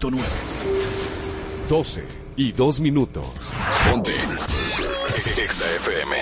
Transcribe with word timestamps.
96.9. 0.00 0.24
12 1.68 2.04
y 2.36 2.52
2 2.52 2.80
minutos. 2.80 3.52
Ponte. 3.88 4.12
Exa 5.36 5.70
FM. 5.76 6.16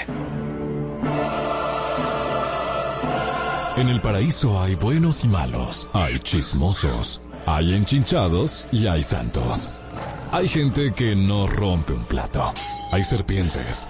En 3.77 3.89
el 3.89 4.01
paraíso 4.01 4.61
hay 4.61 4.75
buenos 4.75 5.23
y 5.23 5.29
malos, 5.29 5.89
hay 5.93 6.19
chismosos, 6.19 7.29
hay 7.47 7.75
enchinchados 7.75 8.67
y 8.73 8.89
hay 8.89 9.05
santos. 9.05 9.71
Hay 10.33 10.49
gente 10.49 10.93
que 10.93 11.15
no 11.15 11.47
rompe 11.47 11.93
un 11.93 12.05
plato. 12.05 12.53
Hay 12.91 13.05
serpientes. 13.05 13.89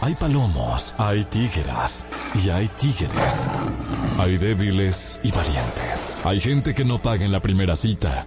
Hay 0.00 0.14
palomos, 0.14 0.94
hay 0.96 1.24
tígeras 1.24 2.06
y 2.42 2.48
hay 2.48 2.66
tígeres. 2.68 3.48
Hay 4.18 4.38
débiles 4.38 5.20
y 5.22 5.30
valientes. 5.30 6.22
Hay 6.24 6.40
gente 6.40 6.74
que 6.74 6.84
no 6.86 7.00
paga 7.02 7.24
en 7.24 7.32
la 7.32 7.40
primera 7.40 7.76
cita 7.76 8.26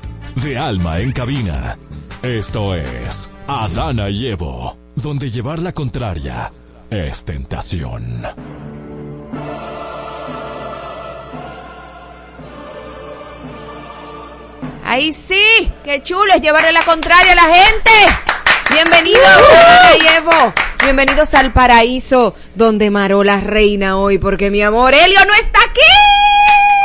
De 0.35 0.57
alma 0.57 0.99
en 0.99 1.11
cabina. 1.11 1.77
Esto 2.23 2.75
es 2.75 3.29
Adana 3.47 4.09
y 4.09 4.27
Evo, 4.27 4.77
donde 4.95 5.29
llevar 5.29 5.59
la 5.59 5.71
contraria 5.71 6.51
es 6.89 7.25
tentación. 7.25 8.25
Ahí 14.83 15.13
sí, 15.13 15.71
qué 15.83 16.01
chulo 16.03 16.33
es 16.33 16.41
llevarle 16.41 16.71
la 16.71 16.83
contraria 16.83 17.33
a 17.33 17.35
la 17.35 17.55
gente. 17.55 17.91
Bienvenidos, 18.71 19.25
Adana 19.25 19.97
y 19.97 20.07
Evo. 20.17 20.53
Bienvenidos 20.83 21.33
al 21.33 21.51
paraíso 21.51 22.35
donde 22.55 22.89
Marola 22.89 23.41
reina 23.41 23.97
hoy, 23.97 24.17
porque 24.17 24.49
mi 24.49 24.61
amor, 24.61 24.93
Helio 24.93 25.23
no 25.25 25.33
está 25.33 25.59
aquí. 25.59 26.30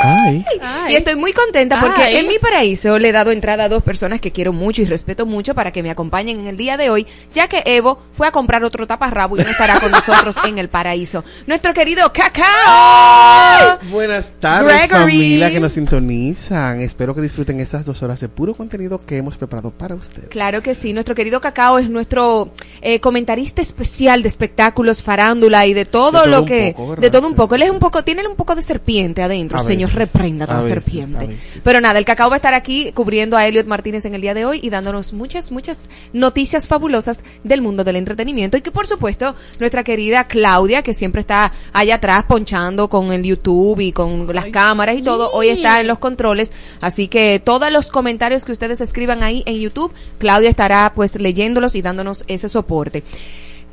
Ay. 0.07 0.45
Y 0.89 0.95
estoy 0.95 1.17
muy 1.17 1.33
contenta 1.33 1.81
porque 1.81 2.03
Ay. 2.03 2.17
en 2.17 2.29
mi 2.29 2.39
paraíso 2.39 2.99
le 2.99 3.09
he 3.09 3.13
dado 3.13 3.31
entrada 3.33 3.65
a 3.65 3.69
dos 3.69 3.83
personas 3.83 4.21
que 4.21 4.31
quiero 4.33 4.53
mucho 4.53 4.83
y 4.83 4.85
respeto 4.85 5.27
mucho 5.27 5.55
para 5.55 5.73
que 5.73 5.83
me 5.83 5.91
acompañen 5.91 6.41
en 6.41 6.47
el 6.47 6.57
día 6.57 6.77
de 6.77 6.91
hoy, 6.91 7.07
ya 7.35 7.49
que 7.49 7.63
Evo 7.67 7.99
fue 8.13 8.27
a 8.27 8.31
comprar 8.31 8.63
otro 8.65 8.87
taparrabo 8.87 9.37
y 9.37 9.43
no 9.43 9.51
estará 9.51 9.81
con 9.81 9.91
nosotros 9.91 10.37
en 10.47 10.59
el 10.59 10.69
paraíso. 10.69 11.25
Nuestro 11.47 11.75
querido 11.75 12.13
Cacao. 12.13 13.79
Buenas 13.91 14.31
tardes, 14.41 14.89
Gregory. 14.89 15.13
familia 15.13 15.51
que 15.51 15.61
nos 15.61 15.73
sintonizan. 15.73 16.81
Espero 16.81 17.15
que 17.15 17.21
disfruten 17.21 17.61
estas 17.61 17.85
dos 17.85 18.03
horas 18.03 18.21
de 18.21 18.29
puro 18.29 18.55
contenido 18.55 19.01
que 19.01 19.17
hemos 19.17 19.37
preparado 19.37 19.71
para 19.71 19.95
ustedes. 19.95 20.29
Claro 20.29 20.63
que 20.63 20.75
sí, 20.75 20.93
nuestro 20.93 21.15
querido 21.15 21.41
Cacao 21.41 21.79
es 21.79 21.89
nuestro 21.91 22.51
eh, 22.81 23.01
comentarista 23.01 23.61
especial 23.63 24.23
de 24.23 24.29
espectáculos, 24.29 25.03
farándula 25.03 25.67
y 25.67 25.75
de 25.75 25.85
todo, 25.85 26.13
De 26.13 26.19
todo 26.19 26.27
lo 26.27 26.45
que... 26.45 26.75
de 26.99 27.11
todo 27.11 27.27
un 27.27 27.35
poco. 27.35 27.55
Él 27.55 27.63
es 27.63 27.71
un 27.71 27.79
poco, 27.79 28.05
tiene 28.05 28.27
un 28.27 28.37
poco 28.37 28.55
de 28.55 28.63
serpiente 28.63 29.23
adentro, 29.23 29.59
A 29.59 29.63
señor, 29.63 29.91
reprenda 29.97 30.45
a 30.45 30.49
toda 30.49 30.61
veces, 30.61 30.85
serpiente. 30.85 31.25
a 31.25 31.27
veces. 31.27 31.61
Pero 31.65 31.81
nada, 31.81 31.99
el 31.99 32.05
Cacao 32.05 32.29
va 32.29 32.37
a 32.37 32.39
estar 32.39 32.55
aquí 32.55 32.93
cubriendo 32.93 33.37
a 33.37 33.47
Elliot 33.47 33.67
Martínez 33.67 34.05
en 34.05 34.15
el 34.15 34.21
día 34.21 34.35
de 34.35 34.45
hoy 34.45 34.61
y 34.63 34.71
dándonos 34.71 35.13
muchas, 35.13 35.51
muchas 35.51 35.89
noticias 36.13 36.69
fabulosas 36.69 37.21
del 37.45 37.63
mundo 37.63 37.85
del 37.85 37.97
entretenimiento. 37.97 38.57
Y 38.57 38.61
que 38.63 38.71
por 38.71 38.87
supuesto, 38.87 39.35
nuestra 39.59 39.85
querida 39.85 40.25
Claudia, 40.25 40.83
que 40.83 40.95
siempre 40.95 41.21
está 41.21 41.53
allá 41.73 41.97
atrás 41.97 42.25
ponchando 42.25 42.89
con 42.89 43.13
el 43.13 43.23
YouTube 43.23 43.81
y 43.81 43.93
con 43.93 44.33
las 44.35 44.47
cámaras 44.47 44.97
y 44.97 45.03
todo, 45.03 45.31
hoy 45.33 45.49
está 45.49 45.81
en 45.81 45.87
los 45.87 45.99
controles. 45.99 46.53
Así 46.81 47.09
que 47.09 47.41
todos 47.43 47.71
los 47.73 47.91
comentarios 47.91 48.45
que 48.45 48.53
ustedes 48.53 48.81
escriban 48.81 49.23
ahí 49.23 49.43
en 49.47 49.59
YouTube, 49.59 49.93
Claudia 50.19 50.51
estará 50.51 50.93
pues 50.95 51.17
leyéndolos 51.17 51.75
y 51.75 51.83
dándonos 51.83 52.25
ese 52.29 52.49
soporte. 52.49 53.03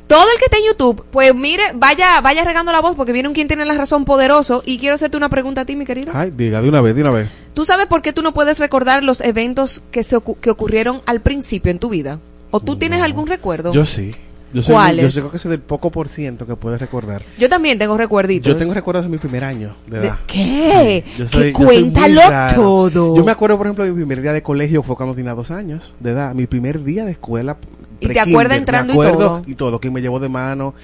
Todo 0.06 0.24
el 0.32 0.38
que 0.38 0.44
esté 0.44 0.58
en 0.58 0.64
YouTube, 0.66 1.04
pues 1.10 1.34
mire, 1.34 1.62
vaya, 1.74 2.20
vaya 2.20 2.44
regando 2.44 2.72
la 2.72 2.80
voz 2.80 2.94
porque 2.94 3.12
viene 3.12 3.28
un 3.28 3.34
quien 3.34 3.48
tiene 3.48 3.64
la 3.64 3.74
razón 3.74 4.04
poderoso 4.04 4.62
y 4.66 4.78
quiero 4.78 4.96
hacerte 4.96 5.16
una 5.16 5.28
pregunta 5.30 5.62
a 5.62 5.64
ti, 5.64 5.76
mi 5.76 5.86
querido. 5.86 6.12
Ay, 6.14 6.30
diga 6.36 6.60
de 6.60 6.68
una 6.68 6.80
vez, 6.82 6.94
de 6.94 7.02
una 7.02 7.10
vez. 7.10 7.28
¿Tú 7.54 7.64
sabes 7.64 7.88
por 7.88 8.02
qué 8.02 8.12
tú 8.12 8.20
no 8.22 8.34
puedes 8.34 8.58
recordar 8.58 9.02
los 9.02 9.20
eventos 9.22 9.82
que 9.90 10.02
se 10.02 10.18
que 10.40 10.50
ocurrieron 10.50 11.00
al 11.06 11.20
principio 11.20 11.70
en 11.70 11.78
tu 11.78 11.88
vida? 11.88 12.18
¿O 12.50 12.60
tú 12.60 12.76
tienes 12.76 13.00
algún 13.02 13.26
recuerdo? 13.26 13.72
Yo 13.72 13.86
sí. 13.86 14.14
Yo 14.52 14.62
soy, 14.62 14.72
¿Cuáles? 14.72 15.12
Yo 15.12 15.20
creo 15.22 15.32
que 15.32 15.38
soy 15.40 15.50
del 15.50 15.60
poco 15.60 15.90
por 15.90 16.08
ciento 16.08 16.46
que 16.46 16.54
puedes 16.54 16.80
recordar. 16.80 17.24
Yo 17.40 17.48
también 17.48 17.76
tengo 17.76 17.96
recuerditos. 17.96 18.52
Yo 18.52 18.56
tengo 18.56 18.72
recuerdos 18.72 19.02
de 19.04 19.08
mi 19.10 19.18
primer 19.18 19.42
año 19.42 19.74
de 19.88 19.98
¿De 19.98 20.06
edad. 20.06 20.18
qué? 20.28 21.02
Yo 21.18 21.26
soy- 21.26 21.50
yo 21.50 21.58
soy 21.58 21.66
cuéntalo 21.66 22.20
todo. 22.54 23.16
Yo 23.16 23.24
me 23.24 23.32
acuerdo, 23.32 23.56
por 23.58 23.66
ejemplo, 23.66 23.84
de 23.84 23.90
mi 23.90 23.96
primer 23.96 24.22
día 24.22 24.32
de 24.32 24.44
colegio 24.44 24.84
fue 24.84 24.94
cuando 24.94 25.12
tenía 25.16 25.34
dos 25.34 25.50
años 25.50 25.92
de 25.98 26.10
edad. 26.12 26.34
Mi 26.34 26.46
primer 26.46 26.84
día 26.84 27.04
de 27.04 27.10
escuela. 27.12 27.56
¿Y 28.00 28.08
te 28.08 28.20
acuerdas 28.20 28.58
entrando 28.58 28.92
y 28.92 28.96
me 28.98 29.04
acuerdo, 29.06 29.26
todo? 29.28 29.42
y 29.46 29.54
todo. 29.54 29.80
que 29.80 29.90
me 29.90 30.00
llevó 30.02 30.20
de 30.20 30.28
mano. 30.28 30.74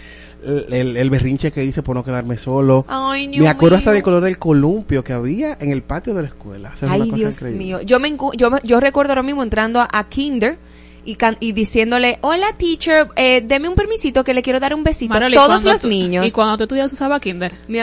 El, 0.43 0.73
el- 0.73 0.97
el 0.97 1.11
berrinche 1.11 1.53
que 1.53 1.63
hice 1.65 1.83
por 1.83 1.95
no 1.95 2.03
quedarme 2.03 2.39
solo. 2.39 2.87
Ay, 2.89 3.27
Dios 3.29 3.43
me 3.43 3.49
acuerdo 3.49 3.77
hasta 3.77 3.93
del 3.93 4.03
color 4.03 4.23
del 4.23 4.39
columpio 4.39 5.05
que 5.05 5.13
había 5.13 5.59
en 5.61 5.71
el 5.71 5.83
patio 5.83 6.15
de 6.15 6.23
la 6.23 6.29
escuela. 6.29 6.71
O 6.75 6.77
sea, 6.79 6.91
Ay, 6.91 7.01
cosa 7.01 7.17
Dios 7.17 7.35
increíble. 7.35 7.59
mío. 7.65 7.81
Yo 7.83 8.01
me, 8.01 8.17
yo, 8.37 8.51
me- 8.51 8.61
yo 8.65 8.81
recuerdo 8.81 9.13
ahora 9.13 9.23
mismo 9.23 9.43
entrando 9.43 9.81
a, 9.81 9.89
a 9.93 10.09
Kinder 10.09 10.57
y, 11.05 11.17
can- 11.17 11.37
y 11.41 11.53
diciéndole, 11.53 12.19
hola 12.23 12.55
teacher, 12.57 13.09
eh, 13.17 13.43
deme 13.47 13.69
un 13.69 13.75
permisito 13.75 14.25
que 14.25 14.33
le 14.33 14.43
quiero 14.43 14.61
dar 14.61 14.73
un 14.75 14.83
besito 14.83 15.13
a 15.13 15.31
todos 15.31 15.63
los 15.63 15.81
tú- 15.83 15.89
niños. 15.89 16.27
Y 16.27 16.31
cuando 16.31 16.57
tú 16.57 16.65
estudias 16.65 16.91
usaba 16.91 17.21
Kinder. 17.21 17.53
Mi- 17.69 17.81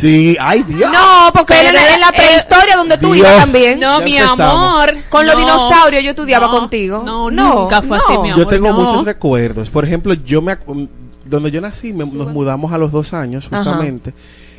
Sí, 0.00 0.36
ay 0.38 0.62
Dios. 0.64 0.92
No, 0.92 1.30
porque 1.32 1.54
Pero 1.54 1.70
era 1.70 1.94
en 1.94 2.00
la- 2.00 2.12
prehistoria 2.12 2.76
donde 2.76 2.98
tú 2.98 3.12
Dios. 3.14 3.26
ibas 3.26 3.36
también. 3.40 3.80
No, 3.80 4.00
mi 4.00 4.16
empezamos. 4.16 4.40
amor. 4.40 4.94
Con 5.08 5.24
los 5.24 5.34
No. 5.34 5.40
dinosaurios 5.40 6.04
yo 6.04 6.10
estudiaba 6.10 6.46
No, 6.48 6.52
contigo. 6.52 7.02
No, 7.04 7.30
No, 7.30 7.54
nunca 7.62 7.80
fue 7.80 7.96
así, 7.96 8.18
mi 8.18 8.28
Yo 8.28 8.34
amor. 8.34 8.46
tengo 8.48 8.68
no. 8.68 8.74
muchos 8.74 9.04
recuerdos. 9.06 9.70
Por 9.70 9.84
ejemplo, 9.86 10.12
yo 10.12 10.42
me 10.42 10.52
ac- 10.52 10.88
donde 11.24 11.50
yo 11.50 11.60
nací 11.62 11.92
me- 11.94 12.04
nos 12.04 12.28
mudamos 12.30 12.72
a 12.72 12.78
los 12.78 12.92
dos 12.92 13.14
años 13.14 13.46
Ajá. 13.50 13.64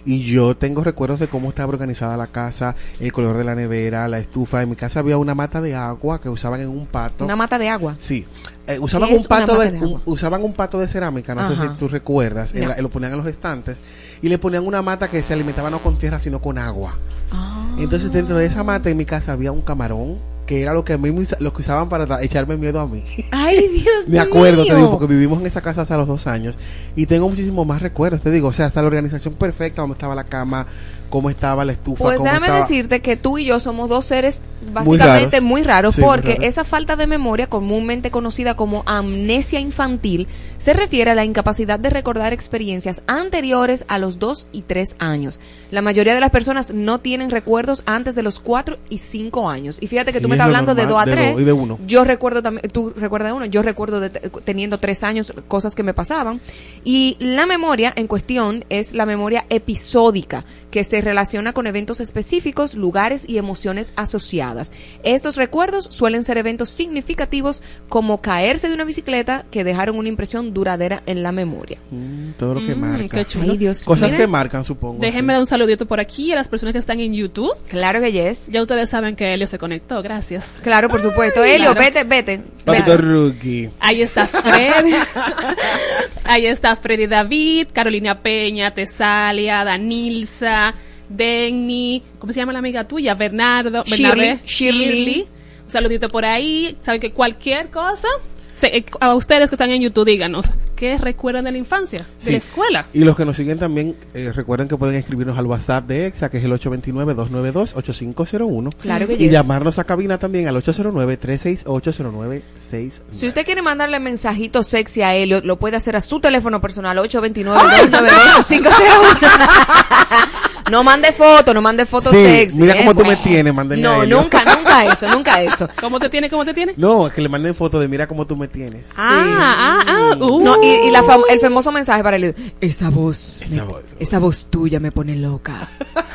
Y 0.08 0.24
yo 0.24 0.56
tengo 0.58 0.84
recuerdos 0.84 1.20
de 1.20 1.28
cómo 1.28 1.50
estaba 1.50 1.70
organizada 1.70 2.18
la 2.18 2.28
casa, 2.28 2.76
el 3.00 3.12
color 3.12 3.38
de 3.38 3.44
la 3.44 3.54
nevera, 3.54 4.08
la 4.08 4.18
estufa. 4.20 4.64
En 4.64 4.70
mi 4.72 4.76
casa 4.76 5.02
había 5.02 5.18
una 5.18 5.36
mata 5.36 5.62
de 5.62 5.76
agua 5.76 6.20
que 6.22 6.30
usaban 6.30 6.62
en 6.62 6.70
un 6.70 6.88
pato. 6.88 7.26
Una 7.26 7.36
mata 7.36 7.60
de 7.60 7.68
agua. 7.70 7.96
Sí. 8.00 8.26
Eh, 8.66 8.80
usaban 8.80 9.10
¿Qué 9.10 9.16
un 9.18 9.24
pato 9.26 9.60
de, 9.60 9.72
de 9.72 9.78
agua? 9.78 9.90
un- 9.90 10.02
usaban 10.06 10.44
un 10.44 10.54
pato 10.54 10.80
de 10.80 10.88
cerámica, 10.88 11.36
no 11.36 11.48
sé 11.48 11.56
si 11.62 11.68
tú 11.78 11.88
recuerdas, 11.88 12.56
No. 12.56 12.68
la- 12.70 12.78
lo 12.78 12.90
ponían 12.90 13.12
en 13.12 13.18
los 13.20 13.28
estantes 13.28 13.82
y 14.22 14.30
le 14.30 14.38
ponían 14.38 14.66
una 14.66 14.82
mata 14.82 15.08
que 15.10 15.22
se 15.22 15.34
alimentaba 15.34 15.70
no 15.70 15.80
con 15.80 15.98
tierra 16.00 16.20
sino 16.20 16.40
con 16.42 16.58
agua. 16.58 16.96
Ah. 17.32 17.66
Entonces 17.78 18.12
dentro 18.12 18.38
de 18.38 18.46
esa 18.46 18.64
mata 18.64 18.90
en 18.90 18.98
mi 18.98 19.06
casa 19.06 19.34
había 19.34 19.52
un 19.52 19.62
camarón 19.62 20.18
que 20.48 20.62
era 20.62 20.74
lo 20.74 20.84
que 20.84 20.94
a 20.94 20.98
mí 20.98 21.14
lo 21.40 21.54
que 21.54 21.62
usaban 21.62 21.90
para 21.90 22.24
echarme 22.24 22.58
miedo 22.58 22.80
a 22.80 22.88
mí. 22.88 23.04
Ay, 23.30 23.68
Dios 23.74 24.08
Me 24.10 24.18
acuerdo, 24.18 24.64
te 24.64 24.70
mío. 24.70 24.78
digo, 24.78 24.92
porque 24.98 25.14
vivimos 25.14 25.40
en 25.42 25.46
esa 25.46 25.62
casa 25.62 25.82
hasta 25.84 25.98
los 25.98 26.08
dos 26.08 26.26
años 26.26 26.56
y 26.96 27.06
tengo 27.06 27.30
muchísimos 27.30 27.68
más 27.68 27.82
recuerdos, 27.82 28.22
te 28.22 28.32
digo, 28.32 28.48
o 28.48 28.54
sea, 28.54 28.66
hasta 28.66 28.82
la 28.82 28.88
organización 28.88 29.36
perfecta, 29.36 29.82
donde 29.82 29.94
estaba 29.94 30.16
la 30.16 30.24
cama, 30.24 30.66
cómo 31.10 31.30
estaba 31.30 31.66
la 31.66 31.74
estufa, 31.74 32.04
Pues 32.04 32.18
cómo 32.18 32.26
déjame 32.30 32.48
estaba... 32.48 32.62
decirte 32.62 33.02
que 33.02 33.16
tú 33.18 33.38
y 33.38 33.46
yo 33.46 33.60
somos 33.60 33.90
dos 33.90 34.06
seres 34.06 34.44
Muy 34.62 34.98
básicamente 34.98 35.38
raros. 35.38 35.44
muy 35.50 35.64
raros, 35.64 35.96
Sí, 35.96 36.02
muy 36.02 36.10
porque 36.10 36.38
esa 36.42 36.64
falta 36.64 36.96
de 36.96 37.08
memoria, 37.08 37.48
comúnmente 37.48 38.12
conocida 38.12 38.56
como 38.56 38.84
amnesia 38.86 39.60
infantil, 39.60 40.28
se 40.58 40.74
refiere 40.74 41.12
a 41.12 41.16
la 41.16 41.26
incapacidad 41.26 41.80
de 41.80 41.90
recordar 41.90 42.34
experiencias 42.34 43.02
anteriores 43.08 43.86
a 43.88 44.00
los 44.00 44.20
2 44.20 44.48
y 44.52 44.62
3 44.64 44.96
años. 45.00 45.40
La 45.72 45.82
mayoría 45.82 46.14
de 46.14 46.20
las 46.22 46.32
personas 46.32 46.74
no 46.74 47.00
tienen 47.00 47.30
recuerdos 47.30 47.84
antes 47.86 48.16
de 48.16 48.24
los 48.24 48.40
4 48.40 48.78
y 48.90 48.98
5 49.00 49.50
años. 49.50 49.78
Y 49.82 49.88
fíjate 49.88 50.12
que 50.12 50.20
Sí, 50.20 50.24
tú 50.24 50.30
me 50.30 50.36
es 50.36 50.38
estás 50.40 50.46
hablando 50.48 50.76
de 50.76 50.84
normal, 50.86 51.06
2 51.06 51.08
a 51.08 51.10
de 51.10 51.12
3. 51.24 51.32
dos 51.34 51.42
y 51.42 51.46
de 51.46 51.54
uno. 51.54 51.80
Yo 51.88 52.04
recuerdo 52.04 52.42
también, 52.42 52.70
tú 52.72 52.92
recuerdas 52.96 53.34
uno, 53.34 53.46
yo 53.46 53.62
recuerdo 53.62 54.00
de, 54.00 54.10
teniendo 54.10 54.78
3 54.80 55.04
años 55.04 55.34
cosas 55.48 55.76
que 55.76 55.84
me 55.84 55.94
pasaban. 55.94 56.42
Y 56.84 57.16
la 57.20 57.46
memoria 57.46 57.94
en 57.96 58.08
cuestión 58.08 58.66
es 58.70 58.94
la 58.94 59.06
memoria 59.06 59.46
episódica, 59.50 60.46
que 60.78 60.84
se 60.84 61.02
relaciona 61.02 61.54
con 61.54 61.66
eventos 61.66 62.00
específicos, 62.00 62.76
lugares 62.76 63.28
y 63.28 63.40
emociones 63.40 63.94
asociadas. 63.96 64.72
Estos 65.02 65.36
recuerdos 65.36 65.86
suelen 65.86 66.24
ser 66.24 66.38
eventos 66.38 66.70
significativos 66.70 67.64
como 67.90 68.22
caerse 68.22 68.68
de 68.68 68.76
una 68.76 68.84
bicicleta 68.84 69.44
que 69.50 69.64
dejaron 69.64 69.98
una 69.98 70.08
impresión 70.08 70.54
duradera 70.54 71.02
en 71.08 71.24
la 71.24 71.32
memoria. 71.32 71.80
Mm, 71.90 72.34
todo 72.38 72.54
lo 72.54 72.60
que 72.68 72.76
Mm, 72.76 72.80
marca. 72.80 73.18
qué 73.18 73.26
chulo. 73.26 73.54
Ay, 73.54 73.58
Dios 73.58 73.86
Cosas 73.86 74.04
Miren, 74.04 74.18
que 74.20 74.28
marcan, 74.28 74.64
supongo. 74.66 75.00
Déjenme 75.02 75.34
dar 75.34 75.40
un 75.40 75.48
saludito 75.48 75.88
por 75.88 76.00
aquí 76.00 76.32
a 76.32 76.36
las 76.36 76.48
personas 76.48 76.74
que 76.74 76.80
están 76.80 77.00
en 77.00 77.12
YouTube. 77.12 77.56
Claro 77.70 78.00
que 78.00 78.12
yes. 78.12 78.46
Ya 78.52 78.62
ustedes 78.62 78.88
saben 78.92 79.16
que 79.16 79.34
Helio 79.34 79.48
se 79.48 79.58
conectó, 79.58 80.04
gracias. 80.04 80.60
Claro, 80.62 80.90
por 80.90 81.02
supuesto. 81.02 81.42
Ay, 81.42 81.54
Helio, 81.54 81.74
claro. 81.74 81.92
vete, 82.04 82.04
vete. 82.04 82.98
Rookie. 82.98 83.72
Ahí 83.80 84.04
está 84.04 84.28
Freddy. 84.28 84.94
Ahí 86.26 86.46
está 86.46 86.76
Freddy 86.76 87.08
David, 87.08 87.70
Carolina 87.72 88.20
Peña, 88.22 88.74
Tesalia, 88.74 89.64
Danilza, 89.64 90.67
Denny, 91.10 92.04
¿cómo 92.20 92.32
se 92.34 92.40
llama 92.40 92.52
la 92.54 92.60
amiga 92.60 92.84
tuya? 92.86 93.14
Bernardo, 93.16 93.84
Shirley, 93.86 94.28
Bernabé, 94.30 94.40
Shirley. 94.46 95.28
Un 95.66 95.72
saludito 95.72 96.08
por 96.10 96.26
ahí. 96.26 96.78
Saben 96.82 97.00
que 97.02 97.12
cualquier 97.12 97.70
cosa, 97.70 98.08
se- 98.56 98.78
eh, 98.78 98.84
a 99.00 99.14
ustedes 99.16 99.50
que 99.50 99.56
están 99.56 99.70
en 99.70 99.82
YouTube, 99.82 100.06
díganos, 100.06 100.52
¿qué 100.76 100.98
recuerdan 100.98 101.46
de 101.46 101.52
la 101.54 101.58
infancia? 101.60 102.00
De 102.00 102.06
Sí. 102.20 102.32
la 102.32 102.38
escuela. 102.38 102.86
Y 102.94 103.00
los 103.06 103.16
que 103.16 103.24
nos 103.26 103.38
siguen 103.38 103.58
también, 103.60 103.96
eh, 104.14 104.32
recuerden 104.34 104.68
que 104.68 104.76
pueden 104.78 104.96
escribirnos 104.96 105.38
al 105.38 105.46
WhatsApp 105.46 105.86
de 105.88 106.08
EXA, 106.08 106.30
que 106.30 106.38
es 106.40 106.44
el 106.44 106.52
829-292-8501. 106.54 108.72
Claro 108.82 109.08
que 109.08 109.14
Y 109.14 109.18
yes. 109.18 109.32
llamarnos 109.32 109.80
a 109.80 109.84
cabina 109.86 110.18
también 110.18 110.48
al 110.48 110.56
809-368-0969. 110.58 113.02
Si 113.12 113.28
usted 113.28 113.46
quiere 113.46 113.62
mandarle 113.62 114.00
mensajito 114.00 114.64
sexy 114.64 115.02
a 115.04 115.14
Elliot, 115.16 115.46
lo 115.46 115.58
puede 115.58 115.78
hacer 115.78 115.96
a 115.96 116.02
su 116.02 116.20
teléfono 116.20 116.60
personal 116.62 116.98
829-292-8501. 116.98 119.18
No 120.70 120.84
mande 120.84 121.12
foto, 121.12 121.54
no 121.54 121.62
mande 121.62 121.86
fotos 121.86 122.12
Sí, 122.12 122.24
sexy. 122.26 122.58
mira 122.60 122.74
¿eh? 122.74 122.78
cómo 122.80 122.96
tú 122.96 123.06
me 123.06 123.16
tienes, 123.18 123.54
mándenle 123.54 123.88
a 123.88 123.92
No, 123.92 124.06
nunca, 124.06 124.44
nunca 124.44 124.86
eso, 124.86 125.08
nunca 125.16 125.42
eso. 125.42 125.68
¿Cómo 125.82 126.00
te 126.00 126.10
tiene? 126.10 126.30
¿Cómo 126.30 126.44
te 126.46 126.54
tiene? 126.54 126.74
No, 126.78 127.08
es 127.08 127.14
que 127.14 127.22
le 127.22 127.30
manden 127.30 127.56
foto 127.56 127.80
de 127.80 127.88
mira 127.88 128.08
cómo 128.08 128.26
tú 128.28 128.36
me 128.36 128.48
tienes. 128.48 128.90
Ah, 128.98 129.84
ah, 129.86 129.86
ah, 129.88 130.18
uh. 130.20 130.44
No, 130.44 130.62
y, 130.64 130.68
y 130.88 130.92
la 130.92 131.04
fam- 131.04 131.24
el 131.30 131.40
famoso 131.40 131.72
mensaje 131.72 132.04
para 132.04 132.18
Elliot. 132.18 132.36
Esa 132.62 132.90
voz, 132.90 133.42
Esa 133.42 133.56
me- 133.56 133.62
voz, 133.62 133.84
esa 133.84 133.96
esa 134.00 134.20
voz 134.20 134.48
tuya 134.50 134.80
me 134.80 134.92
pone 134.92 135.16
loca. 135.16 135.70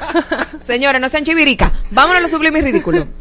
Señores, 0.67 1.01
no 1.01 1.09
sean 1.09 1.25
chivirica. 1.25 1.73
Vámonos 1.91 2.19
a 2.19 2.21
lo 2.21 2.29
sublime 2.29 2.59
y 2.59 2.63
ridículo. 2.63 3.07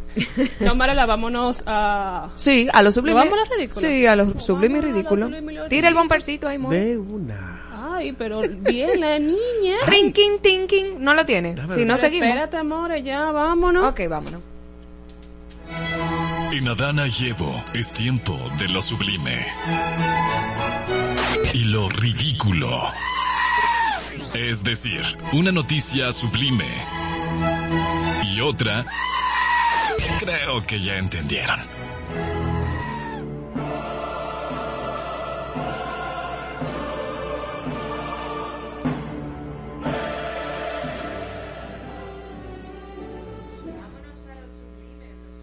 No, 0.59 0.75
Marela, 0.75 1.05
vámonos 1.05 1.63
a... 1.65 2.27
Sí, 2.35 2.67
a 2.73 2.81
lo 2.83 2.91
sublime. 2.91 3.17
¿Vamos 3.21 3.33
a 3.33 3.37
lo 3.49 3.55
ridículo? 3.55 3.87
Sí, 3.87 4.05
a 4.05 4.15
lo 4.17 4.37
sublime 4.41 4.79
y 4.79 4.81
lo 4.81 4.87
ridículo. 4.89 5.29
lo 5.29 5.67
Tira 5.69 5.87
el 5.87 5.93
bompercito 5.93 6.49
ahí, 6.49 6.57
muy. 6.57 6.75
De 6.75 6.97
una. 6.97 7.61
Ay, 7.93 8.13
pero 8.13 8.41
bien 8.41 8.99
la 8.99 9.19
niña. 9.19 9.77
Rinking, 9.87 10.39
tinking. 10.41 11.03
No 11.03 11.13
lo 11.13 11.25
tiene. 11.25 11.55
Déjame 11.55 11.75
Si 11.75 11.81
no 11.81 11.95
Pero 11.95 11.97
seguimos. 11.97 12.29
Espérate, 12.29 12.57
amor, 12.57 12.95
ya, 13.03 13.31
vámonos. 13.31 13.91
Ok, 13.91 14.01
vámonos. 14.09 14.41
En 16.51 16.67
Adana 16.67 17.05
y 17.07 17.29
Evo 17.29 17.63
es 17.73 17.93
tiempo 17.93 18.37
de 18.59 18.67
lo 18.69 18.81
sublime. 18.81 19.37
Y 21.53 21.63
lo 21.65 21.89
ridículo. 21.89 22.77
Es 24.33 24.63
decir, 24.63 25.01
una 25.33 25.51
noticia 25.51 26.11
sublime. 26.11 26.69
Y 28.23 28.41
otra... 28.41 28.85
Creo 30.19 30.65
que 30.65 30.79
ya 30.79 30.97
entendieron. 30.97 31.59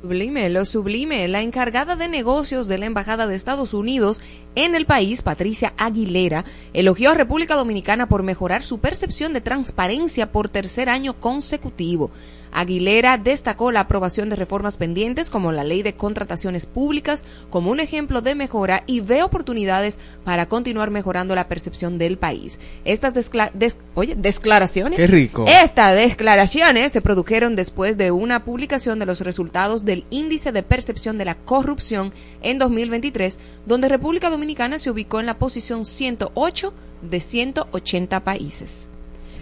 Sublime, 0.00 0.48
lo 0.48 0.64
sublime. 0.64 1.26
La 1.26 1.42
encargada 1.42 1.96
de 1.96 2.06
negocios 2.06 2.68
de 2.68 2.78
la 2.78 2.86
Embajada 2.86 3.26
de 3.26 3.34
Estados 3.34 3.74
Unidos 3.74 4.20
en 4.54 4.76
el 4.76 4.86
país, 4.86 5.22
Patricia 5.22 5.74
Aguilera, 5.76 6.44
elogió 6.72 7.10
a 7.10 7.14
República 7.14 7.56
Dominicana 7.56 8.08
por 8.08 8.22
mejorar 8.22 8.62
su 8.62 8.78
percepción 8.78 9.32
de 9.32 9.40
transparencia 9.40 10.30
por 10.30 10.48
tercer 10.48 10.88
año 10.88 11.18
consecutivo. 11.18 12.12
Aguilera 12.52 13.18
destacó 13.18 13.70
la 13.72 13.80
aprobación 13.80 14.28
de 14.30 14.36
reformas 14.36 14.76
pendientes 14.76 15.30
como 15.30 15.52
la 15.52 15.64
ley 15.64 15.82
de 15.82 15.94
contrataciones 15.94 16.66
públicas 16.66 17.24
como 17.50 17.70
un 17.70 17.80
ejemplo 17.80 18.22
de 18.22 18.34
mejora 18.34 18.82
y 18.86 19.00
ve 19.00 19.22
oportunidades 19.22 19.98
para 20.24 20.46
continuar 20.48 20.90
mejorando 20.90 21.34
la 21.34 21.48
percepción 21.48 21.98
del 21.98 22.18
país. 22.18 22.58
Estas 22.84 23.14
des- 23.14 23.78
oye, 23.94 24.14
declaraciones 24.16 24.96
Qué 24.98 25.06
rico. 25.06 25.44
estas 25.46 25.94
declaraciones 25.96 26.92
se 26.92 27.00
produjeron 27.00 27.56
después 27.56 27.96
de 27.98 28.10
una 28.10 28.44
publicación 28.44 28.98
de 28.98 29.06
los 29.06 29.20
resultados 29.20 29.84
del 29.84 30.04
Índice 30.10 30.52
de 30.52 30.62
Percepción 30.62 31.18
de 31.18 31.24
la 31.24 31.34
Corrupción 31.36 32.12
en 32.42 32.58
2023, 32.58 33.38
donde 33.66 33.88
República 33.88 34.30
Dominicana 34.30 34.78
se 34.78 34.90
ubicó 34.90 35.20
en 35.20 35.26
la 35.26 35.38
posición 35.38 35.84
108 35.84 36.72
de 37.02 37.20
180 37.20 38.20
países. 38.24 38.90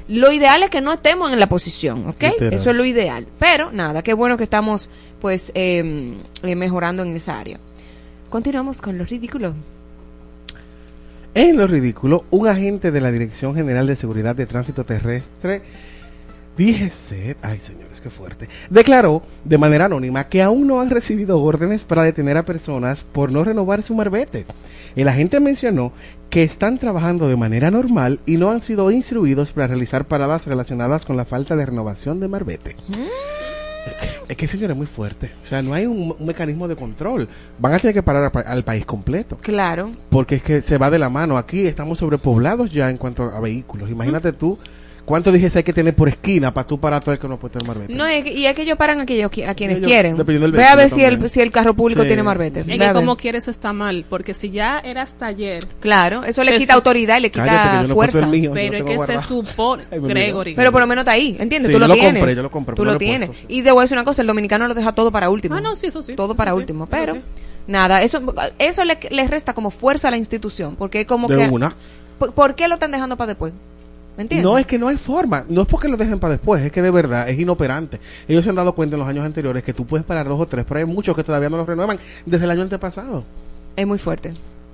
Lo 0.09 0.31
ideal 0.31 0.63
es 0.63 0.71
que 0.71 0.81
no 0.81 0.93
estemos 0.93 1.33
en 1.33 1.41
la 1.41 1.49
posición, 1.49 2.09
¿ok? 2.09 2.23
Literal. 2.23 2.53
Eso 2.53 2.71
es 2.71 2.77
lo 2.77 2.85
ideal. 2.85 3.27
Pero 3.39 3.73
nada, 3.73 4.03
qué 4.03 4.15
bueno 4.15 4.37
que 4.37 4.45
estamos 4.45 4.89
pues 5.21 5.51
eh, 5.55 6.15
eh, 6.43 6.55
mejorando 6.55 7.03
en 7.03 7.15
esa 7.17 7.39
área. 7.39 7.59
Continuamos 8.31 8.81
con 8.81 8.99
lo 8.99 9.05
ridículo. 9.05 9.55
En 11.35 11.57
lo 11.57 11.67
ridículo, 11.67 12.25
un 12.31 12.49
agente 12.49 12.91
de 12.91 13.01
la 13.01 13.11
Dirección 13.11 13.55
General 13.55 13.87
de 13.87 13.97
Seguridad 13.97 14.35
de 14.35 14.47
Tránsito 14.47 14.85
Terrestre 14.85 15.63
DGC, 16.57 17.37
ay 17.43 17.61
señores, 17.61 18.01
qué 18.03 18.09
fuerte, 18.09 18.49
declaró 18.71 19.23
de 19.45 19.59
manera 19.59 19.85
anónima 19.85 20.25
que 20.25 20.43
aún 20.43 20.67
no 20.67 20.81
han 20.81 20.89
recibido 20.89 21.39
órdenes 21.43 21.85
para 21.85 22.03
detener 22.03 22.39
a 22.39 22.47
personas 22.47 23.03
por 23.03 23.31
no 23.31 23.45
renovar 23.45 23.83
su 23.83 23.95
marbete. 23.95 24.47
El 24.95 25.09
agente 25.09 25.39
mencionó 25.39 25.93
que 26.31 26.43
están 26.43 26.79
trabajando 26.79 27.29
de 27.29 27.37
manera 27.37 27.71
normal 27.71 28.21
y 28.27 28.37
no 28.37 28.51
han 28.51 28.63
sido 28.63 28.91
instruidos 28.91 29.53
para 29.53 29.69
realizar 29.69 30.07
paradas 30.07 30.45
relacionadas 30.47 31.05
con 31.05 31.17
la 31.17 31.25
falta 31.25 31.57
de 31.57 31.67
renovación 31.67 32.21
de 32.21 32.29
marbete. 32.29 32.77
Es 32.91 33.93
que- 34.01 34.17
Es 34.29 34.37
que, 34.37 34.49
señor, 34.49 34.73
es 34.73 34.77
muy 34.77 34.87
fuerte. 34.87 35.31
O 35.41 35.47
sea, 35.47 35.63
no 35.63 35.73
hay 35.73 35.87
un, 35.87 36.15
un 36.19 36.27
mecanismo 36.27 36.67
de 36.67 36.75
control. 36.75 37.29
Van 37.61 37.73
a 37.75 37.79
tener 37.79 37.95
que 37.95 38.03
parar 38.03 38.33
pa- 38.33 38.41
al 38.41 38.65
país 38.65 38.85
completo. 38.85 39.39
Claro. 39.41 39.93
Porque 40.11 40.35
es 40.37 40.43
que 40.43 40.63
se 40.63 40.79
va 40.79 40.91
de 40.91 40.99
la 40.99 41.09
mano. 41.09 41.37
Aquí 41.39 41.65
estamos 41.67 41.99
sobrepoblados 41.99 42.73
ya 42.73 42.91
en 42.91 42.97
cuanto 42.97 43.23
a 43.23 43.39
vehículos. 43.39 43.89
Imagínate 43.89 44.33
tú 44.33 44.59
cuánto 45.07 45.33
dije 45.33 45.49
hay 45.57 45.63
que 45.65 45.73
tener 45.73 45.95
por 45.95 46.09
esquina 46.11 46.53
para 46.53 46.67
tú 46.67 46.79
parar 46.79 47.03
todo 47.03 47.15
el 47.15 47.19
que 47.19 47.27
no 47.29 47.39
puede 47.39 47.53
tener 47.55 47.67
marbete. 47.67 47.95
No, 47.95 48.05
es 48.05 48.23
que- 48.25 48.33
y 48.35 48.45
es 48.45 48.55
que 48.55 48.63
ellos 48.63 48.77
paran 48.77 49.01
a, 49.01 49.07
qui- 49.07 49.49
a 49.49 49.55
quienes 49.55 49.79
Ellos, 49.79 49.89
quieren. 49.89 50.17
dependiendo 50.19 50.47
del 50.49 50.53
Ve 50.53 50.65
a 50.65 50.77
ver 50.77 50.91
si 50.91 51.03
el, 51.05 51.29
si 51.31 51.41
el 51.41 51.51
carro 51.51 51.73
público 51.75 52.03
Sí. 52.03 52.09
tiene 52.09 52.23
marbete. 52.23 52.61
Es 52.61 52.67
que 52.67 52.93
como 52.93 53.17
quiere 53.17 53.39
eso 53.39 53.51
está 53.51 53.73
mal, 53.73 54.05
porque 54.11 54.35
si 54.35 54.51
ya 54.51 54.81
era 54.81 55.01
hasta 55.03 55.27
ayer, 55.27 55.65
Claro, 55.81 56.23
eso 56.25 56.43
le 56.45 56.59
quita 56.59 56.75
su- 56.75 56.79
autoridad 56.79 57.17
y 57.17 57.21
le 57.23 57.31
quita 57.31 57.47
Cállate, 57.47 57.83
que 57.83 57.89
no 57.89 57.95
fuerza. 57.95 58.27
mío, 58.27 58.51
pero 58.53 58.77
es 58.77 58.83
que 58.83 58.99
se 58.99 59.19
supone, 59.21 59.85
Ay, 59.91 60.01
Gregory. 60.01 60.55
Pero 60.55 60.73
por 60.73 60.81
lo 60.83 60.87
menos 60.87 61.03
está 61.03 61.13
ahí, 61.13 61.37
¿entiendes? 61.39 61.69
Sí, 61.69 61.73
tú 61.73 61.79
lo 61.79 61.93
tienes. 61.95 62.13
compré, 62.15 62.35
yo 62.37 62.43
lo 62.43 62.51
compré, 62.51 62.75
Tú 62.77 62.85
lo 62.85 62.99
tienes. 62.99 63.29
puesto, 63.31 63.47
Y 63.49 63.63
te 63.63 63.71
voy 63.71 63.81
a 63.81 63.83
decir 63.85 63.97
una 63.97 64.05
cosa, 64.05 64.21
el 64.21 64.29
dominicano 64.29 64.67
lo 64.69 64.75
deja 64.75 64.93
todo 64.93 65.11
para 65.11 65.31
último. 65.31 65.55
Ah, 65.55 65.61
no, 65.61 65.75
sí, 65.77 65.87
eso 65.87 66.03
sí. 66.03 66.15
Todo 66.17 66.35
para 66.35 66.51
Eso 66.51 66.59
último, 66.59 66.87
pero 66.87 67.17
nada, 67.69 68.03
eso 68.03 68.23
eso 68.59 68.85
le, 68.85 68.99
le 69.11 69.29
resta 69.29 69.55
como 69.55 69.71
fuerza 69.71 70.09
a 70.09 70.11
la 70.11 70.17
institución, 70.17 70.77
porque 70.77 71.01
es 71.03 71.07
como 71.07 71.29
de 71.29 71.37
que 71.37 71.49
una. 71.49 71.75
¿por, 72.19 72.33
por 72.33 72.55
qué 72.55 72.67
lo 72.69 72.75
están 72.75 72.91
dejando 72.91 73.17
para 73.17 73.29
después? 73.29 73.53
¿Me 74.17 74.23
entiendes? 74.23 74.45
No, 74.45 74.57
es 74.59 74.67
que 74.67 74.79
no 74.79 74.89
hay 74.89 74.97
forma. 74.97 75.45
No 75.49 75.63
es 75.63 75.69
porque 75.69 75.89
lo 75.89 75.97
dejen 75.97 76.19
para 76.19 76.33
después, 76.33 76.63
es 76.63 76.73
que 76.73 76.83
de 76.83 76.91
verdad 76.91 77.29
es 77.29 77.39
inoperante. 77.39 78.01
Ellos 78.27 78.45
se 78.45 78.51
han 78.51 78.57
dado 78.57 78.75
cuenta 78.75 78.97
en 78.97 79.01
los 79.01 79.09
años 79.09 79.25
anteriores 79.25 79.63
que 79.63 79.75
tú 79.75 79.87
puedes 79.87 80.07
parar 80.07 80.27
dos 80.29 80.41
o 80.41 80.47
tres, 80.47 80.65
pero 80.67 80.81
hay 80.81 80.87
muchos 80.87 81.15
que 81.15 81.23
todavía 81.23 81.51
no 81.51 81.57
los 81.59 81.67
renuevan 81.67 81.99
desde 82.25 82.45
el 82.45 82.51
año 82.51 82.63
antepasado. 82.63 83.25
es 83.77 83.87
muy 83.87 83.99
fuerte. 83.99 84.33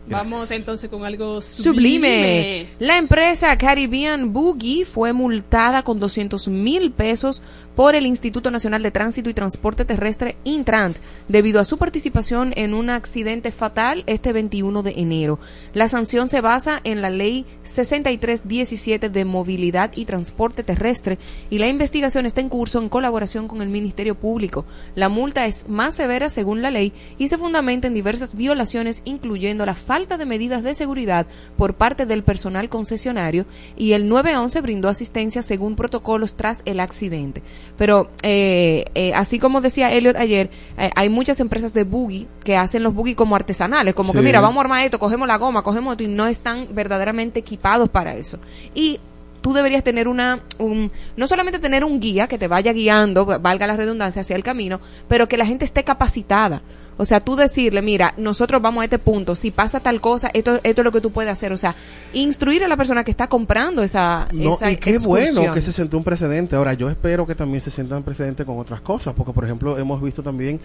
Vamos 0.09 0.51
entonces 0.51 0.91
con 0.91 1.05
algo 1.05 1.41
Sublime. 1.41 2.67
La 2.81 2.99
empresa 2.99 3.57
Caribbean 3.57 4.33
Boogie 4.33 4.85
fue 4.85 5.13
multada 5.13 5.85
con 5.85 6.01
200 6.01 6.49
mil 6.49 6.91
pesos 6.91 7.43
por 7.77 7.95
el 7.95 8.07
Instituto 8.07 8.51
Nacional 8.51 8.83
de 8.83 8.91
Tránsito 8.91 9.31
y 9.31 9.35
Transporte 9.35 9.85
Terrestre 9.85 10.37
Intrant 10.45 10.97
debido 11.29 11.61
a 11.61 11.65
su 11.65 11.79
participación 11.79 12.53
en 12.57 12.75
un 12.75 12.91
accidente 12.91 13.51
fatal 13.51 14.05
este 14.07 14.33
21 14.33 14.83
de 14.83 14.95
enero. 14.97 15.39
La 15.73 15.89
sanción 15.89 16.29
se 16.29 16.41
basa 16.41 16.81
en 16.85 17.03
la 17.03 17.11
ley 17.11 17.47
6317 17.63 19.09
de 19.09 19.25
movilidad 19.25 19.93
y 19.95 20.05
transporte 20.05 20.63
terrestre 20.63 21.19
y 21.51 21.59
la 21.59 21.69
investigación 21.69 22.27
está 22.27 22.41
en 22.41 22.49
curso 22.49 22.79
en 22.79 22.89
colaboración 22.89 23.49
con 23.49 23.63
el 23.63 23.69
Ministerio 23.69 24.15
Público. 24.15 24.65
La 24.95 25.09
multa 25.09 25.47
es 25.47 25.69
más 25.69 25.95
severa 25.95 26.29
según 26.29 26.63
la 26.63 26.71
ley 26.71 26.93
y 27.19 27.29
se 27.29 27.39
fundamenta 27.39 27.87
en 27.87 27.95
diversas 27.95 28.35
violaciones 28.35 29.03
incluyendo 29.05 29.65
la 29.67 29.75
falta 29.75 30.19
de 30.19 30.27
medidas 30.27 30.63
de 30.63 30.75
seguridad 30.75 31.27
por 31.57 31.75
parte 31.75 32.07
del 32.07 32.23
personal 32.23 32.69
concesionario 32.69 33.47
y 33.77 33.93
el 33.93 34.09
911 34.09 34.61
brindó 34.61 34.89
asistencia 34.89 35.43
según 35.43 35.77
protocolos 35.77 36.37
tras 36.37 36.63
el 36.65 36.81
accidente. 36.81 37.43
Pero 37.79 38.11
eh, 38.23 38.85
eh, 38.95 39.13
así 39.15 39.39
como 39.39 39.61
decía 39.61 39.93
Elliot 39.93 40.17
ayer, 40.17 40.51
eh, 40.79 40.91
hay 40.95 41.09
muchas 41.09 41.41
empresas 41.41 41.75
de 41.75 41.85
buggy 41.85 42.29
que 42.45 42.57
hacen 42.57 42.83
los 42.83 42.95
buggy 42.95 43.15
como 43.15 43.35
artesanales, 43.35 43.95
como 43.95 44.13
que 44.13 44.23
mira, 44.23 44.41
vamos 44.41 44.59
a 44.59 44.61
armar 44.63 44.85
esto, 44.85 44.99
cogemos 44.99 45.27
la 45.27 45.37
goma, 45.37 45.63
cogemos 45.63 45.93
esto 45.93 46.05
y 46.05 46.09
no 46.09 46.27
están 46.27 46.69
verdaderamente 46.73 47.41
equipados 47.41 47.89
para 47.89 48.15
eso. 48.15 48.39
Y 48.75 49.01
tú 49.41 49.53
deberías 49.53 49.85
tener 49.85 50.09
una, 50.09 50.41
un, 50.59 50.91
no 51.17 51.27
solamente 51.27 51.59
tener 51.59 51.85
un 51.85 52.01
guía 52.01 52.29
que 52.29 52.39
te 52.39 52.49
vaya 52.49 52.73
guiando, 52.73 53.27
valga 53.27 53.67
la 53.67 53.77
redundancia, 53.77 54.23
hacia 54.23 54.37
el 54.37 54.43
camino, 54.43 54.81
pero 55.09 55.29
que 55.29 55.37
la 55.37 55.47
gente 55.47 55.65
esté 55.65 55.85
capacitada. 55.85 56.63
O 56.97 57.05
sea, 57.05 57.21
tú 57.21 57.37
decirle, 57.37 57.83
mira, 57.83 58.15
nosotros 58.17 58.61
vamos 58.63 58.83
a 58.83 58.85
este 58.85 58.99
punto, 58.99 59.35
si 59.35 59.51
pasa 59.51 59.81
tal 59.81 60.01
cosa, 60.01 60.31
esto, 60.35 60.61
esto 60.63 60.81
es 60.81 60.85
lo 60.85 60.93
que 60.93 61.01
tú 61.01 61.11
puedes 61.11 61.31
hacer. 61.33 61.53
O 61.53 61.57
sea, 61.57 61.75
instruir 62.13 62.65
a 62.65 62.69
la 62.69 62.77
persona 62.77 63.03
que 63.05 63.11
está 63.11 63.29
comprando 63.29 63.83
esa, 63.83 64.29
No, 64.33 64.53
esa 64.55 64.71
y 64.71 64.77
qué 64.77 64.99
bueno 64.99 65.53
que 65.53 65.63
se 65.63 65.73
sentó 65.73 65.97
un 65.97 66.05
precedente. 66.05 66.57
Ahora, 66.57 66.75
yo 66.75 66.89
espero 66.91 67.27
que 67.27 67.35
también 67.35 67.61
se 67.63 67.71
sientan 67.71 68.03
precedentes 68.03 68.45
con 68.47 68.59
otras 68.59 68.81
cosas, 68.81 69.15
porque, 69.17 69.33
por 69.33 69.45
ejemplo, 69.45 69.79
hemos 69.79 70.03
visto 70.03 70.23
también, 70.23 70.61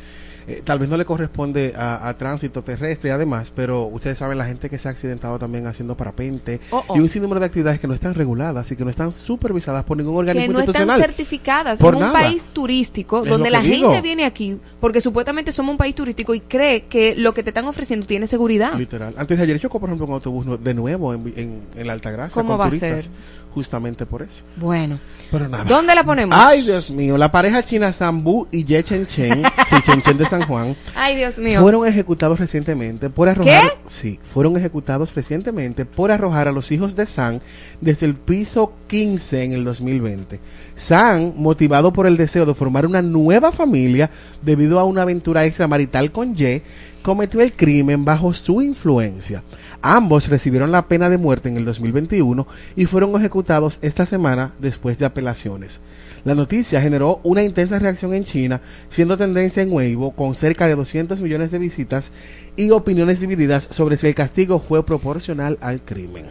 eh, 0.48 0.62
tal 0.64 0.80
vez 0.80 0.90
no 0.90 0.98
le 0.98 1.06
corresponde 1.06 1.74
a, 1.78 2.08
a 2.08 2.14
tránsito 2.16 2.62
terrestre 2.62 3.10
y 3.10 3.14
además, 3.14 3.52
pero 3.56 3.86
ustedes 3.86 4.18
saben 4.18 4.38
la 4.38 4.46
gente 4.46 4.70
que 4.70 4.78
se 4.78 4.88
ha 4.88 4.92
accidentado 4.92 5.40
también 5.40 5.66
haciendo 5.68 5.96
parapente 5.96 6.60
Oh, 6.72 6.84
oh. 6.88 6.98
y 6.98 7.00
un 7.00 7.10
sinnúmero 7.10 7.40
de 7.40 7.46
actividades 7.46 7.80
que 7.80 7.88
no 7.88 7.94
están 7.94 8.14
reguladas 8.14 8.72
y 8.72 8.76
que 8.76 8.84
no 8.84 8.90
están 8.90 9.14
supervisadas 9.14 9.84
por 9.84 9.98
ningún 9.98 10.14
que 10.26 10.32
organismo 10.32 10.54
no 10.54 10.60
están 10.60 10.90
certificadas. 11.00 11.80
Por 11.80 11.94
Somos 11.94 12.08
un 12.08 12.14
país 12.14 12.50
turístico 12.54 13.24
Es 13.24 13.30
donde 13.30 13.50
la 13.50 13.62
que 13.62 13.68
digo. 13.68 13.90
gente 13.92 14.02
viene 14.02 14.26
aquí 14.26 14.58
porque 14.80 15.00
supuestamente 15.02 15.52
somos 15.52 15.72
un 15.74 15.78
país 15.78 15.96
turístico 15.96 16.17
y 16.34 16.40
cree 16.42 16.86
que 16.86 17.16
lo 17.16 17.34
que 17.34 17.44
te 17.44 17.50
están 17.52 17.66
ofreciendo 17.66 18.06
tiene 18.06 18.26
seguridad. 18.28 18.74
Literal. 18.76 19.14
Antes 19.18 19.38
de 19.38 19.44
ayer 19.44 19.60
chocó, 19.60 19.80
por 19.80 19.90
ejemplo, 19.90 20.08
un 20.08 20.14
autobús 20.14 20.64
de 20.64 20.74
nuevo 20.74 21.14
en, 21.14 21.34
en, 21.36 21.62
en 21.76 21.88
la 21.88 21.94
Altagracia 21.94 22.34
¿Cómo 22.34 22.54
con 22.54 22.60
va 22.62 22.66
a 22.66 22.70
turistas. 22.70 23.04
ser? 23.06 23.12
Justamente 23.58 24.06
por 24.06 24.22
eso. 24.22 24.44
Bueno, 24.58 25.00
Pero 25.32 25.48
nada. 25.50 25.64
¿dónde 25.64 25.96
la 25.96 26.04
ponemos? 26.04 26.38
Ay, 26.40 26.62
Dios 26.62 26.92
mío. 26.92 27.18
La 27.18 27.32
pareja 27.32 27.66
china 27.66 27.92
Sambu 27.92 28.48
y 28.52 28.66
Ye 28.66 28.84
Chen 28.84 29.08
Chen, 29.08 29.42
sí, 29.68 29.76
Chen 29.84 30.00
Chen 30.04 30.16
de 30.16 30.28
San 30.28 30.44
Juan, 30.44 30.76
Ay, 30.94 31.16
Dios 31.16 31.40
mío. 31.40 31.60
fueron 31.60 31.88
ejecutados 31.88 32.40
recientemente 32.40 33.10
por 33.10 33.30
arrojar. 33.30 33.76
Sí, 33.88 34.20
fueron 34.24 34.56
ejecutados 34.58 35.16
recientemente 35.16 35.86
por 35.86 36.12
arrojar 36.12 36.48
a 36.48 36.52
los 36.52 36.72
hijos 36.72 36.96
de 36.96 37.08
San 37.08 37.42
desde 37.82 38.06
el 38.06 38.14
piso 38.14 38.74
15 38.90 39.44
en 39.46 39.54
el 39.54 39.64
2020. 39.66 40.40
San, 40.76 41.34
motivado 41.36 41.92
por 41.92 42.06
el 42.06 42.16
deseo 42.16 42.46
de 42.46 42.54
formar 42.54 42.86
una 42.86 43.02
nueva 43.02 43.52
familia 43.52 44.12
debido 44.44 44.80
a 44.80 44.84
una 44.84 45.02
aventura 45.02 45.46
extramarital 45.46 46.12
con 46.12 46.36
Ye, 46.36 46.62
cometió 47.08 47.40
el 47.40 47.54
crimen 47.54 48.04
bajo 48.04 48.34
su 48.34 48.62
influencia. 48.62 49.42
Ambos 49.82 50.28
recibieron 50.28 50.74
la 50.74 50.90
pena 50.90 51.08
de 51.10 51.18
muerte 51.18 51.48
en 51.48 51.56
el 51.56 51.64
2021 51.64 52.46
y 52.76 52.86
fueron 52.86 53.16
ejecutados 53.16 53.80
esta 53.82 54.06
semana 54.06 54.52
después 54.60 55.00
de 55.00 55.06
apelaciones. 55.06 55.80
La 56.26 56.36
noticia 56.36 56.82
generó 56.82 57.22
una 57.24 57.44
intensa 57.44 57.80
reacción 57.80 58.14
en 58.14 58.26
China, 58.26 58.60
siendo 58.90 59.18
tendencia 59.18 59.64
en 59.64 59.72
Weibo 59.72 60.12
con 60.12 60.36
cerca 60.36 60.68
de 60.68 60.76
200 60.76 61.22
millones 61.22 61.50
de 61.52 61.60
visitas 61.60 62.12
y 62.58 62.72
opiniones 62.72 63.22
divididas 63.22 63.70
sobre 63.72 63.96
si 63.96 64.08
el 64.08 64.14
castigo 64.16 64.60
fue 64.60 64.86
proporcional 64.86 65.58
al 65.62 65.80
crimen. 65.82 66.26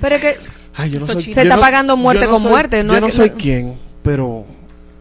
Pero 0.00 0.18
que 0.18 0.34
Ay, 0.74 0.90
yo 0.90 0.98
no 0.98 1.04
Eso 1.04 1.12
soy- 1.14 1.22
chino. 1.22 1.34
Se 1.34 1.40
yo 1.40 1.44
está 1.44 1.54
no- 1.56 1.62
pagando 1.62 1.96
muerte 1.96 2.24
no 2.24 2.30
con 2.32 2.42
soy- 2.42 2.50
muerte, 2.50 2.82
no 2.82 2.94
yo 2.94 3.00
no 3.00 3.10
soy 3.10 3.30
quien, 3.30 3.74
pero... 4.02 4.44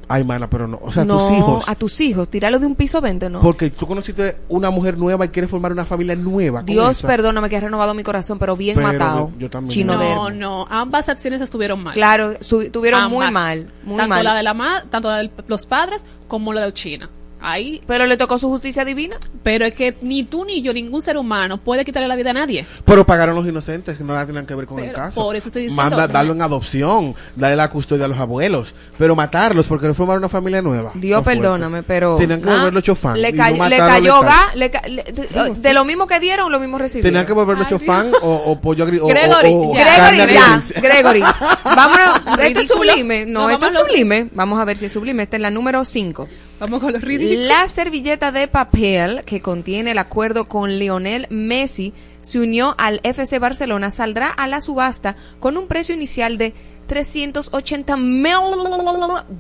Ay, 0.10 0.24
mana, 0.24 0.50
pero 0.50 0.68
no. 0.68 0.80
O 0.82 0.90
sea, 0.92 1.04
no, 1.04 1.18
tus 1.18 1.38
hijos. 1.38 1.68
a 1.68 1.76
tus 1.76 2.00
hijos, 2.00 2.30
tirarlo 2.30 2.60
de 2.60 2.66
un 2.66 2.76
piso 2.76 3.02
20, 3.02 3.30
¿no? 3.30 3.42
Porque 3.42 3.70
tú 3.70 3.86
conociste 3.88 4.38
una 4.48 4.70
mujer 4.70 4.98
nueva 4.98 5.26
y 5.26 5.30
quieres 5.30 5.52
formar 5.52 5.74
una 5.74 5.86
familia 5.86 6.16
nueva. 6.16 6.64
Dios 6.64 7.00
esa. 7.00 7.08
perdóname 7.08 7.50
que 7.50 7.58
ha 7.58 7.60
renovado 7.60 7.94
mi 7.94 8.04
corazón, 8.04 8.40
pero 8.40 8.56
bien 8.56 8.76
Pero 8.78 8.88
matado. 8.88 9.32
yo- 9.34 9.40
yo 9.40 9.50
también. 9.50 9.74
Chino 9.74 9.96
no, 9.96 10.00
dermo. 10.00 10.30
no, 10.30 10.66
ambas 10.70 11.10
acciones 11.10 11.42
estuvieron 11.42 11.84
mal. 11.84 11.94
Claro, 11.94 12.36
su- 12.40 12.70
tuvieron 12.72 13.10
muy 13.12 13.30
mal, 13.32 13.68
muy 13.84 13.98
tanto 13.98 14.10
mal. 14.16 14.24
la 14.24 14.36
de 14.36 14.44
la 14.44 14.54
ma- 14.54 14.84
tanto 14.90 15.10
la 15.10 15.18
de 15.18 15.32
los 15.48 15.66
padres 15.66 16.06
como 16.30 16.54
la 16.54 16.62
de 16.66 16.72
China. 16.74 17.10
Ahí, 17.40 17.82
Pero 17.88 18.06
le 18.08 18.18
tocó 18.18 18.38
su 18.38 18.50
justicia 18.50 18.84
divina. 18.84 19.18
pero 19.44 19.66
es 19.66 19.76
que 19.76 19.96
ni 20.02 20.24
tú 20.24 20.44
ni 20.44 20.62
yo, 20.62 20.74
ningún 20.74 21.02
ser 21.02 21.18
humano 21.18 21.58
puede 21.58 21.86
quitarle 21.86 22.08
la 22.08 22.16
vida 22.16 22.32
a 22.32 22.34
nadie. 22.34 22.66
Pero 22.84 23.06
pagaron 23.06 23.36
los 23.36 23.48
inocentes, 23.48 23.98
que 23.98 24.04
nada 24.04 24.26
tenían 24.26 24.46
que 24.46 24.56
ver 24.56 24.66
con 24.66 24.80
el 24.80 24.92
caso. 24.92 25.22
por 25.22 25.36
eso 25.36 25.50
estoy 25.50 25.64
diciendo, 25.64 25.82
Manda, 25.84 26.08
no 26.08 26.14
darlo 26.14 26.34
en 26.34 26.42
adopción, 26.42 27.16
darle 27.36 27.56
la 27.56 27.70
custodia 27.70 28.06
a 28.06 28.08
los 28.08 28.18
abuelos. 28.18 28.74
Pero 28.98 29.16
matarlos 29.16 29.68
porque 29.68 29.88
no 29.88 29.94
formaron 29.94 30.22
una 30.22 30.30
familia 30.30 30.62
nueva. 30.62 30.92
Dios 30.96 31.24
fuerte. 31.24 31.42
perdóname, 31.42 31.84
pero... 31.84 32.18
Tenían 32.18 32.42
que 32.42 32.50
ah, 32.50 32.56
volverlo 32.58 32.82
chofán. 32.82 33.22
Le, 33.22 33.30
y 33.30 33.34
no 33.34 33.44
cayó- 33.44 33.70
le 33.70 33.78
cayó 33.78 34.22
le 34.56 34.70
ca- 34.72 34.88
le- 34.88 35.04
de, 35.04 35.54
de 35.60 35.74
lo 35.74 35.86
mismo 35.86 36.08
que 36.08 36.20
dieron, 36.20 36.52
lo 36.52 36.60
mismo 36.60 36.78
recibieron. 36.78 37.10
Tenían 37.12 37.26
que 37.28 37.34
volverlo 37.34 37.64
Ay, 37.64 37.70
chofán 37.70 38.12
o, 38.22 38.34
o 38.48 38.60
pollo 38.60 38.84
agri 38.84 38.98
Gregory, 39.00 39.54
o- 39.54 39.70
o 39.72 39.76
ya. 39.76 39.86
carne 39.96 40.26
Gregory, 40.26 40.34
ya. 40.34 40.82
Gregory. 40.82 41.22
Vámonos, 41.64 42.22
esto 42.42 42.60
es 42.62 42.68
sublime. 42.68 43.26
No, 43.26 43.42
No, 43.44 43.50
esto 43.52 43.68
es 43.68 43.74
sublime. 43.74 44.30
Vamos 44.34 44.60
a 44.60 44.66
ver 44.66 44.76
si 44.78 44.86
es 44.88 44.92
sublime. 44.92 45.24
Esta 45.24 45.36
es 45.38 45.42
la 45.42 45.52
número 45.52 45.86
5. 45.86 46.28
Vamos 46.60 46.82
con 46.82 46.94
los 46.94 47.02
ridículos. 47.02 47.46
La 47.46 47.68
servilleta 47.68 48.32
de 48.32 48.48
papel 48.48 49.24
que 49.26 49.42
contiene 49.42 49.92
el 49.92 50.00
acuerdo 50.00 50.48
con 50.48 50.80
Lionel 50.80 51.28
Messi 51.30 51.94
se 52.22 52.40
unió 52.40 52.76
al 52.78 53.00
FC 53.04 53.40
Barcelona 53.40 53.92
saldrá 53.92 54.28
a 54.30 54.48
la 54.48 54.60
subasta 54.60 55.16
con 55.40 55.56
un 55.56 55.68
precio 55.68 55.94
inicial 55.94 56.38
de 56.38 56.54
380 56.88 57.98
mil 57.98 58.34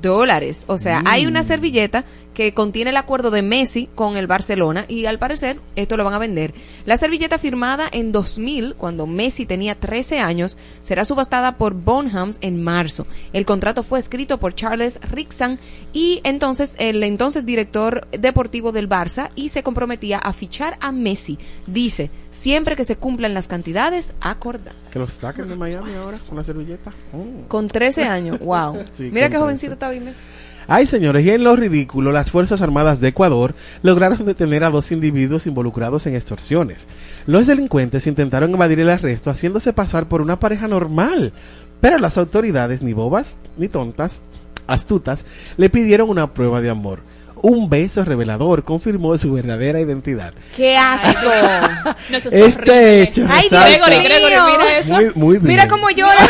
dólares. 0.01 0.65
O 0.67 0.77
sea, 0.77 1.01
hay 1.05 1.25
una 1.25 1.43
servilleta 1.43 2.05
que 2.37 2.53
contiene 2.53 2.91
el 2.91 2.97
acuerdo 2.97 3.31
de 3.31 3.41
Messi 3.41 3.89
con 3.95 4.15
el 4.15 4.27
Barcelona 4.27 4.85
y 4.87 5.07
al 5.07 5.17
parecer 5.17 5.59
esto 5.75 5.97
lo 5.97 6.03
van 6.03 6.13
a 6.13 6.19
vender. 6.19 6.53
La 6.85 6.95
servilleta 6.95 7.39
firmada 7.39 7.89
en 7.91 8.11
2000, 8.11 8.75
cuando 8.75 9.07
Messi 9.07 9.47
tenía 9.47 9.73
13 9.73 10.19
años, 10.19 10.55
será 10.83 11.03
subastada 11.03 11.57
por 11.57 11.73
Bonhams 11.73 12.37
en 12.41 12.63
marzo. 12.63 13.07
El 13.33 13.47
contrato 13.47 13.81
fue 13.81 13.97
escrito 13.97 14.37
por 14.37 14.53
Charles 14.53 14.99
Rixan 15.01 15.57
y 15.93 16.21
entonces 16.23 16.75
el 16.77 17.01
entonces 17.01 17.43
director 17.43 18.07
deportivo 18.11 18.71
del 18.71 18.87
Barça 18.87 19.31
y 19.33 19.49
se 19.49 19.63
comprometía 19.63 20.19
a 20.19 20.31
fichar 20.31 20.77
a 20.79 20.91
Messi. 20.91 21.39
Dice, 21.65 22.11
siempre 22.29 22.75
que 22.75 22.85
se 22.85 22.97
cumplan 22.97 23.33
las 23.33 23.47
cantidades 23.47 24.13
acordadas. 24.21 24.75
Que 24.91 24.99
los 24.99 25.09
saquen 25.09 25.49
de 25.49 25.55
Miami 25.55 25.95
ahora 25.95 26.19
con 26.29 26.37
la 26.37 26.43
servilleta. 26.43 26.93
Con 27.47 27.67
13 27.67 28.03
años, 28.03 28.37
wow. 28.41 28.83
Sí, 28.93 29.09
Mira 29.11 29.27
qué 29.27 29.39
jovencito 29.39 29.71
13. 29.71 29.73
está 29.73 29.89
Vimes. 29.89 30.17
Ay, 30.67 30.85
señores, 30.85 31.25
y 31.25 31.29
en 31.29 31.43
lo 31.43 31.55
ridículo, 31.55 32.11
las 32.11 32.29
Fuerzas 32.31 32.61
Armadas 32.61 32.99
de 32.99 33.07
Ecuador 33.09 33.53
lograron 33.83 34.25
detener 34.25 34.63
a 34.63 34.69
dos 34.69 34.91
individuos 34.91 35.47
involucrados 35.47 36.05
en 36.07 36.15
extorsiones. 36.15 36.87
Los 37.25 37.47
delincuentes 37.47 38.05
intentaron 38.07 38.53
evadir 38.53 38.81
el 38.81 38.89
arresto 38.89 39.29
haciéndose 39.29 39.71
pasar 39.73 40.07
por 40.07 40.21
una 40.21 40.39
pareja 40.39 40.67
normal, 40.67 41.31
pero 41.79 41.97
las 41.99 42.17
autoridades, 42.17 42.81
ni 42.81 42.91
bobas 42.93 43.37
ni 43.57 43.67
tontas, 43.69 44.19
astutas, 44.67 45.25
le 45.55 45.69
pidieron 45.69 46.09
una 46.09 46.33
prueba 46.33 46.59
de 46.59 46.69
amor. 46.69 46.99
Un 47.43 47.69
beso 47.69 48.03
revelador 48.03 48.63
confirmó 48.63 49.15
su 49.17 49.31
verdadera 49.31 49.79
identidad. 49.79 50.33
¡Qué 50.55 50.75
asco! 50.75 51.29
No, 52.09 52.17
eso 52.17 52.29
es 52.29 52.33
Este 52.57 52.61
horrible. 52.71 53.01
hecho 53.03 53.25
Ay, 53.29 53.47
Gregory, 53.49 54.03
Gregory, 54.03 54.33
mío. 54.33 54.45
mira 54.57 54.77
eso. 54.79 54.93
Muy, 54.95 55.11
muy 55.15 55.37
bien. 55.37 55.47
Mira 55.47 55.67
cómo 55.69 55.89
llora. 55.91 56.27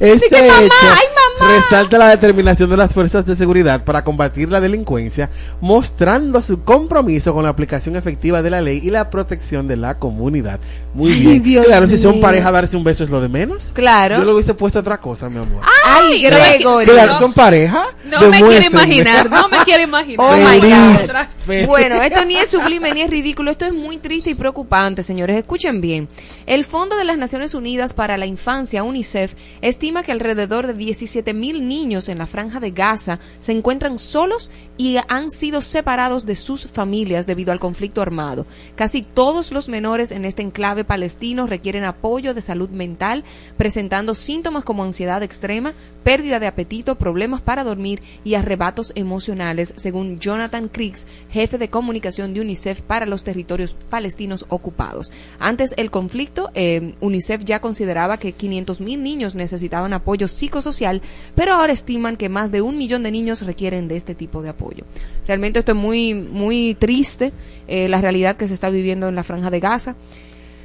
Este 0.00 0.28
que 0.30 0.40
mamá, 0.48 0.62
hecho 0.62 0.74
ay, 0.82 1.06
mamá. 1.38 1.54
resalta 1.56 1.98
la 1.98 2.08
determinación 2.08 2.70
de 2.70 2.76
las 2.78 2.92
fuerzas 2.92 3.26
de 3.26 3.36
seguridad 3.36 3.84
para 3.84 4.02
combatir 4.02 4.48
la 4.50 4.60
delincuencia, 4.60 5.28
mostrando 5.60 6.40
su 6.40 6.62
compromiso 6.64 7.34
con 7.34 7.42
la 7.42 7.50
aplicación 7.50 7.96
efectiva 7.96 8.40
de 8.40 8.48
la 8.50 8.62
ley 8.62 8.80
y 8.82 8.90
la 8.90 9.10
protección 9.10 9.68
de 9.68 9.76
la 9.76 9.98
comunidad. 9.98 10.58
Muy 10.94 11.12
Ay, 11.12 11.18
bien. 11.20 11.42
Dios 11.42 11.66
claro, 11.66 11.86
si 11.86 11.98
son 11.98 12.12
mío. 12.12 12.22
pareja, 12.22 12.50
darse 12.50 12.76
un 12.76 12.84
beso 12.84 13.04
es 13.04 13.10
lo 13.10 13.20
de 13.20 13.28
menos. 13.28 13.72
Claro. 13.74 14.16
Yo 14.16 14.24
le 14.24 14.32
hubiese 14.32 14.54
puesto 14.54 14.78
otra 14.78 14.98
cosa, 14.98 15.28
mi 15.28 15.36
amor. 15.38 15.62
Ay, 15.84 16.22
Gregory. 16.22 16.86
claro, 16.86 17.18
son 17.18 17.32
pareja. 17.34 17.86
No 18.04 18.28
me 18.28 18.40
quiero 18.42 18.66
imaginar, 18.66 19.30
no 19.30 19.48
me 19.48 19.58
quiero 19.64 19.82
imaginar. 19.82 20.26
Oh 20.26 20.36
my. 20.36 20.60
God. 20.60 21.10
Bueno, 21.46 22.02
esto 22.02 22.24
ni 22.24 22.36
es 22.36 22.50
sublime 22.50 22.92
ni 22.92 23.02
es 23.02 23.10
ridículo, 23.10 23.50
esto 23.50 23.64
es 23.64 23.72
muy 23.72 23.98
triste 23.98 24.30
y 24.30 24.34
preocupante, 24.34 25.02
señores. 25.02 25.36
Escuchen 25.36 25.80
bien. 25.80 26.08
El 26.46 26.64
Fondo 26.64 26.96
de 26.96 27.04
las 27.04 27.18
Naciones 27.18 27.54
Unidas 27.54 27.94
para 27.94 28.18
la 28.18 28.26
Infancia, 28.26 28.82
UNICEF, 28.82 29.34
estima 29.62 30.02
que 30.02 30.12
alrededor 30.12 30.66
de 30.66 30.74
17 30.74 31.32
mil 31.32 31.66
niños 31.66 32.08
en 32.08 32.18
la 32.18 32.26
franja 32.26 32.60
de 32.60 32.70
Gaza 32.70 33.20
se 33.38 33.52
encuentran 33.52 33.98
solos 33.98 34.50
y 34.76 34.96
han 35.08 35.30
sido 35.30 35.60
separados 35.60 36.26
de 36.26 36.36
sus 36.36 36.66
familias 36.66 37.26
debido 37.26 37.52
al 37.52 37.60
conflicto 37.60 38.02
armado. 38.02 38.46
Casi 38.74 39.02
todos 39.02 39.52
los 39.52 39.68
menores 39.68 40.12
en 40.12 40.24
este 40.24 40.42
enclave 40.42 40.84
palestino 40.84 41.46
requieren 41.46 41.84
apoyo 41.84 42.34
de 42.34 42.40
salud 42.40 42.70
mental, 42.70 43.24
presentando 43.56 44.14
síntomas 44.14 44.64
como 44.64 44.84
ansiedad 44.84 45.22
extrema, 45.22 45.74
pérdida 46.02 46.40
de 46.40 46.46
apetito, 46.46 46.96
problemas 46.96 47.40
para 47.40 47.64
dormir 47.64 48.02
y 48.24 48.34
arrebatos 48.34 48.92
emocionales, 48.94 49.74
según 49.76 50.18
Jonathan 50.18 50.68
Criggs, 50.68 51.06
jefe 51.30 51.58
de 51.58 51.68
comunicación 51.68 52.34
de 52.34 52.40
UNICEF 52.40 52.80
para 52.82 53.06
los 53.06 53.24
territorios 53.24 53.76
palestinos 53.88 54.46
ocupados. 54.48 55.12
Antes 55.38 55.74
el 55.76 55.90
conflicto, 55.90 56.50
eh, 56.54 56.94
UNICEF 57.00 57.44
ya 57.44 57.60
consideraba 57.60 58.18
que 58.18 58.34
500.000 58.34 58.98
niños 58.98 59.34
necesitaban 59.34 59.92
apoyo 59.92 60.28
psicosocial, 60.28 61.02
pero 61.34 61.54
ahora 61.54 61.72
estiman 61.72 62.16
que 62.16 62.28
más 62.28 62.50
de 62.50 62.62
un 62.62 62.78
millón 62.78 63.02
de 63.02 63.10
niños 63.10 63.42
requieren 63.42 63.88
de 63.88 63.96
este 63.96 64.14
tipo 64.14 64.42
de 64.42 64.50
apoyo. 64.50 64.84
Realmente 65.26 65.58
esto 65.58 65.72
es 65.72 65.78
muy, 65.78 66.14
muy 66.14 66.74
triste, 66.74 67.32
eh, 67.68 67.88
la 67.88 68.00
realidad 68.00 68.36
que 68.36 68.48
se 68.48 68.54
está 68.54 68.70
viviendo 68.70 69.08
en 69.08 69.14
la 69.14 69.24
franja 69.24 69.50
de 69.50 69.60
Gaza 69.60 69.96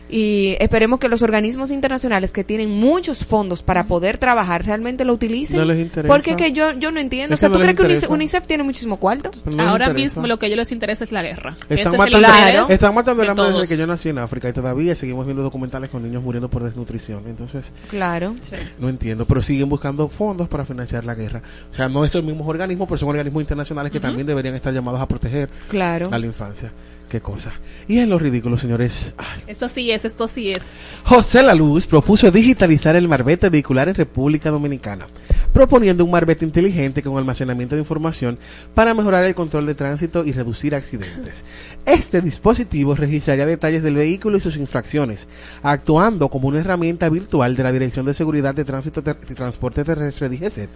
y 0.09 0.55
esperemos 0.59 0.99
que 0.99 1.09
los 1.09 1.21
organismos 1.21 1.71
internacionales 1.71 2.31
que 2.31 2.43
tienen 2.43 2.69
muchos 2.69 3.25
fondos 3.25 3.63
para 3.63 3.85
poder 3.85 4.17
trabajar 4.17 4.65
realmente 4.65 5.05
lo 5.05 5.13
utilicen. 5.13 5.57
No 5.57 5.65
les 5.65 5.79
interesa. 5.79 6.13
Porque 6.13 6.35
que 6.35 6.51
yo, 6.51 6.71
yo 6.73 6.91
no 6.91 6.99
entiendo. 6.99 7.33
Es 7.33 7.39
o 7.39 7.41
sea, 7.41 7.49
¿tú 7.49 7.55
no 7.59 7.75
crees 7.75 8.01
que 8.01 8.07
UNICEF, 8.07 8.45
tiene 8.47 8.63
muchísimo 8.63 8.97
cuarto? 8.97 9.31
No 9.55 9.67
Ahora 9.67 9.93
mismo 9.93 10.27
lo 10.27 10.37
que 10.37 10.45
a 10.45 10.47
ellos 10.47 10.57
les 10.57 10.71
interesa 10.71 11.03
es 11.03 11.11
la 11.11 11.23
guerra. 11.23 11.51
Están 11.69 11.77
Ese 11.77 11.81
es 11.81 11.93
el 11.93 11.97
matando, 11.97 12.73
están 12.73 12.95
matando 12.95 13.23
el 13.23 13.29
hambre 13.29 13.45
desde 13.51 13.75
que 13.75 13.79
yo 13.79 13.87
nací 13.87 14.09
en 14.09 14.19
África 14.19 14.49
y 14.49 14.53
todavía 14.53 14.95
seguimos 14.95 15.25
viendo 15.25 15.43
documentales 15.43 15.89
con 15.89 16.03
niños 16.03 16.23
muriendo 16.23 16.49
por 16.49 16.63
desnutrición. 16.63 17.23
Entonces, 17.27 17.71
Claro. 17.89 18.35
Sí. 18.41 18.55
No 18.79 18.89
entiendo, 18.89 19.25
pero 19.25 19.41
siguen 19.41 19.69
buscando 19.69 20.07
fondos 20.09 20.47
para 20.47 20.65
financiar 20.65 21.05
la 21.05 21.15
guerra. 21.15 21.41
O 21.71 21.73
sea, 21.73 21.89
no 21.89 22.05
esos 22.05 22.23
mismos 22.23 22.47
organismos, 22.47 22.87
pero 22.87 22.97
son 22.97 23.09
organismos 23.09 23.41
internacionales 23.41 23.91
que 23.91 23.99
también 23.99 24.27
deberían 24.27 24.55
estar 24.55 24.73
llamados 24.73 25.01
a 25.01 25.07
proteger 25.07 25.49
Claro. 25.69 26.07
a 26.11 26.19
la 26.19 26.25
infancia. 26.25 26.71
Qué 27.09 27.21
cosa. 27.21 27.53
Y 27.87 27.99
en 27.99 28.09
lo 28.09 28.17
ridículo, 28.17 28.57
señores. 28.57 29.13
ay, 29.17 29.43
Esto 29.47 29.69
sí 29.69 29.91
es, 29.91 30.05
esto 30.05 30.27
sí 30.27 30.51
es. 30.51 30.63
José 31.03 31.43
La 31.43 31.53
Luz 31.53 31.85
propuso 31.85 32.31
digitalizar 32.31 32.95
el 32.95 33.07
marbete 33.07 33.49
vehicular 33.49 33.87
en 33.87 33.95
República 33.95 34.49
Dominicana, 34.49 35.05
proponiendo 35.53 36.03
un 36.03 36.09
marbete 36.09 36.45
inteligente 36.45 37.03
con 37.03 37.15
almacenamiento 37.17 37.75
de 37.75 37.81
información 37.81 38.39
para 38.73 38.95
mejorar 38.95 39.23
el 39.23 39.35
control 39.35 39.67
de 39.67 39.75
tránsito 39.75 40.25
y 40.25 40.31
reducir 40.31 40.73
accidentes. 40.73 41.45
Este 41.85 42.21
dispositivo 42.21 42.95
registraría 42.95 43.45
detalles 43.45 43.83
del 43.83 43.95
vehículo 43.95 44.37
y 44.37 44.41
sus 44.41 44.57
infracciones, 44.57 45.27
actuando 45.61 46.29
como 46.29 46.47
una 46.47 46.59
herramienta 46.59 47.07
virtual 47.09 47.55
de 47.55 47.63
la 47.63 47.71
Dirección 47.71 48.07
de 48.07 48.15
Seguridad 48.15 48.55
de 48.55 48.65
Tránsito 48.65 49.03
y 49.29 49.33
Transporte 49.35 49.83
Terrestre 49.83 50.27
DGCET. 50.29 50.69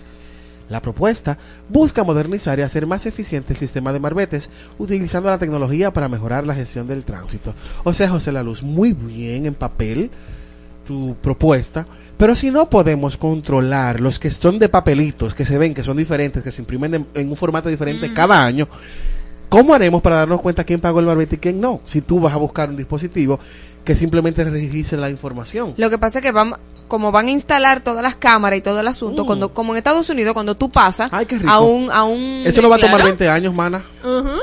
La 0.69 0.81
propuesta 0.81 1.37
busca 1.67 2.03
modernizar 2.03 2.59
y 2.59 2.61
hacer 2.61 2.85
más 2.85 3.05
eficiente 3.05 3.53
el 3.53 3.59
sistema 3.59 3.91
de 3.91 3.99
marbetes 3.99 4.49
utilizando 4.77 5.29
la 5.29 5.39
tecnología 5.39 5.91
para 5.91 6.09
mejorar 6.09 6.45
la 6.45 6.53
gestión 6.53 6.87
del 6.87 7.03
tránsito. 7.03 7.55
O 7.83 7.93
sea, 7.93 8.09
José 8.09 8.31
La 8.31 8.43
Luz, 8.43 8.61
muy 8.61 8.93
bien 8.93 9.47
en 9.47 9.55
papel 9.55 10.11
tu 10.85 11.15
propuesta, 11.15 11.85
pero 12.17 12.35
si 12.35 12.51
no 12.51 12.69
podemos 12.69 13.17
controlar 13.17 13.99
los 13.99 14.19
que 14.19 14.31
son 14.31 14.57
de 14.59 14.69
papelitos, 14.69 15.33
que 15.33 15.45
se 15.45 15.57
ven, 15.57 15.73
que 15.73 15.83
son 15.83 15.97
diferentes, 15.97 16.43
que 16.43 16.51
se 16.51 16.61
imprimen 16.61 16.93
en, 16.93 17.07
en 17.13 17.29
un 17.29 17.37
formato 17.37 17.69
diferente 17.69 18.13
cada 18.13 18.43
año, 18.43 18.67
¿cómo 19.49 19.73
haremos 19.73 20.01
para 20.01 20.17
darnos 20.17 20.41
cuenta 20.41 20.63
quién 20.63 20.79
pagó 20.79 20.99
el 20.99 21.05
marbete 21.05 21.35
y 21.35 21.39
quién 21.39 21.59
no? 21.61 21.81
Si 21.85 22.01
tú 22.01 22.19
vas 22.19 22.33
a 22.33 22.37
buscar 22.37 22.69
un 22.69 22.77
dispositivo 22.77 23.39
que 23.89 23.95
simplemente 23.95 24.43
registre 24.43 24.99
la 24.99 25.09
información. 25.09 25.73
Lo 25.75 25.89
que 25.89 25.97
pasa 25.97 26.19
es 26.19 26.23
que 26.23 26.31
van, 26.31 26.53
como 26.87 27.11
van 27.11 27.25
a 27.25 27.31
instalar 27.31 27.81
todas 27.83 28.03
las 28.03 28.15
cámaras 28.17 28.59
y 28.59 28.61
todo 28.61 28.79
el 28.79 28.87
asunto, 28.87 29.23
Mm. 29.23 29.25
cuando, 29.25 29.51
como 29.51 29.73
en 29.73 29.79
Estados 29.79 30.07
Unidos, 30.11 30.33
cuando 30.33 30.53
tú 30.53 30.69
pasas 30.69 31.09
Ay, 31.11 31.25
qué 31.25 31.39
rico. 31.39 31.49
a 31.49 31.59
un, 31.59 31.89
a 31.91 32.03
un, 32.03 32.43
Eso 32.45 32.61
no 32.61 32.69
va 32.69 32.75
a 32.75 32.79
tomar 32.79 32.97
claro. 32.97 33.05
20 33.05 33.27
años, 33.27 33.55
mana. 33.57 33.83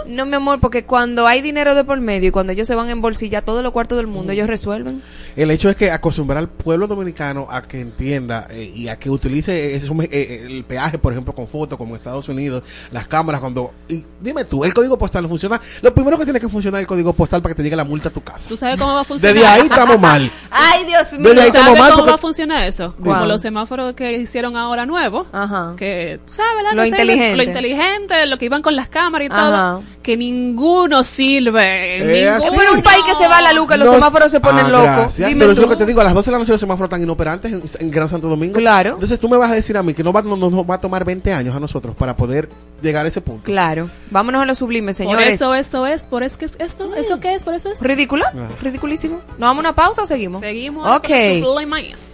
no 0.09 0.27
mi 0.27 0.35
amor, 0.35 0.59
porque 0.59 0.85
cuando 0.85 1.29
hay 1.29 1.43
dinero 1.43 1.77
de 1.77 1.85
por 1.85 2.01
medio 2.01 2.29
y 2.29 2.33
cuando 2.33 2.53
ellos 2.53 2.67
se 2.67 2.75
van 2.75 2.89
en 2.91 3.01
bolsilla 3.01 3.43
todos 3.43 3.63
los 3.63 3.73
cuartos 3.73 3.97
del 3.99 4.09
Mm. 4.09 4.11
mundo, 4.11 4.33
ellos 4.33 4.49
resuelven. 4.49 5.01
El 5.37 5.53
hecho 5.53 5.71
es 5.71 5.77
que 5.77 5.93
acostumbrar 5.93 6.39
al 6.39 6.49
pueblo 6.49 6.89
dominicano 6.89 7.47
a 7.49 7.63
que 7.63 7.81
entienda 7.81 8.49
eh, 8.51 8.65
y 8.75 8.89
a 8.89 8.97
que 8.99 9.11
utilice 9.11 9.77
ese- 9.77 9.87
eh, 10.11 10.43
el 10.45 10.65
peaje, 10.65 10.99
por 10.99 11.13
ejemplo, 11.13 11.33
con 11.33 11.47
fotos, 11.47 11.79
como 11.79 11.95
en 11.95 11.99
Estados 11.99 12.29
Unidos, 12.29 12.65
las 12.91 13.07
cámaras, 13.07 13.41
cuando... 13.41 13.73
Y 13.89 14.03
dime 14.21 14.45
tú, 14.45 14.65
el 14.65 14.75
código 14.75 14.99
postal 14.99 15.23
no 15.23 15.29
funciona. 15.29 15.61
Lo 15.83 15.95
primero 15.95 16.19
que 16.19 16.25
tiene 16.25 16.41
que 16.41 16.49
funcionar 16.49 16.81
es 16.81 16.83
el 16.85 16.89
código 16.89 17.13
postal 17.13 17.41
para 17.43 17.55
que 17.55 17.59
te 17.59 17.63
llegue 17.63 17.77
la 17.77 17.85
multa 17.85 18.09
a 18.09 18.13
tu 18.13 18.23
casa. 18.23 18.49
¿Tú 18.49 18.57
sabes 18.57 18.79
cómo 18.79 18.95
va 18.95 19.01
a 19.03 19.05
funcionar? 19.05 19.36
Desde 19.41 19.47
ahí 19.49 19.63
estamos 19.63 20.01
mal. 20.01 20.31
Ay, 20.51 20.85
Dios 20.87 21.13
mío. 21.13 21.31
Desde 21.31 21.43
ahí 21.43 21.47
¿Sabes 21.49 21.55
estamos 21.61 21.79
mal 21.79 21.91
cómo 21.91 21.97
porque- 22.03 22.11
va 22.11 22.15
a 22.15 22.19
funcionar 22.19 22.67
eso? 22.67 22.95
Como 23.03 23.27
los 23.27 23.43
semáforos 23.43 23.93
que 23.95 24.13
hicieron 24.15 24.57
ahora 24.57 24.87
nuevos. 24.87 25.27
Ajá. 25.33 25.75
Que, 25.77 26.19
¿sabes? 26.27 26.65
Lo 26.75 26.83
Que 26.83 26.89
inteligente. 26.89 27.37
Lo 27.37 27.43
inteligente, 27.43 28.27
lo 28.27 28.39
que 28.39 28.45
iban 28.47 28.63
con 28.63 28.75
las 28.77 28.89
cámaras 28.89 29.29
y 29.29 29.33
Ajá. 29.33 29.51
todo. 29.51 29.83
Que 30.03 30.17
ninguno 30.17 31.03
sirve. 31.03 31.97
Eh, 31.99 32.27
ninguno. 32.39 32.45
Es 32.59 32.65
por 32.67 32.77
un 32.77 32.83
país 32.83 33.03
que 33.05 33.15
se 33.17 33.29
va 33.29 33.39
a 33.39 33.43
la 33.43 33.53
luz, 33.53 33.69
que 33.69 33.77
los 33.77 33.87
No- 33.89 33.95
semáforos 33.95 34.31
se 34.31 34.41
ponen 34.41 34.67
Ah, 34.67 34.69
locos. 34.69 35.17
Dime 35.17 35.31
Pero 35.35 35.53
eso 35.53 35.55
tú. 35.55 35.61
es 35.63 35.69
lo 35.69 35.69
que 35.71 35.77
te 35.77 35.87
digo, 35.87 36.01
a 36.01 36.05
las 36.05 36.15
12 36.15 36.31
de 36.31 36.33
la 36.33 36.39
noche 36.39 36.53
los 36.53 36.61
semáforos 36.61 36.87
están 36.89 37.03
inoperantes 37.03 37.53
en, 37.53 37.63
en 37.79 37.91
Gran 37.91 38.09
Santo 38.09 38.29
Domingo. 38.29 38.55
Claro. 38.59 38.95
Entonces 38.95 39.19
tú 39.21 39.29
me 39.29 39.37
vas 39.37 39.51
a 39.51 39.55
decir 39.55 39.77
a 39.77 39.83
mí 39.83 39.93
que 39.95 40.03
no 40.05 40.13
va, 40.13 40.23
no, 40.23 40.37
no- 40.37 40.49
nos 40.51 40.69
va 40.69 40.77
a 40.77 40.81
tomar 40.81 41.05
20 41.05 41.33
años 41.33 41.55
a 41.55 41.61
nosotros 41.61 41.95
para 41.97 42.17
poder 42.17 42.49
llegar 42.81 43.05
a 43.05 43.09
ese 43.09 43.21
punto. 43.21 43.43
Claro. 43.45 43.91
Vámonos 44.11 44.43
a 44.43 44.45
lo 44.47 44.55
sublime, 44.55 44.89
Por 44.89 44.95
señores. 44.95 45.35
eso, 45.35 45.55
eso 45.55 45.87
es. 45.87 46.05
Por 46.05 46.23
eso 46.23 46.39
que 46.39 46.45
es 46.47 46.57
esto. 46.59 46.95
¿Eso 46.95 47.21
qué 47.21 47.35
es? 47.35 47.43
Por 47.45 47.55
eso 47.55 47.71
es. 47.73 47.81
¿Ridículo? 47.83 48.25
Ah. 48.29 48.49
¿Ridiculísimo? 48.63 49.16
¿Nos 49.31 49.39
vamos 49.39 49.59
a 49.59 49.61
una 49.61 49.75
pausa 49.75 50.03
o 50.03 50.07
seguimos? 50.07 50.41
Seguimos. 50.41 50.97
Ok. 50.97 51.09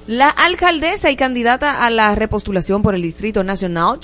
La 0.09 0.29
alcaldesa 0.29 1.11
y 1.11 1.17
candidata 1.17 1.85
a 1.85 1.91
la 1.91 2.15
repostulación 2.15 2.83
por 2.83 2.95
el 2.95 3.03
Distrito 3.03 3.45
Nacional, 3.45 4.01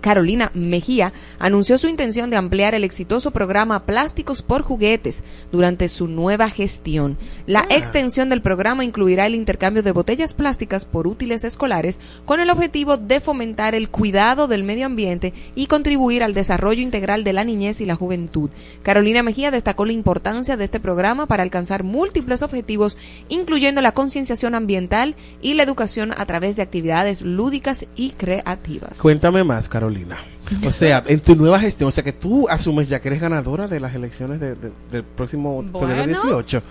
Carolina 0.00 0.50
Mejía, 0.54 1.12
anunció 1.38 1.78
su 1.78 1.88
intención 1.88 2.28
de 2.30 2.36
ampliar 2.36 2.74
el 2.74 2.84
exitoso 2.84 3.30
programa 3.30 3.86
Plásticos 3.86 4.42
por 4.42 4.62
Juguetes 4.62 5.22
durante 5.52 5.88
su 5.88 6.08
nueva 6.08 6.50
gestión. 6.50 7.16
La 7.46 7.66
extensión 7.70 8.28
del 8.28 8.42
programa 8.42 8.84
incluirá 8.84 9.26
el 9.26 9.34
intercambio 9.34 9.82
de 9.82 9.92
botellas 9.92 10.34
plásticas 10.34 10.84
por 10.84 11.06
útiles 11.06 11.44
escolares 11.44 12.00
con 12.24 12.40
el 12.40 12.50
objetivo 12.50 12.96
de 12.96 13.20
fomentar 13.20 13.74
el 13.74 13.88
cuidado 13.88 14.48
del 14.48 14.64
medio 14.64 14.86
ambiente 14.86 15.32
y 15.54 15.66
contribuir 15.66 16.22
al 16.22 16.34
desarrollo 16.34 16.82
integral 16.82 17.24
de 17.24 17.32
la 17.32 17.44
niñez 17.44 17.80
y 17.80 17.86
la 17.86 17.94
juventud. 17.94 18.50
Carolina 18.82 19.22
Mejía 19.22 19.50
destacó 19.50 19.84
la 19.84 19.92
importancia 19.92 20.56
de 20.56 20.64
este 20.64 20.80
programa 20.80 21.26
para 21.26 21.42
alcanzar 21.42 21.84
múltiples 21.84 22.42
objetivos, 22.42 22.98
incluyendo 23.28 23.80
la 23.80 23.92
concienciación 23.92 24.54
ambiental 24.54 25.14
y 25.40 25.54
la 25.54 25.62
educación 25.62 26.12
a 26.16 26.26
través 26.26 26.56
de 26.56 26.62
actividades 26.62 27.22
lúdicas 27.22 27.86
y 27.94 28.10
creativas. 28.10 28.98
Cuéntame 28.98 29.44
más, 29.44 29.59
Carolina. 29.68 30.18
O 30.66 30.70
sea, 30.70 31.04
en 31.06 31.20
tu 31.20 31.36
nueva 31.36 31.60
gestión, 31.60 31.88
o 31.88 31.92
sea 31.92 32.02
que 32.02 32.12
tú 32.12 32.48
asumes 32.48 32.88
ya 32.88 33.00
que 33.00 33.08
eres 33.08 33.20
ganadora 33.20 33.68
de 33.68 33.78
las 33.80 33.94
elecciones 33.94 34.40
de- 34.40 34.54
de- 34.56 34.72
del 34.90 35.04
próximo 35.04 35.62
febrero 35.62 35.86
Bueno. 36.04 36.06
18. 36.06 36.62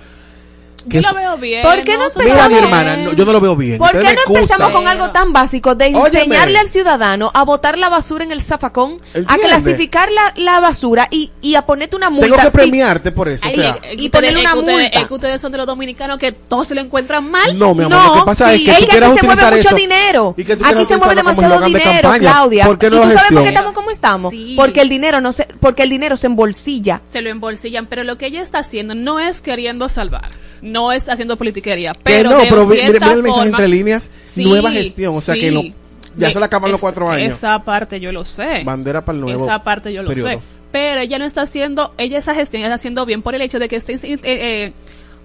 Yo 0.86 1.02
lo 1.02 1.13
veo 1.13 1.38
bien. 1.38 1.62
¿Por 1.63 1.82
qué 1.84 1.98
no 1.98 2.06
Mira, 2.06 2.13
mi 2.15 2.30
empezamos- 2.30 2.63
hermana, 2.63 2.96
bien. 2.96 3.06
no, 3.06 3.13
yo 3.13 3.26
no 3.26 3.34
lo 3.34 3.39
veo 3.39 3.56
bien. 3.56 3.78
¿Por 3.78 3.92
qué 3.92 4.04
no 4.04 4.10
empezamos 4.36 4.72
con 4.72 4.88
algo 4.88 5.12
tan 5.12 5.34
básico 5.34 5.76
de 5.76 5.86
Óyeme. 5.86 6.06
enseñarle 6.08 6.60
al 6.60 6.68
ciudadano 6.68 7.32
a 7.34 7.44
botar 7.44 7.78
la 7.78 7.89
basura 7.89 8.24
en 8.24 8.32
el 8.32 8.42
zafacón, 8.42 8.98
a 9.28 9.38
clasificar 9.38 10.12
la, 10.12 10.34
la 10.36 10.60
basura 10.60 11.08
y, 11.12 11.32
y 11.42 11.56
a 11.56 11.63
ponerte 11.65 11.96
una 11.96 12.10
multa? 12.10 12.28
Tengo 12.28 12.38
que 12.42 12.52
premiarte 12.58 13.12
por 13.12 13.28
eso. 13.30 13.48
o 13.48 13.52
sea, 13.52 13.78
y 13.92 14.06
ustedes- 14.06 14.12
ponerle 14.12 14.39
una 14.42 14.56
ustedes- 14.56 14.80
multa. 14.82 15.00
Es 15.00 15.08
que 15.08 15.13
ustedes 15.13 15.42
son 15.42 15.52
de 15.52 15.58
los 15.58 15.68
dominicanos 15.68 16.18
que 16.18 16.32
todos 16.32 16.68
se 16.68 16.76
lo 16.76 16.82
encuentran 16.82 17.30
mal. 17.30 17.58
No, 17.58 17.74
mi 17.76 17.84
amor, 17.84 17.98
No, 17.98 18.15
lo 18.15 18.22
que 18.22 18.26
pasa 18.26 18.52
sí, 18.54 18.68
es 18.70 18.76
que 18.76 18.82
tú 18.82 18.86
que 18.86 18.92
quieras 18.92 19.10
aquí 19.12 19.20
se 19.20 19.26
mueve 19.26 19.42
mucho 19.44 19.58
eso 19.68 19.76
dinero. 19.76 20.34
y 20.38 20.44
que 20.44 20.56
tú 20.56 20.65
Aquí 20.65 20.86
se 20.86 20.98
mueve 20.98 21.15
demasiado 21.15 21.60
de 21.60 21.65
dinero. 21.68 22.12
Claudia. 22.20 22.65
¿Por 22.65 22.78
qué 22.80 22.88
¿Y 22.88 22.89
no 22.89 23.02
tú 23.02 23.08
la 23.08 23.13
sabes 23.15 23.32
por 23.32 23.44
qué 23.44 23.50
estamos 23.50 23.74
como 23.74 23.92
estamos? 23.92 24.32
Sí. 24.32 24.54
Porque 24.56 24.82
el 24.82 24.89
dinero 24.89 25.22
no 25.22 25.32
se, 25.32 25.48
porque 25.60 25.84
el 25.84 25.89
dinero 25.89 26.18
se 26.18 26.28
embolsilla. 26.28 27.02
se 27.08 27.22
lo 27.22 27.30
embolsillan, 27.30 27.88
pero 27.88 28.04
lo 28.04 28.18
que 28.18 28.26
ella 28.28 28.42
está 28.42 28.60
haciendo 28.60 28.96
no 28.96 29.20
es 29.20 29.42
queriendo 29.42 29.89
salvar, 29.89 30.30
no 30.70 30.92
es 30.92 31.10
haciendo 31.10 31.36
politiquería, 31.38 31.94
que 31.94 32.00
pero 32.04 32.30
no, 32.32 32.38
de 32.40 32.48
pero 32.48 32.66
mi- 32.66 32.76
mira, 32.76 32.88
mira 33.00 33.12
el 33.14 33.24
mensaje 33.24 33.48
entre 33.50 33.68
líneas, 33.68 34.10
Sí, 34.24 34.44
nueva 34.46 34.72
gestión, 34.72 35.16
o 35.16 35.22
sea 35.22 35.34
sí. 35.36 35.42
que 35.42 35.52
no, 35.52 35.64
ya 35.64 36.28
De- 36.28 36.34
se 36.34 36.40
le 36.40 36.46
acaban 36.46 36.72
los 36.72 36.78
es- 36.78 36.82
cuatro 36.82 37.10
años. 37.10 37.36
Esa 37.38 37.60
parte 37.64 38.00
yo 38.00 38.12
lo 38.12 38.24
sé. 38.26 38.64
Bandera 38.64 39.04
para 39.04 39.16
el 39.18 39.22
nuevo 39.22 39.44
Esa 39.44 39.64
parte 39.64 39.92
yo 39.94 40.02
lo 40.04 40.10
periodo. 40.10 40.30
sé. 40.30 40.40
Pero 40.72 41.02
ella 41.02 41.18
no 41.20 41.26
está 41.26 41.42
haciendo, 41.42 41.94
ella 41.98 42.18
esa 42.20 42.36
gestión 42.36 42.62
está 42.64 42.76
haciendo 42.76 43.06
bien 43.06 43.22
por 43.24 43.34
el 43.36 43.42
hecho 43.42 43.58
de 43.60 43.68
que 43.68 43.76
esté, 43.78 43.94
eh, 43.96 44.20
eh, 44.24 44.74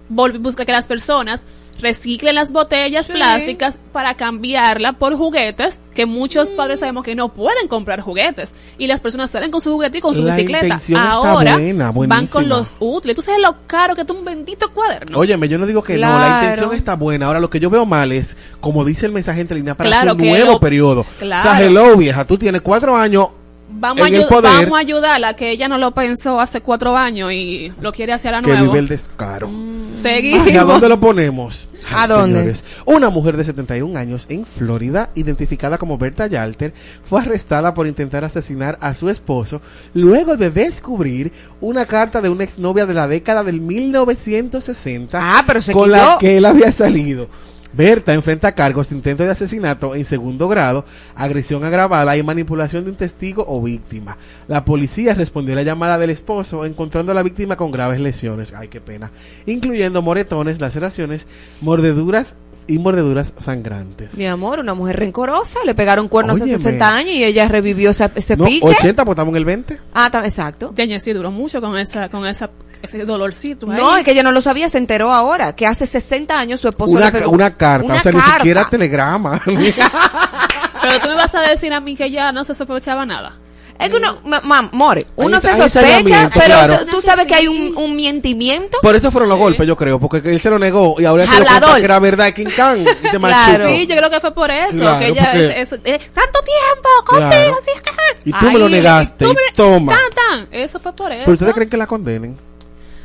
busca 0.08 0.64
que 0.64 0.72
las 0.72 0.86
personas 0.86 1.44
reciclen 1.80 2.34
las 2.34 2.52
botellas 2.52 3.06
Sí. 3.06 3.12
plásticas 3.12 3.78
para 3.92 4.14
cambiarla 4.14 4.94
por 4.94 5.16
juguetes, 5.16 5.80
que 5.94 6.06
muchos 6.06 6.50
padres 6.50 6.80
sabemos 6.80 7.04
que 7.04 7.14
no 7.14 7.32
pueden 7.34 7.68
comprar 7.68 8.00
juguetes. 8.00 8.54
Y 8.78 8.86
las 8.86 9.00
personas 9.00 9.30
salen 9.30 9.50
con 9.50 9.60
su 9.60 9.72
juguete 9.72 9.98
y 9.98 10.00
con 10.00 10.14
su 10.14 10.22
La 10.24 10.34
bicicleta. 10.34 10.80
Ahora 10.96 11.56
buena, 11.56 11.92
van 11.92 12.26
con 12.26 12.48
los 12.48 12.76
útiles. 12.80 13.14
Tú 13.16 13.22
sabes 13.22 13.40
lo 13.42 13.56
caro 13.66 13.94
que 13.94 14.02
es 14.02 14.10
un 14.10 14.24
bendito 14.24 14.72
cuaderno. 14.72 15.18
Óyeme, 15.18 15.48
yo 15.48 15.58
no 15.58 15.66
digo 15.66 15.82
que 15.82 15.94
no, 15.94 16.18
la 16.18 16.40
intención 16.40 16.74
está 16.74 16.94
buena. 16.96 17.26
Ahora, 17.26 17.40
lo 17.40 17.50
que 17.50 17.60
yo 17.60 17.70
veo 17.70 17.86
mal 17.86 18.12
es, 18.12 18.36
como 18.60 18.84
dice 18.84 19.06
el 19.06 19.12
mensaje 19.12 19.40
entre 19.40 19.58
líneas, 19.58 19.76
para 19.76 19.88
Claro 19.90 20.12
su 20.12 20.18
nuevo 20.18 20.52
lo- 20.52 20.60
periodo. 20.60 21.00
O 21.00 21.04
sea, 21.26 21.60
hello, 21.62 21.96
vieja, 21.96 22.24
tú 22.26 22.38
tienes 22.38 22.60
cuatro 22.62 22.96
años 22.96 23.28
vamos, 23.68 24.02
a 24.04 24.08
el 24.08 24.26
poder. 24.26 24.42
vamos 24.64 24.76
a 24.76 24.80
ayudarla, 24.80 25.34
que 25.34 25.50
ella 25.50 25.68
no 25.68 25.78
lo 25.78 25.92
pensó 25.92 26.40
hace 26.40 26.60
cuatro 26.60 26.96
años 26.96 27.32
y 27.32 27.72
lo 27.80 27.92
quiere 27.92 28.12
hacer 28.12 28.34
a 28.34 28.40
nuevo. 28.40 28.62
vive 28.64 28.78
el 28.78 28.88
descaro. 28.88 29.50
Seguimos. 29.94 30.48
Ay, 30.48 30.56
¿A 30.56 30.64
dónde 30.64 30.88
lo 30.88 30.98
ponemos? 30.98 31.68
¿A 31.92 32.02
Ay, 32.02 32.08
dónde? 32.08 32.38
señores. 32.40 32.64
Una 32.84 33.10
mujer 33.10 33.36
de 33.36 33.44
71 33.44 33.96
años 33.98 34.26
en 34.28 34.44
Florida, 34.44 35.10
identificada 35.14 35.78
como 35.78 35.98
Berta 35.98 36.26
Yalter, 36.26 36.74
fue 37.04 37.20
arrestada 37.20 37.74
por 37.74 37.86
intentar 37.86 38.24
asesinar 38.24 38.76
a 38.80 38.94
su 38.94 39.08
esposo 39.08 39.60
luego 39.94 40.36
de 40.36 40.50
descubrir 40.50 41.30
una 41.60 41.86
carta 41.86 42.20
de 42.20 42.28
una 42.28 42.42
exnovia 42.44 42.86
de 42.86 42.94
la 42.94 43.06
década 43.06 43.44
del 43.44 43.60
1960 43.60 45.18
Ah, 45.22 45.44
pero 45.46 45.60
se 45.60 45.72
con 45.72 45.90
la 45.90 46.16
que 46.18 46.36
él 46.38 46.44
había 46.44 46.72
salido. 46.72 47.28
Berta 47.76 48.14
enfrenta 48.14 48.52
cargos 48.52 48.88
de 48.88 48.96
intento 48.96 49.24
de 49.24 49.30
asesinato 49.30 49.94
en 49.94 50.04
segundo 50.04 50.48
grado, 50.48 50.84
agresión 51.16 51.64
agravada 51.64 52.16
y 52.16 52.22
manipulación 52.22 52.84
de 52.84 52.90
un 52.90 52.96
testigo 52.96 53.44
o 53.48 53.60
víctima. 53.60 54.16
La 54.48 54.64
policía 54.64 55.14
respondió 55.14 55.54
a 55.54 55.56
la 55.56 55.62
llamada 55.62 55.98
del 55.98 56.10
esposo 56.10 56.64
encontrando 56.64 57.12
a 57.12 57.14
la 57.14 57.22
víctima 57.22 57.56
con 57.56 57.72
graves 57.72 58.00
lesiones, 58.00 58.52
ay 58.54 58.68
qué 58.68 58.80
pena, 58.80 59.10
incluyendo 59.46 60.02
moretones, 60.02 60.60
laceraciones, 60.60 61.26
mordeduras 61.60 62.34
y 62.66 62.78
mordeduras 62.78 63.34
sangrantes. 63.36 64.14
Mi 64.16 64.26
amor, 64.26 64.58
una 64.60 64.74
mujer 64.74 64.96
rencorosa, 64.96 65.58
le 65.66 65.74
pegaron 65.74 66.08
cuernos 66.08 66.36
Óyeme. 66.40 66.54
hace 66.54 66.62
60 66.62 66.94
años 66.96 67.10
y 67.14 67.24
ella 67.24 67.48
revivió 67.48 67.90
esa- 67.90 68.12
ese 68.14 68.36
No, 68.36 68.44
pique. 68.46 68.64
80, 68.66 69.04
pues 69.04 69.14
estamos 69.16 69.32
en 69.32 69.36
el 69.36 69.44
20. 69.44 69.78
Ah, 69.92 70.10
exacto. 70.24 70.72
Yañez 70.74 71.02
sí 71.02 71.12
duró 71.12 71.30
mucho 71.30 71.60
con 71.60 71.76
esa, 71.76 72.08
con 72.08 72.24
esa, 72.26 72.50
ese 72.84 73.04
dolorcito 73.04 73.70
ahí. 73.70 73.76
No, 73.80 73.96
es 73.96 74.04
que 74.04 74.12
ella 74.12 74.22
no 74.22 74.32
lo 74.32 74.40
sabía, 74.40 74.68
se 74.68 74.78
enteró 74.78 75.12
ahora, 75.12 75.54
que 75.54 75.66
hace 75.66 75.86
60 75.86 76.38
años 76.38 76.60
su 76.60 76.68
esposo 76.68 76.92
Una, 76.92 77.06
le 77.06 77.12
pegó. 77.12 77.30
una 77.30 77.56
carta, 77.56 77.84
Una 77.86 77.94
o 77.96 78.02
sea, 78.02 78.12
carta. 78.12 78.28
ni 78.28 78.34
siquiera 78.34 78.68
telegrama. 78.70 79.40
Pero 80.82 81.00
tú 81.00 81.08
me 81.08 81.14
vas 81.14 81.34
a 81.34 81.40
decir 81.40 81.72
a 81.72 81.80
mí 81.80 81.96
que 81.96 82.10
ya 82.10 82.30
no 82.32 82.44
se 82.44 82.54
sospechaba 82.54 83.06
nada. 83.06 83.32
Es 83.76 83.90
que 83.90 83.96
uno, 83.96 84.18
ma- 84.24 84.40
ma- 84.44 84.68
more, 84.70 85.04
uno 85.16 85.36
Ahí 85.36 85.42
se 85.42 85.56
sospecha, 85.56 86.30
pero 86.32 86.46
claro. 86.46 86.86
tú- 86.86 87.00
sabes 87.02 87.26
que 87.26 87.34
hay 87.34 87.48
un, 87.48 87.76
un 87.76 87.96
mientimiento. 87.96 88.78
Por 88.80 88.94
eso 88.94 89.10
fueron 89.10 89.28
los 89.28 89.36
golpes, 89.36 89.66
yo 89.66 89.76
creo, 89.76 89.98
porque 89.98 90.18
él 90.18 90.40
se 90.40 90.48
lo 90.48 90.60
negó 90.60 90.94
y 91.00 91.04
ahora 91.04 91.24
se 91.24 91.30
lo 91.32 91.36
Hablador. 91.38 91.60
cuenta 91.60 91.78
que 91.80 91.84
era 91.84 91.98
verdad, 91.98 92.32
King 92.32 92.46
Khan. 92.56 92.82
y 92.82 92.84
te 92.84 93.10
Claro. 93.18 93.68
Sí, 93.68 93.86
yo 93.88 93.96
creo 93.96 94.10
que 94.10 94.20
fue 94.20 94.32
por 94.32 94.48
eso. 94.52 94.78
Claro, 94.78 94.98
que 95.00 95.08
ella 95.08 95.24
porque- 95.24 95.60
es, 95.62 95.72
es- 95.72 95.80
eh, 95.84 96.00
santo 96.12 96.38
tiempo 96.44 96.88
contigo. 97.04 97.30
Claro. 97.30 97.56
así 97.58 97.70
es 97.74 97.82
que- 97.82 98.28
Y 98.30 98.32
tú 98.32 98.44
me 98.52 98.58
lo 98.60 98.68
negaste, 98.68 99.24
tú 99.24 99.32
y 99.32 99.54
toma. 99.56 99.92
Tan, 99.92 100.46
tan. 100.46 100.48
Eso 100.52 100.78
fue 100.78 100.92
por 100.94 101.10
eso. 101.10 101.22
Pero 101.24 101.32
ustedes 101.32 101.54
creen 101.54 101.68
que 101.68 101.76
la 101.76 101.88
condenen. 101.88 102.38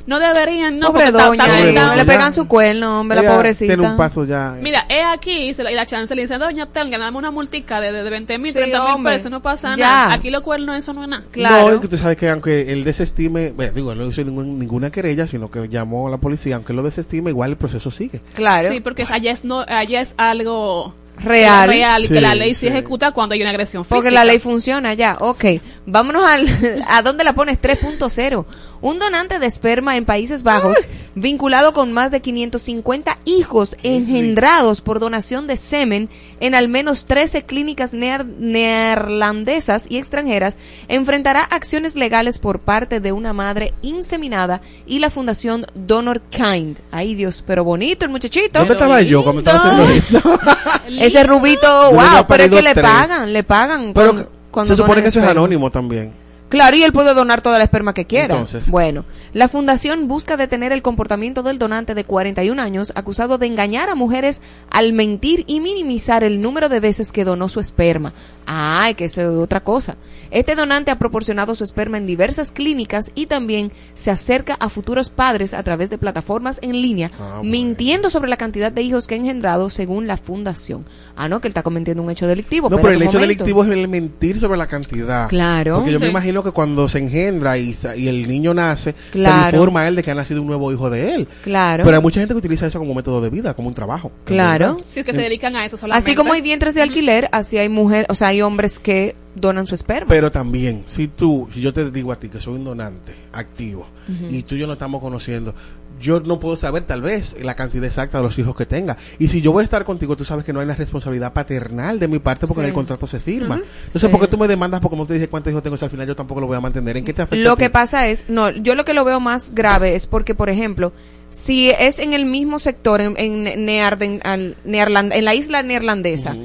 No 0.10 0.20
deberían, 0.20 0.80
no. 0.80 0.88
pobre 0.88 1.12
doña, 1.12 1.46
eh, 1.60 1.70
está- 1.70 1.82
doña. 1.84 1.96
le 1.96 2.06
pegan 2.06 2.34
su 2.34 2.48
cuerno, 2.48 3.00
hombre, 3.00 3.18
la 3.18 3.22
Ella 3.22 3.36
pobrecita. 3.36 3.76
Tiene 3.76 3.90
un 3.92 3.96
paso 3.96 4.26
ya. 4.26 4.56
eh. 4.58 4.62
Mira, 4.62 4.86
es 4.90 5.04
aquí, 5.06 5.54
se 5.54 5.62
la- 5.64 5.72
y 5.72 5.76
la 5.76 5.86
chance 5.86 6.16
le 6.16 6.24
dice, 6.24 6.38
doña, 6.40 6.66
tenga, 6.66 6.98
dame 6.98 7.18
una 7.18 7.30
multica 7.30 7.80
de, 7.80 7.92
de, 7.92 8.02
de 8.04 8.10
20 8.10 8.38
mil, 8.40 8.52
Sí, 8.52 8.58
30 8.58 8.96
mil 8.96 9.04
pesos, 9.04 9.30
no 9.30 9.42
pasa 9.42 9.76
Ya. 9.78 9.86
nada. 9.88 10.14
Aquí 10.14 10.32
los 10.32 10.42
cuernos, 10.42 10.76
eso 10.78 10.94
no 10.94 11.04
es 11.04 11.08
nada. 11.10 11.24
Claro. 11.32 11.70
No, 11.70 11.76
y 11.76 11.80
que 11.80 11.88
tú 11.88 11.98
sabes 11.98 12.18
que 12.18 12.28
aunque 12.28 12.72
él 12.72 12.84
desestime, 12.84 13.52
bueno, 13.52 13.72
digo, 13.74 13.92
él 13.92 14.00
no 14.00 14.08
hizo 14.08 14.24
ningún- 14.24 14.58
ninguna 14.58 14.90
querella, 14.90 15.28
sino 15.28 15.52
que 15.52 15.70
llamó 15.70 16.08
a 16.08 16.12
la 16.12 16.18
policía, 16.18 16.56
aunque 16.56 16.72
él 16.74 16.78
lo 16.78 16.84
desestime, 16.84 17.30
igual 17.30 17.52
el 17.52 17.58
proceso 17.58 17.92
sigue. 17.92 18.22
Claro. 18.34 18.68
Sí, 18.70 18.80
porque 18.80 19.06
allá 19.08 19.32
es, 19.32 19.46
no, 19.46 19.60
allá 19.68 20.02
es 20.02 20.16
algo 20.18 20.96
Real. 21.22 21.68
real 21.68 22.04
y 22.04 22.08
Sí, 22.08 22.14
que 22.14 22.22
la 22.22 22.34
ley 22.34 22.56
se 22.56 22.62
sí. 22.62 22.68
ejecuta 22.68 23.12
cuando 23.12 23.34
hay 23.36 23.42
una 23.42 23.50
agresión 23.50 23.84
física. 23.84 23.96
Porque 23.98 24.10
la 24.10 24.24
ley 24.24 24.40
funciona 24.40 24.94
ya. 24.94 25.18
Ok. 25.20 25.44
Vámonos 25.86 26.24
al, 26.26 26.48
a 26.88 27.02
dónde 27.02 27.24
la 27.26 27.34
pones 27.34 27.60
3.0. 27.62 28.46
Un 28.82 28.98
donante 28.98 29.40
de 29.40 29.46
esperma 29.46 29.98
en 29.98 30.06
Países 30.06 30.44
Bajos, 30.44 30.78
vinculado 31.16 31.74
con 31.74 31.92
más 31.92 32.12
de 32.12 32.22
550 32.22 33.18
hijos 33.26 33.76
engendrados 33.84 34.80
por 34.82 35.00
donación 35.00 35.48
de 35.48 35.58
semen 35.58 36.10
en 36.40 36.56
al 36.56 36.70
menos 36.70 37.06
13 37.06 37.44
clínicas 37.44 37.94
neer- 37.94 38.26
neerlandesas 38.26 39.86
y 39.90 39.98
extranjeras, 39.98 40.58
enfrentará 40.88 41.44
acciones 41.44 41.96
legales 41.96 42.38
por 42.38 42.60
parte 42.60 43.00
de 43.00 43.12
una 43.12 43.34
madre 43.34 43.74
inseminada 43.82 44.62
y 44.86 45.00
la 45.00 45.10
fundación 45.10 45.66
Donor 45.76 46.22
Kind. 46.30 46.78
Ay 46.92 47.16
Dios, 47.16 47.44
pero 47.46 47.64
bonito 47.64 48.06
el 48.06 48.12
muchachito. 48.12 48.60
¿Dónde 48.60 48.74
estaba 48.76 49.02
yo 49.02 49.24
cuando 49.24 49.42
estaba 49.42 49.60
haciendo 49.60 49.90
esto? 49.94 50.40
Ese 50.88 51.24
rubito, 51.24 51.92
wow, 51.92 52.26
pero 52.28 52.44
es 52.44 52.50
que 52.50 52.62
le 52.62 52.74
tres. 52.74 52.84
pagan, 52.86 53.34
le 53.34 53.44
pagan. 53.44 53.92
Pero 53.94 54.12
cuando- 54.14 54.32
cuando 54.52 54.74
se 54.76 54.82
supone 54.82 55.02
que 55.04 55.10
eso 55.10 55.20
es 55.20 55.28
anónimo 55.28 55.70
también. 55.70 56.12
Claro, 56.50 56.76
y 56.76 56.84
él 56.84 56.92
puede 56.92 57.14
donar 57.14 57.42
toda 57.42 57.58
la 57.58 57.64
esperma 57.64 57.94
que 57.94 58.06
quiera. 58.06 58.34
Entonces. 58.36 58.70
Bueno, 58.70 59.06
la 59.34 59.48
fundación 59.48 60.08
busca 60.08 60.36
detener 60.36 60.72
el 60.72 60.82
comportamiento 60.82 61.44
del 61.44 61.60
donante 61.60 61.94
de 61.96 62.04
41 62.04 62.62
años 62.62 62.92
acusado 62.96 63.38
de 63.38 63.48
engañar 63.48 63.90
a 63.90 63.96
mujeres 63.96 64.42
al 64.70 64.94
mentir 64.94 65.44
y 65.48 65.60
minimizar 65.60 66.24
el 66.24 66.42
número 66.42 66.68
de 66.70 66.80
veces 66.80 67.12
que 67.12 67.24
donó 67.24 67.50
su 67.50 67.60
esperma. 67.60 68.14
Ay, 68.52 68.96
que 68.96 69.06
es 69.06 69.18
otra 69.20 69.60
cosa. 69.62 69.96
Este 70.32 70.56
donante 70.56 70.90
ha 70.92 70.98
proporcionado 70.98 71.54
su 71.54 71.64
esperma 71.64 71.98
en 71.98 72.08
diversas 72.08 72.52
clínicas 72.52 73.12
y 73.14 73.28
también 73.28 73.72
se 73.94 74.10
acerca 74.10 74.56
a 74.60 74.70
futuros 74.70 75.10
padres 75.10 75.54
a 75.54 75.62
través 75.62 75.90
de 75.92 75.98
plataformas 76.00 76.60
en 76.64 76.82
línea, 76.82 77.10
Ah, 77.20 77.36
bueno. 77.38 77.44
mintiendo 77.44 78.10
sobre 78.10 78.30
la 78.30 78.38
cantidad 78.38 78.72
de 78.72 78.82
hijos 78.82 79.06
que 79.06 79.14
ha 79.16 79.18
engendrado 79.18 79.70
según 79.70 80.08
la 80.08 80.18
fundación. 80.18 80.86
Ah, 81.16 81.30
no, 81.30 81.42
que 81.42 81.48
él 81.48 81.52
está 81.52 81.62
cometiendo 81.64 82.02
un 82.02 82.10
hecho 82.10 82.26
delictivo. 82.28 82.70
No, 82.70 82.78
pero 82.78 82.90
el 82.90 82.94
espérate 83.04 83.10
hecho 83.18 83.20
momento. 83.20 83.44
delictivo 83.44 83.64
es 83.66 83.80
el 83.80 83.88
mentir 83.88 84.40
sobre 84.40 84.58
la 84.58 84.68
cantidad. 84.68 85.28
Claro. 85.30 85.76
Porque 85.78 85.92
yo 85.92 86.00
me 86.00 86.08
Sí. 86.08 86.12
Imagino 86.40 86.44
que 86.44 86.56
cuando 86.56 86.88
se 86.88 87.00
engendra 87.00 87.58
y, 87.58 87.76
el 88.08 88.28
niño 88.28 88.54
nace, 88.54 88.96
se 89.12 89.20
le 89.20 89.30
informa 89.30 89.82
a 89.82 89.88
él 89.88 89.96
de 89.96 90.04
que 90.04 90.12
ha 90.12 90.16
nacido 90.16 90.42
un 90.42 90.48
nuevo 90.48 90.72
hijo 90.72 90.90
de 90.90 91.16
él. 91.16 91.28
Claro. 91.44 91.84
Pero 91.84 91.98
hay 91.98 92.04
mucha 92.04 92.20
gente 92.20 92.34
que 92.34 92.38
utiliza 92.38 92.68
eso 92.68 92.80
como 92.80 92.94
método 92.94 93.22
de 93.22 93.30
vida, 93.30 93.54
como 93.54 93.68
un 93.68 93.74
trabajo. 93.74 94.12
Claro. 94.26 94.78
Si 94.88 95.02
es 95.02 95.06
que 95.06 95.14
se 95.14 95.22
dedican 95.22 95.56
a 95.56 95.66
eso 95.66 95.78
solamente. 95.78 96.10
Así 96.10 96.16
como 96.16 96.34
hay 96.34 96.42
vientres 96.42 96.74
de 96.74 96.82
alquiler, 96.82 97.30
así 97.32 97.58
hay 97.58 97.70
mujeres, 97.70 98.08
o 98.10 98.16
sea, 98.16 98.30
hay 98.30 98.42
hombres 98.42 98.80
que 98.80 99.16
donan 99.36 99.68
su 99.68 99.76
esperma. 99.76 100.08
Pero 100.10 100.32
también, 100.32 100.84
si 100.88 101.08
tú, 101.08 101.48
si 101.54 101.62
yo 101.62 101.74
te 101.74 101.92
digo 101.92 102.12
a 102.12 102.20
ti 102.20 102.30
que 102.30 102.40
soy 102.40 102.56
un 102.56 102.64
donante 102.64 103.14
activo 103.32 103.88
y 104.30 104.42
tú 104.44 104.56
y 104.56 104.60
yo 104.60 104.68
no 104.68 104.74
estamos 104.74 105.02
conociendo, 105.02 105.54
yo 106.00 106.20
no 106.20 106.40
puedo 106.40 106.56
saber 106.56 106.84
tal 106.84 107.02
vez 107.02 107.36
la 107.44 107.56
cantidad 107.56 107.86
exacta 107.86 108.18
de 108.20 108.24
los 108.24 108.38
hijos 108.40 108.56
que 108.56 108.66
tenga. 108.66 108.98
Y 109.20 109.28
si 109.28 109.42
yo 109.42 109.52
voy 109.52 109.62
a 109.62 109.66
estar 109.66 109.84
contigo, 109.86 110.16
tú 110.16 110.26
sabes 110.26 110.46
que 110.46 110.54
no 110.54 110.60
hay 110.60 110.66
una 110.66 110.76
responsabilidad 110.76 111.34
paternal 111.34 112.00
de 112.00 112.08
mi 112.08 112.20
parte 112.20 112.48
porque 112.48 112.62
Sí. 112.62 112.66
en 112.66 112.68
el 112.68 112.74
contrato 112.74 113.06
se 113.08 113.20
firma. 113.20 113.56
Entonces, 113.56 114.02
Sí. 114.02 114.08
¿por 114.08 114.20
qué 114.22 114.28
tú 114.28 114.38
me 114.38 114.48
demandas 114.48 114.82
porque 114.82 114.98
no 114.98 115.06
te 115.06 115.14
dije 115.14 115.28
cuántos 115.28 115.52
hijos 115.52 115.64
tengo? 115.64 115.78
Si 115.78 115.86
al 115.86 115.92
final 115.92 116.08
yo 116.08 116.16
tampoco 116.16 116.42
lo 116.42 116.48
voy 116.48 116.58
a 116.58 116.62
mantener. 116.62 116.98
¿En 116.98 117.04
qué 117.06 117.14
te 117.14 117.22
afecta? 117.22 117.44
Lo 117.50 117.56
que 117.58 117.70
pasa 117.70 118.08
es, 118.08 118.26
no, 118.30 118.50
yo 118.50 118.76
lo 118.76 118.86
que 118.86 118.94
lo 118.94 119.04
veo 119.04 119.20
más 119.20 119.54
grave 119.54 119.96
es 119.96 120.08
porque, 120.08 120.34
por 120.36 120.50
ejemplo, 120.50 120.94
si 121.30 121.70
es 121.70 122.00
en 122.00 122.14
el 122.14 122.26
mismo 122.26 122.58
sector, 122.60 123.02
en, 123.02 123.16
en, 123.18 123.44
Nearden- 123.68 124.22
al- 124.24 124.58
Neerland- 124.66 125.14
en 125.14 125.26
la 125.26 125.36
isla 125.36 125.62
neerlandesa, 125.62 126.36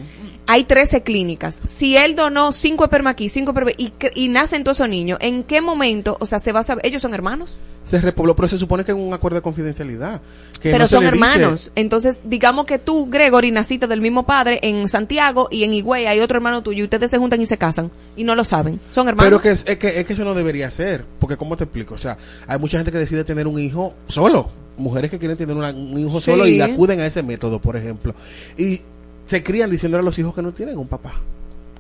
hay 0.47 0.65
13 0.65 1.03
clínicas. 1.03 1.63
Si 1.67 1.97
él 1.97 2.15
donó 2.17 2.53
5 2.53 2.85
esperma 2.85 3.11
aquí, 3.11 3.29
5 3.29 3.51
esperma 3.51 3.71
y, 3.77 3.93
y 4.15 4.29
nacen 4.29 4.63
todos 4.65 4.79
esos 4.79 4.89
niños, 4.89 5.19
¿en 5.23 5.43
qué 5.45 5.61
momento, 5.61 6.17
o 6.21 6.27
sea, 6.27 6.39
se 6.39 6.53
va 6.53 6.61
a 6.61 6.63
saber, 6.63 6.85
ellos 6.87 7.01
son 7.03 7.15
hermanos? 7.15 7.59
Se 7.85 8.01
repobló, 8.01 8.35
pero 8.35 8.49
se 8.49 8.59
supone 8.59 8.83
que 8.85 8.93
es 8.93 8.99
un 8.99 9.13
acuerdo 9.13 9.37
de 9.37 9.43
confidencialidad. 9.43 10.23
que 10.61 10.71
pero 10.71 10.85
no 10.85 10.89
son 10.89 11.01
dice- 11.01 11.13
hermanos. 11.15 11.73
Entonces, 11.75 12.21
digamos 12.25 12.65
que 12.65 12.79
tú, 12.79 13.09
Gregory, 13.11 13.51
naciste 13.51 13.87
del 13.87 14.01
mismo 14.01 14.25
padre 14.25 14.59
en 14.63 14.89
Santiago 14.89 15.49
y 15.51 15.65
en 15.65 15.73
Higüey 15.75 16.07
hay 16.07 16.21
otro 16.21 16.37
hermano 16.37 16.63
tuyo 16.63 16.81
y 16.81 16.85
ustedes 16.85 17.11
se 17.11 17.19
juntan 17.19 17.43
y 17.43 17.47
se 17.47 17.59
casan 17.59 17.91
y 18.17 18.25
no 18.25 18.35
lo 18.35 18.45
saben. 18.45 18.81
Son 18.91 19.07
hermanos. 19.09 19.27
Pero 19.29 19.41
que 19.43 19.51
es, 19.51 19.65
es 19.67 19.79
que 19.79 20.01
es 20.01 20.07
que 20.07 20.15
eso 20.15 20.25
no 20.25 20.33
debería 20.35 20.71
ser, 20.71 21.05
porque 21.21 21.37
cómo 21.37 21.57
te 21.59 21.65
explico, 21.65 21.95
o 21.95 21.99
sea, 21.99 22.17
hay 22.47 22.59
mucha 22.59 22.79
gente 22.79 22.91
que 22.91 22.99
decide 22.99 23.23
tener 23.25 23.47
un 23.47 23.59
hijo 23.61 23.93
solo, 24.09 24.51
mujeres 24.79 25.11
que 25.11 25.19
quieren 25.19 25.37
tener 25.37 25.55
una- 25.55 25.71
un 25.71 25.99
hijo 25.99 26.19
Sí. 26.21 26.25
solo 26.27 26.47
y 26.47 26.61
acuden 26.63 27.01
a 27.01 27.07
ese 27.07 27.23
método, 27.23 27.61
por 27.61 27.77
ejemplo. 27.77 28.15
Y 28.57 28.81
se 29.27 29.43
crían 29.43 29.71
diciéndole 29.71 30.03
a 30.03 30.05
los 30.05 30.19
hijos 30.19 30.35
que 30.35 30.43
no 30.43 30.53
tienen 30.53 30.79
un 30.79 30.89
papá. 30.89 31.15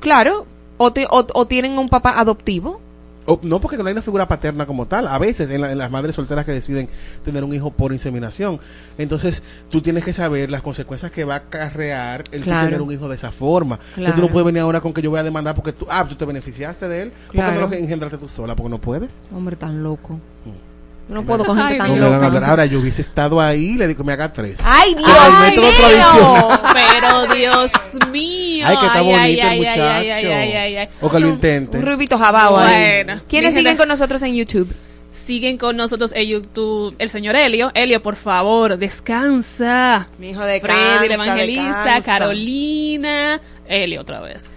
Claro, 0.00 0.46
o, 0.76 0.92
te- 0.92 1.06
o, 1.10 1.26
o 1.34 1.46
tienen 1.46 1.78
un 1.78 1.88
papá 1.88 2.18
adoptivo. 2.18 2.80
O- 3.26 3.40
no 3.42 3.58
porque 3.58 3.78
no 3.78 3.86
hay 3.86 3.92
una 3.92 4.02
figura 4.02 4.28
paterna 4.28 4.66
como 4.66 4.84
tal. 4.86 5.08
A 5.08 5.18
veces 5.18 5.48
en, 5.50 5.62
la- 5.62 5.72
en 5.72 5.78
las 5.78 5.90
madres 5.90 6.14
solteras 6.14 6.44
que 6.44 6.52
deciden 6.52 6.88
tener 7.24 7.42
un 7.42 7.54
hijo 7.54 7.70
por 7.70 7.92
inseminación. 7.94 8.60
Entonces 8.98 9.42
tú 9.70 9.80
tienes 9.80 10.04
que 10.04 10.12
saber 10.12 10.50
las 10.50 10.60
consecuencias 10.60 11.10
que 11.10 11.24
va 11.24 11.34
a 11.34 11.38
acarrear 11.38 12.24
el 12.32 12.42
Claro. 12.42 12.66
tener 12.66 12.82
un 12.82 12.92
hijo 12.92 13.08
de 13.08 13.14
esa 13.14 13.30
forma. 13.30 13.78
Claro. 13.94 14.14
tú 14.14 14.20
no 14.20 14.28
puedes 14.28 14.44
venir 14.44 14.60
ahora 14.60 14.82
con 14.82 14.92
que 14.92 15.00
yo 15.00 15.08
voy 15.08 15.20
a 15.20 15.22
demandar 15.22 15.54
porque 15.54 15.72
tú, 15.72 15.86
ah, 15.88 16.04
tú 16.06 16.16
te 16.16 16.26
beneficiaste 16.26 16.86
de 16.86 17.02
él. 17.02 17.12
porque 17.26 17.38
Claro. 17.38 17.60
no 17.62 17.66
lo 17.68 17.72
engendraste 17.74 18.18
tú 18.18 18.28
sola? 18.28 18.54
Porque 18.54 18.68
no 18.70 18.78
puedes. 18.78 19.10
Hombre, 19.34 19.56
tan 19.56 19.82
loco. 19.82 20.14
Mm. 20.14 20.73
No 21.08 21.22
puedo 21.22 21.44
con 21.44 21.56
gente 21.56 21.72
Ay, 21.74 21.78
tan 21.78 21.88
No 22.00 22.08
Dios. 22.08 22.32
loca. 22.32 22.46
Ahora 22.48 22.64
yo 22.64 22.80
hubiese 22.80 23.02
estado 23.02 23.38
ahí 23.40 23.72
y 23.72 23.76
le 23.76 23.86
digo 23.88 23.98
que 23.98 24.04
me 24.04 24.12
haga 24.14 24.32
tres. 24.32 24.58
¡Ay, 24.64 24.94
Dios 24.94 25.08
Ah, 25.10 25.48
el 25.52 25.60
método 25.60 25.66
mío! 25.88 26.60
Pero 26.72 27.26
Dios 27.34 27.72
mío. 28.10 28.66
Ay, 28.66 28.76
que 28.78 28.86
está 28.86 28.98
Ay, 29.00 29.04
bonito 29.04 29.20
ay, 29.22 29.32
el 29.40 29.46
ay, 29.46 29.58
muchacho. 29.58 29.82
ay, 29.82 30.10
ay, 30.10 30.26
ay, 30.26 30.52
ay, 30.52 30.76
ay. 30.76 30.88
O 31.02 31.10
que 31.10 31.20
lo 31.20 31.28
intente. 31.28 31.76
Un 31.78 31.86
rubito 31.86 32.18
jabao 32.18 32.56
ahí. 32.58 33.04
Bueno, 33.04 33.20
¿Quiénes 33.28 33.52
siguen 33.52 33.72
gente- 33.72 33.78
con 33.82 33.88
nosotros 33.88 34.22
en 34.22 34.34
YouTube? 34.34 34.74
Siguen 35.12 35.58
con 35.58 35.76
nosotros 35.76 36.12
en 36.14 36.26
YouTube 36.26 36.94
el 36.98 37.08
señor 37.10 37.36
Helio. 37.36 37.70
Helio, 37.74 38.02
por 38.02 38.16
favor, 38.16 38.76
descansa. 38.78 40.08
Mi 40.18 40.30
hijo 40.30 40.44
de 40.44 40.60
Freddy, 40.60 41.06
el 41.06 41.12
evangelista, 41.12 42.00
Carolina, 42.02 43.40
Helio 43.68 44.00
otra 44.00 44.20
vez. 44.20 44.48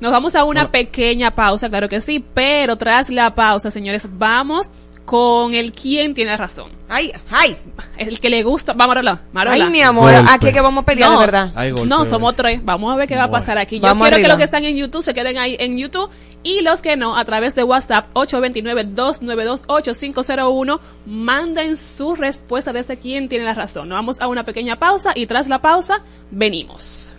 Nos 0.00 0.12
vamos 0.12 0.34
a 0.34 0.44
una 0.44 0.62
Bueno. 0.62 0.72
pequeña 0.72 1.34
pausa, 1.34 1.68
claro 1.68 1.88
que 1.88 2.00
sí, 2.00 2.24
pero 2.34 2.76
tras 2.76 3.10
la 3.10 3.34
pausa, 3.34 3.70
señores, 3.70 4.06
vamos 4.10 4.70
con 5.04 5.54
el 5.54 5.72
quien 5.72 6.14
tiene 6.14 6.36
razón. 6.36 6.70
Ay, 6.88 7.10
ay, 7.30 7.56
El 7.96 8.20
que 8.20 8.30
le 8.30 8.42
gusta. 8.44 8.72
Vamos, 8.74 8.90
Marola. 8.94 9.22
Marola. 9.32 9.64
ay, 9.64 9.70
mi 9.70 9.82
amor, 9.82 10.12
Golpe. 10.12 10.30
aquí 10.30 10.52
que 10.52 10.60
vamos 10.60 10.82
a 10.82 10.86
pelear 10.86 11.10
No. 11.10 11.18
de 11.18 11.26
verdad. 11.26 11.52
Golpe, 11.54 11.86
No, 11.86 12.04
somos 12.04 12.36
tres. 12.36 12.64
Vamos 12.64 12.92
a 12.92 12.96
ver 12.96 13.08
qué 13.08 13.16
va 13.16 13.24
a 13.24 13.30
pasar 13.30 13.58
aquí. 13.58 13.76
Yo 13.80 13.82
Vamos 13.82 14.06
quiero 14.08 14.22
que 14.22 14.28
los 14.28 14.36
que 14.36 14.44
están 14.44 14.64
en 14.64 14.76
YouTube 14.76 15.02
se 15.02 15.12
queden 15.14 15.36
ahí 15.38 15.56
en 15.58 15.76
YouTube 15.78 16.10
y 16.42 16.60
los 16.62 16.80
que 16.82 16.96
no, 16.96 17.16
a 17.18 17.24
través 17.24 17.54
de 17.54 17.64
WhatsApp 17.64 18.06
829-292-8501, 18.14 20.80
manden 21.06 21.76
su 21.76 22.14
respuesta 22.14 22.72
desde 22.72 22.96
quién 22.96 23.28
tiene 23.28 23.44
la 23.44 23.54
razón. 23.54 23.88
Nos 23.88 23.98
vamos 23.98 24.20
a 24.22 24.28
una 24.28 24.44
pequeña 24.44 24.76
pausa 24.76 25.10
y 25.14 25.26
tras 25.26 25.48
la 25.48 25.60
pausa, 25.60 26.02
venimos. 26.30 27.12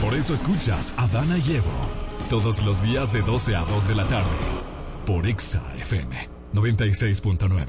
Por 0.00 0.14
eso 0.14 0.34
escuchas 0.34 0.92
a 0.96 1.06
Dana 1.08 1.36
y 1.38 1.56
Evo 1.56 2.03
todos 2.40 2.60
los 2.64 2.82
días 2.82 3.12
de 3.12 3.22
12 3.22 3.54
a 3.54 3.60
2 3.60 3.86
de 3.86 3.94
la 3.94 4.08
tarde 4.08 4.28
por 5.06 5.24
Exa 5.24 5.62
FM 5.78 6.28
96.9. 6.52 7.64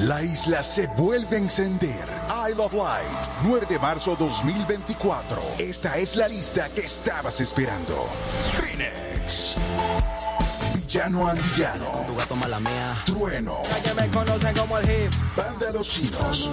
La 0.00 0.20
isla 0.20 0.64
se 0.64 0.88
vuelve 0.98 1.36
a 1.36 1.38
encender. 1.38 2.04
Isle 2.50 2.60
of 2.60 2.74
Light, 2.74 3.06
9 3.44 3.66
de 3.70 3.78
marzo 3.78 4.16
2024. 4.16 5.40
Esta 5.58 5.96
es 5.96 6.16
la 6.16 6.26
lista 6.26 6.68
que 6.74 6.80
estabas 6.80 7.40
esperando. 7.40 7.94
Phoenix. 8.52 9.56
Villano 10.92 11.26
Antillano. 11.26 12.04
Tu 12.06 12.14
gato 12.14 12.36
mala 12.36 12.60
mía. 12.60 12.94
Trueno. 13.06 13.62
Que 13.82 13.94
me 13.94 14.08
conocen 14.08 14.54
como 14.54 14.76
el 14.76 14.84
hip. 14.84 15.10
Banda 15.34 15.72
Los 15.72 15.88
Chinos. 15.88 16.50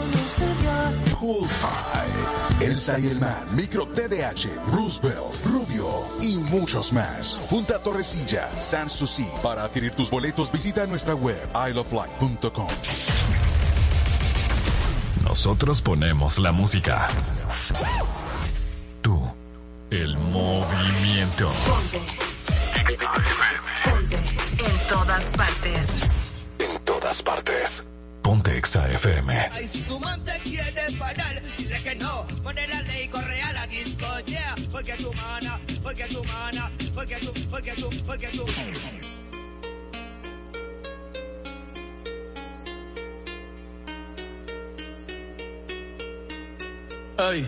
Poolside. 1.19 2.61
Elsa 2.61 2.97
y 2.99 3.07
el 3.07 3.19
Man. 3.19 3.47
Micro 3.51 3.85
TDH. 3.87 4.47
Roosevelt. 4.71 5.45
Rubio. 5.45 5.89
Y 6.21 6.37
muchos 6.37 6.93
más. 6.93 7.33
Punta 7.49 7.83
Torrecilla. 7.83 8.49
San 8.61 8.87
Susi. 8.87 9.27
Para 9.43 9.65
adquirir 9.65 9.91
tus 9.91 10.09
boletos 10.09 10.49
visita 10.53 10.85
nuestra 10.85 11.15
web 11.15 11.49
isleoflight.com. 11.53 12.67
Nosotros 15.25 15.81
ponemos 15.81 16.39
la 16.39 16.53
música. 16.53 17.09
Tú, 19.01 19.21
el 19.91 20.17
movimiento. 20.17 21.51
FM. 22.87 23.68
En 24.89 24.95
todas 24.95 25.23
partes. 25.37 25.87
En 26.57 26.83
todas 26.83 27.21
partes. 27.21 27.87
Ponte 28.23 28.57
Exa 28.57 28.91
FM. 28.91 29.31
Ay, 29.51 29.69
si 29.71 29.83
tu 29.83 29.99
man 29.99 30.25
te 30.25 30.39
quiere 30.39 30.97
parar, 30.97 31.43
dile 31.57 31.83
que 31.83 31.93
no. 31.93 32.25
Pone 32.41 32.67
la 32.67 32.81
ley, 32.81 33.07
corre 33.07 33.39
a 33.39 33.53
la 33.53 33.67
disco, 33.67 34.07
yeah. 34.25 34.55
Porque 34.71 34.93
tu 34.93 35.13
mana, 35.13 35.61
porque 35.83 36.05
tu 36.05 36.23
mana, 36.23 36.71
porque 36.95 37.17
tu, 37.17 37.31
porque 37.51 37.73
tu, 37.75 37.89
porque 38.03 38.29
tu. 38.29 38.45
Ey, 47.19 47.47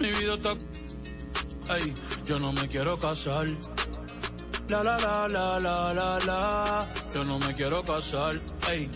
Mi 0.00 0.10
vida 0.10 0.34
está. 0.34 0.52
Ey, 1.74 1.94
yo 2.26 2.38
no 2.38 2.52
me 2.52 2.68
quiero 2.68 2.98
casar. 2.98 3.46
La 4.68 4.82
la 4.82 4.98
la 4.98 5.28
la 5.28 5.60
la 5.60 5.94
la 5.94 6.18
la. 6.18 6.88
Yo 7.14 7.24
no 7.24 7.38
me 7.38 7.54
quiero 7.54 7.82
casar. 7.84 8.40
Ey. 8.70 8.90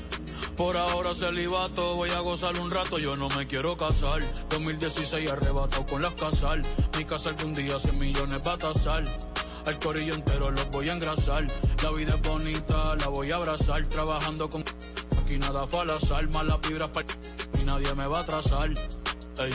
Por 0.57 0.77
ahora 0.77 1.15
celibato, 1.15 1.95
voy 1.95 2.11
a 2.11 2.21
gozar 2.21 2.59
un 2.59 2.71
rato, 2.71 2.99
yo 2.99 3.17
no 3.17 3.31
me 3.31 3.47
quiero 3.47 3.79
casar. 3.79 4.21
2016 4.51 5.31
arrebatado 5.31 5.87
con 5.87 6.03
las 6.03 6.15
casal. 6.15 6.61
Mi 6.99 7.05
casa 7.07 7.31
algún 7.31 7.55
día 7.55 7.79
100 7.79 7.99
millones 7.99 8.43
va 8.47 8.53
a 8.53 8.59
tasar. 8.59 9.05
Al 9.65 9.79
corillo 9.79 10.15
entero 10.15 10.51
los 10.51 10.71
voy 10.71 10.91
a 10.91 10.93
engrasar. 10.93 11.47
La 11.83 11.91
vida 11.93 12.15
es 12.15 12.23
bonita, 12.29 12.95
la 12.97 13.09
voy 13.09 13.31
a 13.31 13.37
abrazar. 13.37 13.87
Trabajando 13.87 14.51
con 14.51 14.63
aquí 15.25 15.39
nada 15.39 15.67
fue 15.67 15.81
al 15.81 15.91
azar. 15.91 16.29
Más 16.29 16.45
las 16.45 16.61
vibras 16.61 16.91
para 16.91 17.07
y 17.59 17.65
nadie 17.65 17.95
me 17.95 18.07
va 18.07 18.19
a 18.19 18.23
atrasar. 18.23 18.71
Ey, 19.39 19.55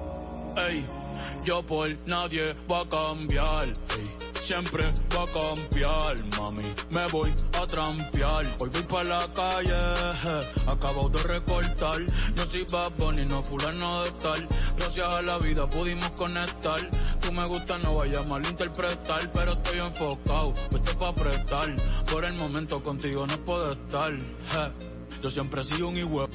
Ey, 0.57 0.85
yo 1.45 1.63
por 1.63 1.89
nadie 2.05 2.55
va 2.69 2.81
a 2.81 2.89
cambiar. 2.89 3.67
Ey, 3.67 4.31
siempre 4.41 4.83
va 5.15 5.23
a 5.23 5.27
cambiar, 5.27 6.17
mami. 6.37 6.63
Me 6.89 7.07
voy 7.07 7.31
a 7.61 7.65
trampear. 7.65 8.45
Hoy 8.59 8.69
voy 8.69 8.83
para 8.83 9.03
la 9.03 9.33
calle, 9.33 9.73
acabo 10.67 11.09
de 11.09 11.23
recortar. 11.23 12.01
Yo 12.35 12.45
soy 12.45 12.65
Bad 12.65 12.91
Bunny, 12.97 13.25
no 13.25 13.41
fulano 13.41 14.03
de 14.03 14.11
tal. 14.11 14.47
Gracias 14.77 15.07
a 15.07 15.21
la 15.21 15.37
vida 15.37 15.67
pudimos 15.67 16.11
conectar. 16.11 16.79
Tú 17.21 17.31
me 17.31 17.45
gusta, 17.45 17.77
no 17.77 17.95
vayas 17.95 18.25
a 18.25 18.27
malinterpretar. 18.27 19.31
Pero 19.31 19.53
estoy 19.53 19.79
enfocado, 19.79 20.53
vete 20.71 20.93
pa' 20.95 21.15
prestar. 21.15 21.75
Por 22.11 22.25
el 22.25 22.33
momento 22.33 22.83
contigo 22.83 23.25
no 23.25 23.37
puedo 23.45 23.71
estar. 23.71 24.11
Yo 25.21 25.29
siempre 25.29 25.61
he 25.61 25.63
sido 25.63 25.87
un 25.87 25.97
igual 25.97 26.27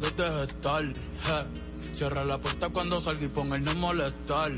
desde 0.00 0.44
estar. 0.44 0.84
Cierra 1.94 2.24
la 2.24 2.38
puerta 2.38 2.70
cuando 2.70 3.00
salga 3.00 3.24
y 3.24 3.28
ponga 3.28 3.56
el 3.56 3.64
no 3.64 3.74
molestar. 3.74 4.52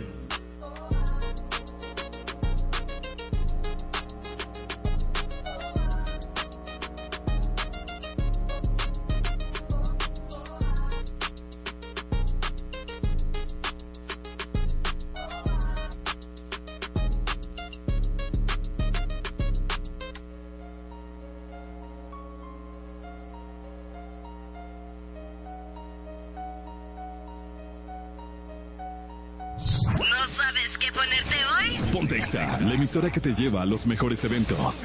Ponerte 30.94 31.35
hoy? 31.52 31.78
Pontexa, 31.92 32.61
la 32.61 32.74
emisora 32.74 33.11
que 33.11 33.20
te 33.20 33.35
lleva 33.35 33.62
a 33.62 33.66
los 33.66 33.87
mejores 33.87 34.24
eventos. 34.24 34.85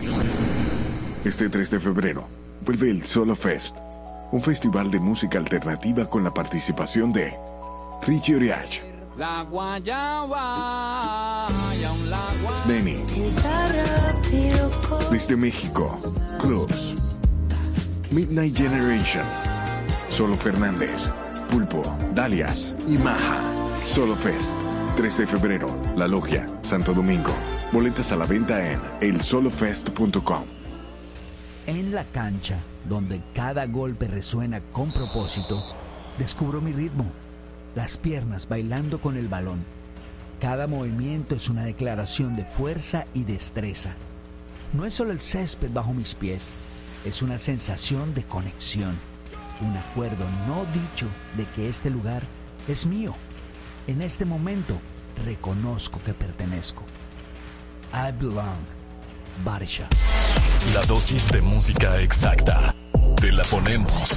Este 1.24 1.50
3 1.50 1.70
de 1.72 1.80
febrero 1.80 2.28
vuelve 2.62 2.90
el 2.90 3.06
Solo 3.06 3.36
Fest, 3.36 3.78
un 4.32 4.42
festival 4.42 4.90
de 4.92 5.00
música 5.00 5.38
alternativa 5.38 6.10
con 6.10 6.24
la 6.24 6.34
participación 6.34 7.12
de 7.14 7.34
Richie 8.08 8.36
Oriach, 8.36 8.80
La 9.18 9.44
guayaba 9.44 11.48
y 11.80 11.84
aún 11.84 12.10
la 12.10 12.22
guayaba. 12.42 12.64
Sneni, 12.64 13.04
desde 15.12 15.36
México, 15.36 16.00
Clubs, 16.40 16.96
Midnight 18.12 18.56
Generation, 18.56 19.26
Solo 20.10 20.36
Fernández, 20.38 21.10
Pulpo, 21.50 21.82
Dalias 22.14 22.76
y 22.88 22.98
Maja. 22.98 23.42
Solo 23.86 24.16
Fest, 24.16 24.56
3 25.00 25.18
de 25.18 25.28
febrero, 25.28 25.68
La 25.96 26.10
Logia, 26.10 26.46
Santo 26.62 26.94
Domingo. 26.94 27.32
Boletas 27.72 28.12
a 28.12 28.18
la 28.18 28.26
venta 28.26 28.70
en 28.70 28.82
elsolofest.com. 29.00 30.44
En 31.68 31.96
la 31.96 32.04
cancha, 32.04 32.58
donde 32.84 33.22
cada 33.34 33.66
golpe 33.66 34.10
resuena 34.10 34.60
con 34.74 34.92
propósito, 34.92 35.64
descubro 36.18 36.60
mi 36.60 36.74
ritmo, 36.74 37.06
las 37.76 37.96
piernas 37.96 38.50
bailando 38.50 39.00
con 39.00 39.16
el 39.16 39.30
balón. 39.30 39.64
Cada 40.42 40.68
movimiento 40.68 41.36
es 41.36 41.48
una 41.48 41.64
declaración 41.64 42.36
de 42.36 42.44
fuerza 42.44 43.06
y 43.14 43.24
destreza. 43.24 43.92
No 44.74 44.84
es 44.84 44.96
solo 44.96 45.14
el 45.14 45.22
césped 45.22 45.72
bajo 45.72 45.94
mis 45.94 46.14
pies, 46.14 46.50
es 47.06 47.22
una 47.22 47.38
sensación 47.38 48.14
de 48.14 48.24
conexión, 48.24 48.98
un 49.62 49.78
acuerdo 49.78 50.26
no 50.46 50.66
dicho 50.74 51.08
de 51.38 51.46
que 51.56 51.70
este 51.70 51.90
lugar 51.90 52.24
es 52.68 52.86
mío. 52.86 53.16
En 53.88 54.02
este 54.02 54.26
momento 54.26 54.80
reconozco 55.26 56.00
que 56.04 56.14
pertenezco. 56.14 56.84
I 57.94 58.12
belong. 58.12 58.80
Shop. 59.66 59.88
La 60.74 60.86
dosis 60.86 61.26
de 61.28 61.42
música 61.42 62.00
exacta. 62.02 62.76
Te 63.16 63.32
la 63.32 63.44
ponemos. 63.44 64.12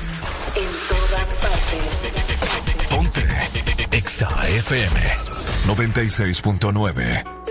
En 0.56 0.68
todas 0.88 1.28
partes. 1.38 2.02
Ponte. 2.90 3.26
Exa 3.96 4.28
FM 4.48 5.00
96.9. 5.66 7.41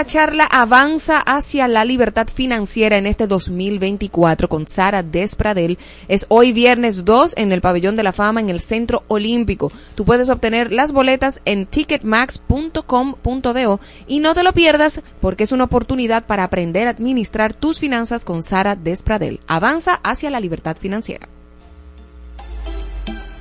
la 0.00 0.06
charla 0.06 0.44
Avanza 0.44 1.18
hacia 1.18 1.68
la 1.68 1.84
libertad 1.84 2.26
financiera 2.26 2.96
en 2.96 3.04
este 3.04 3.26
2024 3.26 4.48
con 4.48 4.66
Sara 4.66 5.02
Despradel. 5.02 5.76
Es 6.08 6.24
hoy 6.30 6.54
viernes 6.54 7.04
2 7.04 7.34
en 7.36 7.52
el 7.52 7.60
Pabellón 7.60 7.96
de 7.96 8.02
la 8.02 8.14
Fama 8.14 8.40
en 8.40 8.48
el 8.48 8.60
Centro 8.60 9.04
Olímpico. 9.08 9.70
Tú 9.96 10.06
puedes 10.06 10.30
obtener 10.30 10.72
las 10.72 10.92
boletas 10.92 11.42
en 11.44 11.66
ticketmax.com.do 11.66 13.80
y 14.06 14.20
no 14.20 14.34
te 14.34 14.42
lo 14.42 14.54
pierdas 14.54 15.02
porque 15.20 15.44
es 15.44 15.52
una 15.52 15.64
oportunidad 15.64 16.24
para 16.24 16.44
aprender 16.44 16.86
a 16.86 16.92
administrar 16.92 17.52
tus 17.52 17.78
finanzas 17.78 18.24
con 18.24 18.42
Sara 18.42 18.76
Despradel. 18.76 19.40
Avanza 19.48 20.00
hacia 20.02 20.30
la 20.30 20.40
libertad 20.40 20.78
financiera. 20.78 21.28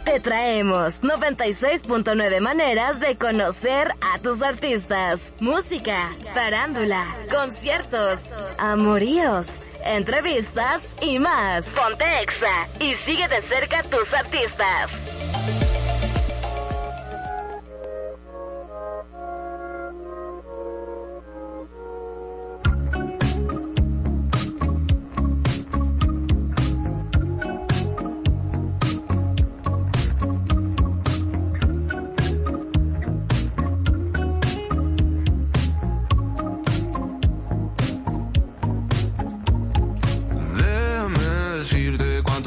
Te 0.09 0.19
traemos 0.19 1.03
96.9 1.03 2.39
maneras 2.39 2.99
de 2.99 3.15
conocer 3.15 3.89
a 4.01 4.17
tus 4.17 4.41
artistas. 4.41 5.35
Música, 5.39 5.97
farándula, 6.33 7.05
conciertos, 7.29 8.33
amoríos, 8.57 9.59
entrevistas 9.85 10.95
y 11.03 11.19
más. 11.19 11.67
Ponte 11.67 12.05
Exa 12.23 12.67
y 12.79 12.95
sigue 12.95 13.27
de 13.27 13.39
cerca 13.41 13.81
a 13.81 13.83
tus 13.83 14.11
artistas. 14.11 15.68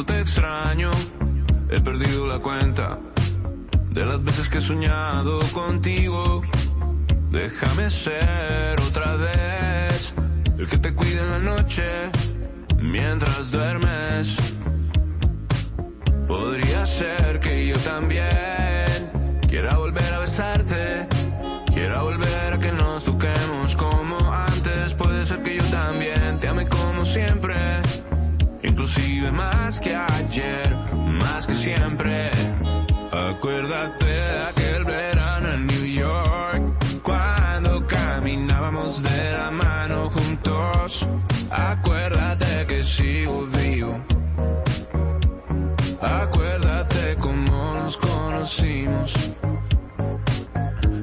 Te 0.04 0.20
extraño. 0.20 0.90
He 1.70 1.80
perdido 1.80 2.26
la 2.26 2.38
cuenta 2.38 2.98
de 3.90 4.06
las 4.06 4.22
veces 4.22 4.48
que 4.48 4.58
he 4.58 4.60
soñado 4.60 5.40
contigo. 5.52 6.42
Déjame 7.30 7.90
ser 7.90 8.80
otra 8.80 9.16
vez 9.16 10.14
el 10.58 10.66
que 10.66 10.78
te 10.78 10.94
cuide 10.94 11.20
en 11.20 11.30
la 11.30 11.38
noche 11.38 11.84
mientras 12.80 13.50
duermes. 13.50 14.36
Podría 16.26 16.86
ser 16.86 17.40
que 17.40 17.66
yo 17.66 17.76
también 17.78 19.10
quiera 19.48 19.76
volver 19.76 20.14
a 20.14 20.18
besarte. 20.20 21.08
Quiera 21.72 22.02
volver 22.02 22.52
a 22.54 22.58
que 22.58 22.72
nos 22.72 23.04
toquemos 23.04 23.76
como 23.76 24.16
antes. 24.32 24.94
Puede 24.94 25.26
ser 25.26 25.42
que 25.42 25.56
yo 25.56 25.64
también 25.64 26.38
te 26.38 26.48
ame 26.48 26.66
como 26.66 27.04
siempre. 27.04 27.82
Inclusive 28.62 29.32
más 29.32 29.80
que 29.80 29.94
ayer, 29.94 30.76
más 30.94 31.46
que 31.46 31.54
siempre. 31.54 32.30
Acuérdate 33.10 34.06
de 34.06 34.40
aquel 34.48 34.84
verano 34.84 35.52
en 35.52 35.66
New 35.66 35.86
York. 35.86 36.62
Cuando 37.02 37.86
caminábamos 37.86 39.02
de 39.02 39.32
la 39.32 39.50
mano 39.50 40.10
juntos. 40.10 41.06
Acuérdate 41.50 42.66
que 42.66 42.84
sigo 42.84 43.46
vivo. 43.46 44.00
Acuérdate 46.00 47.16
cómo 47.16 47.74
nos 47.74 47.96
conocimos. 47.96 49.34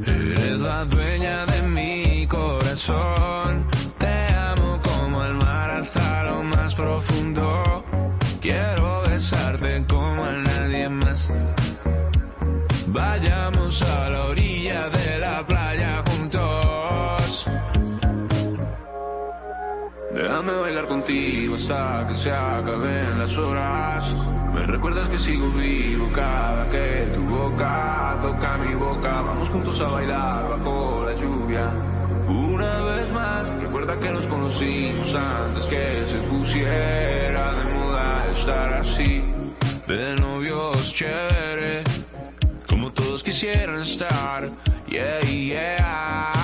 Eres 0.05 0.59
la 0.59 0.85
dueña 0.85 1.45
de 1.45 1.61
mi 1.63 2.27
corazón. 2.27 3.18
Contigo 21.09 21.55
hasta 21.55 22.07
que 22.07 22.17
se 22.17 22.31
acaben 22.31 23.17
las 23.17 23.35
horas. 23.37 24.13
Me 24.53 24.65
recuerdas 24.65 25.07
que 25.09 25.17
sigo 25.17 25.49
vivo 25.51 26.07
cada 26.13 26.69
que 26.69 27.07
tu 27.15 27.21
boca 27.21 28.17
toca 28.21 28.57
mi 28.57 28.73
boca. 28.75 29.21
Vamos 29.21 29.49
juntos 29.49 29.79
a 29.81 29.87
bailar 29.87 30.49
bajo 30.49 31.05
la 31.05 31.15
lluvia. 31.15 31.71
Una 32.27 32.81
vez 32.81 33.09
más, 33.11 33.49
recuerda 33.61 33.97
que 33.97 34.11
nos 34.11 34.27
conocimos 34.27 35.15
antes 35.15 35.65
que 35.65 36.05
se 36.05 36.17
pusiera 36.29 37.53
de 37.53 37.73
moda 37.73 38.25
estar 38.35 38.73
así. 38.73 39.23
De 39.87 40.15
novios 40.17 40.93
chévere, 40.93 41.83
como 42.67 42.91
todos 42.91 43.23
quisieran 43.23 43.81
estar. 43.81 44.51
Yeah, 44.87 45.21
yeah. 45.21 46.38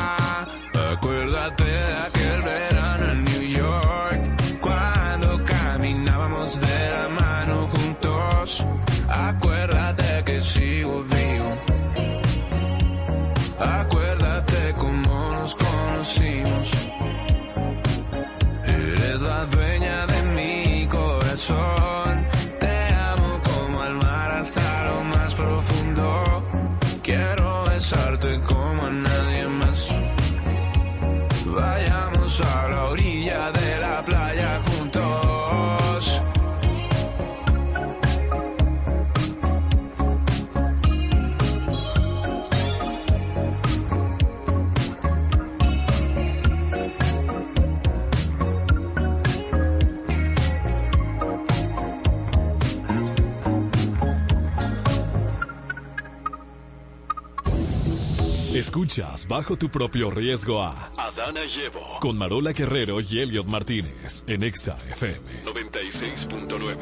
Escuchas 58.65 59.27
bajo 59.27 59.55
tu 59.55 59.69
propio 59.69 60.09
riesgo 60.09 60.59
a 60.63 60.89
Adana 60.97 61.41
Llevo. 61.45 61.99
con 62.01 62.17
Marola 62.17 62.51
Guerrero 62.51 62.99
y 62.99 63.19
Elliot 63.19 63.45
Martínez 63.45 64.23
en 64.25 64.41
Exa 64.41 64.75
FM. 64.89 65.43
96.9. 65.45 66.77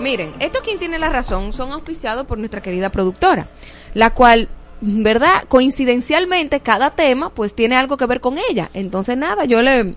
Miren, 0.00 0.32
esto 0.40 0.60
quien 0.64 0.78
tiene 0.78 0.98
la 0.98 1.10
razón 1.10 1.52
son 1.52 1.72
auspiciados 1.72 2.24
por 2.26 2.38
nuestra 2.38 2.62
querida 2.62 2.88
productora, 2.88 3.48
la 3.92 4.14
cual, 4.14 4.48
¿verdad? 4.80 5.44
Coincidencialmente, 5.48 6.60
cada 6.60 6.92
tema 6.92 7.28
pues 7.28 7.54
tiene 7.54 7.76
algo 7.76 7.98
que 7.98 8.06
ver 8.06 8.22
con 8.22 8.38
ella. 8.38 8.70
Entonces, 8.72 9.18
nada, 9.18 9.44
yo 9.44 9.60
le, 9.60 9.94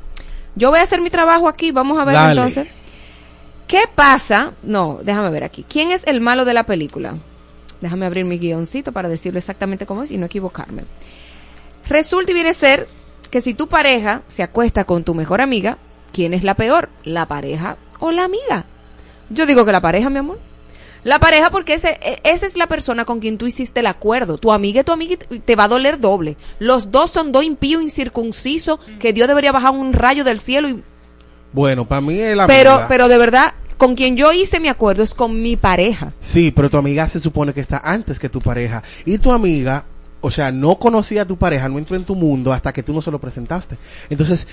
yo 0.55 0.71
voy 0.71 0.79
a 0.79 0.83
hacer 0.83 0.99
mi 0.99 1.09
trabajo 1.09 1.47
aquí, 1.47 1.71
vamos 1.71 1.97
a 1.97 2.03
ver 2.03 2.15
Dale. 2.15 2.31
entonces. 2.41 2.67
¿Qué 3.65 3.83
pasa? 3.95 4.51
No, 4.61 4.99
déjame 5.01 5.29
ver 5.29 5.45
aquí. 5.45 5.63
¿Quién 5.67 5.91
es 5.91 6.03
el 6.05 6.19
malo 6.19 6.43
de 6.43 6.53
la 6.53 6.65
película? 6.65 7.15
Déjame 7.83 8.05
abrir 8.05 8.23
mi 8.23 8.37
guioncito 8.39 8.93
para 8.93 9.09
decirlo 9.09 9.37
exactamente 9.39 9.85
cómo 9.85 10.03
es 10.03 10.11
y 10.11 10.17
no 10.17 10.25
equivocarme. 10.25 10.85
Resulta 11.89 12.31
y 12.31 12.33
viene 12.33 12.49
a 12.51 12.53
ser 12.53 12.87
que 13.29 13.41
si 13.41 13.53
tu 13.53 13.67
pareja 13.67 14.21
se 14.27 14.41
acuesta 14.41 14.85
con 14.85 15.03
tu 15.03 15.13
mejor 15.13 15.41
amiga, 15.41 15.77
¿quién 16.13 16.33
es 16.33 16.43
la 16.45 16.55
peor? 16.55 16.87
¿La 17.03 17.25
pareja 17.27 17.75
o 17.99 18.11
la 18.11 18.23
amiga? 18.23 18.65
Yo 19.29 19.45
digo 19.45 19.65
que 19.65 19.73
la 19.73 19.81
pareja, 19.81 20.09
mi 20.09 20.19
amor. 20.19 20.39
La 21.03 21.19
pareja 21.19 21.49
porque 21.49 21.73
ese, 21.73 21.97
e- 22.01 22.21
esa 22.23 22.45
es 22.45 22.55
la 22.55 22.67
persona 22.67 23.03
con 23.03 23.19
quien 23.19 23.37
tú 23.37 23.45
hiciste 23.47 23.81
el 23.81 23.87
acuerdo. 23.87 24.37
Tu 24.37 24.53
amiga 24.53 24.79
y 24.79 24.83
tu 24.85 24.93
amiga 24.93 25.17
te 25.45 25.55
va 25.57 25.65
a 25.65 25.67
doler 25.67 25.99
doble. 25.99 26.37
Los 26.59 26.89
dos 26.91 27.11
son 27.11 27.33
dos 27.33 27.43
impíos 27.43 27.81
incircuncisos 27.83 28.79
que 29.01 29.11
Dios 29.11 29.27
debería 29.27 29.51
bajar 29.51 29.71
un 29.71 29.91
rayo 29.91 30.23
del 30.23 30.39
cielo 30.39 30.69
y 30.69 30.81
Bueno, 31.51 31.85
para 31.85 31.99
mí 31.99 32.17
es 32.17 32.37
la 32.37 32.47
pero, 32.47 32.71
amiga. 32.71 32.87
pero 32.87 33.09
de 33.09 33.17
verdad, 33.17 33.53
con 33.77 33.95
quien 33.95 34.15
yo 34.15 34.31
hice 34.31 34.59
mi 34.59 34.67
acuerdo 34.67 35.03
es 35.03 35.13
con 35.13 35.41
mi 35.41 35.55
pareja. 35.55 36.13
Sí, 36.19 36.51
pero 36.51 36.69
tu 36.69 36.77
amiga 36.77 37.07
se 37.07 37.19
supone 37.19 37.53
que 37.53 37.61
está 37.61 37.81
antes 37.83 38.19
que 38.19 38.29
tu 38.29 38.41
pareja. 38.41 38.83
Y 39.05 39.17
tu 39.17 39.31
amiga, 39.31 39.83
o 40.21 40.31
sea, 40.31 40.51
no 40.51 40.75
conocía 40.75 41.23
a 41.23 41.25
tu 41.25 41.37
pareja, 41.37 41.69
no 41.69 41.77
entró 41.77 41.95
en 41.95 42.03
tu 42.03 42.15
mundo 42.15 42.53
hasta 42.53 42.71
que 42.73 42.83
tú 42.83 42.93
no 42.93 43.01
se 43.01 43.11
lo 43.11 43.19
presentaste. 43.19 43.77
Entonces, 44.09 44.47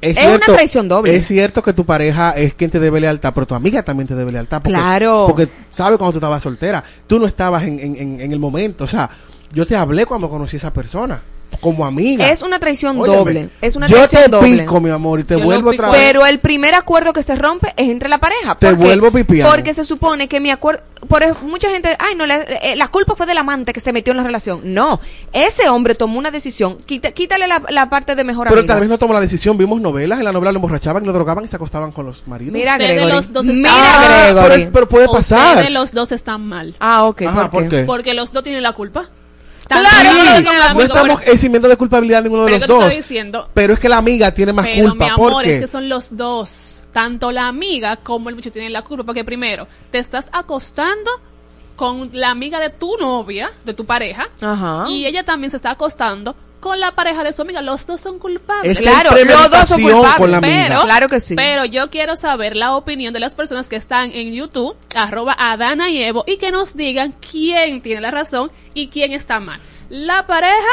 es, 0.00 0.16
Es 0.16 0.24
una 0.24 0.36
cierto, 0.36 0.52
traición 0.52 0.88
doble. 0.88 1.16
Es 1.16 1.26
cierto 1.26 1.62
que 1.62 1.72
tu 1.72 1.84
pareja 1.84 2.30
es 2.32 2.54
quien 2.54 2.70
te 2.70 2.78
debe 2.78 3.00
lealtad, 3.00 3.32
pero 3.34 3.46
tu 3.46 3.54
amiga 3.56 3.82
también 3.82 4.06
te 4.06 4.14
debe 4.14 4.30
lealtad. 4.30 4.62
Porque, 4.62 4.70
Claro. 4.78 5.24
Porque 5.26 5.48
sabe 5.72 5.98
cuando 5.98 6.12
tú 6.12 6.18
estabas 6.18 6.42
soltera. 6.42 6.84
Tú 7.06 7.18
no 7.18 7.26
estabas 7.26 7.64
en, 7.64 7.80
en, 7.80 7.96
en, 7.96 8.20
en 8.20 8.32
el 8.32 8.38
momento. 8.38 8.84
O 8.84 8.86
sea, 8.86 9.10
yo 9.52 9.66
te 9.66 9.74
hablé 9.74 10.06
cuando 10.06 10.30
conocí 10.30 10.56
a 10.56 10.58
esa 10.58 10.72
persona. 10.72 11.20
Como 11.60 11.84
amiga. 11.84 12.30
Es 12.30 12.42
una 12.42 12.58
traición 12.58 13.00
Óyeme, 13.00 13.16
doble. 13.18 13.48
Es 13.60 13.74
una 13.76 13.88
yo 13.88 13.96
traición 13.96 14.22
te 14.24 14.28
doble. 14.28 14.58
pico, 14.62 14.80
mi 14.80 14.90
amor, 14.90 15.20
y 15.20 15.24
te 15.24 15.38
Yo 15.38 15.44
vuelvo 15.44 15.70
otra 15.70 15.90
vez. 15.90 16.00
Pero 16.00 16.24
el 16.26 16.38
primer 16.40 16.74
acuerdo 16.74 17.12
que 17.12 17.22
se 17.22 17.34
rompe 17.34 17.72
es 17.76 17.88
entre 17.88 18.08
la 18.08 18.18
pareja. 18.18 18.54
Te 18.56 18.72
vuelvo 18.72 19.10
pipiano. 19.10 19.50
Porque 19.50 19.74
se 19.74 19.84
supone 19.84 20.28
que 20.28 20.38
mi 20.40 20.50
acuerdo, 20.50 20.82
por 21.08 21.22
ej- 21.22 21.34
mucha 21.42 21.68
gente, 21.70 21.96
ay, 21.98 22.14
no, 22.14 22.26
la, 22.26 22.36
eh, 22.42 22.74
la 22.76 22.88
culpa 22.88 23.14
fue 23.16 23.26
del 23.26 23.38
amante 23.38 23.72
que 23.72 23.80
se 23.80 23.92
metió 23.92 24.12
en 24.12 24.18
la 24.18 24.24
relación. 24.24 24.60
No, 24.64 25.00
ese 25.32 25.68
hombre 25.68 25.94
tomó 25.94 26.18
una 26.18 26.30
decisión. 26.30 26.76
Quita- 26.86 27.10
quítale 27.12 27.48
la, 27.48 27.62
la 27.70 27.88
parte 27.90 28.14
de 28.14 28.22
mejor 28.24 28.46
Pero 28.48 28.60
amiga. 28.60 28.74
tal 28.74 28.80
vez 28.80 28.88
no 28.90 28.98
tomó 28.98 29.14
la 29.14 29.20
decisión. 29.20 29.56
Vimos 29.58 29.80
novelas, 29.80 30.18
en 30.20 30.24
la 30.26 30.32
novela 30.32 30.52
lo 30.52 30.58
emborrachaban, 30.58 31.04
lo 31.04 31.12
drogaban 31.12 31.44
y 31.44 31.48
se 31.48 31.56
acostaban 31.56 31.90
con 31.92 32.06
los 32.06 32.26
maridos. 32.28 32.52
Mira, 32.54 32.76
Gregory. 32.78 33.12
los 33.12 33.32
dos 33.32 33.46
Mira, 33.46 33.68
están- 33.68 33.82
Ah, 33.84 34.22
Gregory. 34.26 34.42
pero, 34.48 34.54
es- 34.54 34.68
pero 34.72 34.88
puede 34.88 35.08
pasar. 35.08 35.56
Ustedes 35.56 35.72
los 35.72 35.92
dos 35.92 36.12
están 36.12 36.46
mal. 36.46 36.74
Ah, 36.78 37.04
ok. 37.06 37.22
Ajá, 37.22 37.50
¿por 37.50 37.68
qué? 37.68 37.80
Porque 37.84 38.14
los 38.14 38.32
dos 38.32 38.44
tienen 38.44 38.62
la 38.62 38.72
culpa. 38.72 39.06
Claro, 39.68 39.86
También 39.92 40.74
no, 40.74 40.80
estamos 40.82 41.22
eximiendo 41.26 41.68
de 41.68 41.76
culpabilidad 41.76 42.20
a 42.20 42.22
ninguno 42.22 42.44
de 42.44 42.52
pero 42.52 42.58
los 42.66 42.66
¿qué 42.66 42.72
te 42.72 42.84
dos. 42.86 42.96
diciendo? 42.96 43.50
Pero 43.54 43.74
es 43.74 43.78
que 43.80 43.88
la 43.88 43.98
amiga 43.98 44.32
tiene 44.32 44.52
más 44.52 44.66
Pero 44.66 44.90
culpa. 44.90 45.04
mi 45.04 45.10
¿Por 45.16 45.30
amor, 45.32 45.44
qué? 45.44 45.54
es 45.56 45.60
que 45.60 45.66
son 45.68 45.88
los 45.88 46.16
dos. 46.16 46.82
Tanto 46.92 47.30
la 47.32 47.48
amiga 47.48 47.96
como 47.96 48.28
el 48.30 48.34
muchacho 48.34 48.52
tienen 48.54 48.72
la 48.72 48.82
culpa. 48.82 49.04
Porque 49.04 49.24
primero, 49.24 49.68
te 49.90 49.98
estás 49.98 50.28
acostando 50.32 51.10
con 51.76 52.10
la 52.12 52.30
amiga 52.30 52.58
de 52.58 52.70
tu 52.70 52.96
novia, 52.96 53.52
de 53.64 53.74
tu 53.74 53.84
pareja. 53.84 54.28
Ajá. 54.40 54.86
Y 54.88 55.04
ella 55.06 55.22
también 55.24 55.50
se 55.50 55.56
está 55.56 55.70
acostando 55.70 56.34
con 56.60 56.80
la 56.80 56.92
pareja 56.92 57.24
de 57.24 57.32
su 57.32 57.42
amiga. 57.42 57.62
Los 57.62 57.86
dos 57.86 58.00
son 58.00 58.18
culpables. 58.18 58.72
Es 58.72 58.78
claro, 58.78 59.10
los 59.12 59.50
dos 59.50 59.68
son 59.68 59.80
culpables. 59.80 60.40
pero, 60.40 60.82
claro 60.82 61.08
que 61.08 61.20
sí. 61.20 61.34
Pero 61.34 61.64
yo 61.64 61.90
quiero 61.90 62.16
saber 62.16 62.56
la 62.56 62.76
opinión 62.76 63.12
de 63.12 63.20
las 63.20 63.34
personas 63.34 63.68
que 63.68 63.76
están 63.76 64.10
en 64.12 64.32
YouTube, 64.32 64.76
arroba 64.94 65.34
Adana 65.38 65.90
y 65.90 66.02
Evo, 66.02 66.24
y 66.26 66.38
que 66.38 66.50
nos 66.50 66.76
digan 66.76 67.14
quién 67.20 67.82
tiene 67.82 68.00
la 68.00 68.10
razón 68.10 68.50
y 68.74 68.88
quién 68.88 69.12
está 69.12 69.40
mal. 69.40 69.60
La 69.88 70.26
pareja 70.26 70.68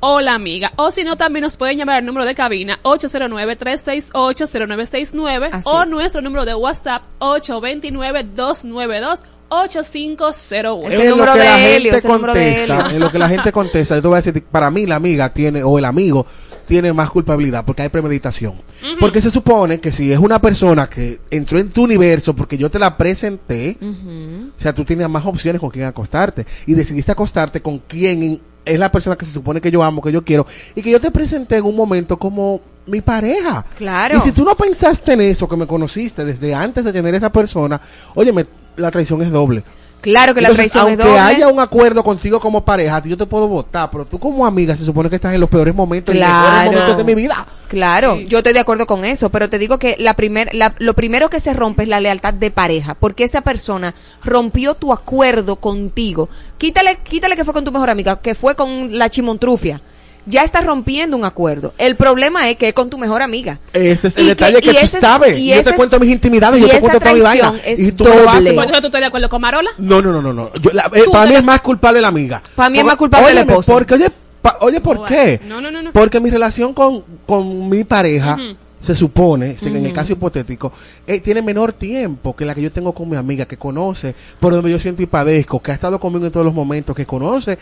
o 0.00 0.20
la 0.20 0.34
amiga. 0.34 0.72
O 0.76 0.90
si 0.90 1.04
no, 1.04 1.16
también 1.16 1.42
nos 1.42 1.56
pueden 1.56 1.78
llamar 1.78 1.98
al 1.98 2.06
número 2.06 2.26
de 2.26 2.34
cabina 2.34 2.80
809-368-0969 2.82 5.62
o 5.64 5.84
nuestro 5.84 6.20
número 6.20 6.44
de 6.44 6.54
WhatsApp 6.54 7.02
829-292. 7.20 9.22
8501. 9.48 10.88
Es 10.88 11.00
el 11.00 11.10
número 11.10 11.32
de 11.34 11.44
la 11.44 11.68
Helio, 11.68 11.92
gente 11.92 12.08
contesta, 12.08 12.88
En 12.90 13.00
lo 13.00 13.10
que 13.10 13.18
la 13.18 13.28
gente 13.28 13.52
contesta, 13.52 13.94
yo 13.96 14.02
te 14.02 14.08
voy 14.08 14.18
a 14.18 14.22
decir, 14.22 14.42
para 14.44 14.70
mí 14.70 14.86
la 14.86 14.96
amiga 14.96 15.32
tiene, 15.32 15.62
o 15.62 15.78
el 15.78 15.84
amigo, 15.84 16.26
tiene 16.66 16.92
más 16.92 17.10
culpabilidad 17.10 17.64
porque 17.64 17.82
hay 17.82 17.88
premeditación. 17.88 18.54
Porque 19.00 19.20
se 19.20 19.30
supone 19.30 19.80
que 19.80 19.90
si 19.90 20.12
es 20.12 20.18
una 20.18 20.40
persona 20.40 20.88
que 20.88 21.20
entró 21.30 21.58
en 21.58 21.70
tu 21.70 21.84
universo 21.84 22.36
porque 22.36 22.58
yo 22.58 22.70
te 22.70 22.78
la 22.78 22.96
presenté, 22.96 23.78
o 23.80 24.60
sea, 24.60 24.74
tú 24.74 24.84
tienes 24.84 25.08
más 25.08 25.24
opciones 25.24 25.60
con 25.60 25.70
quién 25.70 25.86
acostarte. 25.86 26.46
Y 26.66 26.74
decidiste 26.74 27.12
acostarte 27.12 27.62
con 27.62 27.78
quien 27.78 28.40
es 28.64 28.78
la 28.78 28.92
persona 28.92 29.16
que 29.16 29.24
se 29.24 29.32
supone 29.32 29.60
que 29.60 29.70
yo 29.70 29.82
amo, 29.82 30.02
que 30.02 30.12
yo 30.12 30.22
quiero, 30.22 30.46
y 30.74 30.82
que 30.82 30.90
yo 30.90 31.00
te 31.00 31.10
presenté 31.10 31.56
en 31.56 31.64
un 31.64 31.74
momento 31.74 32.18
como 32.18 32.60
mi 32.86 33.00
pareja. 33.00 33.64
Claro. 33.76 34.18
Y 34.18 34.20
si 34.20 34.32
tú 34.32 34.44
no 34.44 34.54
pensaste 34.54 35.14
en 35.14 35.22
eso, 35.22 35.48
que 35.48 35.56
me 35.56 35.66
conociste 35.66 36.24
desde 36.24 36.54
antes 36.54 36.84
de 36.84 36.92
tener 36.92 37.14
esa 37.14 37.32
persona, 37.32 37.80
óyeme, 38.14 38.44
la 38.78 38.90
traición 38.90 39.20
es 39.22 39.30
doble. 39.30 39.62
Claro 40.00 40.32
que 40.32 40.40
la 40.40 40.50
traición 40.50 40.86
es 40.86 40.92
aunque 40.92 41.02
doble. 41.04 41.18
haya 41.18 41.48
un 41.48 41.58
acuerdo 41.58 42.04
contigo 42.04 42.38
como 42.38 42.64
pareja, 42.64 43.02
yo 43.04 43.16
te 43.16 43.26
puedo 43.26 43.48
votar, 43.48 43.90
pero 43.90 44.04
tú 44.04 44.16
como 44.20 44.46
amiga 44.46 44.76
se 44.76 44.84
supone 44.84 45.10
que 45.10 45.16
estás 45.16 45.34
en 45.34 45.40
los 45.40 45.50
peores 45.50 45.74
momentos, 45.74 46.14
mejores 46.14 46.64
momentos 46.66 46.96
de 46.98 47.02
mi 47.04 47.14
vida. 47.16 47.44
Claro, 47.66 48.16
Sí. 48.16 48.26
yo 48.28 48.38
estoy 48.38 48.52
de 48.52 48.60
acuerdo 48.60 48.86
con 48.86 49.04
eso, 49.04 49.28
pero 49.28 49.50
te 49.50 49.58
digo 49.58 49.80
que 49.80 49.96
la 49.98 50.14
primer, 50.14 50.54
la- 50.54 50.72
lo 50.78 50.94
primero 50.94 51.28
que 51.30 51.40
se 51.40 51.52
rompe 51.52 51.82
es 51.82 51.88
la 51.88 51.98
lealtad 52.00 52.32
de 52.32 52.52
pareja, 52.52 52.94
porque 52.94 53.24
esa 53.24 53.40
persona 53.40 53.92
rompió 54.24 54.74
tu 54.74 54.92
acuerdo 54.92 55.56
contigo. 55.56 56.28
Quítale, 56.58 56.98
quítale 57.02 57.34
que 57.34 57.44
fue 57.44 57.52
con 57.52 57.64
tu 57.64 57.72
mejor 57.72 57.90
amiga, 57.90 58.20
que 58.20 58.36
fue 58.36 58.54
con 58.54 58.96
la 58.96 59.10
chimontrufia. 59.10 59.82
Ya 60.28 60.42
estás 60.42 60.64
rompiendo 60.64 61.16
un 61.16 61.24
acuerdo. 61.24 61.72
El 61.78 61.96
problema 61.96 62.48
es 62.50 62.58
que 62.58 62.68
es 62.68 62.74
con 62.74 62.90
tu 62.90 62.98
mejor 62.98 63.22
amiga. 63.22 63.58
Ese 63.72 64.08
es 64.08 64.16
el 64.16 64.24
Y 64.24 64.26
detalle 64.28 64.60
que, 64.60 64.68
y 64.70 64.72
tú 64.72 64.78
ese 64.78 65.00
sabes. 65.00 65.38
y 65.38 65.48
yo 65.48 65.54
ese 65.54 65.70
te 65.70 65.76
cuento 65.76 65.98
mis 65.98 66.10
intimidades, 66.10 66.58
y 66.58 66.62
yo 66.62 66.68
te 66.68 66.80
cuento 66.80 67.00
toda 67.00 67.14
mi 67.14 67.20
vaina. 67.20 67.54
Y 67.76 67.92
tú 67.92 68.04
me 68.04 68.10
lo 68.10 68.28
haces. 68.28 68.44
doble. 68.44 68.52
¿Por 68.54 68.64
eso 68.66 68.80
tú 68.80 68.86
estás 68.88 69.00
de 69.00 69.06
acuerdo 69.06 69.28
con 69.28 69.40
Marola? 69.40 69.70
No, 69.78 70.02
no, 70.02 70.12
no, 70.12 70.20
no. 70.20 70.32
no. 70.32 70.50
Yo- 70.60 70.70
la- 70.72 70.90
eh, 70.94 71.04
para 71.10 71.26
mí 71.26 71.32
la- 71.32 71.38
es 71.38 71.44
más 71.44 71.60
culpable 71.62 72.00
la 72.00 72.08
amiga. 72.08 72.42
Para 72.54 72.68
mí 72.70 72.78
es 72.78 72.84
más 72.84 72.96
culpable 72.96 73.28
el 73.30 73.36
óyeme, 73.38 73.52
esposo. 73.52 73.72
Porque, 73.72 73.94
oye, 73.94 74.10
pa- 74.42 74.58
oye, 74.60 74.80
¿por 74.80 74.98
Bueno, 74.98 75.14
qué? 75.16 75.40
no, 75.46 75.60
no, 75.60 75.70
no, 75.70 75.82
no. 75.82 75.92
Porque 75.92 76.20
mi 76.20 76.30
relación 76.30 76.74
con, 76.74 77.04
con 77.26 77.68
mi 77.68 77.84
pareja, 77.84 78.36
se 78.80 78.94
supone, 78.94 79.56
si 79.58 79.66
en 79.68 79.84
el 79.86 79.92
caso 79.92 80.12
hipotético, 80.12 80.72
eh, 81.06 81.20
tiene 81.20 81.42
menor 81.42 81.72
tiempo 81.72 82.36
que 82.36 82.44
la 82.44 82.54
que 82.54 82.62
yo 82.62 82.70
tengo 82.70 82.92
con 82.92 83.08
mi 83.08 83.16
amiga, 83.16 83.44
que 83.46 83.56
conoce 83.56 84.14
por 84.38 84.52
donde 84.52 84.70
yo 84.70 84.78
siento 84.78 85.02
y 85.02 85.06
padezco, 85.06 85.60
que 85.60 85.72
ha 85.72 85.74
estado 85.74 85.98
conmigo 85.98 86.26
en 86.26 86.30
todos 86.32 86.46
los 86.46 86.54
momentos, 86.54 86.94
que 86.94 87.04
conoce 87.06 87.58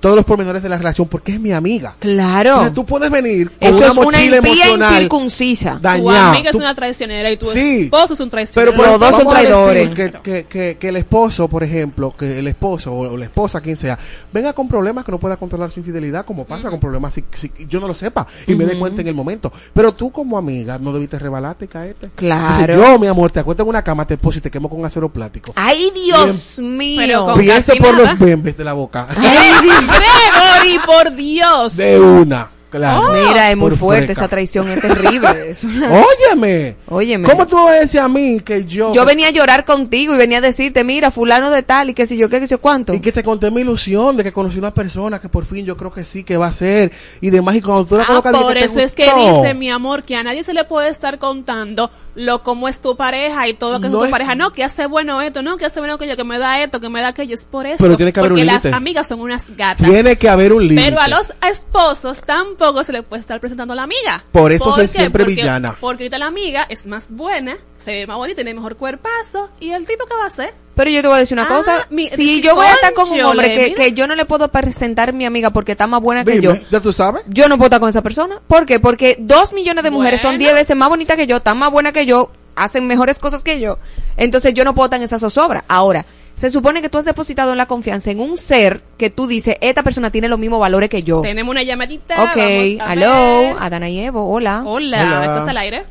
todos 0.00 0.16
los 0.16 0.24
pormenores 0.24 0.62
de 0.62 0.68
la 0.68 0.78
relación, 0.78 1.06
porque 1.08 1.32
es 1.32 1.40
mi 1.40 1.52
amiga. 1.52 1.94
Claro. 1.98 2.50
Entonces, 2.50 2.74
tú 2.74 2.84
puedes 2.86 3.10
venir 3.10 3.50
con 3.50 3.68
Eso 3.68 3.76
una 3.78 3.86
es 3.86 3.92
una 3.92 4.02
mochila 4.04 4.36
emocional 4.38 4.92
incircuncisa. 4.94 5.78
Tu 5.80 5.88
amiga 6.10 6.50
es 6.50 6.56
una 6.56 6.74
traicionera 6.74 7.30
y 7.30 7.36
tu 7.36 7.46
Sí. 7.46 7.82
esposo 7.82 8.14
es 8.14 8.20
un 8.20 8.30
traicionero. 8.30 8.72
pero 8.72 8.82
por 8.82 9.00
Los 9.00 9.00
dos 9.10 9.22
son 9.22 9.32
traidores. 9.32 9.88
Que, 9.94 10.12
que, 10.22 10.44
que, 10.44 10.76
que 10.80 10.88
el 10.88 10.96
esposo, 10.96 11.48
por 11.48 11.62
ejemplo, 11.62 12.14
que 12.18 12.38
el 12.38 12.48
esposo 12.48 12.92
o 12.94 13.16
la 13.16 13.24
esposa, 13.26 13.60
quien 13.60 13.76
sea, 13.76 13.98
venga 14.32 14.52
con 14.52 14.68
problemas 14.68 15.04
que 15.04 15.12
no 15.12 15.18
pueda 15.18 15.36
controlar 15.36 15.70
su 15.70 15.80
infidelidad, 15.80 16.24
como 16.24 16.44
pasa 16.44 16.70
con 16.70 16.80
problemas 16.80 17.14
si, 17.14 17.24
si 17.34 17.50
yo 17.68 17.78
no 17.80 17.86
lo 17.88 17.94
sepa 17.94 18.26
y 18.46 18.54
me 18.54 18.64
dé 18.64 18.78
cuenta 18.78 19.02
en 19.02 19.08
el 19.08 19.14
momento. 19.14 19.52
Pero 19.74 19.92
tú 19.92 20.10
como 20.10 20.38
amiga 20.38 20.78
no 20.78 20.92
debiste 20.92 21.18
rebalarte 21.18 21.66
y 21.66 21.68
caerte. 21.68 22.08
Claro. 22.14 22.60
Entonces, 22.60 22.76
yo, 22.76 22.98
mi 22.98 23.06
amor, 23.06 23.30
te 23.30 23.40
acuesto 23.40 23.62
en 23.62 23.68
una 23.68 23.82
cama, 23.82 24.06
te 24.06 24.16
poso 24.16 24.38
y 24.38 24.40
te 24.40 24.50
quemo 24.50 24.68
con 24.70 24.84
acero 24.84 25.08
plástico. 25.10 25.52
Ay, 25.56 25.90
Dios 25.94 26.58
mío. 26.58 27.00
Pero 27.00 27.24
con- 27.26 27.38
Piense 27.40 27.76
por 27.76 27.92
nada. 27.92 28.10
los 28.12 28.18
bembes 28.18 28.56
de 28.56 28.64
la 28.64 28.72
boca. 28.72 29.06
Ay, 29.16 29.50
Dios. 29.62 29.74
Gregory, 29.90 30.78
por 30.86 31.14
Dios. 31.14 31.76
de 31.76 32.00
una. 32.00 32.50
Claro. 32.70 33.08
Mira, 33.12 33.50
es 33.50 33.56
muy 33.56 33.70
fuerte, 33.72 34.06
freca. 34.06 34.20
esa 34.20 34.28
traición 34.28 34.68
es 34.70 34.80
terrible. 34.80 35.28
Es 35.50 35.64
una- 35.64 35.90
Óyeme. 35.90 36.76
Óyeme. 36.88 37.28
¿Cómo 37.28 37.46
tú 37.46 37.56
me 37.56 37.62
vas 37.64 37.72
a 37.72 37.80
decir 37.80 38.00
a 38.00 38.08
mí 38.08 38.40
que 38.40 38.64
yo... 38.64 38.94
Yo 38.94 39.04
venía 39.04 39.28
a 39.28 39.30
llorar 39.30 39.64
contigo 39.64 40.14
y 40.14 40.16
venía 40.18 40.38
a 40.38 40.40
decirte, 40.40 40.84
mira, 40.84 41.10
fulano 41.10 41.50
de 41.50 41.62
tal 41.62 41.90
y 41.90 41.94
que 41.94 42.06
si 42.06 42.16
yo 42.16 42.28
qué, 42.28 42.38
que 42.40 42.46
si 42.46 42.52
yo 42.52 42.60
cuánto. 42.60 42.94
Y 42.94 43.00
que 43.00 43.10
te 43.12 43.22
conté 43.24 43.50
mi 43.50 43.62
ilusión 43.62 44.16
de 44.16 44.22
que 44.22 44.32
conocí 44.32 44.58
una 44.58 44.72
persona 44.72 45.18
que 45.20 45.28
por 45.28 45.44
fin 45.46 45.64
yo 45.66 45.76
creo 45.76 45.92
que 45.92 46.04
sí, 46.04 46.22
que 46.22 46.36
va 46.36 46.46
a 46.46 46.52
ser 46.52 46.92
y 47.20 47.30
demás. 47.30 47.56
Y 47.56 47.60
cuando 47.62 47.84
tú 47.84 47.96
la 47.96 48.04
Ah, 48.08 48.22
por 48.22 48.52
te 48.54 48.64
eso 48.64 48.80
es 48.80 48.92
que 48.92 49.04
dice 49.12 49.54
mi 49.54 49.70
amor 49.70 50.02
que 50.04 50.14
a 50.16 50.22
nadie 50.22 50.44
se 50.44 50.52
le 50.54 50.64
puede 50.64 50.88
estar 50.88 51.18
contando 51.18 51.90
lo 52.14 52.42
cómo 52.42 52.68
es 52.68 52.80
tu 52.80 52.96
pareja 52.96 53.48
y 53.48 53.54
todo 53.54 53.72
lo 53.72 53.80
que 53.80 53.88
No 53.88 53.94
es 53.94 53.98
tu 54.00 54.04
es- 54.06 54.10
pareja. 54.10 54.34
No, 54.34 54.52
que 54.52 54.62
hace 54.64 54.86
bueno 54.86 55.20
esto, 55.22 55.42
no, 55.42 55.56
que 55.56 55.64
hace 55.66 55.80
bueno 55.80 55.94
aquello, 55.94 56.16
que 56.16 56.24
me 56.24 56.38
da 56.38 56.62
esto, 56.62 56.80
que 56.80 56.88
me 56.88 57.00
da 57.00 57.08
aquello. 57.08 57.34
Es 57.34 57.44
por 57.44 57.66
eso. 57.66 57.82
Pero 57.82 57.96
tiene 57.96 58.12
que 58.12 58.20
haber 58.20 58.32
porque 58.32 58.42
un 58.42 58.46
las 58.46 58.64
amigas 58.66 59.08
son 59.08 59.20
unas 59.20 59.56
gatas. 59.56 59.86
Tiene 59.88 60.16
que 60.16 60.28
haber 60.28 60.52
un 60.52 60.66
límite. 60.68 60.88
Pero 60.90 61.00
a 61.00 61.08
los 61.08 61.32
esposos 61.48 62.20
tampoco 62.60 62.84
se 62.84 62.92
le 62.92 63.02
puede 63.02 63.20
estar 63.20 63.40
presentando 63.40 63.72
a 63.72 63.76
la 63.76 63.82
amiga. 63.82 64.22
Por 64.32 64.52
eso 64.52 64.72
soy 64.74 64.86
siempre 64.88 65.24
Porque- 65.24 65.34
villana. 65.40 65.76
Porque 65.80 66.04
ahorita 66.04 66.18
la 66.18 66.26
amiga 66.26 66.66
es 66.68 66.86
más 66.86 67.10
buena, 67.10 67.56
se 67.78 67.92
ve 67.92 68.06
más 68.06 68.16
bonita, 68.16 68.36
tiene 68.36 68.54
mejor 68.54 68.76
cuerpazo. 68.76 69.50
¿Y 69.60 69.70
el 69.72 69.86
tipo 69.86 70.04
qué 70.06 70.14
va 70.14 70.24
a 70.24 70.26
hacer? 70.26 70.54
Pero 70.76 70.90
yo 70.90 71.02
te 71.02 71.08
voy 71.08 71.16
a 71.16 71.20
decir 71.20 71.34
una 71.36 71.44
Ah, 71.44 71.48
cosa. 71.56 71.86
mi- 71.90 72.08
si 72.08 72.40
yo 72.40 72.54
voy 72.54 72.66
a 72.66 72.72
estar 72.74 72.94
con 72.94 73.10
un 73.10 73.20
hombre 73.22 73.54
que, 73.54 73.74
que 73.74 73.92
yo 73.92 74.06
no 74.06 74.14
le 74.14 74.24
puedo 74.24 74.48
presentar 74.48 75.08
a 75.10 75.12
mi 75.12 75.26
amiga 75.26 75.50
porque 75.50 75.72
está 75.72 75.86
más 75.86 76.00
buena 76.00 76.24
que 76.24 76.40
yo, 76.40 76.54
¿ya 76.70 76.80
tú 76.80 76.92
sabes? 76.92 77.22
yo 77.26 77.48
no 77.48 77.56
puedo 77.56 77.66
estar 77.66 77.80
con 77.80 77.90
esa 77.90 78.02
persona. 78.02 78.40
¿Por 78.46 78.64
qué? 78.66 78.78
Porque 78.80 79.16
dos 79.18 79.52
millones 79.52 79.84
de 79.84 79.90
mujeres 79.90 80.20
son 80.20 80.38
diez 80.38 80.54
veces 80.54 80.76
más 80.76 80.88
bonitas 80.88 81.16
que 81.16 81.26
yo, 81.26 81.38
están 81.38 81.58
más 81.58 81.70
buenas 81.70 81.92
que 81.92 82.06
yo, 82.06 82.30
hacen 82.54 82.86
mejores 82.86 83.18
cosas 83.18 83.42
que 83.42 83.60
yo. 83.60 83.78
Entonces 84.16 84.54
yo 84.54 84.64
no 84.64 84.74
puedo 84.74 84.86
estar 84.86 84.98
en 84.98 85.04
esa 85.04 85.18
zozobra. 85.18 85.64
Ahora, 85.68 86.04
se 86.40 86.48
supone 86.48 86.80
que 86.80 86.88
tú 86.88 86.96
has 86.96 87.04
depositado 87.04 87.52
en 87.52 87.58
la 87.58 87.66
confianza 87.66 88.10
en 88.10 88.18
un 88.18 88.38
ser 88.38 88.80
que 88.96 89.10
tú 89.10 89.26
dices, 89.26 89.58
esta 89.60 89.82
persona 89.82 90.10
tiene 90.10 90.26
los 90.26 90.38
mismos 90.38 90.58
valores 90.58 90.88
que 90.88 91.02
yo. 91.02 91.20
Tenemos 91.20 91.52
una 91.52 91.62
llamadita. 91.62 92.14
Ok, 92.14 92.36
vamos 92.78 92.80
a 92.80 92.92
hello, 92.94 93.40
ver. 93.40 93.56
Adana 93.60 93.90
y 93.90 93.98
Evo, 94.00 94.26
hola. 94.26 94.62
Hola, 94.64 95.02
Hola. 95.02 95.26
¿estás 95.26 95.46
al 95.48 95.56
aire? 95.58 95.82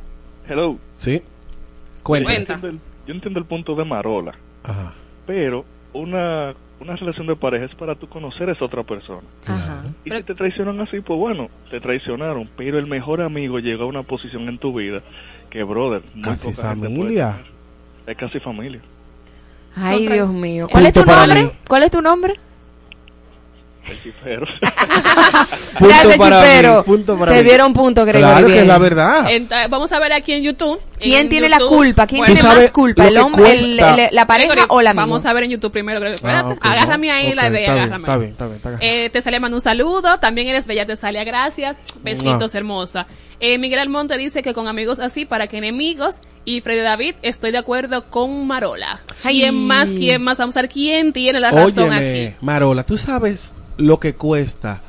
Hello. 0.48 0.80
Sí. 0.98 1.20
Yo. 1.20 1.24
Cuenta. 2.02 2.34
entiendo, 2.34 2.68
el, 2.68 2.80
yo 3.06 3.14
entiendo 3.14 3.40
el 3.40 3.46
punto 3.46 3.76
de 3.76 3.86
Marola, 3.86 4.34
Ajá. 4.64 4.96
pero 5.28 5.66
una, 5.94 6.56
una 6.80 6.96
relación 6.96 7.28
de 7.28 7.36
pareja 7.36 7.66
es 7.66 7.76
para 7.76 7.94
tú 7.94 8.10
conocer 8.10 8.50
a 8.50 8.54
esa 8.54 8.66
otra 8.66 8.82
persona. 8.82 9.28
Ajá. 9.46 9.84
Y 10.04 10.10
si 10.10 10.24
te 10.24 10.34
traicionan 10.34 10.82
así, 10.82 11.00
pues 11.02 11.20
bueno, 11.20 11.50
te 11.70 11.80
traicionaron, 11.80 12.50
pero 12.58 12.80
el 12.80 12.88
mejor 12.88 13.22
amigo 13.22 13.60
llegó 13.60 13.84
a 13.84 13.86
una 13.86 14.02
posición 14.02 14.50
en 14.50 14.58
tu 14.58 14.74
vida 14.76 15.02
que, 15.52 15.62
brother, 15.62 16.02
muy 16.16 16.24
Casi 16.24 16.50
poca 16.50 16.70
gente 16.70 16.88
puede 16.88 16.98
familia. 17.02 17.32
tener. 17.34 17.52
Es 18.08 18.18
casi 18.18 18.40
familia. 18.40 18.82
Ay, 19.80 20.06
Son 20.06 20.14
Dios 20.14 20.30
mío. 20.30 20.68
¿Cuál 20.72 20.86
es 20.88 20.94
tu 20.94 21.06
nombre? 21.06 21.44
mí. 21.44 21.52
¿Cuál 21.68 21.84
es 21.84 21.92
tu 21.92 22.02
nombre? 22.02 22.40
El 23.90 24.02
chifero. 24.04 24.46
Punto 25.80 25.88
Gracias, 25.88 26.18
para 26.18 26.42
chipero. 26.44 26.78
mí, 26.80 26.84
punto 26.86 27.18
para 27.18 27.32
Te 27.32 27.38
mí. 27.40 27.44
dieron 27.44 27.74
punto, 27.74 28.06
Gregory. 28.06 28.24
Claro 28.32 28.46
que 28.48 28.52
bien. 28.54 28.64
es 28.64 28.68
la 28.68 28.78
verdad. 28.78 29.26
Ent- 29.32 29.70
vamos 29.70 29.92
a 29.94 30.00
ver 30.00 30.14
aquí 30.14 30.34
en 30.34 30.44
YouTube. 30.44 30.80
¿Quién 31.00 31.22
En 31.22 31.30
tiene 31.30 31.50
la 31.50 31.58
YouTube- 31.58 31.70
culpa? 31.70 32.06
¿Quién 32.06 32.20
Bueno, 32.20 32.34
tiene 32.36 32.50
más 32.50 32.72
culpa? 32.72 33.08
¿El 33.08 33.18
hombre, 33.18 33.52
el- 33.54 33.78
cuesta. 33.78 33.96
el- 34.10 34.16
la 34.16 34.28
pareja 34.28 34.52
Gregory, 34.54 34.68
o 34.70 34.82
la 34.82 34.90
amiga? 34.92 35.04
Vamos 35.06 35.26
a 35.26 35.34
ver 35.34 35.44
en 35.46 35.52
YouTube 35.52 35.72
primero. 35.72 36.00
Gregory. 36.02 36.20
Ah, 36.24 36.28
Espérate, 36.40 36.54
ok, 36.54 36.66
agárrame 36.66 37.08
no. 37.08 37.14
ahí 37.14 37.34
la 37.34 37.46
Ok, 37.46 37.52
de 37.52 37.60
está 37.62 37.74
bien, 37.74 37.84
agárrame. 37.86 38.04
está 38.04 38.18
bien, 38.18 38.32
está 38.32 38.46
bien, 38.46 38.56
está 38.58 38.70
bien. 38.70 38.80
Eh, 38.82 39.10
Tesalia 39.10 39.40
manda 39.40 39.56
un 39.58 39.62
saludo. 39.62 40.20
También 40.20 40.48
eres 40.50 40.68
bella, 40.68 40.86
Tesalia. 40.86 41.24
Gracias. 41.24 41.78
Besitos, 42.04 42.54
hermosa. 42.54 43.08
Eh, 43.40 43.58
Miguel 43.58 43.80
Almonte 43.80 44.18
dice 44.18 44.42
que 44.44 44.54
con 44.54 44.68
amigos 44.68 45.00
así, 45.00 45.26
para 45.26 45.48
que 45.48 45.58
enemigos. 45.58 46.18
Y 46.50 46.62
Freddy 46.62 46.82
David, 46.82 47.14
estoy 47.22 47.52
de 47.52 47.60
acuerdo 47.60 48.10
con 48.10 48.48
Marola. 48.48 49.00
Ay. 49.24 49.42
¿Quién 49.42 49.68
más? 49.68 49.92
¿Quién 49.92 50.24
más? 50.24 50.40
Vamos 50.40 50.58
a 50.58 50.62
ver 50.62 50.70
quién 50.72 51.14
tiene 51.14 51.40
la 51.40 51.52
razón 51.52 51.92
Óyeme, 51.92 52.30
aquí. 52.30 52.36
Marola, 52.42 52.84
¿tú 52.84 52.98
sabes 52.98 53.52
lo 53.78 54.00
que 54.00 54.16
cuesta 54.16 54.82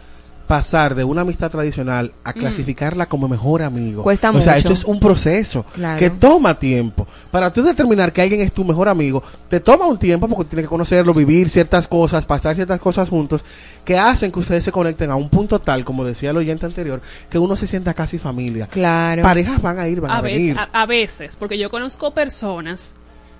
pasar 0.51 0.97
de 0.97 1.05
una 1.05 1.21
amistad 1.21 1.49
tradicional 1.49 2.13
a 2.25 2.33
clasificarla 2.33 3.07
como 3.07 3.29
mejor 3.29 3.63
amigo. 3.63 4.03
Cuesta 4.03 4.31
o 4.33 4.41
sea, 4.43 4.57
mucho. 4.57 4.67
eso 4.67 4.73
es 4.73 4.85
un 4.85 4.99
proceso 4.99 5.65
Claro. 5.75 5.97
que 5.97 6.11
toma 6.11 6.59
tiempo. 6.59 7.07
Para 7.31 7.53
tú 7.53 7.63
determinar 7.63 8.13
que 8.13 8.21
alguien 8.21 8.41
es 8.41 8.53
tu 8.53 8.65
mejor 8.65 8.89
amigo, 8.89 9.23
te 9.49 9.61
toma 9.61 9.87
un 9.87 9.97
tiempo 9.97 10.27
porque 10.27 10.47
tienes 10.51 10.65
que 10.65 10.69
conocerlo, 10.69 11.15
vivir 11.15 11.49
ciertas 11.51 11.87
cosas, 11.87 12.27
pasar 12.27 12.57
ciertas 12.57 12.81
cosas 12.81 13.09
juntos, 13.09 13.43
que 13.85 13.97
hacen 13.97 14.33
que 14.33 14.41
ustedes 14.41 14.65
se 14.65 14.73
conecten 14.73 15.13
a 15.13 15.15
un 15.15 15.29
punto 15.29 15.61
tal, 15.61 15.85
como 15.85 16.05
decía 16.05 16.31
el 16.31 16.39
oyente 16.39 16.67
anterior, 16.67 17.01
que 17.31 17.39
uno 17.39 17.55
se 17.57 17.69
sienta 17.69 17.95
casi 17.95 18.19
familia. 18.19 18.67
Claro. 18.67 19.23
Parejas 19.23 19.63
van 19.63 19.79
a 19.79 19.87
ir, 19.87 20.01
van 20.01 20.11
a, 20.11 20.17
a 20.19 20.21
veces, 20.21 20.41
venir. 20.41 20.59
a, 20.59 20.65
a 20.83 20.87
veces, 20.87 21.37
porque 21.37 21.59
yo 21.59 21.71
conozco 21.71 22.13
personas 22.13 22.97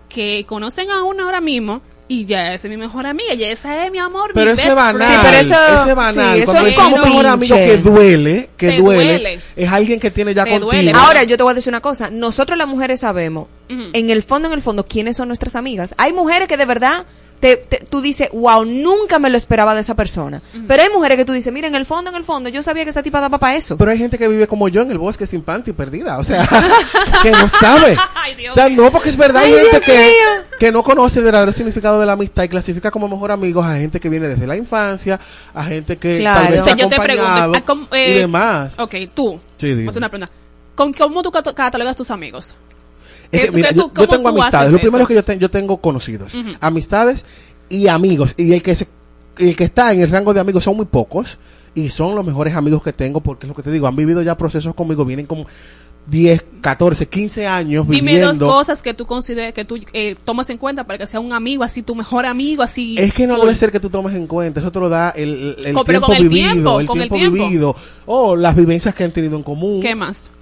que 0.09 0.45
conocen 0.47 0.91
a 0.91 1.03
una 1.03 1.25
ahora 1.25 1.41
mismo 1.41 1.83
y 2.13 2.25
ya 2.25 2.55
esa 2.55 2.67
es 2.67 2.71
mi 2.71 2.77
mejor 2.77 3.07
amiga, 3.07 3.35
ya 3.35 3.47
esa 3.51 3.85
es 3.87 3.93
mi 3.93 3.99
amor, 3.99 4.33
Pero 4.35 4.47
mi 4.47 4.53
eso 4.53 4.57
best 4.63 4.69
es 4.71 4.75
banal. 4.75 4.97
friend. 4.97 5.13
Sí, 5.13 5.19
pero 5.23 5.37
eso- 5.39 5.75
eso 5.75 5.89
es 5.91 5.95
banal. 5.95 6.35
sí, 6.37 6.43
eso 6.43 6.53
Cuando 6.53 6.69
es 6.69 6.77
decimos 6.77 7.01
como 7.01 7.05
mejor 7.07 7.27
amigo 7.27 7.57
que 7.57 7.77
duele, 7.77 8.51
que 8.57 8.69
Te 8.69 8.77
duele, 8.79 9.05
duele. 9.13 9.41
es 9.55 9.71
alguien 9.73 10.01
que 10.01 10.11
tiene 10.11 10.35
ya 10.35 10.43
Te 10.45 10.51
contigo. 10.51 10.73
duele. 10.73 10.93
Ahora 10.95 11.23
yo 11.23 11.37
te 11.37 11.43
voy 11.45 11.53
a 11.53 11.55
decir 11.55 11.71
una 11.71 11.81
cosa, 11.81 12.11
nosotros 12.11 12.59
las 12.59 12.67
mujeres 12.67 12.99
sabemos, 13.01 13.47
en 13.69 14.11
el 14.11 14.23
fondo, 14.25 14.49
en 14.49 14.55
el 14.55 14.63
fondo, 14.63 14.85
quiénes 14.87 15.17
son 15.17 15.29
nuestras 15.29 15.55
amigas. 15.55 15.95
Hay 15.99 16.13
mujeres 16.13 16.49
que 16.49 16.57
de 16.57 16.65
verdad 16.67 17.05
te, 17.41 17.57
te- 17.57 17.79
tú 17.89 18.01
dices, 18.03 18.29
wow, 18.33 18.65
nunca 18.67 19.19
me 19.19 19.31
lo 19.31 19.37
esperaba 19.39 19.75
de 19.75 19.81
esa 19.81 19.95
persona. 19.95 20.43
Pero 20.69 20.83
hay 20.83 20.91
mujeres 20.91 21.17
que 21.17 21.25
tú 21.25 21.33
dices, 21.33 21.51
mira, 21.53 21.67
en 21.69 21.75
el 21.75 21.87
fondo, 21.87 22.11
en 22.11 22.17
el 22.17 22.25
fondo, 22.25 22.49
yo 22.51 22.63
sabía 22.63 22.85
que 22.85 22.91
esa 22.91 23.03
tipa 23.03 23.21
daba 23.21 23.39
para 23.39 23.57
eso. 23.57 23.77
Pero 23.79 23.91
hay 23.91 23.99
gente 23.99 24.19
que 24.19 24.29
vive 24.29 24.47
como 24.47 24.69
yo 24.69 24.83
en 24.83 24.91
el 24.91 24.99
bosque 24.99 25.27
sin 25.27 25.43
panty 25.43 25.73
perdida. 25.73 26.19
O 26.19 26.23
sea, 26.23 26.47
que 27.23 27.31
no 27.31 27.49
sabe. 27.49 27.97
Ay, 28.15 28.35
Dios 28.35 28.53
O 28.53 28.55
sea, 28.55 28.69
no, 28.69 28.91
porque 28.93 29.09
es 29.09 29.17
verdad, 29.17 29.43
hay 29.45 29.55
Ay, 29.55 29.61
gente 29.71 29.71
Dios 29.77 29.85
que, 29.85 29.97
mío. 29.99 30.45
que 30.59 30.73
no 30.73 30.83
conoce 30.83 31.19
el 31.21 31.25
verdadero 31.25 31.53
significado 31.53 31.99
de 31.99 32.07
la 32.07 32.13
amistad 32.13 32.45
y 32.45 32.49
clasifica 32.49 32.91
como 32.91 33.09
mejor 33.09 33.33
amigos 33.33 33.65
a 33.65 33.77
gente 33.77 33.99
que 34.01 34.09
viene 34.11 34.29
desde 34.29 34.47
la 34.47 34.57
infancia, 34.57 35.19
a 35.55 35.65
gente 35.65 35.97
que 35.97 36.19
Claro. 36.21 36.41
tal 36.43 36.51
vez 36.53 36.61
O 36.61 36.65
sea, 36.65 36.77
yo 36.77 36.89
te 36.89 37.01
pregunto, 37.01 37.31
acompañado 37.31 37.53
ah, 37.57 37.63
¿cómo, 37.67 37.87
y 37.93 37.97
eh, 37.99 38.19
demás. 38.21 38.79
Ok, 38.79 38.95
tú. 39.15 39.41
Sí, 39.59 39.73
una 39.73 40.09
pregunta. 40.09 40.33
¿Con 40.75 40.93
cómo 40.93 41.23
tú 41.23 41.31
cat- 41.31 41.55
catalogas 41.55 41.97
tus 41.97 42.11
amigos? 42.11 42.55
Es 43.33 43.41
¿Qué- 43.43 43.47
que, 43.47 43.53
mira, 43.53 43.69
qué 43.71 43.77
yo, 43.77 43.89
tengo 44.09 44.29
amistades. 44.29 44.73
Lo 44.73 44.79
primero 44.81 45.03
es 45.03 45.09
que 45.09 45.15
yo, 45.15 45.23
te- 45.25 45.39
yo 45.39 45.51
tengo 45.51 45.77
conocidos. 45.81 46.33
Amistades 46.61 47.25
y 47.69 47.87
amigos. 47.89 48.35
Y 48.37 48.53
el 48.53 48.63
que 48.63 48.75
se, 48.77 48.89
el 49.39 49.55
que 49.57 49.65
está 49.65 49.93
en 49.93 50.01
el 50.01 50.11
rango 50.11 50.35
de 50.35 50.41
amigos 50.41 50.65
son 50.65 50.77
muy 50.77 50.87
pocos. 50.87 51.39
Y 51.75 51.91
son 51.91 52.17
los 52.17 52.25
mejores 52.25 52.55
amigos 52.57 52.83
que 52.83 52.93
tengo. 52.93 53.21
Porque 53.21 53.47
es 53.47 53.49
lo 53.49 53.55
que 53.55 53.63
te 53.63 53.71
digo. 53.71 53.87
Han 53.87 53.95
vivido 53.95 54.21
ya 54.23 54.37
procesos 54.37 54.75
conmigo. 54.75 55.05
Vienen 55.05 55.27
como 55.27 55.47
10, 56.09 56.43
14, 56.61 57.07
15 57.07 57.47
años 57.47 57.87
Dime 57.87 58.11
viviendo. 58.13 58.33
dos 58.47 58.53
cosas 58.55 58.83
que 58.83 58.95
tú 58.95 59.07
consideres, 59.07 59.53
que 59.55 59.65
tú 59.65 59.79
eh, 59.93 60.17
tomas 60.25 60.51
en 60.51 60.59
cuenta 60.59 60.83
para 60.85 60.99
que 60.99 61.07
sea 61.07 61.21
un 61.21 61.33
amigo 61.33 61.63
así, 61.63 61.83
tu 61.83 61.95
mejor 61.95 62.27
amigo 62.27 62.65
así. 62.65 62.97
Es 62.99 63.13
que 63.15 63.27
no 63.29 63.37
full. 63.37 63.45
debe 63.45 63.55
ser 63.57 63.71
que 63.71 63.79
tú 63.79 63.89
tomes 63.91 64.17
en 64.17 64.27
cuenta, 64.27 64.59
eso 64.59 64.73
te 64.73 64.81
lo 64.81 64.89
da 64.89 65.11
el, 65.11 65.55
el- 65.59 65.67
el 65.67 65.75
Con- 65.75 65.85
pero 65.85 66.01
tiempo 66.01 66.07
con 66.09 66.17
el 66.17 66.29
vivido, 66.29 66.51
tiempo, 66.53 66.81
el 66.81 66.87
con 66.87 67.01
el 67.01 67.09
tiempo 67.11 67.15
tiempo. 67.35 67.49
vivido, 67.49 67.77
o 68.07 68.35
las 68.35 68.57
vivencias 68.57 68.93
que 68.95 69.05
han 69.05 69.13
tenido 69.13 69.37
en 69.37 69.45
común. 69.45 69.81
¿Qué 69.81 69.95
más? 69.95 70.33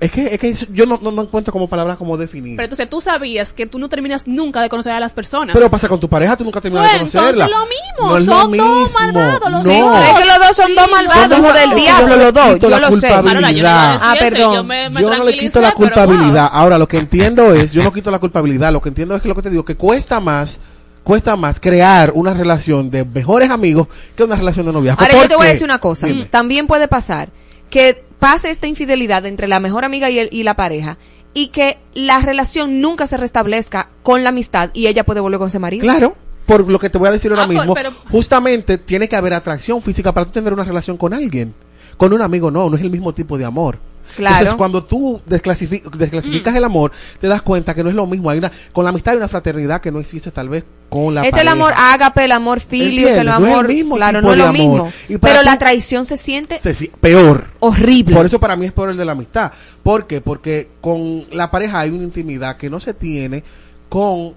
Es 0.00 0.10
que, 0.10 0.34
es 0.34 0.40
que 0.40 0.54
yo 0.72 0.86
no, 0.86 0.98
no, 1.02 1.12
no 1.12 1.22
encuentro 1.22 1.52
como 1.52 1.68
palabras 1.68 1.98
como 1.98 2.16
definir. 2.16 2.56
Pero 2.56 2.56
Pero, 2.56 2.64
entonces 2.64 2.88
tú 2.88 3.00
sabías 3.02 3.52
que 3.52 3.66
tú 3.66 3.78
no 3.78 3.90
terminas 3.90 4.26
nunca 4.26 4.62
de 4.62 4.70
conocer 4.70 4.92
a 4.92 5.00
las 5.00 5.12
personas. 5.12 5.54
pasa 5.70 5.88
con 5.88 6.00
tu 6.00 6.08
pareja, 6.08 6.38
tú 6.38 6.44
nunca 6.44 6.58
terminas 6.58 6.86
Bueno, 6.90 7.04
de 7.04 7.10
conocerla. 7.10 7.44
entonces 7.44 7.60
lo 7.60 7.66
mismo, 7.66 8.10
No 8.10 8.16
es 8.16 8.24
son 8.24 8.26
lo 8.26 8.64
dos 8.64 8.80
mismo, 8.82 8.98
malvados, 8.98 9.50
los 9.52 9.64
no. 9.66 9.72
dos. 9.90 10.04
es 10.04 10.12
que 10.18 10.24
los 10.24 10.38
dos 10.38 10.56
son 10.56 10.66
Sí. 10.68 10.74
dos 10.74 10.90
malvados, 10.90 11.22
Son 11.22 11.30
del 11.54 11.70
yo 11.70 11.76
diablo, 11.76 12.08
no 12.08 12.16
le 12.16 12.24
los 12.24 12.32
dos. 12.32 12.44
quito 12.54 12.58
Yo 12.66 12.70
la 12.70 12.78
lo 12.90 12.96
sé. 13.00 13.22
Marola, 13.22 13.50
yo 13.52 13.62
no 13.62 13.68
Ah, 13.70 14.14
perdón. 14.18 14.54
yo 14.54 14.64
me, 14.64 14.88
me 14.88 15.00
yo 15.02 15.16
no 15.16 15.24
le 15.24 15.38
quito 15.38 15.60
la 15.60 15.74
pero 15.74 15.76
culpabilidad. 15.76 16.50
wow. 16.50 16.60
Ahora, 16.60 16.78
lo 16.78 16.88
que 16.88 16.96
entiendo 16.96 17.52
es, 17.52 17.72
yo 17.72 17.82
no 17.82 17.92
quito 17.92 18.10
la 18.10 18.18
culpabilidad, 18.18 18.72
lo 18.72 18.80
que 18.80 18.88
entiendo 18.88 19.14
es 19.14 19.20
que 19.20 19.28
lo 19.28 19.34
que 19.34 19.42
te 19.42 19.50
digo, 19.50 19.66
que 19.66 19.76
cuesta 19.76 20.18
más, 20.18 20.60
cuesta 21.04 21.36
más 21.36 21.60
crear 21.60 22.12
una 22.14 22.32
relación 22.32 22.90
de 22.90 23.04
mejores 23.04 23.50
amigos 23.50 23.86
que 24.16 24.24
una 24.24 24.36
relación 24.36 24.64
de 24.64 24.72
noviazgo. 24.72 25.02
Ahora 25.02 25.12
yo 25.12 25.18
¿Por 25.20 25.28
te 25.28 25.36
voy 25.36 25.46
a 25.46 25.50
decir 25.50 25.64
una 25.64 25.78
cosa. 25.78 26.06
Dime. 26.06 26.24
También 26.24 26.66
puede 26.66 26.88
pasar 26.88 27.28
que 27.70 28.04
pase 28.18 28.50
esta 28.50 28.66
infidelidad 28.66 29.24
entre 29.26 29.48
la 29.48 29.60
mejor 29.60 29.84
amiga 29.84 30.10
y, 30.10 30.18
el- 30.18 30.28
y 30.32 30.42
la 30.42 30.54
pareja 30.54 30.98
y 31.32 31.48
que 31.48 31.78
la 31.94 32.20
relación 32.20 32.80
nunca 32.80 33.06
se 33.06 33.16
restablezca 33.16 33.88
con 34.02 34.22
la 34.24 34.30
amistad 34.30 34.70
y 34.74 34.88
ella 34.88 35.04
puede 35.04 35.20
volver 35.20 35.38
con 35.38 35.48
ese 35.48 35.58
marido. 35.60 35.82
Claro, 35.82 36.16
por 36.46 36.68
lo 36.68 36.78
que 36.78 36.90
te 36.90 36.98
voy 36.98 37.08
a 37.08 37.12
decir 37.12 37.30
ahora 37.30 37.44
Ah, 37.44 37.46
por- 37.46 37.54
mismo, 37.56 37.74
pero- 37.74 37.92
justamente 38.10 38.78
tiene 38.78 39.08
que 39.08 39.16
haber 39.16 39.32
atracción 39.34 39.80
física 39.80 40.12
para 40.12 40.26
tú 40.26 40.32
tener 40.32 40.52
una 40.52 40.64
relación 40.64 40.96
con 40.96 41.14
alguien. 41.14 41.54
Con 41.96 42.12
un 42.12 42.22
amigo 42.22 42.50
no, 42.50 42.68
no 42.68 42.76
es 42.76 42.82
el 42.82 42.90
mismo 42.90 43.12
tipo 43.12 43.38
de 43.38 43.44
amor. 43.44 43.78
Claro. 44.16 44.34
Entonces, 44.36 44.54
cuando 44.56 44.84
tú 44.84 45.20
desclasifi- 45.28 45.82
desclasificas 45.96 46.54
el 46.54 46.64
amor, 46.64 46.92
te 47.20 47.26
das 47.28 47.42
cuenta 47.42 47.74
que 47.74 47.82
no 47.82 47.88
es 47.90 47.94
lo 47.94 48.06
mismo. 48.06 48.30
Hay 48.30 48.38
una, 48.38 48.50
con 48.72 48.84
la 48.84 48.90
amistad 48.90 49.12
hay 49.12 49.18
una 49.18 49.28
fraternidad 49.28 49.80
que 49.80 49.90
no 49.92 50.00
existe 50.00 50.30
tal 50.30 50.48
vez 50.48 50.64
con 50.88 51.14
la 51.14 51.22
Este 51.22 51.36
es 51.36 51.42
el 51.42 51.48
pareja. 51.48 51.52
amor 51.52 51.72
ágape, 51.76 52.24
el 52.24 52.32
amor 52.32 52.60
filius, 52.60 53.10
el. 53.10 53.26
No 53.26 53.32
es 53.32 53.38
el 53.38 53.44
amor, 53.50 53.68
mismo 53.68 53.96
claro, 53.96 54.20
no 54.20 54.32
es 54.32 54.38
lo 54.38 54.44
amor. 54.46 54.58
mismo. 54.58 54.92
Y 55.08 55.18
Pero 55.18 55.42
la 55.42 55.58
traición 55.58 56.04
se 56.06 56.16
siente 56.16 56.58
Se- 56.58 56.90
peor. 57.00 57.46
horrible. 57.60 58.16
Por 58.16 58.26
eso 58.26 58.40
para 58.40 58.56
mí 58.56 58.66
es 58.66 58.72
peor 58.72 58.90
el 58.90 58.96
de 58.96 59.04
la 59.04 59.12
amistad. 59.12 59.52
¿Por 59.82 60.06
qué? 60.06 60.20
Porque 60.20 60.68
con 60.80 61.24
la 61.32 61.50
pareja 61.50 61.80
hay 61.80 61.90
una 61.90 62.02
intimidad 62.04 62.56
que 62.56 62.68
no 62.70 62.80
se 62.80 62.94
tiene 62.94 63.44
con 63.88 64.34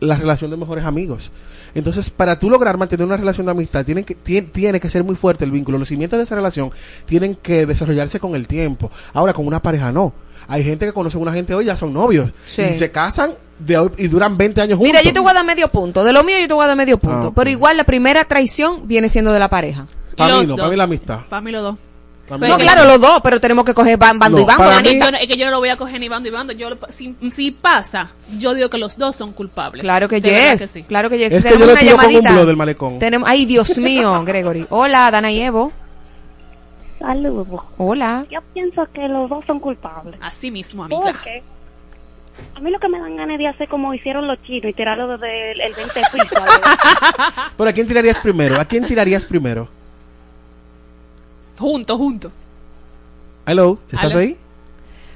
la 0.00 0.16
relación 0.16 0.50
de 0.50 0.56
mejores 0.56 0.84
amigos. 0.84 1.30
Entonces, 1.74 2.10
para 2.10 2.38
tú 2.38 2.48
lograr 2.50 2.76
mantener 2.78 3.06
una 3.06 3.16
relación 3.16 3.46
de 3.46 3.52
amistad, 3.52 3.84
tienen 3.84 4.04
que, 4.04 4.16
tien- 4.16 4.50
tiene 4.50 4.80
que 4.80 4.88
ser 4.88 5.04
muy 5.04 5.14
fuerte 5.14 5.44
el 5.44 5.50
vínculo. 5.50 5.78
Los 5.78 5.88
cimientos 5.88 6.18
de 6.18 6.24
esa 6.24 6.34
relación 6.34 6.70
tienen 7.04 7.34
que 7.34 7.66
desarrollarse 7.66 8.18
con 8.20 8.34
el 8.34 8.46
tiempo. 8.46 8.90
Ahora, 9.12 9.32
con 9.34 9.46
una 9.46 9.60
pareja 9.60 9.92
no. 9.92 10.12
Hay 10.48 10.62
gente 10.64 10.86
que 10.86 10.92
conoce 10.92 11.16
a 11.16 11.20
una 11.20 11.32
gente 11.32 11.54
hoy, 11.54 11.64
ya 11.66 11.76
son 11.76 11.92
novios. 11.92 12.30
Sí. 12.46 12.62
Y 12.62 12.74
se 12.76 12.90
casan 12.90 13.32
de 13.58 13.76
hoy 13.78 13.90
y 13.96 14.06
duran 14.08 14.36
20 14.36 14.60
años 14.60 14.76
juntos. 14.78 14.92
Mira, 14.92 15.02
yo 15.02 15.12
te 15.12 15.20
voy 15.20 15.30
a 15.30 15.34
dar 15.34 15.44
medio 15.44 15.68
punto. 15.68 16.04
De 16.04 16.12
lo 16.12 16.22
mío 16.24 16.36
yo 16.40 16.46
te 16.46 16.54
voy 16.54 16.64
a 16.64 16.68
dar 16.68 16.76
medio 16.76 16.98
punto. 16.98 17.28
Ah. 17.28 17.32
Pero 17.34 17.50
igual 17.50 17.76
la 17.76 17.84
primera 17.84 18.24
traición 18.26 18.86
viene 18.86 19.08
siendo 19.08 19.32
de 19.32 19.38
la 19.38 19.48
pareja. 19.48 19.86
Para 20.16 20.38
mí 20.40 20.46
no, 20.46 20.56
para 20.56 20.68
mí 20.68 20.76
la 20.76 20.84
amistad. 20.84 21.20
Para 21.28 21.40
mí 21.42 21.50
los 21.50 21.62
dos. 21.62 21.78
Mí 22.28 22.40
No, 22.40 22.48
la 22.48 22.56
claro, 22.56 22.84
los 22.84 23.00
dos, 23.00 23.20
pero 23.22 23.40
tenemos 23.40 23.64
que 23.64 23.72
coger 23.72 23.96
ban- 23.98 24.18
bando 24.18 24.38
No, 24.38 24.42
y 24.42 24.46
bando. 24.46 24.64
para 24.64 24.76
Es 24.78 24.82
que, 24.82 24.94
mí- 24.94 25.00
yo, 25.00 25.10
no- 25.12 25.16
es 25.18 25.26
que 25.28 25.36
yo 25.36 25.44
no 25.46 25.50
lo 25.52 25.58
voy 25.60 25.68
a 25.68 25.76
coger 25.76 26.00
ni 26.00 26.08
bando 26.08 26.28
y 26.28 26.32
bando. 26.32 26.52
Yo, 26.52 26.70
lo- 26.70 26.76
si, 26.90 27.14
si 27.30 27.52
pasa, 27.52 28.10
yo 28.36 28.52
digo 28.54 28.68
que 28.68 28.78
los 28.78 28.96
dos 28.98 29.14
son 29.14 29.32
culpables. 29.32 29.82
Claro 29.84 30.08
que 30.08 30.20
yes. 30.20 30.60
que 30.60 30.66
sí. 30.66 30.82
Claro 30.82 31.08
que 31.08 31.18
yes. 31.18 31.32
Es 31.32 31.44
que 31.44 31.50
Tenemos 31.50 31.60
yo 31.60 31.66
le 31.66 31.72
una 31.72 31.80
tiro 31.80 31.96
con 31.96 32.06
un 32.06 32.12
llamadita. 32.12 32.32
blow 32.32 32.46
del 32.46 32.56
malecón. 32.56 32.98
Tenemos, 32.98 33.28
ay, 33.30 33.44
Dios 33.46 33.78
mío, 33.78 34.22
Gregory. 34.26 34.66
Hola, 34.70 35.10
Dana 35.10 35.30
y 35.30 35.40
Evo. 35.40 35.72
Saludos. 36.98 37.60
Hola. 37.78 38.24
Yo 38.30 38.40
pienso 38.54 38.86
que 38.92 39.06
los 39.06 39.28
dos 39.28 39.44
son 39.46 39.60
culpables. 39.60 40.18
Así 40.22 40.50
mismo, 40.50 40.84
amiga. 40.84 41.00
Porque 41.02 41.42
a 42.54 42.60
mí 42.60 42.70
lo 42.70 42.78
que 42.78 42.88
me 42.88 42.98
dan 42.98 43.16
ganas 43.16 43.38
de 43.38 43.46
hacer 43.46 43.68
como 43.68 43.92
hicieron 43.94 44.26
los 44.26 44.42
chinos 44.42 44.70
y 44.70 44.72
tirarlo 44.72 45.06
desde 45.16 45.52
el, 45.52 45.60
el 45.60 45.74
20 45.74 46.00
piso. 46.12 46.26
Pero 47.56 47.70
¿a 47.70 47.72
quién 47.72 47.86
tirarías 47.86 48.18
primero? 48.20 48.58
¿A 48.60 48.64
quién 48.64 48.86
tirarías 48.86 49.26
primero? 49.26 49.68
Junto, 51.58 51.96
junto. 51.96 52.30
Hello, 53.46 53.78
¿estás 53.90 54.14
ahí? 54.14 54.36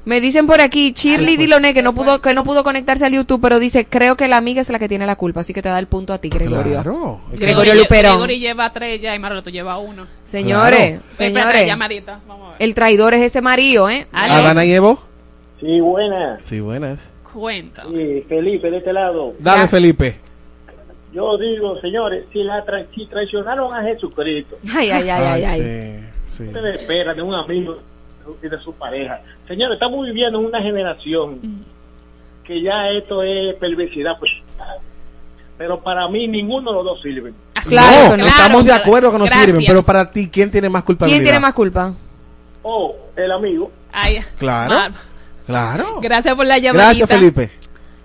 Me 0.05 0.21
dicen 0.21 0.47
por 0.47 0.61
aquí, 0.63 0.93
Shirley. 0.93 1.37
Diloné, 1.37 1.75
que 1.75 1.83
no 1.83 1.93
pudo, 1.95 2.21
que 2.23 2.33
no 2.33 2.43
pudo 2.43 2.65
conectarse 2.65 3.05
al 3.05 3.13
YouTube, 3.13 3.41
pero 3.43 3.59
dice, 3.59 3.85
creo 3.85 4.17
que 4.17 4.29
la 4.29 4.39
amiga 4.39 4.63
es 4.63 4.71
la 4.71 4.79
que 4.79 4.89
tiene 4.89 5.05
la 5.07 5.17
culpa, 5.17 5.41
así 5.41 5.53
que 5.53 5.61
te 5.61 5.69
da 5.69 5.79
el 5.79 5.89
punto 5.89 6.15
a 6.15 6.19
ti, 6.19 6.31
Gregorio. 6.31 6.73
Claro. 6.73 7.21
Gregorio 7.33 7.75
Luperón. 7.75 8.13
Gregory 8.15 8.39
lleva 8.39 8.73
tres 8.73 9.01
ya 9.01 9.15
y 9.15 9.19
Marola, 9.19 9.43
tú 9.43 9.51
llevas 9.51 9.79
uno. 9.85 10.07
Señores, 10.25 11.01
Claro. 11.01 11.03
Señores, 11.11 11.67
llamadita. 11.67 12.21
Vamos 12.27 12.47
a 12.49 12.53
ver. 12.53 12.63
el 12.63 12.75
traidor 12.75 13.13
es 13.15 13.21
ese 13.23 13.43
marido, 13.43 13.91
¿eh? 13.91 14.07
Aló. 14.13 14.35
¿Adana 14.35 14.65
y 14.65 14.73
Evo? 14.73 15.03
Sí, 15.61 15.81
buenas. 15.81 16.47
Sí, 16.47 16.61
buenas. 16.61 17.11
Cuenta. 17.35 17.85
Sí, 17.85 18.25
Felipe, 18.27 18.71
de 18.71 18.79
este 18.79 18.93
lado. 18.95 19.35
Dale, 19.39 19.63
Ya. 19.63 19.69
Felipe. 19.69 20.17
Yo 21.13 21.37
digo, 21.37 21.79
señores, 21.81 22.25
si, 22.33 22.43
la 22.43 22.65
tra- 22.65 22.87
si 22.95 23.05
traicionaron 23.07 23.75
a 23.75 23.83
Jesucristo, 23.83 24.57
Ay, 24.73 24.91
ay, 24.93 25.09
ay, 25.11 25.23
ay, 25.25 25.45
ay. 25.45 25.61
Sí, 25.61 26.07
sí. 26.31 26.45
ustedes 26.45 26.81
esperan 26.81 27.17
de 27.17 27.23
un 27.23 27.35
amigo 27.35 27.79
y 28.43 28.49
de 28.49 28.59
su 28.61 28.73
pareja. 28.75 29.21
Señores, 29.49 29.75
estamos 29.75 30.05
viviendo 30.07 30.39
en 30.39 30.47
una 30.47 30.61
generación 30.63 31.41
que 32.45 32.63
ya 32.63 32.89
esto 32.91 33.23
es 33.23 33.55
perversidad. 33.57 34.13
pues. 34.19 34.31
Pero 35.59 35.81
para 35.81 36.09
mí 36.09 36.27
ninguno 36.27 36.71
de 36.71 36.77
los 36.77 36.85
dos 36.87 37.03
sirven. 37.03 37.35
Claro 37.69 38.17
no, 38.17 38.25
estamos 38.25 38.65
de 38.65 38.73
acuerdo 38.73 39.13
que 39.13 39.19
no 39.19 39.25
gracias. 39.25 39.47
sirven, 39.47 39.65
pero 39.67 39.83
para 39.83 40.11
ti, 40.11 40.29
¿quién 40.33 40.51
tiene 40.51 40.69
más 40.71 40.83
culpabilidad? 40.85 41.19
¿Quién 41.19 41.25
tiene 41.25 41.41
más 41.41 41.53
culpa? 41.53 41.95
O 42.63 42.97
el 43.17 43.31
amigo. 43.31 43.71
Ay, 43.93 44.21
Claro. 44.39 44.75
Mar- 44.75 44.93
Claro. 45.47 45.99
Gracias 46.01 46.35
por 46.37 46.47
la 46.47 46.59
llamadita. 46.59 46.85
Gracias, 47.07 47.09
Felipe. 47.09 47.51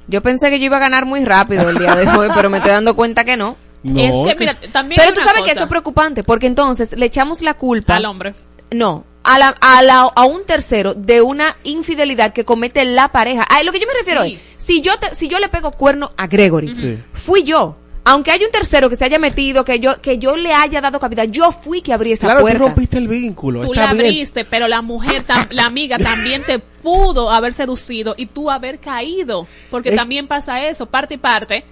Yo 0.08 0.22
pensé 0.22 0.50
que 0.50 0.60
yo 0.60 0.66
iba 0.66 0.78
a 0.78 0.80
ganar 0.80 1.06
muy 1.06 1.24
rápido 1.24 1.70
el 1.70 1.78
día 1.78 1.96
de 1.96 2.08
hoy, 2.18 2.28
pero 2.36 2.50
me 2.50 2.58
estoy 2.58 2.72
dando 2.74 2.96
cuenta 2.96 3.24
que 3.24 3.38
no. 3.38 3.56
No, 3.94 4.00
es 4.28 4.34
que, 4.34 4.38
que- 4.38 4.40
mira, 4.40 4.58
también 4.72 5.00
Pero 5.02 5.14
tú 5.14 5.20
sabes 5.22 5.36
que 5.38 5.42
cosa. 5.42 5.52
eso 5.54 5.64
es 5.66 5.70
preocupante, 5.70 6.24
porque 6.24 6.48
entonces 6.48 6.94
le 6.98 7.06
echamos 7.06 7.42
la 7.42 7.54
culpa 7.56 7.96
al 7.96 8.06
hombre. 8.06 8.34
No, 8.72 9.06
a, 9.24 9.38
la, 9.40 9.50
a, 9.62 9.82
la, 9.84 10.02
a 10.02 10.26
un 10.26 10.44
tercero 10.46 10.94
de 10.96 11.22
una 11.22 11.56
infidelidad 11.64 12.34
que 12.34 12.46
comete 12.46 12.84
la 12.86 13.10
pareja. 13.10 13.44
A 13.44 13.62
lo 13.64 13.72
que 13.72 13.80
yo 13.80 13.88
me 13.88 13.94
refiero 13.94 14.24
Sí. 14.24 14.34
es, 14.36 14.42
si 14.64 14.82
yo, 14.82 14.98
te- 14.98 15.14
si 15.14 15.28
yo 15.28 15.40
le 15.40 15.50
pego 15.50 15.72
cuerno 15.72 16.12
a 16.18 16.28
Gregory, 16.28 16.76
Sí. 16.76 16.98
fui 17.14 17.44
yo. 17.44 17.78
Aunque 18.08 18.30
haya 18.32 18.46
un 18.46 18.52
tercero 18.52 18.88
que 18.88 18.96
se 18.96 19.04
haya 19.04 19.18
metido, 19.18 19.66
que 19.66 19.80
yo, 19.80 20.00
que 20.00 20.20
yo 20.20 20.36
le 20.36 20.54
haya 20.54 20.80
dado 20.80 21.00
cabida, 21.00 21.26
yo 21.26 21.52
fui 21.52 21.82
que 21.82 21.92
abrí 21.92 22.12
esa 22.12 22.28
Claro, 22.28 22.42
puerta. 22.42 22.60
tú 22.60 22.66
rompiste 22.66 22.98
el 23.00 23.08
vínculo. 23.08 23.64
Tú 23.66 23.74
está 23.74 23.88
la 23.88 23.94
bien. 23.94 24.06
abriste, 24.06 24.46
pero 24.46 24.68
la 24.68 24.84
mujer, 24.84 25.26
tam- 25.26 25.48
la 25.50 25.66
amiga 25.66 25.98
también 25.98 26.44
te 26.44 26.60
pudo 26.60 27.32
haber 27.32 27.54
seducido 27.54 28.14
y 28.16 28.28
tú 28.28 28.52
haber 28.52 28.80
caído. 28.80 29.48
Porque 29.72 29.90
Es- 29.90 29.96
también 29.96 30.28
pasa 30.28 30.66
eso, 30.68 30.86
parte 30.86 31.16
y 31.16 31.18
parte. 31.18 31.66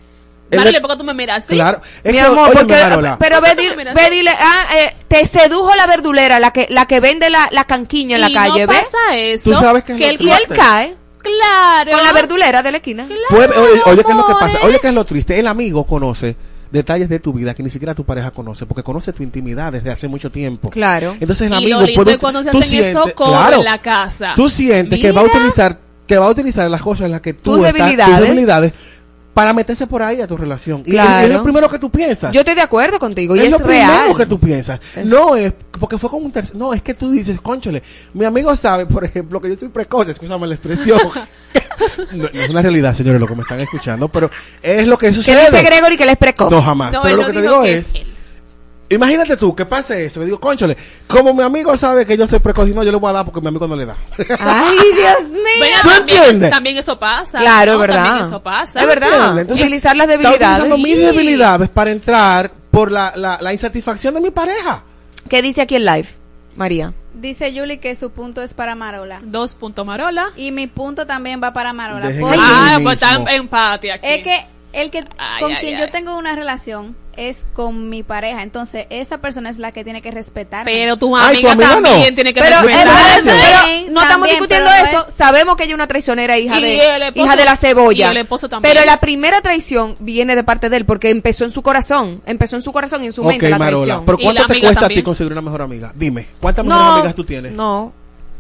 Marole, 0.56 0.82
¿por 0.82 0.92
qué 0.92 0.98
tú 0.98 1.04
me 1.04 1.14
miras 1.14 1.46
así? 1.46 1.54
Claro. 1.54 1.82
Es 2.04 2.12
Mi 2.12 2.18
que, 2.18 2.24
amor, 2.24 2.50
oye, 2.50 2.60
porque, 2.60 2.74
Marola. 2.74 3.18
pero 3.20 3.42
ve, 3.42 3.56
di, 3.56 3.70
ve 3.70 4.10
dile, 4.10 4.32
ah, 4.32 4.66
eh, 4.78 4.96
te 5.08 5.26
sedujo 5.26 5.74
la 5.76 5.88
verdulera, 5.88 6.40
la 6.40 6.52
que, 6.52 6.68
la 6.70 6.86
que 6.86 7.00
vende 7.00 7.30
la, 7.30 7.50
la 7.52 7.66
canquiña 7.66 8.16
en 8.16 8.22
la 8.22 8.32
calle, 8.32 8.66
no 8.66 8.74
¿ves? 8.74 8.80
pasa 8.86 9.18
eso. 9.18 9.52
Tú 9.52 9.58
sabes 9.58 9.84
que, 9.84 9.94
es 9.94 9.98
que 10.18 10.24
y 10.24 10.30
él 10.30 10.48
cae. 10.48 10.96
Claro. 11.22 11.92
Con 11.92 12.04
la 12.04 12.12
verdulera 12.12 12.62
de 12.62 12.72
la 12.72 12.78
esquina. 12.78 13.06
Claro, 13.08 13.24
pues, 13.30 13.50
oye, 13.58 13.82
oye 13.86 14.04
¿qué 14.04 14.12
es 14.12 14.18
lo 14.18 14.26
que 14.26 14.34
pasa? 14.34 14.58
Oye, 14.64 14.80
¿qué 14.82 14.88
es 14.90 14.94
lo 14.94 15.06
triste? 15.06 15.40
El 15.40 15.48
amigo 15.48 15.86
conoce 15.86 16.36
detalles 16.70 17.08
de 17.08 17.20
tu 17.20 17.32
vida 17.32 17.54
que 17.54 17.62
ni 17.64 17.70
siquiera 17.70 17.94
tu 17.94 18.04
pareja 18.04 18.32
conoce, 18.32 18.66
porque 18.66 18.82
conoce 18.84 19.14
tu 19.14 19.24
intimidad 19.24 19.72
desde 19.72 19.92
hace 19.92 20.08
mucho 20.08 20.32
tiempo. 20.32 20.70
Claro. 20.70 21.16
Entonces 21.20 21.48
el 21.48 21.54
amigo... 21.54 21.84
Y 21.88 21.96
puede, 21.96 22.18
cuando 22.18 22.42
se 22.44 22.50
hacen 22.50 22.64
sientes, 22.64 22.90
eso 22.96 23.06
claro, 23.16 23.60
en 23.60 23.64
la 23.64 23.78
casa. 23.78 24.34
Tú 24.36 24.50
sientes 24.50 24.98
Mira. 24.98 25.10
que 25.10 25.12
va 25.14 25.22
a 25.22 25.26
utilizar 25.26 25.78
que 26.08 26.18
va 26.18 26.26
a 26.26 26.30
utilizar 26.30 26.70
las 26.70 26.82
cosas 26.82 27.06
en 27.06 27.12
las 27.12 27.22
que 27.22 27.34
tú 27.34 27.56
tus 27.56 27.66
estás, 27.66 27.74
debilidades. 27.74 28.16
tus 28.18 28.26
debilidades 28.26 28.74
para 29.34 29.54
meterse 29.54 29.88
por 29.88 30.02
ahí 30.04 30.22
a 30.22 30.28
tu 30.28 30.38
relación. 30.38 30.84
Claro. 30.84 31.28
Y 31.28 31.32
es, 31.32 31.38
lo 31.38 31.44
primero 31.44 31.70
que 31.70 31.80
tú 31.80 31.90
piensas. 31.90 32.32
Yo 32.32 32.42
estoy 32.42 32.56
de 32.56 32.62
acuerdo 32.62 33.00
contigo 33.00 33.36
y 33.36 33.40
es, 33.40 33.46
es 33.46 33.52
lo 33.52 33.60
primero 33.60 34.16
que 34.16 34.26
tú 34.26 34.40
piensas. 34.40 34.80
No 35.04 35.36
es 35.36 35.54
porque 35.80 35.98
fue 35.98 36.10
con 36.10 36.24
un 36.24 36.32
tercero. 36.32 36.60
No, 36.60 36.74
es 36.74 36.82
que 36.82 36.94
tú 36.94 37.12
dices, 37.12 37.40
conchole, 37.42 37.82
mi 38.14 38.26
amigo 38.26 38.56
sabe, 38.56 38.86
por 38.86 39.04
ejemplo, 39.04 39.42
que 39.42 39.50
yo 39.50 39.56
soy 39.56 39.70
precoz, 39.70 40.08
escúchame 40.08 40.48
la 40.48 40.56
expresión. 40.56 41.00
no, 42.14 42.26
es 42.32 42.50
una 42.50 42.62
realidad, 42.62 42.94
señores, 42.94 43.20
lo 43.20 43.28
que 43.28 43.36
me 43.36 43.42
están 43.42 43.60
escuchando, 43.60 44.08
pero 44.08 44.30
es 44.62 44.88
lo 44.88 44.98
que 44.98 45.12
sucede. 45.12 45.46
¿Qué 45.46 45.52
dice 45.52 45.64
Gregory 45.64 45.98
que 45.98 46.04
él 46.04 46.10
es 46.10 46.18
precoz? 46.18 46.52
No, 46.52 46.62
jamás. 46.62 46.96
Pero 47.02 47.18
lo 47.18 47.26
que 47.28 47.34
te 47.34 47.42
digo 47.42 47.64
es 47.64 47.94
Imagínate 48.94 49.38
tú 49.38 49.56
que 49.56 49.66
pase 49.66 50.06
eso. 50.06 50.20
Me 50.20 50.26
digo, 50.26 50.40
conchole, 50.40 50.78
como 51.08 51.34
mi 51.34 51.44
amigo 51.44 51.76
sabe 51.78 52.06
que 52.06 52.18
yo 52.18 52.28
soy 52.28 52.40
precoz 52.40 52.70
y 52.70 52.74
no, 52.74 52.84
yo 52.84 52.92
le 52.92 52.98
voy 52.98 53.10
a 53.10 53.14
dar 53.14 53.26
porque 53.26 53.42
mi 53.42 53.48
amigo 53.48 53.68
no 53.68 53.76
le 53.76 53.86
da. 53.86 53.98
Ay, 54.40 54.78
Dios 54.96 55.32
mío. 55.32 55.58
Bueno, 55.58 55.78
¿Tú 55.84 55.90
entiendes? 55.90 56.50
También 56.50 56.78
eso 56.78 56.98
pasa. 56.98 57.40
Claro, 57.40 57.74
no, 57.74 57.80
verdad. 57.80 58.06
También 58.06 58.26
eso 58.26 58.42
pasa. 58.42 58.82
Es 58.82 58.88
verdad. 58.88 59.46
Utilizar 59.50 59.96
las 59.96 60.08
debilidades. 60.08 60.40
Utilizando 60.40 60.76
sí. 60.78 60.84
mis 60.84 60.98
debilidades 60.98 61.70
para 61.70 61.92
entrar 61.92 62.52
por 62.72 62.92
la, 62.92 63.14
la, 63.16 63.54
insatisfacción 63.54 64.16
de 64.16 64.22
mi 64.22 64.32
pareja. 64.32 64.84
¿Qué 65.30 65.42
dice 65.42 65.62
aquí 65.62 65.76
el 65.76 65.86
live, 65.86 66.08
María? 66.56 66.94
Dice 67.14 67.54
Julie 67.56 67.80
que 67.80 67.94
su 67.94 68.10
punto 68.10 68.42
es 68.42 68.56
para 68.56 68.74
Marola. 68.74 69.20
Dos 69.24 69.56
puntos 69.56 69.86
Marola. 69.86 70.32
Y 70.36 70.52
mi 70.52 70.66
punto 70.66 71.06
también 71.06 71.42
va 71.42 71.54
para 71.54 71.72
Marola. 71.72 72.12
Ah, 72.36 72.80
pues 72.82 73.02
están 73.02 73.28
empate 73.28 73.92
aquí. 73.92 74.08
Es 74.08 74.24
que 74.24 74.46
el 74.74 74.92
que 74.92 75.06
con 75.40 75.56
quien 75.56 75.80
yo 75.80 75.90
tengo 75.90 76.18
una 76.18 76.36
relación 76.36 76.96
es 77.16 77.46
con 77.54 77.90
mi 77.90 78.02
pareja, 78.02 78.42
entonces 78.42 78.88
esa 78.90 79.20
persona 79.20 79.50
es 79.50 79.60
la 79.60 79.72
que 79.72 79.84
tiene 79.84 80.02
que 80.02 80.10
respetar. 80.10 80.66
Pero 80.66 80.98
tu 80.98 81.16
amiga, 81.16 81.56
también 81.56 82.16
tiene 82.16 82.34
que 82.34 82.42
respetar. 82.42 82.66
Pero 83.24 83.92
no 83.92 84.02
estamos 84.02 84.28
discutiendo 84.28 84.70
eso, 84.72 85.06
sabemos 85.10 85.56
que 85.56 85.64
ella 85.64 85.72
es 85.72 85.76
una 85.76 85.88
traicionera 85.88 86.38
hija 86.38 86.60
de 86.60 87.12
hija 87.16 87.36
de 87.36 87.46
la 87.46 87.56
cebolla. 87.56 88.08
Y 88.08 88.12
el 88.12 88.18
esposo 88.18 88.50
también. 88.50 88.74
Pero 88.74 88.86
la 88.86 89.00
primera 89.00 89.42
traición 89.42 89.96
viene 90.00 90.36
de 90.36 90.44
parte 90.44 90.70
de 90.70 90.78
él 90.78 90.86
porque 90.86 91.10
empezó 91.10 91.46
en 91.46 91.52
su 91.52 91.62
corazón, 91.62 92.22
empezó 92.26 92.56
en 92.56 92.62
su 92.62 92.72
corazón 92.74 93.04
y 93.04 93.08
en 93.08 93.14
su 93.14 93.24
mente 93.24 93.50
la 93.50 93.58
traición. 93.58 94.06
Pero 94.06 94.18
¿cuánto 94.18 94.48
te 94.48 94.60
cuesta 94.60 94.82
también? 94.82 95.00
a 95.00 95.02
ti 95.02 95.04
conseguir 95.04 95.32
una 95.32 95.42
mejor 95.42 95.62
amiga? 95.62 95.92
Dime, 95.96 96.28
¿cuántas 96.40 96.66
mejores 96.66 96.88
amigas 96.88 97.16
tú 97.16 97.24
tienes? 97.24 97.54
No, 97.54 97.94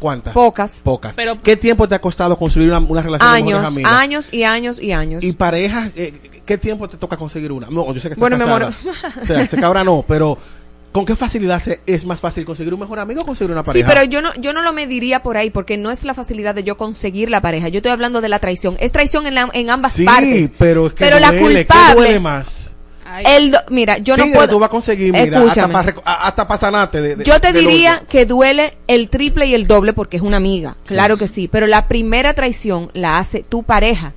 ¿Cuántas? 0.03 0.33
Pocas. 0.33 0.81
Pocas. 0.83 1.15
Pero, 1.15 1.41
¿Qué 1.41 1.55
tiempo 1.55 1.87
te 1.87 1.95
ha 1.95 2.01
costado 2.01 2.37
construir 2.37 2.69
una, 2.73 3.01
relación 3.01 3.21
años, 3.21 3.59
con 3.59 3.65
amigas? 3.67 3.91
Años 3.93 4.33
y 4.33 4.43
años 4.43 4.81
y 4.81 4.91
años. 4.91 5.23
¿Y 5.23 5.31
parejas? 5.31 5.93
Eh, 5.95 6.41
¿Qué 6.45 6.57
tiempo 6.57 6.89
te 6.89 6.97
toca 6.97 7.15
conseguir 7.15 7.53
una? 7.53 7.67
No, 7.67 7.93
yo 7.93 8.01
sé 8.01 8.09
que 8.09 8.15
bueno, 8.15 8.35
estás 8.35 8.49
bueno, 8.49 8.75
mi 8.83 8.89
amor. 8.89 9.21
o 9.21 9.25
sea, 9.25 9.47
se 9.47 9.57
cabra 9.57 9.85
no, 9.85 10.03
pero... 10.05 10.37
¿Con 10.91 11.05
qué 11.05 11.15
facilidad 11.15 11.59
se, 11.59 11.79
es 11.87 12.05
más 12.05 12.19
fácil 12.19 12.45
conseguir 12.45 12.71
un 12.71 12.81
mejor 12.81 12.99
amigo 12.99 13.21
o 13.21 13.25
conseguir 13.25 13.51
una 13.51 13.63
pareja? 13.63 13.89
Sí, 13.89 13.91
pero 13.95 14.05
yo 14.07 14.21
no, 14.21 14.31
yo 14.35 14.53
no 14.53 14.61
lo 14.61 14.73
mediría 14.73 15.23
por 15.23 15.37
ahí, 15.37 15.49
porque 15.49 15.75
no 15.75 15.89
es 15.89 16.03
la 16.03 16.13
facilidad 16.13 16.53
de 16.53 16.63
yo 16.63 16.77
conseguir 16.77 17.31
la 17.31 17.41
pareja. 17.41 17.69
Yo 17.69 17.77
estoy 17.77 17.91
hablando 17.91 18.21
de 18.21 18.29
la 18.29 18.37
traición. 18.37 18.75
Es 18.79 18.91
traición 18.91 19.25
en, 19.25 19.33
la, 19.33 19.49
en 19.53 19.71
ambas 19.71 19.99
partes. 19.99 20.35
Sí, 20.35 20.51
pero 20.55 20.85
es 20.85 20.93
que 20.93 21.05
pero 21.05 21.17
duele, 21.17 21.33
la 21.33 21.39
culpable. 21.39 22.19
El 23.21 23.51
do, 23.51 23.59
mira, 23.69 23.97
yo 23.97 24.15
Tigre, 24.15 24.29
no 24.29 24.35
puedo. 24.35 24.49
tú 24.49 24.59
vas 24.59 24.67
a 24.67 24.71
conseguir, 24.71 25.13
mira, 25.13 25.37
escúchame. 25.37 25.73
hasta 25.75 25.93
para 25.93 26.17
hasta 26.27 26.47
pa 26.47 26.57
sanarte 26.57 27.01
de, 27.01 27.15
de, 27.17 27.23
Yo 27.23 27.39
te 27.39 27.53
diría 27.53 28.03
que 28.09 28.25
duele 28.25 28.77
el 28.87 29.09
triple 29.09 29.45
y 29.47 29.53
el 29.53 29.67
doble 29.67 29.93
porque 29.93 30.17
es 30.17 30.23
una 30.23 30.37
amiga, 30.37 30.75
claro 30.85 31.15
sí. 31.15 31.19
que 31.19 31.27
sí, 31.27 31.47
pero 31.47 31.67
la 31.67 31.87
primera 31.87 32.33
traición 32.33 32.89
la 32.93 33.19
hace 33.19 33.43
tu 33.43 33.63
pareja. 33.63 34.13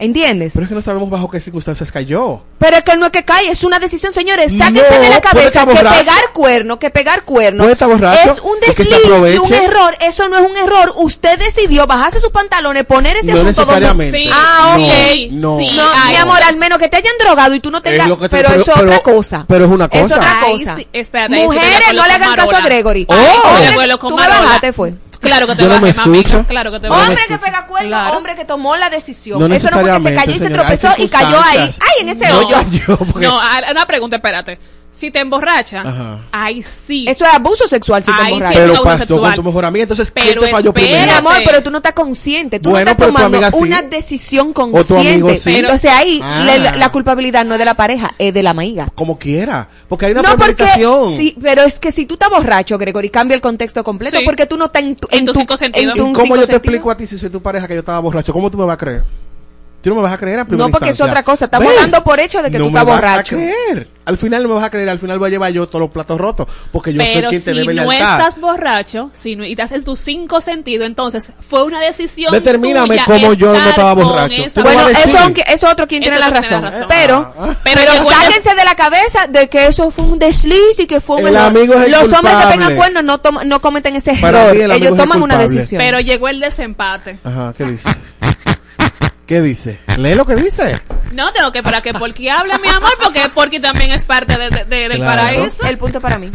¿Entiendes? 0.00 0.54
Pero 0.54 0.64
es 0.64 0.68
que 0.70 0.74
no 0.74 0.80
sabemos 0.80 1.10
bajo 1.10 1.30
qué 1.30 1.40
circunstancias 1.40 1.92
cayó. 1.92 2.42
Pero 2.58 2.78
es 2.78 2.82
que 2.82 2.96
no 2.96 3.06
es 3.06 3.12
que 3.12 3.24
cae, 3.24 3.50
es 3.50 3.62
una 3.64 3.78
decisión, 3.78 4.12
señores. 4.12 4.56
Sáquense 4.56 4.98
de 4.98 5.10
la 5.10 5.20
cabeza 5.20 5.66
que 5.66 5.74
pegar 5.74 6.32
cuerno, 6.32 6.78
que 6.78 6.90
pegar 6.90 7.24
cuerno 7.24 7.66
borracho, 7.86 8.32
es 8.32 8.40
un 8.40 8.58
desliz, 8.60 9.38
un 9.40 9.52
error. 9.52 9.96
Eso 10.00 10.28
no 10.28 10.38
es 10.38 10.50
un 10.50 10.56
error. 10.56 10.94
Usted 10.96 11.38
decidió 11.38 11.86
bajarse 11.86 12.20
sus 12.20 12.30
pantalones, 12.30 12.84
poner 12.84 13.18
ese 13.18 13.32
no 13.32 13.40
asunto 13.40 13.60
necesariamente. 13.60 14.18
Donde... 14.18 14.32
Ah, 14.32 14.76
ok. 14.78 15.32
No, 15.32 15.50
no. 15.52 15.56
Mi 15.58 16.16
amor, 16.16 16.42
al 16.42 16.56
menos 16.56 16.78
que 16.78 16.88
te 16.88 16.96
hayan 16.96 17.14
drogado 17.18 17.54
y 17.54 17.60
tú 17.60 17.70
no 17.70 17.82
tengas. 17.82 18.08
Pero, 18.30 18.48
es 18.48 18.68
otra 18.68 19.00
cosa. 19.00 19.44
Pero 19.46 19.64
es 19.66 19.70
una 19.70 19.88
cosa. 19.88 20.04
Es 20.04 20.12
otra 20.12 20.40
cosa. 20.40 21.28
Mujeres, 21.28 21.94
no 21.94 22.06
le 22.06 22.12
hagan 22.12 22.36
caso 22.36 22.56
a 22.56 22.60
Gregory. 22.60 23.06
Oh. 23.08 23.14
Ay, 23.14 23.90
tú 23.98 24.16
me 24.16 24.28
bajaste, 24.28 24.72
fue. 24.72 24.94
Claro 25.20 25.46
que 25.46 25.54
te 25.54 25.66
bajé. 25.66 25.92
Claro 26.48 26.72
que 26.72 26.80
te. 26.80 26.88
Hombre 26.88 27.22
que 27.28 27.38
pega 27.38 27.66
cuerno, 27.66 28.12
hombre 28.12 28.36
que 28.36 28.44
tomó 28.44 28.76
la 28.76 28.90
decisión. 28.90 29.52
Eso 29.52 29.70
no 29.70 29.82
que 29.98 30.08
se 30.08 30.14
cayó 30.14 30.32
y 30.32 30.38
se 30.38 30.50
tropezó 30.50 30.88
y 30.98 31.08
cayó 31.08 31.40
ahí. 31.40 31.70
Ay, 31.80 32.00
en 32.00 32.08
ese 32.08 32.28
no, 32.28 32.38
hoyo. 32.38 32.56
Yo, 32.70 32.98
porque... 32.98 33.26
No, 33.26 33.40
una 33.70 33.86
pregunta, 33.86 34.16
espérate. 34.16 34.58
Si 35.00 35.10
te 35.10 35.20
emborracha, 35.20 35.80
Ajá. 35.80 36.18
ay 36.30 36.62
sí. 36.62 37.06
Eso 37.08 37.24
es 37.24 37.32
abuso 37.32 37.66
sexual 37.66 38.04
si 38.04 38.12
te 38.12 38.20
emborracha. 38.20 38.52
Sí, 38.52 38.58
pero 38.60 38.82
pasó 38.82 38.98
sexual. 38.98 39.22
con 39.22 39.34
tu 39.36 39.42
mejor 39.44 39.64
amiga, 39.64 39.84
entonces 39.84 40.10
pero 40.10 40.42
te 40.42 40.50
falló 40.50 40.70
espérate. 40.70 40.92
primero? 40.92 41.12
Mi 41.12 41.18
amor, 41.18 41.42
pero 41.46 41.62
tú 41.62 41.70
no 41.70 41.78
estás 41.78 41.94
consciente, 41.94 42.60
tú 42.60 42.68
bueno, 42.68 42.84
no 42.84 42.90
estás 42.90 43.06
tomando 43.06 43.38
sí. 43.38 43.56
una 43.56 43.80
decisión 43.80 44.52
consciente. 44.52 45.38
Sí. 45.38 45.56
Entonces 45.56 45.90
ahí 45.90 46.20
ah. 46.22 46.44
la, 46.44 46.76
la, 46.76 46.88
culpabilidad 46.90 47.46
no 47.46 47.54
es 47.54 47.58
de 47.58 47.64
la 47.64 47.72
pareja, 47.74 48.14
es 48.18 48.34
de 48.34 48.42
la 48.42 48.50
amiga. 48.50 48.88
Como 48.94 49.18
quiera, 49.18 49.68
porque 49.88 50.04
hay 50.04 50.12
una 50.12 50.20
no, 50.20 50.36
premeditación. 50.36 51.00
Porque, 51.00 51.16
sí, 51.16 51.36
pero 51.40 51.62
es 51.62 51.78
que 51.78 51.92
si 51.92 52.04
tú 52.04 52.14
estás 52.14 52.28
borracho, 52.28 52.76
Gregory, 52.76 53.08
cambia 53.08 53.34
el 53.36 53.40
contexto 53.40 53.82
completo 53.82 54.18
porque 54.26 54.44
tú 54.44 54.58
no 54.58 54.66
estás 54.66 54.82
en 54.82 54.96
tu 54.96 55.08
en, 55.12 55.20
en 55.20 55.24
tu, 55.24 55.32
tu, 55.32 55.54
en 55.62 55.92
tu 55.94 56.12
¿Cómo 56.12 56.36
yo 56.36 56.42
te 56.42 56.52
sentido? 56.52 56.56
explico 56.56 56.90
a 56.90 56.96
ti 56.98 57.06
si 57.06 57.16
soy 57.16 57.30
tu 57.30 57.40
pareja 57.40 57.66
que 57.66 57.72
yo 57.72 57.80
estaba 57.80 58.00
borracho? 58.00 58.34
¿Cómo 58.34 58.50
tú 58.50 58.58
me 58.58 58.64
vas 58.64 58.74
a 58.74 58.76
creer? 58.76 59.04
Tú 59.82 59.88
no 59.90 59.96
me 59.96 60.02
vas 60.02 60.12
a 60.12 60.18
creer 60.18 60.40
a 60.40 60.44
primera 60.44 60.68
No, 60.68 60.72
porque 60.72 60.90
es 60.90 61.00
otra 61.00 61.22
cosa. 61.22 61.46
Estamos 61.46 61.68
¿Ves? 61.68 61.80
dando 61.80 62.04
por 62.04 62.20
hecho 62.20 62.42
de 62.42 62.50
que 62.50 62.58
no 62.58 62.64
tú 62.64 62.68
estás 62.68 62.84
borracho. 62.84 63.36
No 63.36 63.40
me 63.40 63.48
vas 63.48 63.56
a 63.56 63.72
creer. 63.72 63.88
Al 64.04 64.18
final 64.18 64.42
no 64.42 64.48
me 64.50 64.54
vas 64.56 64.64
a 64.64 64.70
creer. 64.70 64.88
Al 64.90 64.98
final 64.98 65.18
voy 65.18 65.28
a 65.28 65.30
llevar 65.30 65.52
yo 65.52 65.66
todos 65.68 65.80
los 65.80 65.90
platos 65.90 66.18
rotos. 66.18 66.48
Porque 66.70 66.92
yo 66.92 66.98
Pero 66.98 67.12
soy 67.12 67.22
quien 67.30 67.42
te 67.42 67.54
debe 67.54 67.72
lealtad. 67.72 67.88
Pero 67.88 68.06
si 68.06 68.12
no 68.12 68.18
estás 68.18 68.40
borracho, 68.40 69.10
si 69.14 69.32
y 69.32 69.50
estás 69.52 69.72
en 69.72 69.84
tus 69.84 70.00
cinco 70.00 70.42
sentidos, 70.42 70.86
entonces 70.86 71.32
fue 71.40 71.64
una 71.64 71.80
decisión 71.80 72.32
Determíname 72.32 72.88
tuya 72.88 73.04
cómo 73.06 73.32
yo 73.32 73.52
no 73.54 73.68
estaba 73.70 73.94
borracho. 73.94 74.42
Bueno, 74.56 74.88
eso, 74.88 75.18
aunque, 75.18 75.44
eso 75.46 75.66
otro 75.68 75.88
quien 75.88 76.02
tiene, 76.02 76.18
la 76.18 76.28
razón. 76.28 76.68
Pero, 76.86 77.30
ah, 77.38 77.38
ah. 77.38 77.56
pero, 77.64 77.80
pero 77.80 78.56
de 78.56 78.64
la 78.64 78.74
cabeza 78.74 79.28
de 79.28 79.48
que 79.48 79.66
eso 79.66 79.90
fue 79.90 80.04
un 80.04 80.18
desliz 80.18 80.78
y 80.78 80.86
que 80.86 81.00
fue 81.00 81.16
un 81.16 81.28
error. 81.28 81.52
Los 81.88 82.12
hombres 82.12 82.36
que 82.36 82.52
tengan 82.52 82.76
cuernos 82.76 83.04
no, 83.04 83.20
no 83.44 83.60
cometen 83.62 83.96
ese 83.96 84.10
error. 84.10 84.54
Ellos 84.54 84.94
toman 84.96 85.22
una 85.22 85.38
decisión. 85.38 85.78
Pero 85.78 86.00
llegó 86.00 86.28
el 86.28 86.40
desempate. 86.40 87.18
Ajá, 87.24 87.54
¿qué 87.56 87.64
dices? 87.64 87.96
¿Qué 89.30 89.40
dice? 89.40 89.78
Lee 89.96 90.16
lo 90.16 90.24
que 90.24 90.34
dice. 90.34 90.76
No, 91.12 91.32
tengo 91.32 91.52
que 91.52 91.62
para 91.62 91.80
que 91.80 91.94
Porky 91.94 92.28
hable, 92.28 92.58
mi 92.58 92.66
amor, 92.66 92.90
porque 93.00 93.20
Porky 93.32 93.60
también 93.60 93.92
es 93.92 94.04
parte 94.04 94.36
de, 94.36 94.88
del 94.88 94.98
paraíso. 94.98 95.64
El 95.66 95.78
punto 95.78 96.00
para 96.00 96.18
mí. 96.18 96.32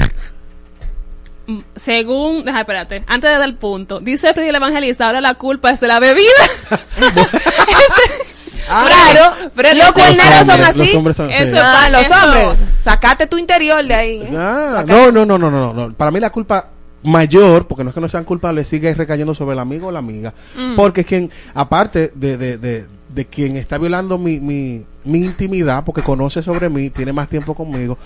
Mm, 1.46 1.60
según, 1.76 2.46
deja, 2.46 2.62
espérate, 2.62 3.04
antes 3.06 3.30
de 3.30 3.38
dar 3.38 3.50
el 3.50 3.56
punto, 3.56 4.00
dice 4.00 4.34
Freddy 4.34 4.48
el 4.48 4.56
Evangelista, 4.56 5.08
ahora 5.08 5.20
la 5.20 5.34
culpa 5.34 5.72
es 5.72 5.82
de 5.82 5.88
la 5.88 6.00
bebida. 6.00 6.30
Este, 6.98 8.70
ah. 8.70 8.86
Claro, 8.88 9.52
pero 9.54 9.74
los 9.74 9.92
cuerneros 9.92 10.48
son 10.48 10.62
así. 10.62 10.78
Los 10.78 10.96
hombres 10.96 11.18
son 11.18 11.30
así. 11.30 11.36
Ah, 11.38 11.44
eso, 11.44 11.58
ah, 11.62 11.90
los 11.90 12.12
hombres. 12.12 12.70
Sacate 12.80 13.28
tu 13.28 13.38
interior 13.38 13.84
de 13.84 13.94
ahí. 13.94 14.22
¿eh? 14.22 14.38
Ah, 14.38 14.86
no, 14.88 15.12
no, 15.12 15.26
no, 15.26 15.38
no, 15.38 15.52
no, 15.52 15.74
no. 15.74 15.94
Para 15.94 16.12
mí 16.12 16.22
la 16.22 16.30
culpa 16.30 16.70
mayor, 17.06 17.68
porque 17.68 17.84
no 17.84 17.90
es 17.90 17.94
que 17.94 18.02
no 18.02 18.10
sean 18.10 18.24
culpables, 18.24 18.68
sigue 18.68 18.94
recayendo 18.94 19.34
sobre 19.34 19.54
el 19.54 19.60
amigo 19.60 19.88
o 19.88 19.92
la 19.92 20.00
amiga. 20.00 20.34
Mm. 20.58 20.76
Porque 20.76 21.02
es 21.02 21.08
quien, 21.08 21.32
aparte 21.54 22.12
de, 22.16 22.38
de, 22.38 22.58
de, 22.58 22.86
de 23.14 23.26
quien 23.26 23.56
está 23.58 23.78
violando 23.78 24.18
mi, 24.18 24.40
mi, 24.40 24.84
mi 25.06 25.20
intimidad 25.20 25.84
porque 25.86 26.02
conoce 26.02 26.44
sobre 26.44 26.70
mí, 26.70 26.90
tiene 26.90 27.14
más 27.14 27.30
tiempo 27.30 27.54
conmigo, 27.54 27.98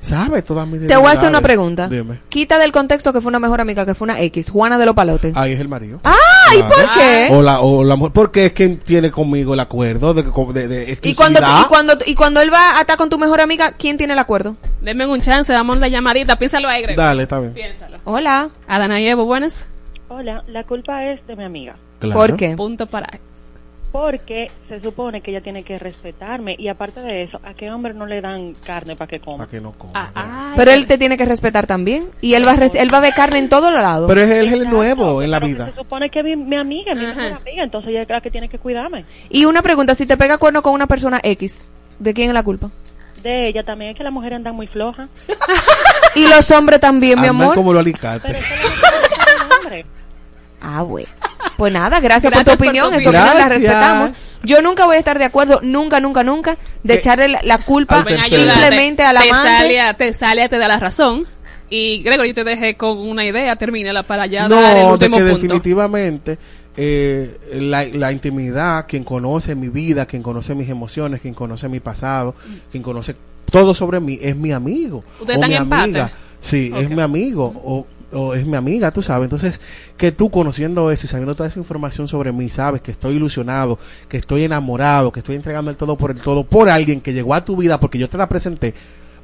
sabe 0.00 0.42
todas 0.42 0.66
mis 0.66 0.86
Te 0.86 0.96
voy 0.96 1.08
a 1.08 1.12
hacer 1.12 1.28
una 1.28 1.40
pregunta. 1.40 1.88
Dime. 1.88 2.20
Quita 2.28 2.58
del 2.58 2.72
contexto 2.72 3.12
que 3.12 3.20
fue 3.20 3.28
una 3.28 3.38
mejor 3.38 3.60
amiga, 3.60 3.86
que 3.86 3.94
fue 3.94 4.06
una 4.06 4.20
X, 4.20 4.50
Juana 4.50 4.78
de 4.78 4.86
los 4.86 4.94
Palotes. 4.94 5.36
Ahí 5.36 5.52
es 5.52 5.60
el 5.60 5.68
marido. 5.68 6.00
¡Ah! 6.04 6.14
¿Y 6.54 6.62
por 6.62 6.92
qué? 6.94 7.28
Ah. 7.30 7.34
O 7.34 7.42
la, 7.42 7.60
o 7.60 8.10
porque 8.10 8.46
es 8.46 8.52
que 8.52 8.68
tiene 8.68 9.10
conmigo 9.10 9.54
el 9.54 9.60
acuerdo 9.60 10.14
de, 10.14 10.22
de, 10.22 10.68
de 10.68 10.98
¿Y 11.02 11.14
cuando, 11.14 11.40
y, 11.40 11.64
cuando, 11.68 11.94
y 12.06 12.14
cuando 12.14 12.40
él 12.40 12.52
va 12.52 12.78
a 12.78 12.80
estar 12.80 12.96
con 12.96 13.10
tu 13.10 13.18
mejor 13.18 13.40
amiga, 13.40 13.72
¿quién 13.72 13.96
tiene 13.96 14.14
el 14.14 14.18
acuerdo? 14.18 14.56
Denme 14.80 15.06
un 15.06 15.20
chance, 15.20 15.52
damos 15.52 15.78
la 15.78 15.88
llamadita, 15.88 16.36
piénsalo 16.36 16.68
ahí, 16.68 16.82
Greg. 16.82 16.96
Dale, 16.96 17.24
está 17.24 17.38
bien. 17.40 17.52
Piénsalo. 17.52 17.98
Hola. 18.04 18.50
Adana 18.66 19.00
y 19.00 19.08
Evo, 19.08 19.24
buenas. 19.24 19.68
Hola, 20.08 20.44
la 20.48 20.64
culpa 20.64 21.04
es 21.04 21.26
de 21.26 21.36
mi 21.36 21.44
amiga. 21.44 21.76
Claro. 21.98 22.20
¿Por 22.20 22.36
qué? 22.36 22.54
Punto 22.56 22.86
para 22.86 23.08
porque 23.92 24.50
se 24.68 24.80
supone 24.80 25.20
que 25.20 25.30
ella 25.30 25.40
tiene 25.40 25.62
que 25.62 25.78
respetarme. 25.78 26.54
Y 26.58 26.68
aparte 26.68 27.00
de 27.00 27.24
eso, 27.24 27.40
¿a 27.42 27.54
qué 27.54 27.70
hombre 27.70 27.94
no 27.94 28.06
le 28.06 28.20
dan 28.20 28.52
carne 28.64 28.96
para 28.96 29.08
que 29.08 29.20
coma? 29.20 29.38
Para 29.38 29.50
que 29.50 29.60
no 29.60 29.72
coma. 29.72 29.92
Ah, 29.94 30.10
ah. 30.14 30.52
Pero 30.56 30.70
él 30.70 30.86
te 30.86 30.98
tiene 30.98 31.16
que 31.16 31.24
respetar 31.24 31.66
también. 31.66 32.10
Y 32.20 32.34
él 32.34 32.46
va 32.46 32.52
a, 32.52 32.64
él 32.64 32.92
va 32.92 32.98
a 32.98 33.00
ver 33.00 33.14
carne 33.14 33.38
en 33.38 33.48
todos 33.48 33.72
lados. 33.72 34.08
Pero 34.08 34.20
es 34.20 34.52
el 34.52 34.68
nuevo 34.68 35.22
en 35.22 35.30
la 35.30 35.40
vida. 35.40 35.66
Se 35.66 35.82
supone 35.82 36.10
que 36.10 36.22
mi, 36.22 36.36
mi 36.36 36.56
amiga, 36.56 36.94
mi 36.94 37.06
mejor 37.06 37.32
amiga, 37.32 37.64
entonces 37.64 37.90
ella 37.90 38.02
es 38.02 38.08
la 38.08 38.20
que 38.20 38.30
tiene 38.30 38.48
que 38.48 38.58
cuidarme. 38.58 39.04
Y 39.30 39.44
una 39.44 39.62
pregunta, 39.62 39.94
si 39.94 40.06
te 40.06 40.16
pega 40.16 40.38
cuerno 40.38 40.62
con 40.62 40.74
una 40.74 40.86
persona 40.86 41.20
X, 41.22 41.64
¿de 41.98 42.14
quién 42.14 42.28
es 42.28 42.34
la 42.34 42.42
culpa? 42.42 42.70
de 43.26 43.48
ella 43.48 43.64
también 43.64 43.90
es 43.90 43.96
que 43.96 44.04
las 44.04 44.12
mujeres 44.12 44.36
andan 44.36 44.54
muy 44.54 44.66
flojas. 44.66 45.08
y 46.14 46.28
los 46.28 46.50
hombres 46.50 46.80
también, 46.80 47.20
mi 47.20 47.26
amor. 47.26 47.54
como 47.54 47.72
lo 47.72 47.80
alicate. 47.80 48.28
Pero 48.28 48.38
eso 48.38 49.48
lo 49.48 49.56
hombres. 49.56 49.86
ah, 50.60 50.82
bueno. 50.82 51.08
Pues 51.56 51.72
nada, 51.72 52.00
gracias, 52.00 52.32
por 52.32 52.44
tu 52.44 52.50
por 52.50 52.66
opinión, 52.66 52.90
tu 52.90 52.96
esta 52.96 53.10
opinión. 53.10 53.38
la 53.38 53.48
respetamos. 53.48 54.10
Yo 54.42 54.62
nunca 54.62 54.84
voy 54.86 54.96
a 54.96 54.98
estar 54.98 55.18
de 55.18 55.24
acuerdo, 55.24 55.60
nunca, 55.62 55.98
nunca, 56.00 56.22
nunca, 56.22 56.56
de 56.82 56.94
¿Qué? 56.94 56.98
echarle 57.00 57.28
la, 57.28 57.40
la 57.42 57.58
culpa 57.58 58.02
Ven, 58.04 58.20
simplemente 58.22 59.02
al 59.02 59.18
te 59.18 59.30
amante. 59.30 59.48
sale, 59.50 59.94
te 59.94 60.12
sale, 60.12 60.48
te 60.48 60.58
da 60.58 60.68
la 60.68 60.78
razón. 60.78 61.26
Y 61.68 62.02
Gregory, 62.02 62.28
yo 62.28 62.34
te 62.34 62.44
dejé 62.44 62.76
con 62.76 62.96
una 62.98 63.24
idea, 63.24 63.56
termínala 63.56 64.02
para 64.04 64.26
ya 64.26 64.46
dar 64.48 64.76
el 64.76 64.82
No, 64.84 64.88
de 64.88 64.92
último 64.92 65.16
que 65.16 65.22
punto. 65.24 65.36
definitivamente 65.40 66.38
eh, 66.76 67.38
la, 67.54 67.84
la 67.84 68.12
intimidad, 68.12 68.86
quien 68.86 69.02
conoce 69.02 69.54
mi 69.56 69.68
vida, 69.68 70.06
quien 70.06 70.22
conoce 70.22 70.54
mis 70.54 70.68
emociones, 70.70 71.20
quien 71.22 71.34
conoce 71.34 71.68
mi 71.68 71.80
pasado, 71.80 72.34
quien 72.70 72.82
conoce 72.84 73.16
todo 73.50 73.74
sobre 73.74 73.98
mí, 73.98 74.18
es 74.22 74.36
mi 74.36 74.52
amigo. 74.52 75.02
¿Ustedes 75.18 75.38
o 75.38 75.40
están 75.40 75.48
mi 75.50 75.56
en 75.56 75.62
empate? 75.62 75.82
amiga. 75.84 76.10
Sí, 76.40 76.70
es 76.76 76.90
mi 76.90 77.00
amigo. 77.02 77.46
O, 77.64 77.86
o 78.16 78.34
es 78.34 78.46
mi 78.46 78.56
amiga, 78.56 78.90
tú 78.90 79.02
sabes. 79.02 79.26
Entonces, 79.26 79.60
que 79.96 80.12
tú 80.12 80.30
conociendo 80.30 80.90
eso 80.90 81.06
y 81.06 81.08
sabiendo 81.08 81.34
toda 81.34 81.48
esa 81.48 81.58
información 81.58 82.08
sobre 82.08 82.32
mí, 82.32 82.48
sabes 82.48 82.80
que 82.80 82.90
estoy 82.90 83.16
ilusionado, 83.16 83.78
que 84.08 84.16
estoy 84.16 84.44
enamorado, 84.44 85.12
que 85.12 85.20
estoy 85.20 85.36
entregando 85.36 85.70
el 85.70 85.76
todo 85.76 85.96
por 85.96 86.10
el 86.10 86.20
todo 86.20 86.44
por 86.44 86.68
alguien 86.68 87.00
que 87.00 87.12
llegó 87.12 87.34
a 87.34 87.44
tu 87.44 87.56
vida 87.56 87.78
porque 87.78 87.98
yo 87.98 88.08
te 88.08 88.18
la 88.18 88.28
presenté. 88.28 88.74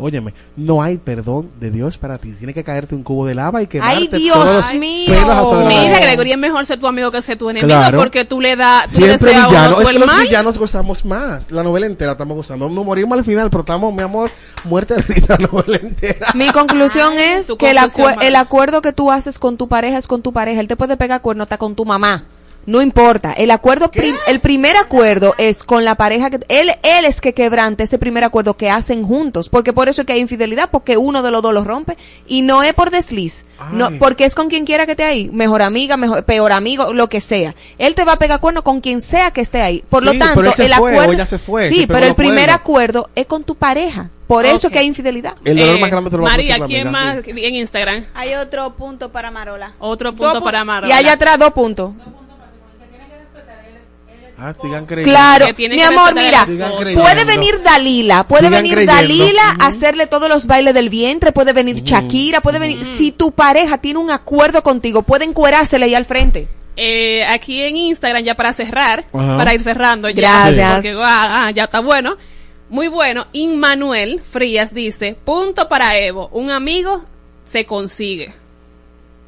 Óyeme, 0.02 0.34
no 0.56 0.82
hay 0.82 0.98
perdón 0.98 1.50
de 1.60 1.70
Dios 1.70 1.96
para 1.96 2.18
ti. 2.18 2.32
Tiene 2.32 2.52
que 2.52 2.64
caerte 2.64 2.94
un 2.94 3.02
cubo 3.02 3.24
de 3.26 3.34
lava 3.34 3.62
y 3.62 3.66
quemarte 3.68 3.96
Ay, 3.96 4.08
todos 4.08 4.20
Dios 4.22 4.44
los 4.48 4.74
mío. 4.74 5.06
pelos 5.06 5.64
Mira. 5.66 6.00
Gregory, 6.00 6.32
es 6.32 6.38
mejor 6.38 6.66
ser 6.66 6.80
tu 6.80 6.86
amigo 6.86 7.10
que 7.10 7.22
ser 7.22 7.38
tu 7.38 7.48
enemigo 7.48 7.68
Claro. 7.68 7.98
porque 7.98 8.24
tú 8.24 8.40
le 8.40 8.56
das, 8.56 8.92
tú 8.92 9.00
le 9.00 9.18
Siempre 9.18 9.32
villano. 9.34 9.80
Es 9.80 9.88
que 9.88 9.98
los 9.98 10.06
mal. 10.06 10.20
villanos 10.26 10.58
gozamos 10.58 11.04
más. 11.04 11.50
La 11.50 11.62
novela 11.62 11.86
entera 11.86 12.12
estamos 12.12 12.36
gozando. 12.36 12.68
Nos 12.68 12.84
morimos 12.84 13.16
al 13.16 13.24
final, 13.24 13.48
pero 13.50 13.60
estamos, 13.60 13.94
mi 13.94 14.02
amor, 14.02 14.30
muerte 14.64 14.94
de 14.94 15.02
risa 15.02 15.36
la 15.38 15.46
novela 15.46 15.76
entera. 15.76 16.28
Mi 16.34 16.48
conclusión 16.48 17.14
es 17.18 17.46
que 17.58 17.70
el, 17.70 17.76
Mari. 17.76 18.26
el 18.26 18.36
acuerdo 18.36 18.82
que 18.82 18.92
tú 18.92 19.10
haces 19.10 19.38
con 19.38 19.56
tu 19.56 19.68
pareja 19.68 19.98
es 19.98 20.06
con 20.06 20.22
tu 20.22 20.32
pareja. 20.32 20.60
Él 20.60 20.68
te 20.68 20.76
puede 20.76 20.96
pegar 20.96 21.20
cuerno 21.22 21.44
hasta 21.44 21.58
con 21.58 21.74
tu 21.74 21.84
mamá. 21.84 22.24
No 22.64 22.80
importa. 22.80 23.32
El 23.32 23.50
acuerdo, 23.50 23.90
prim- 23.90 24.14
el 24.28 24.40
primer 24.40 24.76
acuerdo 24.76 25.34
es 25.38 25.64
con 25.64 25.84
la 25.84 25.96
pareja 25.96 26.30
que, 26.30 26.36
él, 26.48 26.70
él 26.82 27.04
es 27.04 27.20
que 27.20 27.34
quebrante 27.34 27.84
ese 27.84 27.98
primer 27.98 28.22
acuerdo 28.22 28.56
que 28.56 28.70
hacen 28.70 29.02
juntos. 29.04 29.48
Porque 29.48 29.72
por 29.72 29.88
eso 29.88 30.02
es 30.02 30.06
que 30.06 30.12
hay 30.12 30.20
infidelidad, 30.20 30.70
porque 30.70 30.96
uno 30.96 31.22
de 31.22 31.30
los 31.32 31.42
dos 31.42 31.52
lo 31.52 31.64
rompe. 31.64 31.96
Y 32.26 32.42
no 32.42 32.62
es 32.62 32.72
por 32.74 32.90
desliz. 32.90 33.46
No, 33.72 33.90
porque 33.98 34.24
es 34.24 34.34
con 34.34 34.48
quien 34.48 34.64
quiera 34.64 34.86
que 34.86 34.92
esté 34.92 35.04
ahí. 35.04 35.28
Mejor 35.32 35.62
amiga, 35.62 35.96
mejor, 35.96 36.24
peor 36.24 36.52
amigo, 36.52 36.92
lo 36.92 37.08
que 37.08 37.20
sea. 37.20 37.54
Él 37.78 37.94
te 37.94 38.04
va 38.04 38.12
a 38.12 38.16
pegar 38.18 38.38
cuerno 38.40 38.62
con 38.62 38.80
quien 38.80 39.00
sea 39.00 39.30
que 39.32 39.40
esté 39.40 39.60
ahí. 39.60 39.82
Por 39.88 40.04
lo 40.04 40.12
tanto, 40.16 40.40
pero 40.40 40.52
el 40.56 40.72
acuerdo. 40.72 41.12
ella 41.12 41.26
se 41.26 41.38
fue, 41.38 41.68
sí, 41.68 41.86
pero 41.86 42.06
el 42.06 42.14
primer 42.14 42.50
acuerdo 42.50 43.10
es 43.14 43.26
con 43.26 43.42
tu 43.44 43.54
pareja. 43.56 44.10
Por 44.28 44.46
eso 44.46 44.68
Ok. 44.68 44.72
que 44.72 44.78
hay 44.78 44.86
infidelidad. 44.86 45.34
El 45.44 45.58
dolor 45.58 45.76
Eh, 45.76 45.80
más 45.80 45.90
grande 45.90 46.08
te 46.10 46.16
lo 46.16 46.22
va 46.22 46.28
a 46.30 46.32
María, 46.32 46.58
¿quién 46.60 46.90
más 46.90 47.18
en 47.26 47.54
Instagram? 47.54 48.04
Hay 48.14 48.34
otro 48.34 48.74
punto 48.76 49.10
para 49.12 49.30
Marola. 49.30 49.74
Otro 49.78 50.12
punto 50.14 50.34
Dos 50.34 50.42
para 50.42 50.64
Marola. 50.64 50.88
Y 50.88 50.96
allá 50.96 51.12
atrás 51.12 51.38
dos 51.38 51.52
puntos. 51.52 51.90
Ah, 54.44 54.54
sigan 54.60 54.86
creyendo. 54.86 55.12
Claro, 55.12 55.46
mi 55.56 55.80
amor, 55.82 56.16
mira, 56.16 56.44
puede 56.44 57.24
venir 57.24 57.62
Dalila, 57.62 58.24
puede 58.26 58.48
Sigan 58.48 58.62
venir 58.62 58.74
creyendo. 58.74 58.92
Dalila 58.92 59.56
a 59.60 59.66
hacerle 59.68 60.08
todos 60.08 60.28
los 60.28 60.46
bailes 60.46 60.74
del 60.74 60.88
vientre, 60.88 61.30
puede 61.30 61.52
venir 61.52 61.76
Shakira, 61.84 62.40
puede 62.40 62.58
venir. 62.58 62.84
Si 62.84 63.12
tu 63.12 63.30
pareja 63.30 63.78
tiene 63.78 64.00
un 64.00 64.10
acuerdo 64.10 64.64
contigo, 64.64 65.02
puede 65.02 65.26
encuerársele 65.26 65.84
ahí 65.84 65.94
al 65.94 66.06
frente. 66.06 66.48
Eh, 66.74 67.24
aquí 67.24 67.62
en 67.62 67.76
Instagram, 67.76 68.24
ya 68.24 68.34
para 68.34 68.52
cerrar, 68.52 69.04
Ajá. 69.12 69.36
para 69.36 69.54
ir 69.54 69.60
cerrando 69.60 70.08
ya. 70.08 70.50
Gracias. 70.50 70.72
Porque 70.74 70.94
ah, 70.98 71.46
ah, 71.46 71.50
ya 71.52 71.64
está 71.64 71.78
bueno. 71.78 72.16
Muy 72.68 72.88
bueno. 72.88 73.26
Inmanuel 73.32 74.20
Frías 74.20 74.74
dice, 74.74 75.16
punto 75.24 75.68
para 75.68 75.96
Evo, 75.98 76.30
un 76.32 76.50
amigo 76.50 77.04
se 77.46 77.64
consigue. 77.64 78.32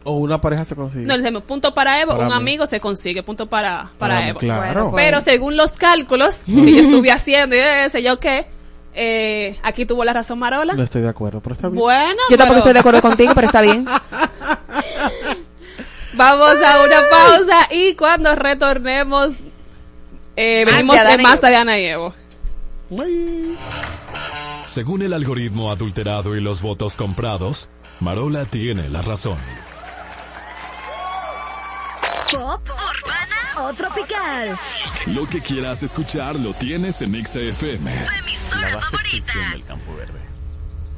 O 0.05 0.12
una 0.18 0.38
pareja 0.40 0.64
se 0.66 0.76
consigue. 0.76 1.07
No, 1.07 1.16
le 1.16 1.22
decimos, 1.22 1.42
punto 1.44 1.72
para 1.74 2.00
Evo, 2.00 2.12
Para 2.12 2.24
un 2.24 2.28
mí. 2.28 2.34
amigo 2.34 2.66
se 2.66 2.78
consigue, 2.78 3.22
punto 3.22 3.46
para, 3.46 3.90
para, 3.98 4.14
Para 4.16 4.20
mí, 4.20 4.28
Evo. 4.30 4.38
claro. 4.38 4.90
Bueno, 4.90 4.92
Pero 4.96 5.20
según 5.22 5.57
los 5.57 5.72
cálculos 5.72 6.42
que 6.44 6.74
yo 6.74 6.82
estuve 6.82 7.11
haciendo 7.11 7.57
y 7.57 7.59
eh, 7.61 7.88
sé 7.90 8.02
yo 8.02 8.20
qué, 8.20 8.46
eh, 8.94 9.59
aquí 9.62 9.86
tuvo 9.86 10.05
la 10.05 10.12
razón 10.12 10.38
Marola. 10.38 10.74
No 10.74 10.82
estoy 10.82 11.00
de 11.02 11.09
acuerdo, 11.09 11.40
pero 11.40 11.55
está 11.55 11.68
bien. 11.68 11.80
Bueno, 11.80 12.20
Yo 12.30 12.36
tampoco 12.36 12.48
pero 12.48 12.59
estoy 12.59 12.72
de 12.74 12.78
acuerdo 12.80 13.00
contigo, 13.02 13.32
pero 13.34 13.46
está 13.46 13.62
bien. 13.62 13.86
Vamos 16.16 16.55
a 16.64 16.82
una 16.84 17.00
pausa 17.11 17.68
y 17.72 17.94
cuando 17.94 18.34
retornemos, 18.36 19.34
eh, 20.36 20.64
Más 20.64 20.74
venimos 20.76 20.96
en 20.96 21.20
y 21.20 21.22
más 21.22 21.38
Evo. 21.40 21.48
de 21.48 21.57
Ana 21.57 21.78
y 21.78 21.84
Evo. 21.86 22.14
Según 24.66 25.02
el 25.02 25.12
algoritmo 25.12 25.70
adulterado 25.72 26.36
y 26.36 26.40
los 26.40 26.62
votos 26.62 26.96
comprados, 26.96 27.68
Marola 28.00 28.44
tiene 28.44 28.88
la 28.88 29.02
razón. 29.02 29.38
Pop, 32.30 32.62
urbana 32.70 33.68
o 33.68 33.72
tropical. 33.74 34.56
Lo 35.06 35.26
que 35.26 35.40
quieras 35.40 35.82
escuchar 35.82 36.36
lo 36.36 36.54
tienes 36.54 37.02
en 37.02 37.12
XFM. 37.24 37.92
Tu 37.92 38.10
la 38.10 38.18
emisora 38.18 38.74
baja 38.76 38.90
favorita. 38.90 39.16
extensión 39.16 39.50
del 39.52 39.64
campo 39.64 39.94
verde, 39.94 40.20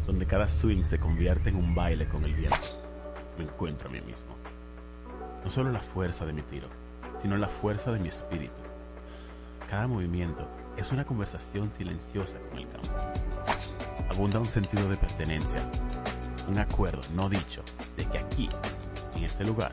donde 0.06 0.26
cada 0.26 0.48
swing 0.48 0.84
se 0.84 0.98
convierte 0.98 1.48
en 1.48 1.56
un 1.56 1.74
baile 1.74 2.06
con 2.06 2.24
el 2.24 2.34
viento, 2.34 2.58
me 3.38 3.44
encuentro 3.44 3.88
a 3.88 3.92
mí 3.92 4.00
mismo. 4.02 4.36
No 5.44 5.50
solo 5.50 5.70
la 5.72 5.80
fuerza 5.80 6.24
de 6.26 6.32
mi 6.32 6.42
tiro, 6.42 6.68
sino 7.20 7.36
la 7.36 7.48
fuerza 7.48 7.90
de 7.92 7.98
mi 7.98 8.08
espíritu. 8.08 8.54
Cada 9.68 9.86
movimiento 9.86 10.48
es 10.76 10.92
una 10.92 11.04
conversación 11.04 11.72
silenciosa 11.76 12.36
con 12.50 12.58
el 12.58 12.68
campo. 12.68 12.88
Abunda 14.10 14.38
un 14.38 14.46
sentido 14.46 14.88
de 14.88 14.96
pertenencia, 14.96 15.60
un 16.48 16.58
acuerdo 16.58 17.00
no 17.14 17.28
dicho 17.28 17.62
de 17.96 18.04
que 18.06 18.18
aquí, 18.18 18.48
en 19.16 19.24
este 19.24 19.44
lugar, 19.44 19.72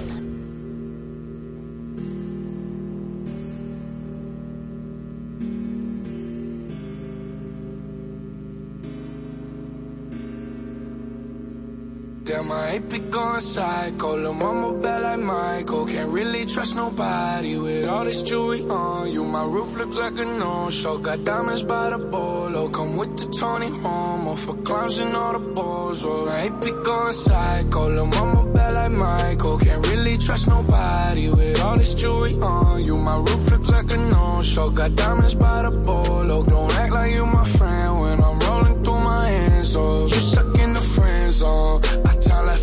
Be 12.79 12.99
going 12.99 13.41
psycho. 13.41 14.17
Lil' 14.17 14.33
mama 14.33 14.73
bad 14.81 15.01
like 15.03 15.19
Michael. 15.19 15.85
Can't 15.85 16.09
really 16.09 16.45
trust 16.45 16.75
nobody 16.75 17.57
with 17.57 17.87
all 17.87 18.05
this 18.05 18.21
jewelry 18.21 18.61
on 18.69 19.11
you. 19.11 19.23
My 19.23 19.45
roof 19.45 19.75
look 19.75 19.89
like 19.89 20.17
a 20.17 20.25
no-show. 20.25 20.97
Got 20.97 21.23
diamonds 21.25 21.63
by 21.63 21.89
the 21.89 21.97
bolo. 21.97 22.69
Come 22.69 22.97
with 22.97 23.17
the 23.17 23.27
Tony 23.37 23.69
Homo 23.69 24.35
for 24.35 24.55
clowns 24.63 24.99
and 24.99 25.15
all 25.15 25.33
the 25.33 25.39
balls. 25.39 26.03
Oh, 26.03 26.27
I 26.27 26.43
ain't 26.43 26.61
going 26.61 27.13
psycho. 27.13 27.89
Lil' 27.89 28.05
mama 28.05 28.53
bad 28.53 28.73
like 28.73 28.91
Michael. 28.91 29.57
Can't 29.57 29.87
really 29.87 30.17
trust 30.17 30.47
nobody 30.47 31.29
with 31.29 31.61
all 31.61 31.77
this 31.77 31.93
jewelry 31.93 32.35
on 32.35 32.83
you. 32.83 32.95
My 32.95 33.17
roof 33.17 33.51
look 33.51 33.67
like 33.67 33.91
a 33.91 33.97
no-show. 33.97 34.69
Got 34.69 34.95
diamonds 34.95 35.35
by 35.35 35.63
the 35.63 35.71
bolo. 35.71 36.43
Don't 36.43 36.73
act 36.75 36.93
like 36.93 37.13
you 37.13 37.25
my 37.25 37.45
friend 37.45 38.01
when 38.01 38.23
I'm 38.23 38.39
rolling 38.39 38.83
through 38.83 38.99
my 38.99 39.27
hands. 39.29 39.75
Oh, 39.75 40.07
you 40.07 40.15
stuck 40.15 40.50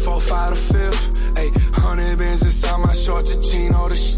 four, 0.09 0.21
five 0.21 0.51
to 0.51 0.57
fifth. 0.57 1.05
Ayy, 1.39 1.51
hundred 1.73 2.19
bins 2.19 2.43
inside 2.43 2.79
my 2.81 2.95
shorts 2.95 3.35
and 3.35 3.45
chino. 3.45 3.89
The 3.89 3.97
sh- 3.97 4.17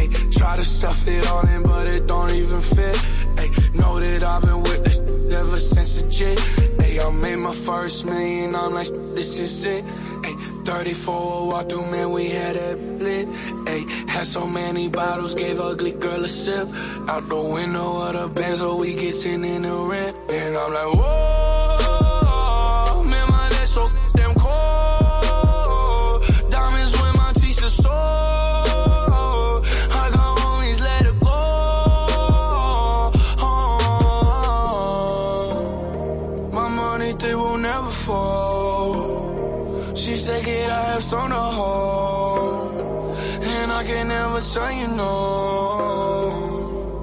Ayy, 0.00 0.10
try 0.36 0.56
to 0.56 0.64
stuff 0.64 1.06
it 1.08 1.26
all 1.28 1.46
in, 1.46 1.62
but 1.62 1.88
it 1.88 2.06
don't 2.06 2.34
even 2.34 2.60
fit. 2.60 2.96
Ayy, 3.40 3.74
know 3.74 4.00
that 4.00 4.22
I've 4.22 4.42
been 4.42 4.62
with 4.62 4.84
this 4.84 4.98
ever 5.32 5.58
since 5.58 5.90
the 6.02 6.08
jit. 6.10 6.38
Ayy, 6.84 7.04
I 7.04 7.10
made 7.10 7.36
my 7.36 7.54
first 7.54 8.04
million. 8.04 8.54
I'm 8.54 8.74
like, 8.74 8.90
this 9.16 9.38
is 9.38 9.64
it. 9.64 9.84
Ayy, 10.26 10.66
34 10.66 11.48
walk 11.48 11.68
through, 11.68 11.90
man, 11.90 12.10
we 12.12 12.28
had 12.28 12.56
that 12.56 12.78
lit. 13.04 13.26
Ayy, 13.72 13.84
had 14.08 14.26
so 14.26 14.46
many 14.46 14.88
bottles, 14.88 15.34
gave 15.34 15.58
ugly 15.58 15.92
girl 15.92 16.22
a 16.24 16.28
sip. 16.28 16.68
Out 17.08 17.28
the 17.28 17.40
window 17.56 17.88
of 18.06 18.12
the 18.12 18.28
Benz, 18.28 18.58
so 18.58 18.76
we 18.76 18.94
get 18.94 19.14
sitting 19.14 19.44
in 19.44 19.62
the 19.62 19.74
rent. 19.74 20.16
And 20.28 20.56
I'm 20.56 20.72
like, 20.72 20.94
whoa, 20.94 21.43
I 44.34 44.40
can 44.40 44.46
never 44.46 44.54
tell 44.54 44.72
you 44.72 44.88
no. 44.96 46.24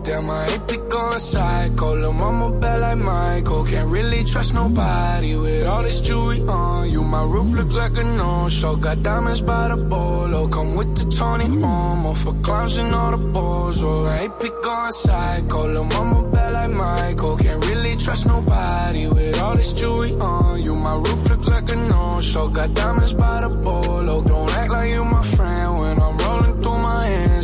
Damn, 0.03 0.29
I 0.29 0.49
hate 0.49 0.67
be 0.67 0.77
going 0.89 1.19
psycho. 1.19 1.95
Lil' 1.95 2.11
mama 2.11 2.59
bad 2.59 2.82
like 2.82 2.97
Michael. 2.97 3.63
Can't 3.63 3.89
really 3.89 4.23
trust 4.25 4.53
nobody 4.53 5.38
with 5.38 5.65
all 5.65 5.84
this 5.84 6.01
jewelry 6.01 6.41
on 6.41 6.89
you. 6.89 7.01
My 7.03 7.23
roof 7.23 7.53
look 7.53 7.71
like 7.71 7.95
a 7.97 8.03
no-show. 8.03 8.75
Got 8.75 9.03
diamonds 9.03 9.41
by 9.41 9.69
the 9.69 9.77
bolo. 9.77 10.49
Come 10.49 10.75
with 10.75 10.97
the 10.97 11.05
Tony 11.15 11.45
Homo 11.45 12.13
for 12.15 12.34
clowns 12.41 12.77
and 12.77 12.93
all 12.93 13.11
the 13.11 13.17
balls. 13.32 13.82
Oh, 13.82 14.05
I 14.07 14.17
hate 14.17 14.39
be 14.41 14.49
going 14.63 14.91
psycho. 14.91 15.71
Lil' 15.71 15.86
mama 15.86 16.27
bad 16.32 16.53
like 16.53 16.71
Michael. 16.71 17.38
Can't 17.38 17.65
really 17.67 17.95
trust 17.95 18.25
nobody 18.25 19.07
with 19.07 19.39
all 19.39 19.55
this 19.55 19.71
jewelry 19.71 20.13
on 20.13 20.61
you. 20.63 20.75
My 20.75 20.95
roof 20.95 21.29
look 21.29 21.45
like 21.47 21.71
a 21.71 21.75
no-show. 21.77 22.49
Got 22.49 22.73
diamonds 22.73 23.13
by 23.13 23.41
the 23.41 23.49
bolo. 23.49 24.21
Don't 24.21 24.51
act 24.51 24.70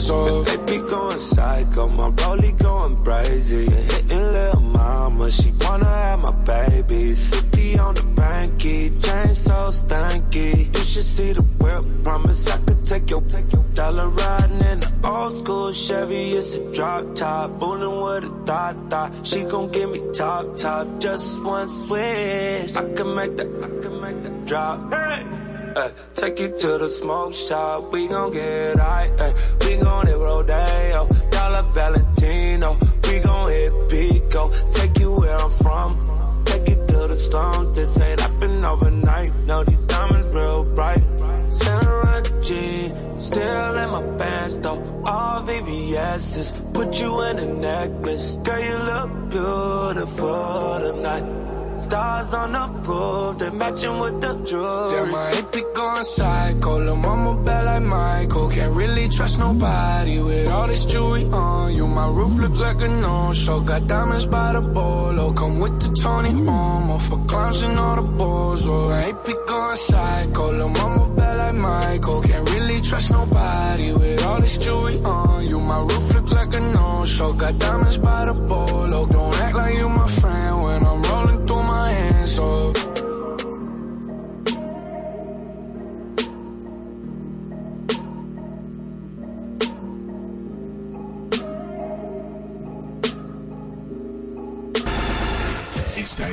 Oh, 0.10 0.44
They 0.44 0.58
be 0.58 0.88
going 0.88 1.18
psycho, 1.18 1.90
my 1.90 2.10
rollie 2.12 2.58
going 2.58 3.04
crazy. 3.04 3.70
Hitting 3.70 4.32
little 4.32 4.62
mama, 4.62 5.30
she 5.30 5.52
wanna 5.62 5.86
have 5.86 6.20
my 6.20 6.32
babies. 6.44 7.30
50 7.30 7.80
on 7.80 7.96
the 7.96 8.02
banky, 8.02 9.04
chain 9.04 9.36
so 9.36 9.70
stanky. 9.70 10.76
You 10.78 10.86
should 10.86 11.04
see 11.04 11.34
the 11.34 11.42
whip, 11.42 11.84
promise 12.04 12.48
I 12.48 12.58
could 12.58 12.84
take 12.86 13.10
your, 13.10 13.22
take 13.22 13.52
your 13.52 13.64
dollar 13.74 14.08
riding 14.10 14.62
in 14.62 14.80
the 14.80 14.92
old 15.04 15.38
school 15.40 15.74
Chevy. 15.74 16.32
It's 16.32 16.56
a 16.56 16.72
drop 16.72 17.16
top, 17.16 17.60
bullin' 17.60 18.02
with 18.02 18.32
a 18.32 18.46
dot 18.46 18.90
dot. 18.90 19.12
She 19.24 19.44
gon' 19.44 19.72
give 19.72 19.92
me 19.92 20.02
top 20.14 20.56
top, 20.56 20.88
just 21.00 21.44
one 21.44 21.68
switch. 21.68 22.76
I 22.76 22.94
can 22.94 23.14
make 23.14 23.36
that, 23.36 23.48
I 23.48 23.82
can 23.82 24.02
make 24.02 24.24
that 24.24 24.46
drop. 24.46 24.94
Hey! 24.94 25.47
Ay, 25.78 25.92
take 26.16 26.40
you 26.40 26.50
to 26.58 26.80
the 26.80 26.90
smoke 26.90 27.36
shop, 27.36 27.92
we 27.92 28.08
gon' 28.08 28.32
get 28.32 28.80
high, 28.80 29.12
ay, 29.20 29.34
we 29.62 29.78
gon' 29.78 30.08
hit 30.08 30.18
Rodeo, 30.18 31.08
Dollar 31.30 31.62
Valentino, 31.72 32.80
we 33.04 33.20
gon' 33.20 33.52
hit 33.52 33.72
Pico, 33.88 34.50
take 34.72 34.98
you 34.98 35.12
where 35.12 35.38
I'm 35.38 35.52
from, 35.62 36.44
take 36.46 36.68
you 36.68 36.84
to 36.84 37.08
the 37.12 37.16
slums, 37.16 37.78
this 37.78 37.96
ain't 38.00 38.20
happen 38.20 38.66
overnight, 38.66 39.32
no 39.46 39.64
these 39.64 39.78
diamonds 39.86 40.34
real 40.34 40.64
bright, 40.74 41.04
Sarah 41.52 42.24
G, 42.42 42.92
still 43.20 43.78
in 43.78 43.90
my 43.92 44.18
pants 44.18 44.58
though, 44.58 44.82
all 45.06 45.44
VVS's, 45.44 46.54
put 46.74 47.00
you 47.00 47.22
in 47.22 47.38
a 47.38 47.54
necklace, 47.54 48.38
girl 48.42 48.60
you 48.60 48.78
look 48.78 49.30
beautiful 49.30 50.80
tonight. 50.80 51.57
Stars 51.80 52.34
on 52.34 52.52
the 52.54 52.80
roof, 52.88 53.38
they 53.38 53.50
matching 53.52 54.00
with 54.00 54.20
the 54.20 54.34
drugs. 54.50 54.94
Damn, 54.94 55.14
I 55.14 55.36
hate 55.36 55.52
be 55.52 55.64
going 55.76 56.04
psycho. 56.04 56.84
Lil' 56.84 56.96
mama 56.96 57.44
bad 57.44 57.66
like 57.66 57.84
Michael. 57.84 58.50
Can't 58.50 58.76
really 58.76 59.08
trust 59.10 59.38
nobody 59.38 60.20
with 60.20 60.48
all 60.48 60.68
this 60.68 60.86
jewelry 60.86 61.26
on 61.26 61.76
you. 61.76 61.86
My 61.86 62.10
roof 62.10 62.34
look 62.40 62.56
like 62.56 62.82
a 62.82 62.88
no-show. 62.88 63.60
Got 63.62 63.88
diamonds 63.88 64.26
by 64.26 64.54
the 64.54 64.62
bolo. 64.62 65.34
Come 65.34 65.60
with 65.60 65.80
the 65.80 66.02
Tony 66.02 66.32
Homo 66.32 66.98
for 66.98 67.24
clowns 67.26 67.62
and 67.62 67.78
all 67.78 67.96
the 67.96 68.02
balls. 68.02 68.68
Oh, 68.68 68.90
I 68.90 69.02
hate 69.04 69.24
be 69.24 69.36
going 69.48 69.76
psycho. 69.76 70.52
Lil' 70.58 70.70
mama 70.70 71.16
bad 71.16 71.38
like 71.38 71.56
Michael. 71.56 72.22
Can't 72.24 72.50
really 72.50 72.82
trust 72.82 73.12
nobody 73.12 73.92
with 73.94 74.26
all 74.26 74.42
this 74.42 74.58
jewelry 74.58 74.98
on 75.04 75.46
you. 75.46 75.60
My 75.60 75.82
roof 75.82 76.14
look 76.16 76.32
like 76.32 76.56
a 76.56 76.60
no-show. 76.60 77.34
Got 77.34 77.60
diamonds 77.60 77.98
by 78.00 78.26
the 78.26 78.34
bolo. 78.34 79.06
Don't 79.06 79.40
act 79.42 79.56
like 79.56 79.76
you 79.78 79.90
my 79.90 80.08
friend 80.08 80.37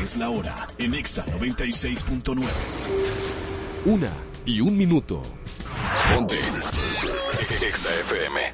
es 0.05 0.19
la 0.19 0.29
hora 0.29 0.55
en 0.77 0.95
Exa 0.95 1.25
96.9. 1.25 2.47
Una 3.87 4.13
y 4.45 4.61
un 4.61 4.77
minuto. 4.77 5.23
Ponte. 6.15 6.37
Exa 7.67 7.95
FM. 8.01 8.53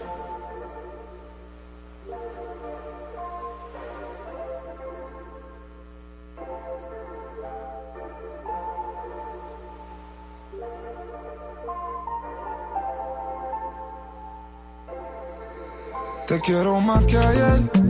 Te 16.28 16.40
quiero 16.42 16.80
más 16.80 17.04
que 17.06 17.18
ayer 17.18 17.89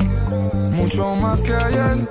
Mucho 0.71 1.15
más 1.15 1.39
que 1.41 1.53
ayer 1.53 2.09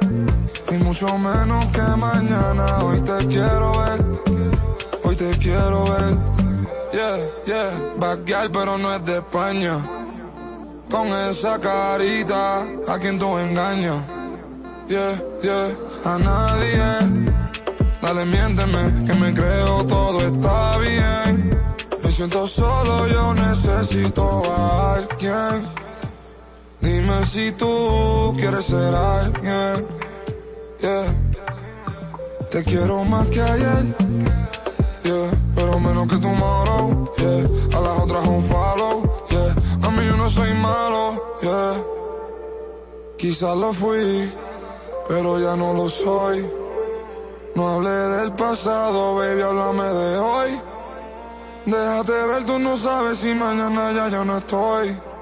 y 0.71 0.75
mucho 0.85 1.19
menos 1.19 1.67
que 1.67 1.83
mañana. 1.97 2.85
Hoy 2.85 3.01
te 3.03 3.27
quiero 3.27 3.73
ver, 3.81 4.07
hoy 5.05 5.17
te 5.17 5.31
quiero 5.39 5.85
ver. 5.85 6.19
Yeah, 6.93 7.19
yeah, 7.47 7.95
backyard 7.99 8.51
pero 8.53 8.77
no 8.79 8.95
es 8.95 9.05
de 9.05 9.19
España. 9.19 9.77
Con 10.91 11.07
esa 11.09 11.59
carita, 11.61 12.63
a 12.89 12.99
quien 12.99 13.19
tú 13.19 13.39
engañas. 13.39 14.05
Yeah, 14.89 15.15
yeah, 15.43 15.69
a 16.05 16.19
nadie. 16.19 17.31
Dale, 18.03 18.25
miénteme, 18.25 19.05
que 19.07 19.15
me 19.15 19.33
creo 19.33 19.85
todo 19.87 20.21
está 20.21 20.79
bien. 20.79 21.59
Me 22.03 22.11
siento 22.11 22.49
solo, 22.49 23.07
yo 23.07 23.35
necesito 23.35 24.43
a 24.53 24.95
alguien. 24.95 25.89
Dime 26.81 27.26
si 27.26 27.53
tú 27.53 28.35
quieres 28.39 28.64
ser 28.64 28.95
alguien. 28.95 29.87
Yeah. 30.81 31.05
Te 32.51 32.64
quiero 32.64 33.05
más 33.05 33.28
que 33.28 33.43
ayer. 33.43 33.85
Yeah. 35.05 35.31
Pero 35.55 35.78
menos 35.78 36.09
que 36.09 36.16
tomorrow. 36.16 37.12
Yeah. 37.18 37.78
A 37.78 37.81
las 37.81 38.01
otras 38.01 38.26
un 38.26 38.43
follow. 38.45 39.26
Yeah. 39.28 39.89
A 39.89 39.91
mí 39.91 40.07
yo 40.07 40.16
no 40.16 40.31
soy 40.31 40.55
malo. 40.55 41.37
Yeah. 41.43 41.74
Quizás 43.18 43.55
lo 43.57 43.74
fui, 43.74 44.33
pero 45.07 45.39
ya 45.39 45.55
no 45.55 45.74
lo 45.74 45.89
soy. 45.91 46.51
No 47.55 47.68
hablé 47.74 47.91
del 47.91 48.33
pasado, 48.33 49.16
baby, 49.16 49.43
háblame 49.43 49.85
de 49.85 50.18
hoy. 50.18 50.61
Déjate 51.66 52.12
ver, 52.12 52.45
tú 52.47 52.59
no 52.59 52.76
sabes 52.78 53.18
si 53.18 53.35
mañana 53.35 53.93
ya 53.93 54.09
yo 54.09 54.24
no 54.24 54.39
estoy. 54.39 54.97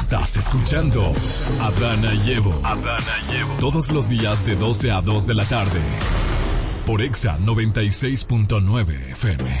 Estás 0.00 0.38
escuchando 0.38 1.12
Adana 1.60 2.14
y 2.14 2.30
Evo. 2.32 2.58
Todos 3.60 3.92
los 3.92 4.08
días 4.08 4.44
de 4.46 4.56
12 4.56 4.90
a 4.90 5.02
2 5.02 5.26
de 5.26 5.34
la 5.34 5.44
tarde. 5.44 5.78
Por 6.86 7.02
Exa 7.02 7.38
96.9 7.38 9.10
FM. 9.10 9.60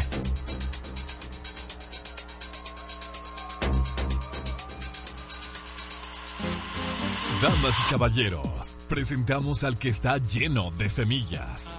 Damas 7.42 7.78
y 7.78 7.90
caballeros, 7.90 8.78
presentamos 8.88 9.62
al 9.62 9.78
que 9.78 9.90
está 9.90 10.16
lleno 10.16 10.70
de 10.70 10.88
semillas. 10.88 11.76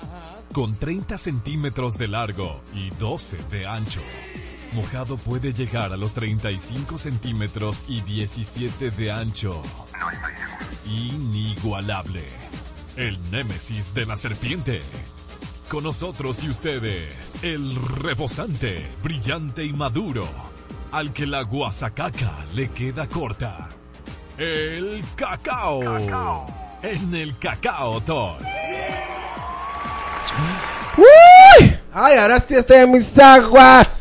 Con 0.54 0.76
30 0.76 1.18
centímetros 1.18 1.98
de 1.98 2.08
largo 2.08 2.62
y 2.76 2.92
12 2.92 3.38
de 3.50 3.66
ancho. 3.66 4.02
Mojado 4.74 5.18
puede 5.18 5.52
llegar 5.52 5.92
a 5.92 5.98
los 5.98 6.14
35 6.14 6.98
centímetros 6.98 7.84
y 7.90 8.02
17 8.02 8.92
de 8.92 9.12
ancho. 9.12 9.62
Inigualable. 10.86 12.24
El 12.96 13.20
némesis 13.32 13.94
de 13.94 14.06
la 14.06 14.16
serpiente. 14.16 14.82
Con 15.68 15.84
nosotros 15.84 16.44
y 16.44 16.50
ustedes, 16.50 17.38
el 17.42 17.76
rebosante, 17.76 18.88
brillante 19.04 19.66
y 19.66 19.74
maduro. 19.74 20.26
Al 20.92 21.12
que 21.12 21.26
la 21.26 21.42
guasacaca 21.42 22.46
le 22.54 22.72
queda 22.72 23.08
corta. 23.08 23.70
El 24.38 25.04
cacao. 25.16 25.82
En 26.82 27.14
el 27.14 27.38
cacao 27.38 28.00
talk. 28.02 28.42
¡Uy! 30.98 31.78
Ay, 31.94 32.18
ahora 32.18 32.40
sí 32.40 32.56
estoy 32.56 32.78
en 32.78 32.92
mis 32.92 33.18
aguas. 33.20 34.01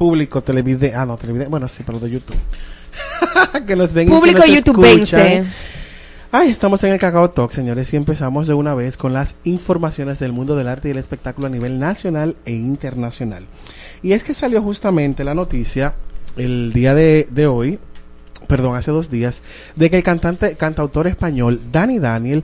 Público 0.00 0.42
televidente. 0.42 0.96
Ah, 0.96 1.04
no, 1.04 1.18
televidente. 1.18 1.50
Bueno, 1.50 1.68
sí, 1.68 1.82
pero 1.84 2.00
de 2.00 2.08
YouTube. 2.08 2.38
que 3.66 3.76
nos 3.76 3.92
ven 3.92 4.08
y 4.08 4.10
que 4.10 4.16
Público 4.16 4.38
nos 4.38 4.48
escuchan. 4.48 5.46
Ay, 6.32 6.48
estamos 6.48 6.82
en 6.84 6.92
el 6.94 6.98
Cacao 6.98 7.28
Talk, 7.28 7.50
señores, 7.52 7.92
y 7.92 7.98
empezamos 7.98 8.46
de 8.46 8.54
una 8.54 8.72
vez 8.72 8.96
con 8.96 9.12
las 9.12 9.34
informaciones 9.44 10.18
del 10.18 10.32
mundo 10.32 10.56
del 10.56 10.68
arte 10.68 10.88
y 10.88 10.92
el 10.92 10.96
espectáculo 10.96 11.48
a 11.48 11.50
nivel 11.50 11.78
nacional 11.78 12.36
e 12.46 12.52
internacional. 12.52 13.44
Y 14.02 14.12
es 14.12 14.24
que 14.24 14.32
salió 14.32 14.62
justamente 14.62 15.22
la 15.22 15.34
noticia 15.34 15.92
el 16.38 16.72
día 16.72 16.94
de, 16.94 17.28
de 17.30 17.46
hoy, 17.46 17.78
perdón, 18.46 18.76
hace 18.76 18.92
dos 18.92 19.10
días, 19.10 19.42
de 19.76 19.90
que 19.90 19.98
el 19.98 20.02
cantante, 20.02 20.54
cantautor 20.54 21.08
español 21.08 21.60
Dani 21.70 21.98
Daniel 21.98 22.42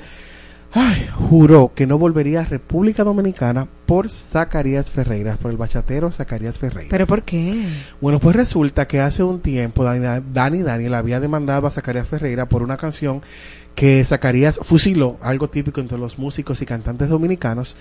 ay, 0.77 1.09
juró 1.13 1.73
que 1.75 1.87
no 1.87 1.99
volvería 1.99 2.41
a 2.41 2.45
República 2.45 3.03
Dominicana 3.03 3.67
por 3.87 4.11
Zacarías 4.11 4.91
Ferreira, 4.91 5.37
por 5.37 5.51
el 5.51 5.57
bachatero 5.57 6.13
Zacarías 6.13 6.59
Ferreira. 6.59 6.91
¿Pero 6.91 7.07
por 7.07 7.23
qué? 7.23 7.65
Bueno, 8.01 8.21
pues 8.21 8.37
resulta 8.37 8.87
que 8.87 9.01
hace 9.01 9.23
un 9.23 9.41
tiempo 9.41 9.85
Dani, 9.85 10.23
Dani 10.33 10.63
Daniel 10.63 10.95
había 10.95 11.19
demandado 11.19 11.67
a 11.67 11.71
Zacarías 11.71 12.07
Ferreira 12.07 12.47
por 12.47 12.63
una 12.63 12.77
canción 12.77 13.23
que 13.75 14.05
Zacarías 14.05 14.61
fusiló, 14.63 15.17
algo 15.21 15.49
típico 15.49 15.81
entre 15.81 15.99
los 15.99 16.19
músicos 16.19 16.61
y 16.63 16.67
cantantes 16.67 17.09
dominicanos, 17.09 17.77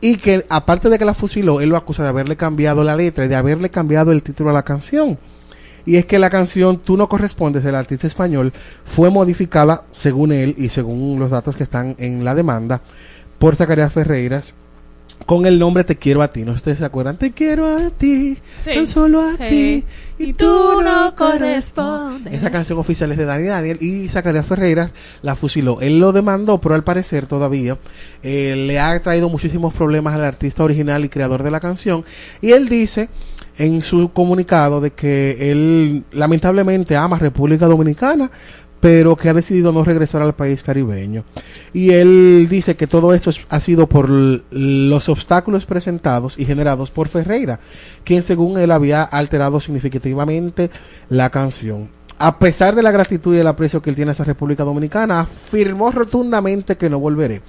y 0.00 0.16
que 0.16 0.44
aparte 0.48 0.88
de 0.88 0.98
que 0.98 1.04
la 1.04 1.14
fusiló, 1.14 1.60
él 1.60 1.70
lo 1.70 1.76
acusa 1.76 2.02
de 2.02 2.10
haberle 2.10 2.36
cambiado 2.36 2.84
la 2.84 2.96
letra 2.96 3.24
y 3.24 3.28
de 3.28 3.36
haberle 3.36 3.70
cambiado 3.70 4.12
el 4.12 4.22
título 4.22 4.50
a 4.50 4.54
la 4.54 4.64
canción. 4.64 5.18
Y 5.86 5.96
es 5.96 6.06
que 6.06 6.18
la 6.18 6.30
canción 6.30 6.78
Tú 6.78 6.96
no 6.96 7.08
correspondes 7.08 7.62
del 7.64 7.74
artista 7.74 8.06
español 8.06 8.52
fue 8.84 9.10
modificada, 9.10 9.84
según 9.92 10.32
él 10.32 10.54
y 10.58 10.68
según 10.70 11.18
los 11.18 11.30
datos 11.30 11.56
que 11.56 11.62
están 11.62 11.94
en 11.98 12.24
la 12.24 12.34
demanda, 12.34 12.80
por 13.38 13.56
Zacarías 13.56 13.92
Ferreiras 13.92 14.54
con 15.26 15.46
el 15.46 15.58
nombre 15.58 15.84
Te 15.84 15.96
quiero 15.96 16.22
a 16.22 16.28
ti. 16.28 16.44
¿No 16.44 16.52
ustedes 16.52 16.78
se 16.78 16.84
acuerdan? 16.84 17.16
Te 17.16 17.32
quiero 17.32 17.66
a 17.66 17.90
ti, 17.90 18.36
Sí, 18.60 18.70
tan 18.74 18.88
solo 18.88 19.20
a 19.22 19.30
sí. 19.32 19.36
ti. 19.48 19.84
Y 20.18 20.32
tú 20.32 20.82
no 20.82 21.14
correspondes. 21.16 22.34
Esa 22.34 22.50
canción 22.50 22.78
oficial 22.78 23.10
es 23.12 23.18
de 23.18 23.24
Dani 23.24 23.46
Daniel 23.46 23.78
y 23.80 24.08
Zacarías 24.08 24.46
Ferreira 24.46 24.90
la 25.22 25.34
fusiló. 25.34 25.80
Él 25.80 25.98
lo 25.98 26.12
demandó, 26.12 26.60
pero 26.60 26.74
al 26.74 26.84
parecer 26.84 27.26
todavía 27.26 27.78
eh, 28.22 28.54
le 28.66 28.78
ha 28.78 29.00
traído 29.02 29.28
muchísimos 29.28 29.72
problemas 29.74 30.14
al 30.14 30.24
artista 30.24 30.62
original 30.62 31.04
y 31.04 31.08
creador 31.08 31.42
de 31.42 31.50
la 31.50 31.60
canción. 31.60 32.04
Y 32.42 32.52
él 32.52 32.68
dice 32.68 33.08
en 33.58 33.82
su 33.82 34.10
comunicado 34.12 34.80
de 34.80 34.90
que 34.92 35.50
él 35.50 36.04
lamentablemente 36.12 36.96
ama 36.96 37.18
República 37.18 37.66
Dominicana, 37.66 38.30
pero 38.80 39.16
que 39.16 39.30
ha 39.30 39.34
decidido 39.34 39.72
no 39.72 39.82
regresar 39.82 40.20
al 40.20 40.34
país 40.34 40.62
caribeño. 40.62 41.24
Y 41.72 41.90
él 41.92 42.48
dice 42.50 42.76
que 42.76 42.86
todo 42.86 43.14
esto 43.14 43.30
es- 43.30 43.40
ha 43.48 43.58
sido 43.60 43.86
por 43.86 44.10
los 44.10 45.08
obstáculos 45.08 45.64
presentados 45.64 46.38
y 46.38 46.44
generados 46.44 46.90
por 46.90 47.08
Ferreira, 47.08 47.60
quien 48.04 48.22
según 48.22 48.58
él 48.58 48.70
había 48.70 49.02
alterado 49.02 49.58
significativamente 49.60 50.70
la 51.08 51.30
canción. 51.30 51.88
A 52.18 52.38
pesar 52.38 52.74
de 52.74 52.82
la 52.82 52.92
gratitud 52.92 53.34
y 53.34 53.38
el 53.38 53.46
aprecio 53.46 53.80
que 53.80 53.90
él 53.90 53.96
tiene 53.96 54.12
hacia 54.12 54.24
República 54.26 54.64
Dominicana, 54.64 55.20
afirmó 55.20 55.90
rotundamente 55.90 56.76
que 56.76 56.90
no 56.90 57.00
volveré. 57.00 57.40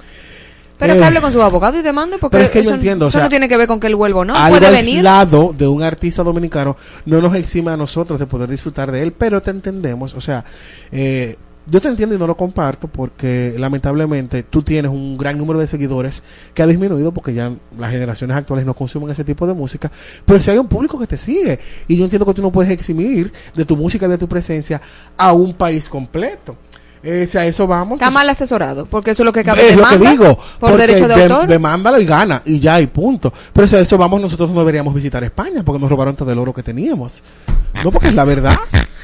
Pero 0.77 0.93
Eh, 0.93 0.97
que 0.97 1.03
hable 1.03 1.21
con 1.21 1.31
su 1.31 1.41
abogado 1.41 1.79
y 1.79 1.81
demande, 1.81 2.17
porque 2.19 2.37
pero 2.37 2.43
es 2.45 2.51
que 2.51 2.63
yo 2.63 2.75
eso, 2.75 3.05
o 3.05 3.11
sea, 3.11 3.23
no 3.23 3.29
tiene 3.29 3.47
que 3.47 3.57
ver 3.57 3.67
con 3.67 3.79
que 3.79 3.87
él 3.87 3.95
vuelva 3.95 4.25
no. 4.25 4.33
Puede 4.49 4.71
venir. 4.71 4.97
aislado 4.97 5.53
de 5.57 5.67
un 5.67 5.83
artista 5.83 6.23
dominicano 6.23 6.75
no 7.05 7.21
nos 7.21 7.35
exime 7.35 7.71
a 7.71 7.77
nosotros 7.77 8.19
de 8.19 8.25
poder 8.25 8.49
disfrutar 8.49 8.91
de 8.91 9.01
él, 9.01 9.11
pero 9.13 9.41
te 9.41 9.51
entendemos, 9.51 10.13
o 10.13 10.21
sea, 10.21 10.43
eh, 10.91 11.37
yo 11.67 11.81
te 11.81 11.87
entiendo 11.87 12.13
y 12.15 12.19
no 12.19 12.27
lo 12.27 12.37
comparto 12.37 12.87
porque 12.87 13.55
lamentablemente 13.57 14.43
tú 14.43 14.61
tienes 14.61 14.91
un 14.91 15.17
gran 15.17 15.37
número 15.37 15.59
de 15.59 15.65
seguidores 15.65 16.21
que 16.53 16.61
ha 16.61 16.67
disminuido 16.67 17.11
porque 17.11 17.33
ya 17.33 17.51
las 17.79 17.91
generaciones 17.91 18.37
actuales 18.37 18.65
no 18.65 18.75
consumen 18.75 19.09
ese 19.09 19.23
tipo 19.23 19.47
de 19.47 19.53
música, 19.53 19.91
pero 20.25 20.39
si 20.41 20.51
hay 20.51 20.57
un 20.57 20.67
público 20.67 20.99
que 20.99 21.07
te 21.07 21.17
sigue 21.17 21.59
y 21.87 21.97
yo 21.97 22.03
entiendo 22.03 22.25
que 22.25 22.33
tú 22.35 22.41
no 22.41 22.51
puedes 22.51 22.71
eximir 22.71 23.33
de 23.55 23.65
tu 23.65 23.75
música, 23.75 24.07
de 24.07 24.17
tu 24.17 24.27
presencia 24.27 24.79
a 25.17 25.33
un 25.33 25.53
país 25.53 25.89
completo. 25.89 26.55
Eh, 27.05 27.27
si 27.29 27.37
a 27.37 27.45
eso 27.45 27.67
vamos. 27.67 27.99
Está 28.01 28.09
mal 28.09 28.27
asesorado, 28.27 28.87
porque 28.87 29.11
eso 29.11 29.21
es 29.21 29.25
lo 29.25 29.31
que 29.31 29.43
cabe 29.43 29.61
Es 29.69 29.75
lo 29.75 29.83
demanda 29.83 30.05
que 30.05 30.09
digo. 30.11 30.39
por 30.59 30.75
derecho 30.75 31.07
de 31.07 31.15
dem- 31.15 31.31
autor. 31.31 31.47
Demándalo 31.47 32.01
y 32.01 32.05
gana, 32.05 32.41
y 32.45 32.59
ya, 32.59 32.81
y 32.81 32.87
punto. 32.87 33.31
Pero 33.53 33.67
si 33.67 33.75
a 33.75 33.79
eso 33.79 33.97
vamos, 33.97 34.19
nosotros 34.19 34.49
no 34.49 34.59
deberíamos 34.59 34.93
visitar 34.93 35.23
España, 35.23 35.61
porque 35.63 35.79
nos 35.79 35.89
robaron 35.89 36.15
todo 36.15 36.31
el 36.31 36.39
oro 36.39 36.51
que 36.53 36.63
teníamos. 36.63 37.21
No, 37.83 37.91
porque 37.91 38.07
es 38.07 38.13
la 38.15 38.25
verdad. 38.25 38.55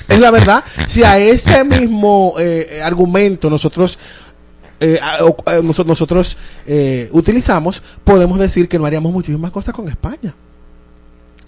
Es 0.07 0.19
la 0.19 0.31
verdad. 0.31 0.63
Si 0.87 1.03
a 1.03 1.19
ese 1.19 1.63
mismo 1.63 2.33
eh, 2.39 2.67
eh, 2.71 2.81
argumento 2.81 3.49
nosotros 3.49 3.99
eh, 4.79 4.99
eh, 4.99 5.61
noso- 5.61 5.85
nosotros 5.85 6.35
eh, 6.65 7.07
utilizamos, 7.11 7.83
podemos 8.03 8.39
decir 8.39 8.67
que 8.67 8.79
no 8.79 8.85
haríamos 8.87 9.11
muchísimas 9.13 9.51
cosas 9.51 9.75
con 9.75 9.87
España. 9.87 10.33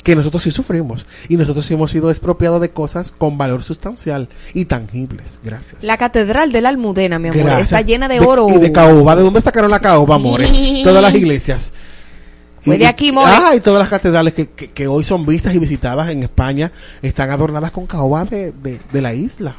Que 0.04 0.16
nosotros 0.16 0.44
sí 0.44 0.52
sufrimos. 0.52 1.06
Y 1.30 1.38
nosotros 1.38 1.66
sí 1.66 1.74
hemos 1.74 1.90
sido 1.92 2.10
expropiados 2.12 2.60
de 2.62 2.72
cosas 2.72 3.12
con 3.12 3.38
valor 3.38 3.64
sustancial 3.64 4.28
y 4.54 4.66
tangibles. 4.66 5.40
Gracias. 5.44 5.82
La 5.84 5.98
catedral 5.98 6.52
de 6.52 6.62
la 6.62 6.70
Almudena, 6.70 7.20
mi 7.20 7.30
amor, 7.30 7.44
Gracias. 7.44 7.68
está 7.72 7.82
llena 7.82 8.08
de, 8.08 8.20
oro. 8.20 8.48
Y 8.50 8.58
de 8.58 8.72
caoba. 8.72 9.16
¿De 9.16 9.24
dónde 9.24 9.42
sacaron 9.42 9.72
la 9.72 9.80
caoba, 9.80 10.16
amores? 10.16 10.52
todas 10.84 11.02
las 11.02 11.14
iglesias. 11.16 11.72
Fue 12.62 12.78
de 12.78 12.88
aquí, 12.88 13.12
more. 13.12 13.30
Ah, 13.30 13.54
y 13.56 13.60
todas 13.60 13.80
las 13.80 13.90
catedrales 13.90 14.34
que, 14.34 14.50
que, 14.50 14.72
que 14.72 14.88
hoy 14.88 15.04
son 15.04 15.26
vistas 15.26 15.54
y 15.54 15.60
visitadas 15.60 16.10
en 16.10 16.24
España 16.24 16.72
están 17.02 17.30
adornadas 17.30 17.72
con 17.72 17.86
caoba 17.88 18.24
de, 18.24 18.52
de, 18.54 18.80
de 18.92 19.02
la 19.02 19.14
isla. 19.14 19.58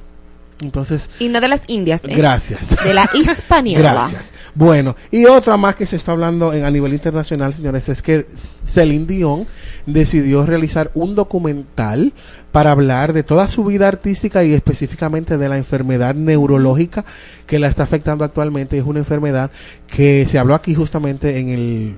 Entonces, 0.62 1.10
Y 1.18 1.28
no 1.28 1.40
de 1.40 1.48
las 1.48 1.62
Indias. 1.66 2.04
¿eh? 2.04 2.14
Gracias. 2.16 2.76
De 2.82 2.94
la 2.94 3.08
Hispaniola. 3.14 4.08
Gracias. 4.10 4.33
Bueno, 4.54 4.94
y 5.10 5.26
otra 5.26 5.56
más 5.56 5.74
que 5.74 5.86
se 5.86 5.96
está 5.96 6.12
hablando 6.12 6.52
en, 6.52 6.64
a 6.64 6.70
nivel 6.70 6.92
internacional, 6.92 7.54
señores, 7.54 7.88
es 7.88 8.02
que 8.02 8.22
Celine 8.22 9.06
Dion 9.06 9.46
decidió 9.86 10.46
realizar 10.46 10.90
un 10.94 11.14
documental 11.14 12.12
para 12.52 12.70
hablar 12.70 13.12
de 13.12 13.24
toda 13.24 13.48
su 13.48 13.64
vida 13.64 13.88
artística 13.88 14.44
y 14.44 14.54
específicamente 14.54 15.38
de 15.38 15.48
la 15.48 15.58
enfermedad 15.58 16.14
neurológica 16.14 17.04
que 17.46 17.58
la 17.58 17.68
está 17.68 17.82
afectando 17.82 18.24
actualmente. 18.24 18.78
Es 18.78 18.84
una 18.84 19.00
enfermedad 19.00 19.50
que 19.88 20.24
se 20.26 20.38
habló 20.38 20.54
aquí 20.54 20.74
justamente 20.74 21.38
en 21.38 21.48
el 21.48 21.96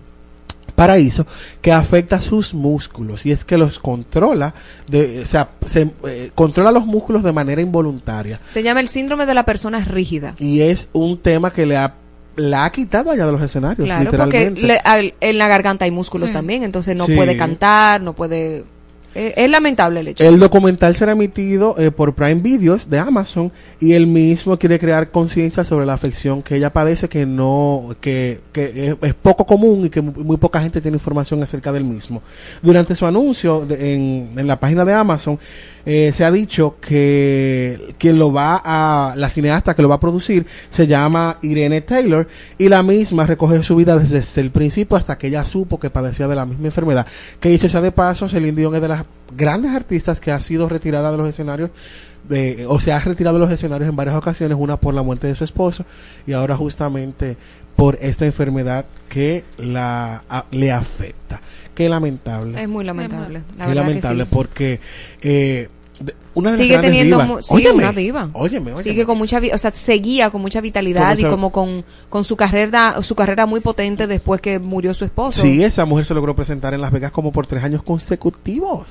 paraíso 0.74 1.26
que 1.60 1.72
afecta 1.72 2.20
sus 2.20 2.54
músculos 2.54 3.24
y 3.24 3.32
es 3.32 3.44
que 3.44 3.56
los 3.56 3.78
controla 3.78 4.54
de, 4.88 5.22
o 5.22 5.26
sea, 5.26 5.50
se, 5.64 5.90
eh, 6.06 6.30
controla 6.34 6.72
los 6.72 6.86
músculos 6.86 7.22
de 7.22 7.32
manera 7.32 7.62
involuntaria 7.62 8.40
Se 8.52 8.62
llama 8.62 8.80
el 8.80 8.88
síndrome 8.88 9.26
de 9.26 9.34
la 9.34 9.44
persona 9.44 9.84
rígida. 9.84 10.34
y 10.38 10.60
es 10.60 10.88
un 10.92 11.18
tema 11.18 11.52
que 11.52 11.66
le 11.66 11.76
ha, 11.76 11.94
la 12.36 12.64
ha 12.66 12.70
quitado 12.70 13.10
allá 13.10 13.26
de 13.26 13.32
los 13.32 13.42
escenarios, 13.42 13.86
Claro, 13.86 14.10
porque 14.10 14.26
literalmente. 14.26 14.60
le- 14.62 14.78
al- 14.84 15.14
en 15.20 15.38
la 15.38 15.48
garganta 15.48 15.84
hay 15.86 15.90
músculos 15.90 16.28
Sí. 16.28 16.32
también, 16.34 16.62
entonces 16.62 16.94
no 16.96 17.06
Sí. 17.06 17.14
puede 17.16 17.36
cantar, 17.36 18.00
no 18.02 18.12
puede... 18.12 18.64
eh, 19.18 19.32
es 19.34 19.48
lamentable 19.50 20.00
el 20.00 20.08
hecho. 20.08 20.22
El 20.24 20.38
documental 20.38 20.94
será 20.94 21.12
emitido 21.12 21.74
eh, 21.78 21.90
por 21.90 22.12
Prime 22.12 22.34
Videos 22.42 22.90
de 22.90 22.98
Amazon 22.98 23.50
y 23.80 23.94
él 23.94 24.06
mismo 24.06 24.58
quiere 24.58 24.78
crear 24.78 25.10
conciencia 25.10 25.64
sobre 25.64 25.86
la 25.86 25.94
afección 25.94 26.42
que 26.42 26.56
ella 26.56 26.70
padece 26.70 27.08
que 27.08 27.24
no 27.24 27.96
que, 28.02 28.40
que 28.52 28.88
es, 28.90 28.96
es 29.00 29.14
poco 29.14 29.46
común 29.46 29.86
y 29.86 29.88
que 29.88 30.02
muy, 30.02 30.22
muy 30.22 30.36
poca 30.36 30.60
gente 30.60 30.82
tiene 30.82 30.96
información 30.96 31.42
acerca 31.42 31.72
del 31.72 31.84
mismo. 31.84 32.20
Durante 32.60 32.94
su 32.94 33.06
anuncio 33.06 33.64
de- 33.64 33.94
en, 33.94 34.30
en 34.36 34.46
la 34.46 34.60
página 34.60 34.84
de 34.84 34.92
Amazon 34.92 35.38
eh, 35.86 36.12
se 36.12 36.24
ha 36.24 36.32
dicho 36.32 36.76
que 36.80 37.94
quien 37.96 38.18
lo 38.18 38.32
va 38.32 38.60
a, 38.64 39.14
la 39.16 39.30
cineasta 39.30 39.74
que 39.74 39.82
lo 39.82 39.88
va 39.88 39.94
a 39.94 40.00
producir 40.00 40.44
se 40.70 40.88
llama 40.88 41.38
Irene 41.42 41.80
Taylor 41.80 42.26
y 42.58 42.68
la 42.68 42.82
misma 42.82 43.24
recoge 43.24 43.62
su 43.62 43.76
vida 43.76 43.96
desde, 43.96 44.40
el 44.40 44.50
principio 44.50 44.96
hasta 44.96 45.16
que 45.16 45.28
ella 45.28 45.44
supo 45.44 45.78
que 45.78 45.88
padecía 45.88 46.26
de 46.26 46.34
la 46.34 46.44
misma 46.44 46.66
enfermedad. 46.66 47.06
Que 47.38 47.48
dicho 47.50 47.68
sea 47.68 47.80
de 47.80 47.92
paso, 47.92 48.28
Celine 48.28 48.56
Dion 48.56 48.74
es 48.74 48.80
de 48.82 48.88
las 48.88 49.04
grandes 49.36 49.70
artistas 49.72 50.20
que 50.20 50.32
ha 50.32 50.40
sido 50.40 50.68
retirada 50.68 51.12
de 51.12 51.18
los 51.18 51.28
escenarios 51.28 51.70
de, 52.28 52.66
o 52.68 52.80
se 52.80 52.92
ha 52.92 52.98
retirado 52.98 53.38
de 53.38 53.44
los 53.44 53.52
escenarios 53.52 53.88
en 53.88 53.94
varias 53.94 54.16
ocasiones, 54.16 54.58
una 54.60 54.76
por 54.78 54.92
la 54.92 55.02
muerte 55.02 55.28
de 55.28 55.36
su 55.36 55.44
esposo 55.44 55.84
y 56.26 56.32
ahora 56.32 56.56
justamente 56.56 57.36
por 57.76 57.98
esta 58.00 58.24
enfermedad 58.26 58.86
que 59.08 59.44
la 59.58 60.24
a- 60.28 60.46
le 60.50 60.72
afecta. 60.72 61.40
Qué 61.74 61.88
lamentable. 61.90 62.60
Es 62.60 62.68
muy 62.68 62.84
lamentable. 62.84 63.42
La 63.58 63.72
lamentable 63.74 64.24
sí. 64.24 64.30
porque 64.32 64.80
eh, 65.20 65.68
una 66.36 66.52
de 66.52 66.56
sigue 66.58 66.78
teniendo 66.78 67.16
divas- 67.16 67.28
mu- 67.28 67.42
sí, 67.42 67.54
Óyeme, 67.54 67.82
una 67.82 67.92
diva 67.92 68.28
óyeme, 68.34 68.72
óyeme. 68.72 68.82
sigue 68.82 69.04
con 69.04 69.18
mucha 69.18 69.40
o 69.52 69.58
sea 69.58 69.70
seguía 69.72 70.30
con 70.30 70.40
mucha 70.42 70.60
vitalidad 70.60 71.08
Con 71.08 71.16
mucha- 71.16 71.26
y 71.26 71.30
como 71.30 71.50
con, 71.50 71.84
con 72.08 72.24
su 72.24 72.36
carrera 72.36 73.02
su 73.02 73.14
carrera 73.16 73.46
muy 73.46 73.60
potente 73.60 74.06
después 74.06 74.40
que 74.40 74.58
murió 74.60 74.94
su 74.94 75.04
esposo 75.04 75.42
Sí, 75.42 75.64
esa 75.64 75.84
mujer 75.84 76.04
se 76.04 76.14
logró 76.14 76.36
presentar 76.36 76.72
en 76.74 76.80
Las 76.80 76.92
Vegas 76.92 77.10
como 77.10 77.32
por 77.32 77.46
tres 77.46 77.64
años 77.64 77.82
consecutivos. 77.82 78.86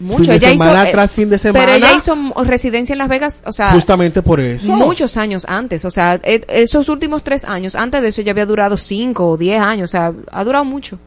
mucho 0.00 0.22
Fin 0.24 0.30
de 0.30 0.36
ella 0.36 0.48
semana 0.50 0.72
hizo 0.80 0.88
eh, 0.88 0.92
tras 0.92 1.10
fin 1.12 1.28
de 1.30 1.38
semana. 1.38 1.64
pero 1.66 1.76
ella 1.76 1.96
hizo 1.96 2.14
residencia 2.44 2.92
en 2.92 2.98
Las 2.98 3.08
Vegas 3.08 3.42
o 3.46 3.52
sea 3.52 3.72
Justamente 3.72 4.22
por 4.22 4.38
eso. 4.38 4.70
muchos 4.72 5.16
años 5.16 5.44
antes 5.48 5.84
o 5.84 5.90
sea 5.90 6.20
e- 6.22 6.44
esos 6.48 6.88
últimos 6.88 7.24
tres 7.24 7.44
años 7.44 7.74
antes 7.74 8.00
de 8.02 8.08
eso 8.08 8.22
ya 8.22 8.30
había 8.30 8.46
durado 8.46 8.76
cinco 8.76 9.26
o 9.30 9.36
diez 9.36 9.58
años 9.60 9.90
o 9.90 9.92
sea 9.92 10.12
ha 10.30 10.44
durado 10.44 10.64
mucho 10.64 10.98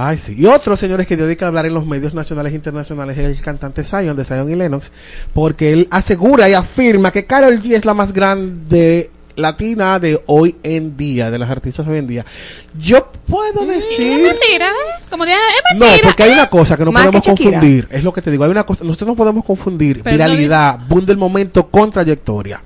Ay, 0.00 0.18
sí. 0.18 0.36
Y 0.38 0.46
otro, 0.46 0.76
señores, 0.76 1.08
que 1.08 1.16
dio 1.16 1.26
de 1.26 1.36
que 1.36 1.44
hablar 1.44 1.66
en 1.66 1.74
los 1.74 1.84
medios 1.84 2.14
nacionales 2.14 2.52
e 2.52 2.54
internacionales 2.54 3.18
es 3.18 3.38
el 3.38 3.44
cantante 3.44 3.82
Zion, 3.82 4.16
de 4.16 4.24
Zion 4.24 4.48
y 4.48 4.54
Lennox, 4.54 4.92
porque 5.34 5.72
él 5.72 5.88
asegura 5.90 6.48
y 6.48 6.54
afirma 6.54 7.10
que 7.10 7.26
Carol 7.26 7.60
G 7.60 7.74
es 7.74 7.84
la 7.84 7.94
más 7.94 8.12
grande 8.12 9.10
latina 9.34 9.98
de 9.98 10.22
hoy 10.26 10.54
en 10.62 10.96
día, 10.96 11.32
de 11.32 11.38
las 11.40 11.50
artistas 11.50 11.84
hoy 11.88 11.98
en 11.98 12.06
día. 12.06 12.24
Yo 12.78 13.10
puedo 13.26 13.66
decir... 13.66 14.00
Es 14.00 14.22
mentira, 14.22 14.68
¿eh? 14.68 15.04
Como 15.10 15.24
de, 15.24 15.32
es 15.32 15.38
No, 15.76 15.86
mentira. 15.86 16.08
porque 16.08 16.22
hay 16.22 16.30
una 16.30 16.48
cosa 16.48 16.76
que 16.76 16.84
no 16.84 16.92
Más 16.92 17.06
podemos 17.06 17.22
que 17.22 17.30
confundir. 17.30 17.88
Es 17.90 18.04
lo 18.04 18.12
que 18.12 18.22
te 18.22 18.30
digo. 18.30 18.44
Hay 18.44 18.50
una 18.50 18.64
cosa, 18.64 18.84
nosotros 18.84 19.08
no 19.08 19.16
podemos 19.16 19.44
confundir 19.44 20.02
Pero 20.04 20.14
viralidad, 20.14 20.78
boom 20.88 21.06
del 21.06 21.16
momento 21.16 21.68
con 21.68 21.90
trayectoria. 21.90 22.60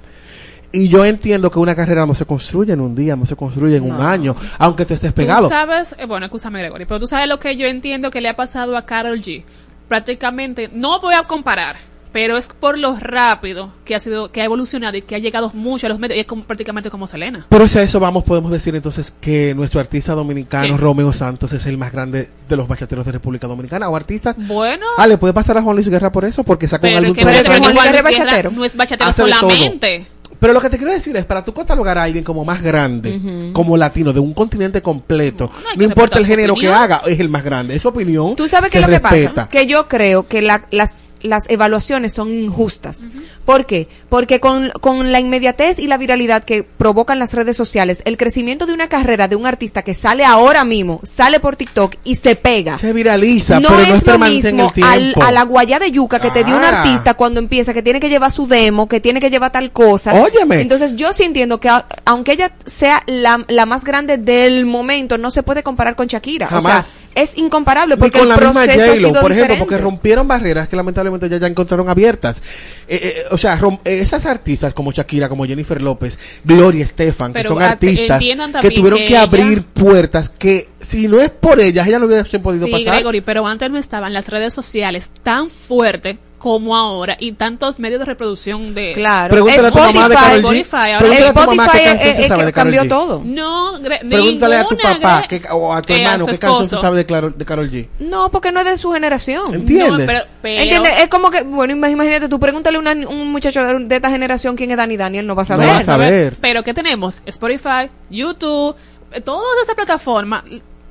Y 0.72 0.88
yo 0.88 1.04
entiendo 1.04 1.50
que 1.50 1.58
una 1.58 1.76
carrera 1.76 2.06
no 2.06 2.14
se 2.14 2.24
construye 2.24 2.72
en 2.72 2.80
un 2.80 2.94
día, 2.94 3.14
no 3.14 3.26
se 3.26 3.36
construye 3.36 3.76
en 3.76 3.84
un 3.84 4.00
año, 4.00 4.34
aunque 4.58 4.86
tú 4.86 4.94
estés 4.94 5.12
pegado. 5.12 5.42
Tú 5.42 5.48
sabes, 5.50 5.94
eh, 5.98 6.06
bueno, 6.06 6.26
escúchame 6.26 6.60
Gregory, 6.60 6.86
pero 6.86 6.98
tú 6.98 7.06
sabes 7.06 7.28
lo 7.28 7.38
que 7.38 7.56
yo 7.56 7.66
entiendo 7.66 8.10
que 8.10 8.20
le 8.22 8.30
ha 8.30 8.36
pasado 8.36 8.76
a 8.76 8.86
Carol 8.86 9.20
G. 9.20 9.44
Prácticamente, 9.88 10.70
no 10.72 10.98
voy 11.00 11.14
a 11.14 11.22
comparar, 11.22 11.76
pero 12.12 12.38
es 12.38 12.48
por 12.48 12.78
lo 12.78 12.96
rápido 12.98 13.72
que 13.84 13.94
ha 13.94 13.98
sido, 13.98 14.32
que 14.32 14.40
ha 14.40 14.44
evolucionado 14.44 14.96
y 14.96 15.02
que 15.02 15.14
ha 15.14 15.18
llegado 15.18 15.50
mucho 15.52 15.86
a 15.86 15.90
los 15.90 15.98
medios, 15.98 16.16
y 16.16 16.20
es 16.20 16.26
como, 16.26 16.42
prácticamente 16.44 16.88
como 16.88 17.06
Selena. 17.06 17.46
Pero 17.50 17.68
si 17.68 17.78
a 17.78 17.82
eso 17.82 18.00
vamos, 18.00 18.24
podemos 18.24 18.50
decir 18.50 18.74
entonces 18.74 19.14
que 19.20 19.54
nuestro 19.54 19.80
artista 19.80 20.14
dominicano, 20.14 20.76
¿Qué? 20.76 20.80
Romeo 20.80 21.12
Santos, 21.12 21.52
es 21.52 21.66
el 21.66 21.76
más 21.76 21.92
grande 21.92 22.30
de 22.48 22.56
los 22.56 22.66
bachateros 22.66 23.04
de 23.04 23.12
República 23.12 23.46
Dominicana. 23.46 23.90
O 23.90 23.96
artista. 23.96 24.34
Bueno. 24.38 24.86
Ah, 24.96 25.06
le 25.06 25.18
puede 25.18 25.34
pasar 25.34 25.58
a 25.58 25.62
Juan 25.62 25.76
Luis 25.76 25.88
Guerra 25.88 26.12
por 26.12 26.24
eso, 26.24 26.44
porque 26.44 26.66
sacó 26.68 26.86
un 26.86 26.92
Pero 26.92 26.98
álbum 26.98 27.14
que, 27.14 27.22
todos 27.22 27.34
pero 27.34 27.42
que. 27.42 27.48
Juan 27.48 27.74
Luis 27.74 27.84
Guerra 27.84 28.50
no 28.50 28.64
es 28.64 28.76
bachatero 28.76 29.10
Hace 29.10 29.22
solamente. 29.22 30.06
Pero 30.42 30.52
lo 30.52 30.60
que 30.60 30.68
te 30.68 30.76
quiero 30.76 30.92
decir 30.92 31.16
es, 31.16 31.24
para 31.24 31.42
tú 31.44 31.54
catalogar 31.54 31.96
a 31.96 32.02
alguien 32.02 32.22
como 32.24 32.44
más 32.44 32.60
grande, 32.62 33.50
como 33.54 33.76
latino, 33.76 34.12
de 34.12 34.20
un 34.20 34.34
continente 34.34 34.82
completo, 34.82 35.48
no, 35.54 35.78
que 35.78 35.84
importa 35.84 36.18
el 36.18 36.26
género 36.26 36.54
que 36.54 36.66
haga, 36.68 37.00
es 37.06 37.18
el 37.20 37.28
más 37.30 37.44
grande. 37.44 37.76
Es 37.76 37.82
su 37.82 37.88
opinión. 37.88 38.34
Tú 38.36 38.48
sabes 38.48 38.74
es 38.74 38.82
lo 38.82 38.88
que 38.88 38.98
pasa, 39.00 39.48
que 39.48 39.66
yo 39.66 39.86
creo 39.88 40.26
que 40.26 40.42
la- 40.42 40.66
las, 40.70 41.14
las 41.22 41.48
evaluaciones 41.48 42.12
son 42.12 42.30
injustas. 42.34 43.08
¿Por 43.44 43.66
qué? 43.66 43.88
Porque 44.08 44.40
con, 44.40 44.70
con 44.80 45.12
la 45.12 45.20
inmediatez 45.20 45.78
y 45.78 45.86
la 45.86 45.96
viralidad 45.96 46.44
que 46.44 46.62
provocan 46.64 47.18
las 47.18 47.32
redes 47.34 47.56
sociales, 47.56 48.02
el 48.04 48.16
crecimiento 48.16 48.66
de 48.66 48.72
una 48.74 48.88
carrera 48.88 49.28
de 49.28 49.36
un 49.36 49.46
artista 49.46 49.82
que 49.82 49.94
sale 49.94 50.24
ahora 50.24 50.64
mismo, 50.64 51.00
sale 51.04 51.38
por 51.40 51.54
TikTok 51.56 51.94
y 52.04 52.16
se 52.16 52.34
pega. 52.36 52.76
Se 52.76 52.92
viraliza, 52.92 53.60
no 53.60 53.68
pero 53.68 53.80
es, 53.82 53.88
no 53.88 53.94
es 53.94 54.06
lo 54.06 54.14
en 54.14 54.20
mismo 54.20 54.72
el 54.76 54.82
al- 54.84 55.14
a 55.22 55.30
la 55.32 55.42
guayá 55.44 55.78
de 55.78 55.90
yuca 55.92 56.18
que 56.20 56.30
te 56.30 56.42
dio 56.44 56.56
un 56.56 56.62
Ah. 56.64 56.82
artista 56.82 57.14
cuando 57.14 57.38
empieza, 57.40 57.72
que 57.72 57.82
tiene 57.82 58.00
que 58.00 58.08
llevar 58.08 58.30
su 58.32 58.46
demo, 58.48 58.88
que 58.88 59.00
tiene 59.00 59.20
que 59.20 59.30
llevar 59.30 59.52
tal 59.52 59.70
cosa. 59.72 60.12
Óyeme. 60.34 60.60
Entonces 60.60 60.96
yo 60.96 61.12
sí 61.12 61.24
entiendo 61.24 61.58
que 61.60 61.68
a- 61.68 61.86
aunque 62.04 62.32
ella 62.32 62.52
sea 62.66 63.02
la, 63.06 63.44
la 63.48 63.66
más 63.66 63.84
grande 63.84 64.16
del 64.18 64.66
momento, 64.66 65.18
no 65.18 65.30
se 65.30 65.42
puede 65.42 65.62
comparar 65.62 65.94
con 65.96 66.06
Shakira. 66.06 66.46
Jamás. 66.48 67.08
O 67.10 67.12
sea, 67.14 67.22
es 67.22 67.36
incomparable 67.36 67.96
Ni 67.96 68.00
porque 68.00 68.18
con 68.18 68.22
el 68.22 68.28
la 68.30 68.36
misma 68.36 68.52
proceso 68.64 68.80
ha 68.80 68.86
J-Lo, 68.86 68.96
sido 69.08 69.08
por 69.20 69.32
ejemplo, 69.32 69.34
diferente. 69.34 69.58
porque 69.64 69.78
rompieron 69.78 70.28
barreras 70.28 70.68
que 70.68 70.76
lamentablemente 70.76 71.28
ya, 71.28 71.38
ya 71.38 71.46
encontraron 71.46 71.88
abiertas. 71.88 72.42
Eh, 72.88 73.00
eh, 73.02 73.22
o 73.30 73.38
sea, 73.38 73.58
rom- 73.58 73.80
eh, 73.84 73.98
esas 74.00 74.26
artistas 74.26 74.74
como 74.74 74.92
Shakira, 74.92 75.28
como 75.28 75.44
Jennifer 75.44 75.80
López, 75.80 76.18
Gloria 76.44 76.84
Estefan, 76.84 77.32
que 77.32 77.42
son 77.44 77.60
ah, 77.62 77.70
artistas 77.70 78.20
que 78.60 78.70
tuvieron 78.70 78.98
que 78.98 79.04
que, 79.06 79.12
ella- 79.12 79.22
abrir 79.22 79.62
puertas 79.64 80.28
que 80.28 80.68
si 80.80 81.06
no 81.08 81.20
es 81.20 81.30
por 81.30 81.60
ellas, 81.60 81.86
ellas 81.86 82.00
no 82.00 82.06
hubiesen 82.06 82.42
podido 82.42 82.66
Sí, 82.66 82.72
pasar. 82.72 82.94
Gregory, 82.96 83.20
pero 83.20 83.46
antes 83.46 83.70
no 83.70 83.78
estaban 83.78 84.12
las 84.12 84.28
redes 84.28 84.52
sociales 84.52 85.10
tan 85.22 85.48
fuertes 85.48 86.16
como 86.42 86.76
ahora 86.76 87.16
y 87.20 87.30
tantos 87.32 87.78
medios 87.78 88.00
de 88.00 88.04
reproducción 88.04 88.74
de 88.74 88.94
Claro. 88.94 89.30
Pregúntale 89.32 89.68
a 89.68 89.70
tu 89.70 89.78
mamá 89.78 90.08
de 90.08 90.14
Karol 90.16 90.32
G. 90.42 90.60
Spotify, 90.60 90.76
a 90.90 90.98
tu 90.98 91.04
mamá 91.04 91.14
qué 91.16 91.22
Spotify, 91.28 91.84
canción 91.84 92.16
se 92.16 92.28
sabe 92.28 92.40
que 92.40 92.46
de 92.46 92.52
Karol 92.52 92.72
cambió 92.74 92.82
G. 92.82 92.88
todo. 92.88 93.22
No, 93.24 93.72
Pregúntale 94.08 94.56
a 94.56 94.64
tu 94.64 94.76
papá 94.76 95.24
qué- 95.28 95.42
o 95.52 95.72
a 95.72 95.80
tu 95.82 95.92
eh, 95.92 95.98
hermano 96.00 96.24
su 96.24 96.32
qué 96.32 96.38
canción 96.38 96.66
se 96.66 96.76
sabe 96.78 96.96
de, 96.96 97.06
Claro- 97.06 97.30
de 97.30 97.44
Karol 97.44 97.70
G. 97.70 97.86
No, 98.00 98.28
porque 98.30 98.50
no 98.50 98.58
es 98.58 98.66
de 98.66 98.76
su 98.76 98.90
generación. 98.92 99.42
¿Entiendes? 99.54 99.90
No, 100.00 100.06
pero- 100.06 100.24
pero- 100.42 100.62
¿Entiendes? 100.62 100.92
Es 101.00 101.08
como 101.08 101.30
que, 101.30 101.42
bueno, 101.42 101.74
imag- 101.74 101.92
imagínate, 101.92 102.28
tú 102.28 102.40
pregúntale 102.40 102.76
a 102.78 103.08
un 103.08 103.30
muchacho 103.30 103.62
de, 103.64 103.84
de 103.84 103.96
esta 103.96 104.10
generación 104.10 104.56
quién 104.56 104.72
es 104.72 104.76
Dani 104.76 104.96
Daniel, 104.96 105.26
no 105.26 105.36
va 105.36 105.42
a 105.42 105.44
saber. 105.44 105.68
va 105.68 105.78
a 105.78 105.82
saber. 105.84 106.34
Pero 106.40 106.64
¿qué 106.64 106.74
tenemos? 106.74 107.22
Spotify, 107.24 107.88
YouTube, 108.10 108.74
eh, 109.12 109.20
todas 109.20 109.62
esas 109.62 109.76
plataformas, 109.76 110.42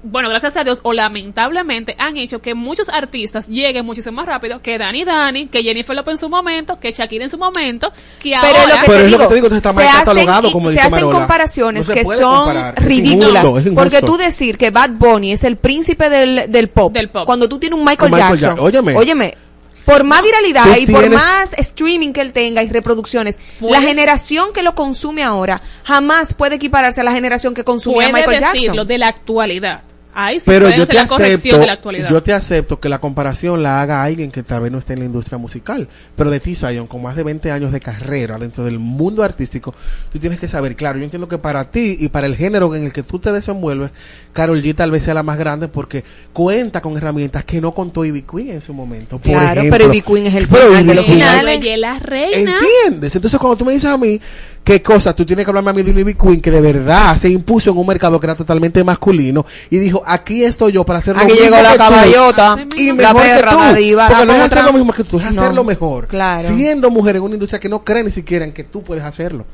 bueno, 0.03 0.29
gracias 0.29 0.57
a 0.57 0.63
Dios 0.63 0.79
o 0.83 0.93
lamentablemente 0.93 1.95
han 1.99 2.17
hecho 2.17 2.41
que 2.41 2.55
muchos 2.55 2.89
artistas 2.89 3.47
lleguen 3.47 3.85
muchísimo 3.85 4.15
más 4.17 4.25
rápido 4.25 4.61
que 4.61 4.77
Dani 4.77 5.03
Dani, 5.03 5.47
que 5.47 5.61
Jennifer 5.63 5.95
Lopez 5.95 6.13
en 6.13 6.17
su 6.17 6.29
momento, 6.29 6.79
que 6.79 6.91
Shakira 6.91 7.23
en 7.25 7.29
su 7.29 7.37
momento, 7.37 7.91
que 8.19 8.31
Pero 8.41 8.57
ahora... 8.57 8.67
lo 8.67 8.81
que 8.81 8.81
Pero 8.87 8.97
te 8.99 9.05
es 9.05 9.11
lo 9.11 9.17
que 9.17 9.23
digo, 9.23 9.27
te 9.29 9.35
digo, 9.35 9.47
entonces 9.47 9.57
está 9.57 9.73
mal 9.73 9.85
se 9.91 9.97
catalogado, 9.99 10.39
hacen, 10.39 10.51
como 10.51 10.67
se 10.67 10.71
dice 10.73 10.81
hacen 10.87 10.91
Marola. 10.95 11.19
comparaciones 11.19 11.87
No 11.87 11.93
se 11.93 11.99
que 11.99 12.05
son 12.05 12.75
ridículas. 12.77 13.29
injusto, 13.43 13.59
es 13.59 13.65
injusto. 13.67 13.75
porque 13.75 14.01
tú 14.01 14.17
decir 14.17 14.57
que 14.57 14.69
Bad 14.71 14.89
Bunny 14.91 15.33
es 15.33 15.43
el 15.43 15.57
príncipe 15.57 16.09
del, 16.09 16.51
del 16.51 16.67
pop, 16.69 16.95
cuando 17.25 17.47
tú 17.47 17.59
tienes 17.59 17.77
un 17.77 17.85
Michael, 17.85 18.11
Jackson, 18.15 18.57
Ja- 18.57 18.61
óyeme. 18.63 18.95
óyeme, 18.95 19.37
por 19.85 20.03
más 20.03 20.21
viralidad 20.23 20.77
y 20.77 20.85
por 20.87 21.09
más 21.09 21.53
streaming 21.57 22.13
que 22.13 22.21
él 22.21 22.33
tenga 22.33 22.61
y 22.63 22.69
reproducciones, 22.69 23.39
Puede- 23.59 23.73
la 23.73 23.81
generación 23.81 24.53
que 24.53 24.61
lo 24.63 24.75
consume 24.75 25.23
ahora 25.23 25.61
jamás 25.83 26.33
puede 26.33 26.55
equipararse 26.55 27.01
a 27.01 27.03
la 27.03 27.11
generación 27.11 27.53
que 27.53 27.63
consumía 27.63 28.09
puede 28.09 28.13
Michael 28.27 28.39
decirlo 28.53 28.73
Jackson. 28.75 28.87
de 28.87 28.97
la 28.97 29.07
actualidad. 29.07 29.81
Ahí 30.13 30.39
sí 30.39 30.45
Pero 30.47 30.69
yo 30.69 30.85
te 30.85 30.93
la 30.93 31.07
corrección 31.07 31.55
acepto, 31.55 31.59
de 31.59 31.65
la 31.67 31.73
actualidad. 31.73 32.09
yo 32.09 32.21
te 32.23 32.33
acepto 32.33 32.79
que 32.79 32.89
la 32.89 32.99
comparación 32.99 33.63
la 33.63 33.81
haga 33.81 34.03
alguien 34.03 34.29
que 34.31 34.43
tal 34.43 34.61
vez 34.61 34.71
no 34.71 34.77
esté 34.77 34.93
en 34.93 34.99
la 34.99 35.05
industria 35.05 35.37
musical, 35.37 35.87
pero 36.15 36.29
de 36.29 36.39
ti, 36.39 36.55
Zion, 36.55 36.87
con 36.87 37.01
más 37.01 37.15
de 37.15 37.23
20 37.23 37.49
años 37.51 37.71
de 37.71 37.79
carrera 37.79 38.37
dentro 38.37 38.63
del 38.65 38.79
mundo 38.79 39.23
artístico, 39.23 39.73
tú 40.11 40.19
tienes 40.19 40.39
que 40.39 40.47
saber, 40.47 40.75
claro, 40.75 40.97
yo 40.99 41.05
entiendo 41.05 41.27
que 41.27 41.37
para 41.37 41.71
ti 41.71 41.95
y 41.99 42.09
para 42.09 42.27
el 42.27 42.35
género 42.35 42.73
en 42.75 42.83
el 42.85 42.91
que 42.93 43.03
tú 43.03 43.19
te 43.19 43.31
desenvuelves, 43.31 43.91
Carol 44.33 44.61
G 44.61 44.75
tal 44.75 44.91
vez 44.91 45.03
sea 45.03 45.13
la 45.13 45.23
más 45.23 45.37
grande 45.37 45.67
porque 45.67 46.03
cuenta 46.33 46.81
con 46.81 46.97
herramientas 46.97 47.45
que 47.45 47.61
no 47.61 47.73
contó 47.73 48.03
Ivy 48.05 48.23
Queen 48.23 48.49
en 48.51 48.61
su 48.61 48.73
momento. 48.73 49.17
Por 49.19 49.31
Claro, 49.31 49.61
ejemplo. 49.61 49.77
pero 49.77 49.93
Ivy 49.93 50.01
Queen 50.01 50.25
es 50.27 50.35
el 50.35 50.47
final 50.47 50.87
de 50.87 50.93
los 50.95 51.05
finales. 51.05 51.61
La 51.79 51.99
reina. 51.99 52.57
¿Entiendes? 52.59 53.15
Entonces 53.15 53.39
cuando 53.39 53.55
tú 53.57 53.65
me 53.65 53.73
dices 53.73 53.89
a 53.89 53.97
mí 53.97 54.19
qué 54.63 54.81
cosas, 54.81 55.15
tú 55.15 55.25
tienes 55.25 55.43
que 55.45 55.49
hablarme 55.49 55.71
a 55.71 55.73
mí 55.73 55.81
de 55.81 55.91
Ivy 55.99 56.13
Queen 56.15 56.39
que 56.41 56.51
de 56.51 56.61
verdad 56.61 57.17
se 57.17 57.29
impuso 57.29 57.71
en 57.71 57.77
un 57.77 57.87
mercado 57.87 58.19
que 58.19 58.27
era 58.27 58.35
totalmente 58.35 58.83
masculino 58.83 59.45
y 59.69 59.77
dijo, 59.79 60.03
aquí 60.05 60.43
estoy 60.43 60.71
yo 60.73 60.85
para 60.85 60.99
hacer 60.99 61.15
lo 61.15 61.21
Aquí 61.23 61.33
mismo 61.33 61.45
llegó 61.45 61.61
la 61.61 61.77
caballota, 61.77 62.65
y 62.77 62.87
la 62.87 62.93
mejor 62.93 63.21
perra, 63.21 63.49
que 63.49 63.55
tú. 63.55 63.61
la 63.61 63.73
diva, 63.73 64.07
porque 64.07 64.25
la 64.25 64.33
no 64.33 64.37
es 64.39 64.51
hacer 64.51 64.63
lo 64.65 64.73
mismo 64.73 64.93
que 64.93 65.03
tú, 65.03 65.19
es 65.19 65.31
No, 65.31 65.41
hacerlo 65.41 65.63
mejor. 65.63 66.07
claro. 66.07 66.41
Siendo 66.47 66.89
mujer 66.89 67.15
en 67.15 67.23
una 67.23 67.33
industria 67.33 67.59
que 67.59 67.69
no 67.69 67.83
cree 67.83 68.03
ni 68.03 68.11
siquiera 68.11 68.45
en 68.45 68.51
que 68.51 68.63
tú 68.63 68.83
puedes 68.83 69.03
hacerlo. 69.03 69.45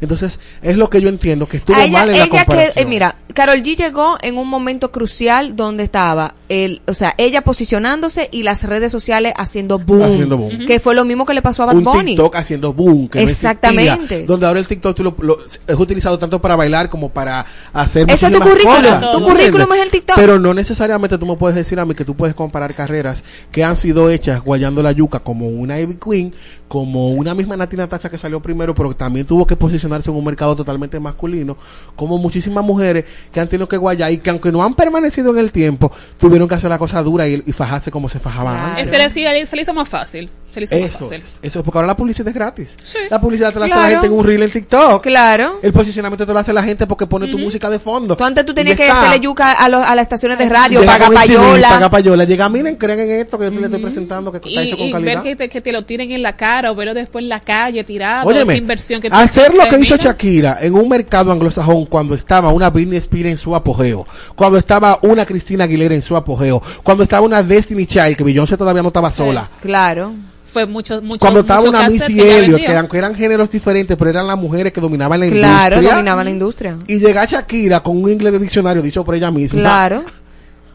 Entonces, 0.00 0.40
es 0.62 0.76
lo 0.76 0.88
que 0.90 1.00
yo 1.00 1.08
entiendo, 1.08 1.46
que 1.46 1.58
estuvo 1.58 1.76
ella, 1.76 1.90
mal 1.92 2.08
en 2.10 2.16
la 2.18 2.24
ella 2.24 2.24
que, 2.24 2.38
comparación. 2.38 2.72
eh, 2.84 2.86
mira, 2.88 3.16
Carol 3.34 3.62
G 3.62 3.76
llegó 3.76 4.16
en 4.22 4.38
un 4.38 4.48
momento 4.48 4.90
crucial 4.90 5.54
donde 5.56 5.84
estaba 5.84 6.34
el, 6.48 6.80
o 6.86 6.94
sea, 6.94 7.14
ella 7.18 7.42
posicionándose 7.42 8.28
y 8.32 8.42
las 8.42 8.64
redes 8.64 8.90
sociales 8.90 9.32
haciendo 9.36 9.78
boom, 9.78 10.02
Haciendo 10.02 10.36
boom. 10.36 10.66
que 10.66 10.80
fue 10.80 10.94
lo 10.94 11.04
mismo 11.04 11.24
que 11.26 11.34
le 11.34 11.42
pasó 11.42 11.62
a 11.62 11.66
Bad 11.66 11.76
un 11.76 11.84
Bunny. 11.84 12.04
TikTok 12.16 12.34
haciendo 12.36 12.72
boom 12.72 13.08
que 13.08 13.22
no 13.22 13.28
Exactamente. 13.30 13.92
existía, 13.92 14.26
donde 14.26 14.46
ahora 14.46 14.58
el 14.58 14.66
TikTok 14.66 14.96
tú 14.96 15.04
lo, 15.04 15.14
lo- 15.20 15.38
es 15.44 15.76
utilizado 15.78 16.18
tanto 16.18 16.40
para 16.40 16.56
bailar 16.56 16.88
como 16.88 17.08
para 17.10 17.46
hacer 17.72 18.10
Ese 18.10 18.26
es 18.26 18.32
tu 18.32 18.40
currículum, 18.40 19.00
tu 19.12 19.22
currículum 19.24 19.72
es 19.74 19.82
el 19.82 19.90
TikTok. 19.90 20.16
pero 20.16 20.38
no 20.38 20.52
necesariamente 20.54 21.16
tú 21.18 21.26
me 21.26 21.36
puedes 21.36 21.54
decir 21.56 21.78
a 21.78 21.84
mí 21.84 21.94
que 21.94 22.04
tú 22.04 22.16
puedes 22.16 22.34
comparar 22.34 22.74
carreras 22.74 23.22
que 23.52 23.62
han 23.62 23.76
sido 23.76 24.10
hechas 24.10 24.40
guayando 24.42 24.82
la 24.82 24.92
yuca 24.92 25.20
como 25.20 25.46
una 25.46 25.78
Ivy 25.78 25.98
Queen 26.04 26.34
como 26.70 27.08
una 27.08 27.34
misma 27.34 27.56
Nati 27.56 27.76
Natasha 27.76 28.08
que 28.08 28.16
salió 28.16 28.38
primero 28.38 28.76
pero 28.76 28.90
que 28.90 28.94
también 28.94 29.26
tuvo 29.26 29.44
que 29.44 29.56
posicionarse 29.56 30.08
en 30.08 30.16
un 30.16 30.24
mercado 30.24 30.54
totalmente 30.54 31.00
masculino 31.00 31.56
como 31.96 32.16
muchísimas 32.16 32.64
mujeres 32.64 33.06
que 33.32 33.40
han 33.40 33.48
tenido 33.48 33.68
que 33.68 33.76
guayar 33.76 34.12
y 34.12 34.18
que 34.18 34.30
aunque 34.30 34.52
no 34.52 34.62
han 34.62 34.74
permanecido 34.74 35.32
en 35.32 35.38
el 35.38 35.50
tiempo 35.50 35.90
tuvieron 36.16 36.46
que 36.46 36.54
hacer 36.54 36.70
la 36.70 36.78
cosa 36.78 37.02
dura 37.02 37.26
y, 37.26 37.42
y 37.44 37.50
fajarse 37.50 37.90
como 37.90 38.08
se 38.08 38.20
fajaban 38.20 38.56
antes 38.56 38.88
Se 38.88 38.98
le, 38.98 39.46
se 39.46 39.56
le 39.56 39.62
hizo 39.62 39.74
más 39.74 39.88
fácil. 39.88 40.30
Se 40.52 40.60
le 40.60 40.64
hizo 40.64 40.74
Eso, 40.76 40.98
fácil. 40.98 41.22
eso 41.42 41.58
es 41.60 41.64
porque 41.64 41.78
ahora 41.78 41.86
la 41.86 41.96
publicidad 41.96 42.28
es 42.28 42.34
gratis. 42.34 42.76
Sí. 42.84 42.98
La 43.10 43.20
publicidad 43.20 43.52
te 43.52 43.58
la 43.60 43.66
hace 43.66 43.74
la 43.74 43.88
gente 43.88 44.06
en 44.06 44.12
un 44.12 44.24
reel 44.24 44.42
en 44.42 44.50
TikTok. 44.50 45.02
Claro. 45.02 45.58
El 45.62 45.72
posicionamiento 45.72 46.26
te 46.26 46.32
lo 46.32 46.38
hace 46.38 46.52
la 46.52 46.62
gente 46.62 46.86
porque 46.86 47.06
pone 47.06 47.26
tu 47.28 47.38
música 47.38 47.70
de 47.70 47.78
fondo. 47.78 48.16
Tú 48.16 48.24
antes 48.24 48.44
tú 48.44 48.52
tenías 48.54 48.76
que 48.76 48.82
está. 48.88 49.00
hacerle 49.00 49.20
yuca 49.20 49.52
a, 49.52 49.68
los- 49.68 49.84
a 49.84 49.94
las 49.94 50.02
estaciones 50.04 50.38
de 50.38 50.48
radio, 50.48 50.84
paga 50.84 51.10
payola. 51.10 51.68
Paga 51.68 51.90
payola. 51.90 52.24
Llega, 52.24 52.48
miren, 52.48 52.76
crean 52.76 52.98
en 53.00 53.10
esto 53.12 53.38
que 53.38 53.44
yo 53.44 53.50
te 53.52 53.58
le 53.60 53.66
estoy 53.66 53.80
presentando, 53.80 54.30
que 54.32 54.38
está 54.38 54.48
Y, 54.50 54.58
hecho 54.68 54.76
con 54.76 54.86
y 54.88 54.92
ver 54.92 55.02
calidad. 55.04 55.22
que 55.22 55.36
te, 55.36 55.48
que 55.48 55.60
te 55.60 55.72
lo 55.72 55.84
tiren 55.84 56.10
en 56.10 56.22
la 56.22 56.36
cara 56.36 56.70
o 56.72 56.74
verlo 56.74 56.94
después 56.94 57.22
en 57.22 57.28
la 57.28 57.40
calle 57.40 57.84
tirado, 57.84 58.28
Óyeme, 58.28 58.52
esa 58.54 58.58
inversión 58.58 59.00
que 59.00 59.08
tú 59.10 59.16
hacer 59.16 59.54
lo 59.54 59.62
que 59.68 59.78
hizo 59.78 59.94
mira. 59.94 60.04
Shakira 60.04 60.58
en 60.60 60.74
un 60.74 60.88
mercado 60.88 61.30
anglosajón 61.32 61.86
cuando 61.86 62.14
estaba 62.14 62.50
una 62.52 62.70
Britney 62.70 62.98
Spears 62.98 63.28
en 63.30 63.38
su 63.38 63.54
apogeo, 63.54 64.06
cuando 64.34 64.58
estaba 64.58 64.98
una 65.02 65.24
Cristina 65.26 65.64
Aguilera 65.64 65.94
en 65.94 66.02
su 66.02 66.16
apogeo, 66.16 66.62
cuando 66.82 67.02
estaba 67.04 67.24
una 67.24 67.42
Destiny 67.42 67.86
Child, 67.86 68.16
que 68.16 68.24
Beyoncé 68.24 68.56
todavía 68.56 68.82
no 68.82 68.88
estaba 68.88 69.10
sola, 69.10 69.48
Claro. 69.60 70.12
Fue 70.50 70.66
mucho, 70.66 71.00
mucho, 71.00 71.20
cuando 71.20 71.40
estaba 71.40 71.60
mucho 71.60 71.70
una 71.70 71.80
cassette 71.86 72.08
Missy 72.10 72.64
que 72.64 72.76
aunque 72.76 72.98
eran 72.98 73.14
géneros 73.14 73.50
diferentes, 73.50 73.96
pero 73.96 74.10
eran 74.10 74.26
las 74.26 74.36
mujeres 74.36 74.72
que 74.72 74.80
dominaban 74.80 75.20
la 75.20 75.28
Claro, 75.28 75.76
industria. 75.76 75.94
dominaba 75.96 76.24
la 76.24 76.30
industria. 76.30 76.76
Y 76.88 76.98
llega 76.98 77.24
Shakira 77.24 77.80
con 77.82 78.02
un 78.02 78.10
inglés 78.10 78.32
de 78.32 78.38
diccionario 78.40 78.82
dicho 78.82 79.04
por 79.04 79.14
ella 79.14 79.30
misma. 79.30 79.60
Claro. 79.60 80.04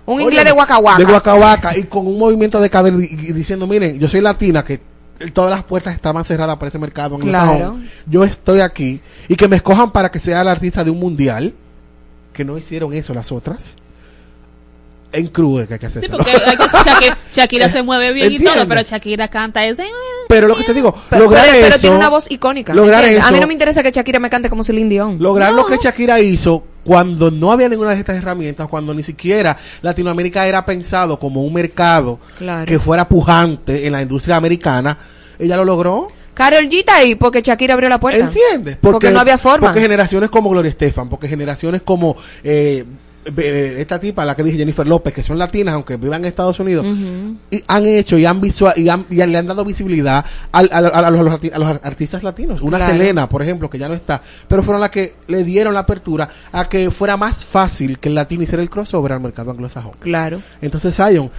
Un 0.06 0.16
Oye, 0.18 0.26
inglés 0.26 0.46
de 0.46 0.52
Waka. 0.52 0.80
De 0.98 1.04
Waka, 1.06 1.78
y 1.78 1.84
con 1.84 2.08
un 2.08 2.18
movimiento 2.18 2.60
de 2.62 2.70
cadera 2.70 2.96
y, 3.00 3.06
y 3.06 3.34
diciendo, 3.34 3.68
miren, 3.68 4.00
yo 4.00 4.08
soy 4.08 4.22
latina, 4.22 4.64
que 4.64 4.80
todas 5.34 5.52
las 5.52 5.64
puertas 5.64 5.96
estaban 5.96 6.24
cerradas 6.26 6.58
para 6.58 6.70
ese 6.70 6.80
mercado 6.80 7.16
anglosajón. 7.16 7.58
Claro. 7.58 7.78
Yo 8.06 8.24
estoy 8.24 8.60
aquí 8.62 9.02
y 9.28 9.36
que 9.36 9.48
me 9.48 9.56
escojan 9.58 9.92
para 9.92 10.10
que 10.12 10.20
sea 10.20 10.44
la 10.44 10.52
artista 10.52 10.84
de 10.84 10.92
un 10.92 11.00
mundial, 11.00 11.54
que 12.34 12.46
no 12.46 12.58
hicieron 12.58 12.94
eso 12.94 13.14
las 13.14 13.32
otras. 13.32 13.76
En 15.12 15.28
cruz 15.28 15.66
que 15.68 15.74
hay 15.76 15.80
que 15.80 15.86
hacer 15.86 16.02
Sí, 16.02 16.08
porque 16.12 16.32
hay 16.32 16.58
que- 16.58 16.64
Shakira, 16.86 17.18
Shakira 17.32 17.70
se 17.70 17.84
mueve 17.84 18.12
bien 18.12 18.34
y 18.34 18.38
todo, 18.38 18.48
¿Entiendes? 18.50 18.66
pero 18.68 18.82
Shakira 18.82 19.28
canta 19.30 19.66
ese. 19.66 19.86
Pero 20.28 20.48
lo 20.48 20.56
que 20.58 20.64
te 20.64 20.74
digo, 20.74 20.94
Pero, 21.10 21.24
lograr 21.24 21.44
pero- 21.46 21.58
pero 21.62 21.68
eso, 21.76 21.80
tiene 21.82 21.96
una 21.96 22.10
voz 22.10 22.26
icónica. 22.30 22.74
lograr 22.74 23.02
¿entiendes? 23.04 23.26
A 23.26 23.32
mí 23.32 23.36
eso- 23.38 23.42
no 23.42 23.48
me 23.48 23.54
interesa 23.54 23.84
que 23.84 23.92
Shakira 23.92 24.20
me 24.20 24.30
cante 24.30 24.50
como 24.50 24.64
Celine 24.64 24.90
Dion. 24.90 25.18
lograr 25.20 25.54
lo 25.54 25.66
que 25.68 25.78
Shakira 25.78 26.20
hizo 26.20 26.64
cuando 26.84 27.32
no 27.32 27.52
había 27.52 27.70
ninguna 27.70 27.92
de 27.92 28.00
estas 28.00 28.18
herramientas, 28.18 28.68
cuando 28.68 28.94
ni 28.94 29.04
siquiera 29.04 29.58
Latinoamérica 29.82 30.46
era 30.48 30.66
pensado 30.66 31.18
como 31.20 31.44
un 31.44 31.54
mercado 31.54 32.20
Claro. 32.38 32.66
que 32.66 32.80
fuera 32.80 33.08
pujante 33.08 33.86
en 33.88 33.94
la 33.94 34.02
industria 34.02 34.36
americana, 34.36 34.98
ella 35.40 35.56
lo 35.58 35.66
logró. 35.66 36.08
Carol 36.34 36.68
G 36.68 36.80
está 36.80 36.98
ahí 36.98 37.16
porque 37.16 37.42
Shakira 37.42 37.76
abrió 37.76 37.88
la 37.88 38.00
puerta. 38.00 38.26
¿Entiendes? 38.26 38.78
Porque, 38.82 39.10
no 39.10 39.20
había 39.22 39.38
forma. 39.38 39.68
Porque 39.68 39.80
generaciones 39.80 40.30
como 40.30 40.50
Gloria 40.50 40.70
Estefan, 40.70 41.08
porque 41.08 41.30
generaciones 41.30 41.82
como 41.82 42.18
eh, 42.44 42.84
esta 43.26 44.00
tipa, 44.00 44.24
la 44.26 44.36
que 44.36 44.44
dije 44.44 44.58
Jennifer 44.58 44.88
López, 44.88 45.14
que 45.14 45.24
son 45.24 45.38
latinas, 45.38 45.74
aunque 45.76 45.98
vivan 45.98 46.22
en 46.22 46.26
Estados 46.30 46.60
Unidos, 46.60 46.86
y 47.50 47.64
han 47.68 47.86
hecho 47.86 48.18
y 48.18 48.26
han 48.26 48.40
visual, 48.40 48.74
y, 48.78 48.88
han- 48.90 49.06
y 49.10 49.16
le 49.16 49.38
han 49.38 49.48
dado 49.48 49.66
visibilidad 49.66 50.24
al- 50.52 50.70
a, 50.72 50.82
los, 50.82 50.92
a 50.94 51.10
los 51.12 51.40
a 51.54 51.60
los 51.60 51.70
artistas 51.84 52.24
latinos. 52.24 52.62
Una 52.62 52.78
Claro. 52.78 52.94
Selena, 52.94 53.28
por 53.30 53.42
ejemplo, 53.42 53.70
que 53.70 53.78
ya 53.80 53.88
no 53.88 53.96
está, 53.96 54.22
pero 54.48 54.64
fueron 54.64 54.82
las 54.82 54.90
que 54.92 55.16
le 55.28 55.44
dieron 55.44 55.74
la 55.74 55.82
apertura 55.82 56.30
a 56.52 56.70
que 56.70 56.92
fuera 56.92 57.18
más 57.18 57.46
fácil 57.46 58.00
que 58.00 58.10
el 58.10 58.16
latino 58.16 58.44
hiciera 58.44 58.62
el 58.62 58.70
crossover 58.70 59.14
al 59.14 59.20
mercado 59.22 59.52
anglosajón. 59.52 59.94
Claro. 60.00 60.42
Entonces, 60.62 60.96
Zion, 60.96 61.30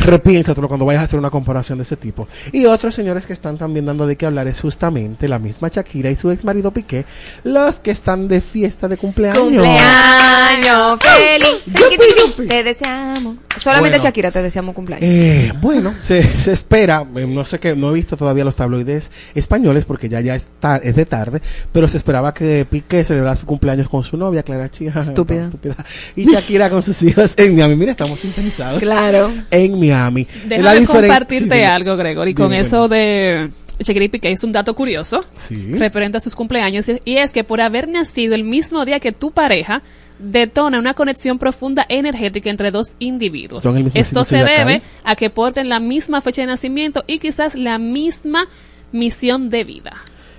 repiénsatelo 0.00 0.68
cuando 0.68 0.86
vayas 0.86 1.02
a 1.02 1.04
hacer 1.06 1.18
una 1.18 1.30
comparación 1.30 1.78
de 1.78 1.84
ese 1.84 1.96
tipo. 1.96 2.28
Y 2.52 2.66
otros 2.66 2.94
señores 2.94 3.26
que 3.26 3.32
están 3.32 3.58
también 3.58 3.86
dando 3.86 4.06
de 4.06 4.16
qué 4.16 4.26
hablar 4.26 4.48
es 4.48 4.60
justamente 4.60 5.28
la 5.28 5.38
misma 5.38 5.68
Shakira 5.68 6.10
y 6.10 6.16
su 6.16 6.30
ex 6.30 6.44
marido 6.44 6.70
Piqué, 6.70 7.04
los 7.44 7.76
que 7.76 7.90
están 7.90 8.28
de 8.28 8.40
fiesta 8.40 8.88
de 8.88 8.96
cumpleaños. 8.96 9.38
Cumpleaños 9.38 10.98
feliz. 11.00 12.48
Te 12.48 12.64
deseamos. 12.64 13.36
Solamente 13.56 13.90
Bueno. 13.98 14.04
Shakira 14.04 14.30
te 14.30 14.42
deseamos 14.42 14.74
cumpleaños. 14.74 15.08
Eh, 15.08 15.52
bueno, 15.60 15.94
se, 16.02 16.22
se 16.38 16.52
espera, 16.52 17.04
eh, 17.16 17.26
no 17.26 17.44
sé 17.44 17.60
qué, 17.60 17.76
no 17.76 17.90
he 17.90 17.94
visto 17.94 18.16
todavía 18.16 18.44
los 18.44 18.56
tabloides 18.56 19.10
españoles 19.34 19.84
porque 19.84 20.08
ya 20.08 20.20
ya 20.20 20.34
está, 20.34 20.76
es 20.76 20.96
de 20.96 21.06
tarde, 21.06 21.40
pero 21.72 21.86
se 21.86 21.96
esperaba 21.96 22.34
que 22.34 22.66
Piqué 22.68 23.04
celebrara 23.04 23.36
su 23.36 23.46
cumpleaños 23.46 23.88
con 23.88 24.02
su 24.02 24.16
novia, 24.16 24.42
Clara 24.42 24.70
Chía. 24.70 24.92
Estúpida. 25.00 25.50
Y 26.16 26.30
Shakira 26.30 26.68
con 26.68 26.82
sus 26.82 27.00
hijos 27.02 27.34
en 27.36 27.54
Miami. 27.54 27.76
Mira, 27.76 27.92
estamos 27.92 28.18
sintonizados. 28.20 28.80
Claro. 28.80 29.30
En 29.50 29.78
Miami. 29.86 30.26
Déjame 30.46 30.80
La 30.80 30.86
compartirte 30.86 31.54
sí, 31.56 31.62
algo, 31.62 31.96
Gregory, 31.96 32.34
con 32.34 32.50
Dime, 32.50 32.60
eso 32.60 32.88
de 32.88 33.50
y 33.78 34.08
Piqué. 34.08 34.30
Es 34.32 34.44
un 34.44 34.52
dato 34.52 34.74
curioso 34.74 35.20
Sí. 35.48 35.72
referente 35.72 36.18
a 36.18 36.20
sus 36.20 36.34
cumpleaños 36.34 36.86
y- 36.88 37.16
es 37.16 37.32
que 37.32 37.44
por 37.44 37.60
haber 37.60 37.88
nacido 37.88 38.34
el 38.34 38.44
mismo 38.44 38.84
día 38.84 39.00
que 39.00 39.12
tu 39.12 39.32
pareja, 39.32 39.82
detona 40.18 40.78
una 40.78 40.94
conexión 40.94 41.38
profunda 41.38 41.84
energética 41.88 42.48
entre 42.48 42.70
dos 42.70 42.94
individuos. 43.00 43.62
Son 43.64 43.76
el 43.76 43.84
mismo 43.84 44.00
Esto 44.00 44.24
se 44.24 44.38
debe 44.44 44.80
a 45.02 45.16
que 45.16 45.28
porten 45.28 45.68
la 45.68 45.80
misma 45.80 46.20
fecha 46.20 46.42
de 46.42 46.46
nacimiento 46.46 47.02
y 47.08 47.18
quizás 47.18 47.56
la 47.56 47.78
misma 47.78 48.46
misión 48.92 49.50
de 49.50 49.64
vida. 49.64 49.92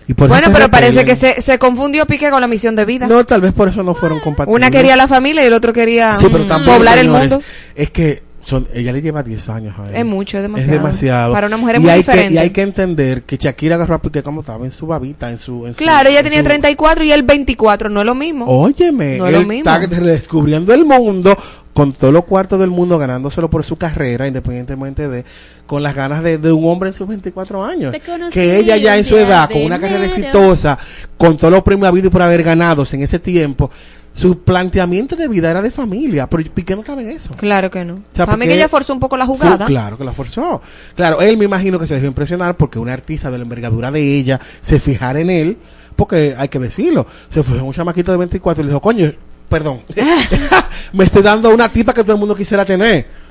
Y 0.08 0.14
por 0.14 0.30
Bueno, 0.30 0.48
pero 0.54 0.70
parece 0.70 1.04
que 1.04 1.16
se, 1.16 1.42
se 1.42 1.58
confundió 1.60 2.06
Piqué 2.06 2.30
con 2.30 2.40
la 2.40 2.48
misión 2.48 2.76
de 2.76 2.86
vida. 2.86 3.08
No, 3.08 3.26
tal 3.26 3.42
vez 3.42 3.54
por 3.54 3.68
eso 3.70 3.82
no 3.84 3.96
fueron 3.96 4.20
compatibles. 4.20 4.56
Una 4.56 4.72
quería 4.72 4.96
la 4.96 5.08
familia 5.08 5.44
y 5.44 5.48
el 5.48 5.54
otro 5.54 5.74
quería 5.74 6.16
Sí, 6.16 6.28
pero 6.32 6.46
tampoco, 6.46 6.78
poblar 6.78 6.98
el 7.00 7.10
mundo. 7.10 7.42
Es 7.76 7.90
que 7.90 8.22
son, 8.46 8.68
ella 8.74 8.92
le 8.94 9.02
lleva 9.02 9.24
10 9.24 9.50
años 9.50 9.76
a 9.80 9.90
él. 9.90 9.96
Es 9.96 10.06
mucho, 10.06 10.38
es 10.38 10.44
demasiado. 10.44 10.72
Es 10.76 10.82
demasiado. 10.84 11.34
Para 11.34 11.48
una 11.48 11.58
mujer 11.58 11.76
es 11.76 11.80
y 11.80 11.84
muy 11.84 11.92
hay 11.92 11.98
diferente. 11.98 12.28
Que, 12.30 12.34
y 12.36 12.38
hay 12.38 12.50
que 12.52 12.62
entender 12.62 13.24
que 13.24 13.38
Shakira 13.38 13.76
agarró 13.76 13.96
a 13.96 14.02
Piqué 14.02 14.22
como 14.22 14.42
estaba 14.42 14.64
en 14.66 14.72
su 14.72 14.86
babita, 14.86 15.32
en 15.32 15.40
su... 15.40 15.66
En 15.66 15.74
su- 15.74 15.78
Claro, 15.80 16.10
ella 16.10 16.20
en 16.20 16.26
tenía 16.26 16.40
su- 16.40 16.46
34 16.46 17.04
y 17.04 17.12
él 17.12 17.24
24, 17.24 17.90
no 17.90 18.02
es 18.02 18.06
lo 18.06 18.14
mismo. 18.14 18.46
Óyeme, 18.46 19.18
No 19.18 19.26
es 19.28 19.34
él 19.34 19.42
lo 19.42 19.48
mismo. 19.48 19.70
está 19.72 19.80
redescubriendo 20.00 20.74
el 20.74 20.86
mundo 20.86 21.36
con 21.74 21.92
todos 21.92 22.14
los 22.14 22.24
cuartos 22.24 22.58
del 22.60 22.70
mundo, 22.70 22.98
ganándoselo 22.98 23.50
por 23.50 23.64
su 23.66 23.76
carrera, 23.78 24.28
independientemente 24.28 25.10
de, 25.10 25.26
con 25.66 25.84
las 25.84 25.94
ganas 25.94 26.24
de, 26.24 26.38
de 26.38 26.52
un 26.54 26.70
hombre 26.70 26.90
en 26.90 26.96
sus 26.96 27.06
24 27.08 27.66
años. 27.66 27.92
Te 27.92 28.00
conocí 28.00 28.32
Que 28.32 28.58
ella 28.60 28.78
ya 28.78 28.96
en 28.98 29.04
su 29.04 29.18
edad, 29.18 29.50
con 29.52 29.62
una 29.64 29.78
carrera 29.80 30.06
enero. 30.06 30.14
exitosa, 30.16 30.78
con 31.18 31.36
todos 31.36 31.52
los 31.52 31.64
premios 31.64 31.90
habidos 31.90 32.12
por 32.14 32.22
haber 32.22 32.44
ganados 32.44 32.94
en 32.94 33.02
ese 33.02 33.20
tiempo, 33.20 33.72
su 34.16 34.40
planteamiento 34.40 35.16
de 35.18 35.28
vida 35.28 35.52
era 35.52 35.62
de 35.62 35.70
familia, 35.70 36.26
pero 36.28 36.50
Piqué 36.52 36.74
no 36.74 36.82
estaba 36.82 37.02
en 37.02 37.10
eso. 37.10 37.36
Claro 37.36 37.70
que 37.70 37.84
no. 37.84 37.96
sea, 38.14 38.26
Para 38.26 38.38
mí 38.38 38.44
porque- 38.44 38.48
que 38.48 38.56
ella 38.56 38.70
forzó 38.70 38.94
un 38.94 39.00
poco 39.02 39.18
la 39.18 39.26
Fue- 39.28 39.36
jugada. 39.38 39.66
claro 39.66 39.98
que 39.98 40.04
la 40.06 40.14
forzó. 40.14 40.62
Claro, 40.96 41.20
él 41.22 41.36
me 41.38 41.46
imagino 41.46 41.78
que 41.78 41.86
se 41.86 41.96
dejó 41.96 42.08
impresionar 42.08 42.56
porque 42.56 42.80
una 42.80 42.94
artista 42.94 43.30
de 43.30 43.38
la 43.38 43.44
envergadura 43.44 43.92
de 43.92 44.02
ella 44.18 44.40
se 44.62 44.80
fijara 44.80 45.20
en 45.20 45.30
él, 45.30 45.58
porque 45.98 46.34
hay 46.38 46.48
que 46.48 46.60
decirlo, 46.60 47.06
se 47.30 47.44
fue 47.44 47.62
un 47.62 47.74
chamaquito 47.74 48.12
de 48.14 48.18
24 48.20 48.62
y 48.62 48.66
le 48.66 48.70
dijo, 48.72 48.82
coño, 48.82 49.12
perdón, 49.50 49.82
me 50.94 51.04
estoy 51.04 51.22
dando 51.22 51.50
una 51.54 51.70
tipa 51.70 51.94
que 51.94 52.02
todo 52.04 52.14
el 52.14 52.20
mundo 52.20 52.36
quisiera 52.36 52.64
tener. 52.66 53.25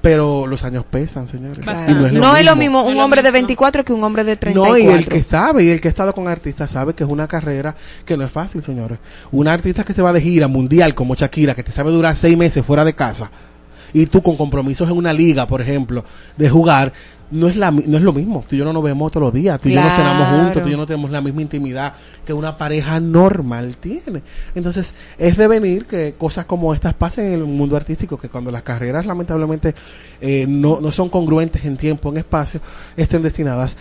Pero 0.00 0.46
los 0.46 0.64
años 0.64 0.84
pesan, 0.90 1.28
señores. 1.28 1.58
Claro. 1.58 1.90
Y 1.90 1.94
no 1.94 2.06
es 2.06 2.12
lo 2.12 2.20
no 2.20 2.36
es 2.36 2.44
lo 2.44 2.56
mismo. 2.56 2.82
mismo 2.82 2.90
un 2.90 3.00
hombre 3.00 3.22
de 3.22 3.30
24 3.30 3.84
que 3.84 3.92
un 3.92 4.02
hombre 4.02 4.24
de 4.24 4.36
34. 4.36 4.72
No, 4.72 4.78
y 4.78 4.94
el 4.94 5.06
que 5.06 5.22
sabe, 5.22 5.64
y 5.64 5.68
el 5.68 5.80
que 5.80 5.88
ha 5.88 5.90
estado 5.90 6.14
con 6.14 6.26
artistas 6.26 6.70
sabe 6.70 6.94
que 6.94 7.04
es 7.04 7.10
una 7.10 7.28
carrera 7.28 7.74
que 8.06 8.16
no 8.16 8.24
es 8.24 8.30
fácil, 8.30 8.62
señores. 8.62 8.98
Una 9.30 9.52
artista 9.52 9.84
que 9.84 9.92
se 9.92 10.00
va 10.00 10.12
de 10.12 10.20
gira 10.20 10.48
mundial 10.48 10.94
como 10.94 11.14
Shakira, 11.14 11.54
que 11.54 11.62
te 11.62 11.72
sabe 11.72 11.90
durar 11.90 12.16
seis 12.16 12.36
meses 12.36 12.64
fuera 12.64 12.84
de 12.84 12.94
casa, 12.94 13.30
y 13.92 14.06
tú 14.06 14.22
con 14.22 14.36
compromisos 14.36 14.88
en 14.88 14.96
una 14.96 15.12
liga, 15.12 15.46
por 15.46 15.60
ejemplo, 15.60 16.04
de 16.36 16.48
jugar, 16.48 16.92
no 17.30 17.48
es, 17.48 17.56
la, 17.56 17.70
no 17.70 17.96
es 17.96 18.02
lo 18.02 18.12
mismo. 18.12 18.44
Tú 18.48 18.56
y 18.56 18.58
yo 18.58 18.64
no 18.64 18.72
nos 18.72 18.82
vemos 18.82 19.12
todos 19.12 19.26
los 19.26 19.34
días, 19.34 19.60
tú 19.60 19.68
y 19.68 19.74
yo 19.74 19.80
no 19.80 19.90
cenamos 19.90 20.28
juntos, 20.28 20.62
tú 20.62 20.68
y 20.68 20.72
yo 20.72 20.76
no 20.76 20.86
tenemos 20.86 21.10
la 21.10 21.20
misma 21.20 21.42
intimidad 21.42 21.94
que 22.24 22.32
una 22.32 22.58
pareja 22.58 22.98
normal 23.00 23.76
tiene. 23.76 24.22
Entonces, 24.54 24.94
es 25.18 25.36
de 25.36 25.46
venir 25.46 25.86
que 25.86 26.14
cosas 26.14 26.44
como 26.46 26.74
estas 26.74 26.94
pasen 26.94 27.26
en 27.26 27.32
el 27.34 27.44
mundo 27.44 27.76
artístico, 27.76 28.18
que 28.18 28.28
cuando 28.28 28.50
las 28.50 28.62
carreras 28.62 29.06
lamentablemente 29.06 29.74
eh, 30.20 30.46
no, 30.48 30.80
no 30.80 30.92
son 30.92 31.08
congruentes 31.08 31.64
en 31.64 31.76
tiempo, 31.76 32.10
en 32.10 32.18
espacio, 32.18 32.60
estén 32.96 33.22
destinadas 33.22 33.76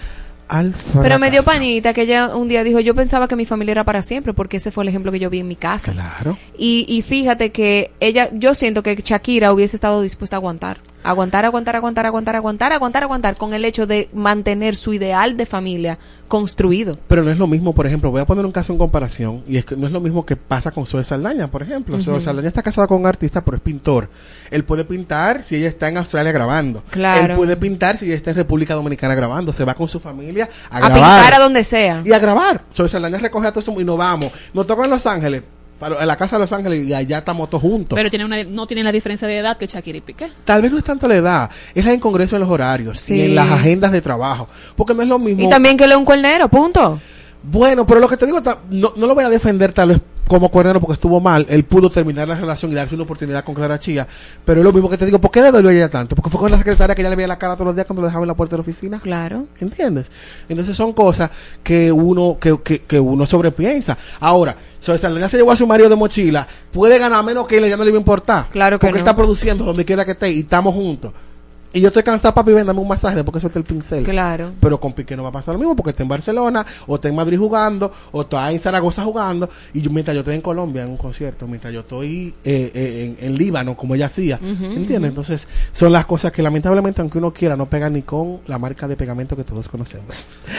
al 0.50 0.74
fracaso. 0.74 1.02
Pero 1.02 1.20
me 1.20 1.32
dio 1.32 1.44
panita 1.44 1.94
que 1.94 2.02
ella 2.02 2.36
un 2.36 2.48
día 2.48 2.64
dijo, 2.64 2.80
yo 2.80 2.94
pensaba 2.96 3.28
que 3.28 3.36
mi 3.36 3.46
familia 3.46 3.72
era 3.72 3.84
para 3.86 4.02
siempre, 4.02 4.34
porque 4.34 4.58
ese 4.58 4.72
fue 4.72 4.84
el 4.84 4.90
ejemplo 4.90 5.12
que 5.12 5.20
yo 5.20 5.30
vi 5.30 5.40
en 5.40 5.48
mi 5.48 5.56
casa. 5.56 5.92
Claro. 5.94 6.38
Y, 6.58 6.86
y 6.90 7.02
fíjate 7.04 7.52
que 7.52 7.92
ella, 8.00 8.30
yo 8.34 8.56
siento 8.56 8.84
que 8.84 8.96
Shakira 8.96 9.54
hubiese 9.54 9.78
estado 9.78 10.02
dispuesta 10.02 10.36
a 10.36 10.40
aguantar. 10.40 10.82
Aguantar, 11.04 11.46
aguantar, 11.46 11.76
aguantar, 11.76 12.06
aguantar, 12.06 12.36
aguantar, 12.36 12.74
aguantar, 12.74 13.04
aguantar, 13.04 13.36
con 13.38 13.54
el 13.54 13.64
hecho 13.66 13.88
de 13.88 14.10
mantener 14.14 14.76
su 14.76 14.94
ideal 14.94 15.38
de 15.38 15.46
familia 15.46 15.98
construido. 16.28 16.96
Pero 17.08 17.24
no 17.24 17.32
es 17.32 17.38
lo 17.38 17.48
mismo, 17.48 17.74
por 17.74 17.88
ejemplo, 17.88 18.12
voy 18.12 18.22
a 18.22 18.26
poner 18.26 18.46
un 18.46 18.52
caso 18.52 18.72
en 18.74 18.78
comparación, 18.78 19.44
y 19.48 19.58
es 19.58 19.66
que 19.66 19.76
no 19.76 19.88
es 19.88 19.94
lo 19.94 20.02
mismo 20.02 20.26
que 20.26 20.36
pasa 20.36 20.72
con 20.72 20.86
Zoe 20.86 21.04
Saldaña, 21.04 21.48
por 21.48 21.64
ejemplo. 21.64 22.00
Zoe 22.02 22.22
Saldaña 22.22 22.50
está 22.50 22.62
casada 22.62 22.88
con 22.88 23.00
un 23.00 23.08
artista, 23.08 23.44
pero 23.44 23.58
es 23.58 23.64
pintor. 23.64 24.10
Él 24.52 24.64
puede 24.66 24.86
pintar 24.86 25.44
si 25.44 25.56
ella 25.56 25.70
está 25.70 25.88
en 25.88 25.98
Australia 25.98 26.32
grabando. 26.32 26.84
Claro. 26.92 27.34
Él 27.34 27.38
puede 27.38 27.56
pintar 27.58 27.98
si 27.98 28.06
ella 28.06 28.16
está 28.16 28.32
en 28.32 28.38
República 28.38 28.76
Dominicana 28.76 29.16
grabando. 29.16 29.54
Se 29.54 29.66
va 29.66 29.74
con 29.74 29.88
su 29.88 30.00
familia 30.00 30.50
a, 30.70 30.78
A, 30.78 30.80
grabar. 30.82 30.96
pintar 31.22 31.34
a 31.34 31.40
donde 31.44 31.64
sea. 31.64 32.02
Y 32.06 32.12
a 32.12 32.20
grabar. 32.20 32.64
Zoe 32.76 32.90
Saldaña 32.90 33.18
recoge 33.18 33.48
a 33.48 33.52
todos 33.52 33.68
y 33.70 33.84
nos 33.84 33.98
vamos. 33.98 34.32
Nos 34.54 34.68
toca 34.68 34.84
en 34.84 34.92
Los 34.92 35.06
Ángeles, 35.06 35.44
para, 35.80 36.02
en 36.02 36.08
la 36.08 36.16
casa 36.16 36.36
de 36.36 36.42
Los 36.44 36.52
Ángeles, 36.52 36.86
y 36.88 36.94
allá 36.94 37.20
estamos 37.20 37.50
todos 37.50 37.62
juntos. 37.62 37.96
Pero 37.96 38.10
tiene 38.10 38.26
una, 38.26 38.44
no 38.44 38.68
tienen 38.68 38.86
la 38.86 38.92
diferencia 38.92 39.28
de 39.28 39.38
edad 39.38 39.58
que 39.58 39.68
Shakira 39.68 39.98
y 39.98 40.02
Piqué. 40.02 40.28
Tal 40.46 40.62
vez 40.62 40.72
no 40.72 40.78
es 40.78 40.84
tanto 40.84 41.08
la 41.08 41.16
edad, 41.16 41.50
es 41.74 41.86
la 41.86 41.94
incongruencia 41.94 42.36
en 42.36 42.42
los 42.42 42.50
horarios 42.50 43.00
Sí. 43.00 43.16
y 43.16 43.22
en 43.22 43.36
las 43.36 43.50
agendas 43.50 43.92
de 43.92 44.02
trabajo. 44.02 44.48
Porque 44.76 44.94
no 44.94 45.02
es 45.02 45.08
lo 45.08 45.18
mismo. 45.20 45.44
Y 45.44 45.50
también 45.50 45.78
que 45.78 45.88
le 45.88 45.96
un 45.96 46.06
cuernero, 46.06 46.50
punto. 46.50 47.00
Bueno, 47.42 47.86
pero 47.88 48.02
lo 48.02 48.10
que 48.10 48.18
te 48.18 48.26
digo, 48.26 48.42
no, 48.70 48.94
no 48.98 49.08
lo 49.08 49.16
voy 49.16 49.24
a 49.24 49.30
defender 49.30 49.72
tal 49.72 49.90
vez 49.90 50.02
como 50.28 50.50
cuernero 50.50 50.80
porque 50.80 50.94
estuvo 50.94 51.20
mal, 51.20 51.48
él 51.50 51.64
pudo 51.64 51.90
terminar 51.90 52.28
la 52.28 52.36
relación 52.36 52.72
y 52.72 52.76
darse 52.76 52.94
una 52.94 53.04
oportunidad 53.06 53.44
con 53.44 53.56
Clara 53.56 53.80
Chía. 53.80 54.06
Pero 54.46 54.60
es 54.62 54.64
lo 54.66 54.72
mismo 54.72 54.88
que 54.90 54.98
te 54.98 55.06
digo, 55.06 55.20
¿por 55.20 55.32
qué 55.32 55.42
le 55.42 55.50
dolió 55.52 55.70
a 55.70 55.74
ella 55.74 55.90
tanto? 55.90 56.16
Porque 56.16 56.30
fue 56.30 56.40
con 56.40 56.52
la 56.52 56.58
secretaria 56.58 56.94
que 56.94 57.02
ella 57.02 57.10
le 57.10 57.16
veía 57.16 57.28
la 57.28 57.40
cara 57.40 57.56
todos 57.56 57.68
los 57.68 57.76
días 57.76 57.88
cuando 57.88 58.02
lo 58.02 58.08
dejaba 58.10 58.24
en 58.24 58.28
la 58.28 58.36
puerta 58.36 58.56
de 58.56 58.58
la 58.58 58.62
oficina. 58.62 59.00
Claro. 59.00 59.48
¿Entiendes? 59.60 60.06
Entonces 60.48 60.78
son 60.78 60.94
cosas 60.94 61.32
que 61.64 61.92
uno, 61.92 62.38
que, 62.40 62.60
que, 62.62 62.80
que 62.84 63.00
uno 63.00 63.26
sobrepiensa. 63.26 63.98
Ahora, 64.20 64.56
Saldana 64.80 65.30
se 65.30 65.38
llevó 65.38 65.52
a 65.52 65.56
su 65.58 65.68
marido 65.68 65.90
de 65.90 65.96
mochila, 65.96 66.48
puede 66.72 66.98
ganar 66.98 67.24
menos 67.24 67.48
que 67.48 67.58
él, 67.58 67.70
ya 67.70 67.78
no 67.78 67.84
le 67.84 67.92
va 67.92 67.98
a 67.98 68.00
importar. 68.00 68.48
Claro 68.50 68.80
que 68.80 68.88
Porque 68.88 69.00
no. 69.00 69.06
está 69.06 69.16
produciendo 69.16 69.64
donde 69.66 69.86
quiera 69.86 70.06
que 70.06 70.12
esté 70.12 70.32
y 70.32 70.40
estamos 70.40 70.74
juntos. 70.74 71.12
Y 71.72 71.82
yo 71.82 71.90
estoy 71.90 72.02
cansado, 72.02 72.34
papi, 72.34 72.52
ven, 72.52 72.66
dame 72.66 72.80
un 72.80 72.88
masaje 72.88 73.18
después 73.18 73.32
que 73.34 73.40
suelte 73.42 73.60
el 73.60 73.66
pincel. 73.66 74.04
Claro. 74.04 74.54
Pero 74.60 74.80
con 74.80 74.92
Piqué 74.94 75.16
no 75.16 75.22
va 75.22 75.30
a 75.30 75.34
pasar 75.34 75.54
lo 75.54 75.60
mismo 75.60 75.76
porque 75.76 75.92
está 75.92 76.02
en 76.02 76.10
Barcelona, 76.10 76.66
o 76.88 76.96
está 76.96 77.10
en 77.10 77.16
Madrid 77.16 77.38
jugando, 77.38 77.92
o 78.12 78.22
está 78.22 78.52
en 78.52 78.60
Zaragoza 78.60 79.04
jugando. 79.04 79.48
Y 79.72 79.82
yo, 79.82 79.92
mientras 79.92 80.16
yo 80.16 80.22
estoy 80.22 80.34
en 80.34 80.42
Colombia 80.42 80.82
en 80.82 80.90
un 80.90 80.98
concierto, 80.98 81.46
mientras 81.46 81.72
yo 81.72 81.82
estoy 81.82 82.34
eh, 82.44 82.72
eh, 82.74 83.16
en, 83.20 83.24
en 83.24 83.38
Líbano, 83.38 83.76
como 83.78 83.94
ella 83.94 84.08
hacía. 84.08 84.38
Ujú, 84.42 84.64
¿Entiendes? 84.66 85.10
Entonces, 85.10 85.48
son 85.72 85.92
las 85.92 86.08
cosas 86.08 86.32
que 86.32 86.42
lamentablemente, 86.42 87.02
aunque 87.02 87.20
uno 87.20 87.32
quiera, 87.32 87.56
no 87.56 87.68
pega 87.70 87.88
ni 87.88 88.02
con 88.02 88.40
la 88.48 88.58
marca 88.58 88.88
de 88.88 88.96
pegamento 88.96 89.36
que 89.36 89.44
todos 89.44 89.68
conocemos. 89.68 90.08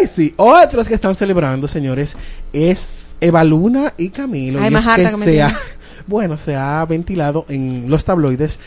Ay, 0.00 0.08
sí. 0.12 0.34
Otros 0.36 0.88
que 0.88 0.94
están 0.94 1.14
celebrando, 1.14 1.68
señores, 1.68 2.16
es 2.52 3.03
Eva 3.20 3.44
Luna 3.44 3.94
y 3.96 4.08
Camilo. 4.10 4.60
Ay, 4.60 4.68
y 4.68 4.70
más 4.70 4.86
es 4.86 4.96
que 4.96 5.16
que 5.16 5.24
se 5.24 5.42
ha- 5.42 5.58
bueno, 6.06 6.36
se 6.38 6.54
ha 6.56 6.84
ventilado 6.84 7.46
en 7.48 7.86
los 7.88 8.04
tabloides 8.04 8.58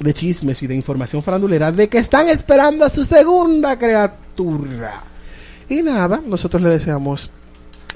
de 0.00 0.14
chismes 0.14 0.62
y 0.62 0.66
de 0.66 0.74
información 0.74 1.22
farandulera 1.22 1.70
de 1.72 1.88
que 1.88 1.98
están 1.98 2.28
esperando 2.28 2.84
a 2.84 2.88
su 2.90 3.04
segunda 3.04 3.78
criatura. 3.78 5.04
Y 5.68 5.82
nada, 5.82 6.20
nosotros 6.26 6.60
le 6.62 6.70
deseamos 6.70 7.30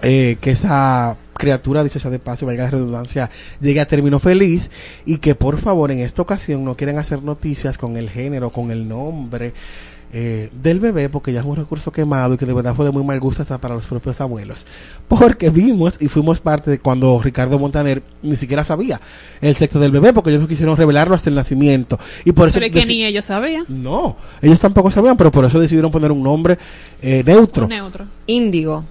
eh, 0.03 0.37
que 0.41 0.51
esa 0.53 1.17
criatura, 1.33 1.83
dicho 1.83 1.99
sea 1.99 2.11
de 2.11 2.19
paso, 2.19 2.47
valga 2.47 2.65
la 2.65 2.71
redundancia, 2.71 3.31
llegue 3.61 3.81
a 3.81 3.89
término 3.89 4.19
feliz 4.19 4.71
y 5.07 5.17
que 5.19 5.35
por 5.35 5.57
favor 5.59 5.91
en 5.91 6.01
esta 6.01 6.23
ocasión 6.23 6.65
no 6.65 6.77
quieren 6.77 6.99
hacer 6.99 7.23
noticias 7.23 7.79
con 7.79 7.97
el 7.97 8.11
género, 8.11 8.51
con 8.51 8.71
el 8.71 8.87
nombre 8.87 9.55
eh, 10.17 10.49
del 10.63 10.79
bebé, 10.79 11.09
porque 11.09 11.33
ya 11.33 11.41
es 11.41 11.45
un 11.47 11.57
recurso 11.57 11.91
quemado 11.91 12.35
y 12.35 12.37
que 12.37 12.47
de 12.47 12.53
verdad 12.55 12.73
fue 12.77 12.85
de 12.85 12.93
muy 12.93 13.03
mal 13.03 13.19
gusto 13.19 13.43
hasta 13.43 13.59
para 13.59 13.75
los 13.75 13.85
propios 13.87 14.21
abuelos. 14.21 14.65
Porque 15.09 15.51
vimos 15.51 16.01
y 16.01 16.07
fuimos 16.07 16.39
parte 16.39 16.71
de 16.71 16.79
cuando 16.79 17.21
Ricardo 17.21 17.59
Montaner 17.59 18.01
ni 18.23 18.37
siquiera 18.37 18.63
sabía 18.63 19.01
el 19.41 19.57
sexo 19.57 19.81
del 19.81 19.91
bebé, 19.91 20.13
porque 20.13 20.31
ellos 20.31 20.43
no 20.43 20.47
quisieron 20.49 20.77
revelarlo 20.77 21.17
hasta 21.17 21.31
el 21.31 21.35
nacimiento. 21.35 21.99
Y 22.25 22.31
por 22.31 22.49
eso 22.49 22.61
Pero 22.61 22.67
es 22.67 22.81
que 22.81 22.87
ni 22.87 23.05
ellos 23.05 23.25
sabían. 23.25 23.65
no, 23.69 24.17
ellos 24.41 24.61
tampoco 24.61 24.89
sabían, 24.93 25.17
pero 25.17 25.33
por 25.33 25.45
eso 25.47 25.59
decidieron 25.59 25.91
poner 25.91 26.13
un 26.13 26.23
nombre 26.23 26.59
eh, 27.03 27.23
neutro. 27.27 27.65
Un 27.65 27.71
neutro. 27.71 28.07
Índigo. 28.29 28.85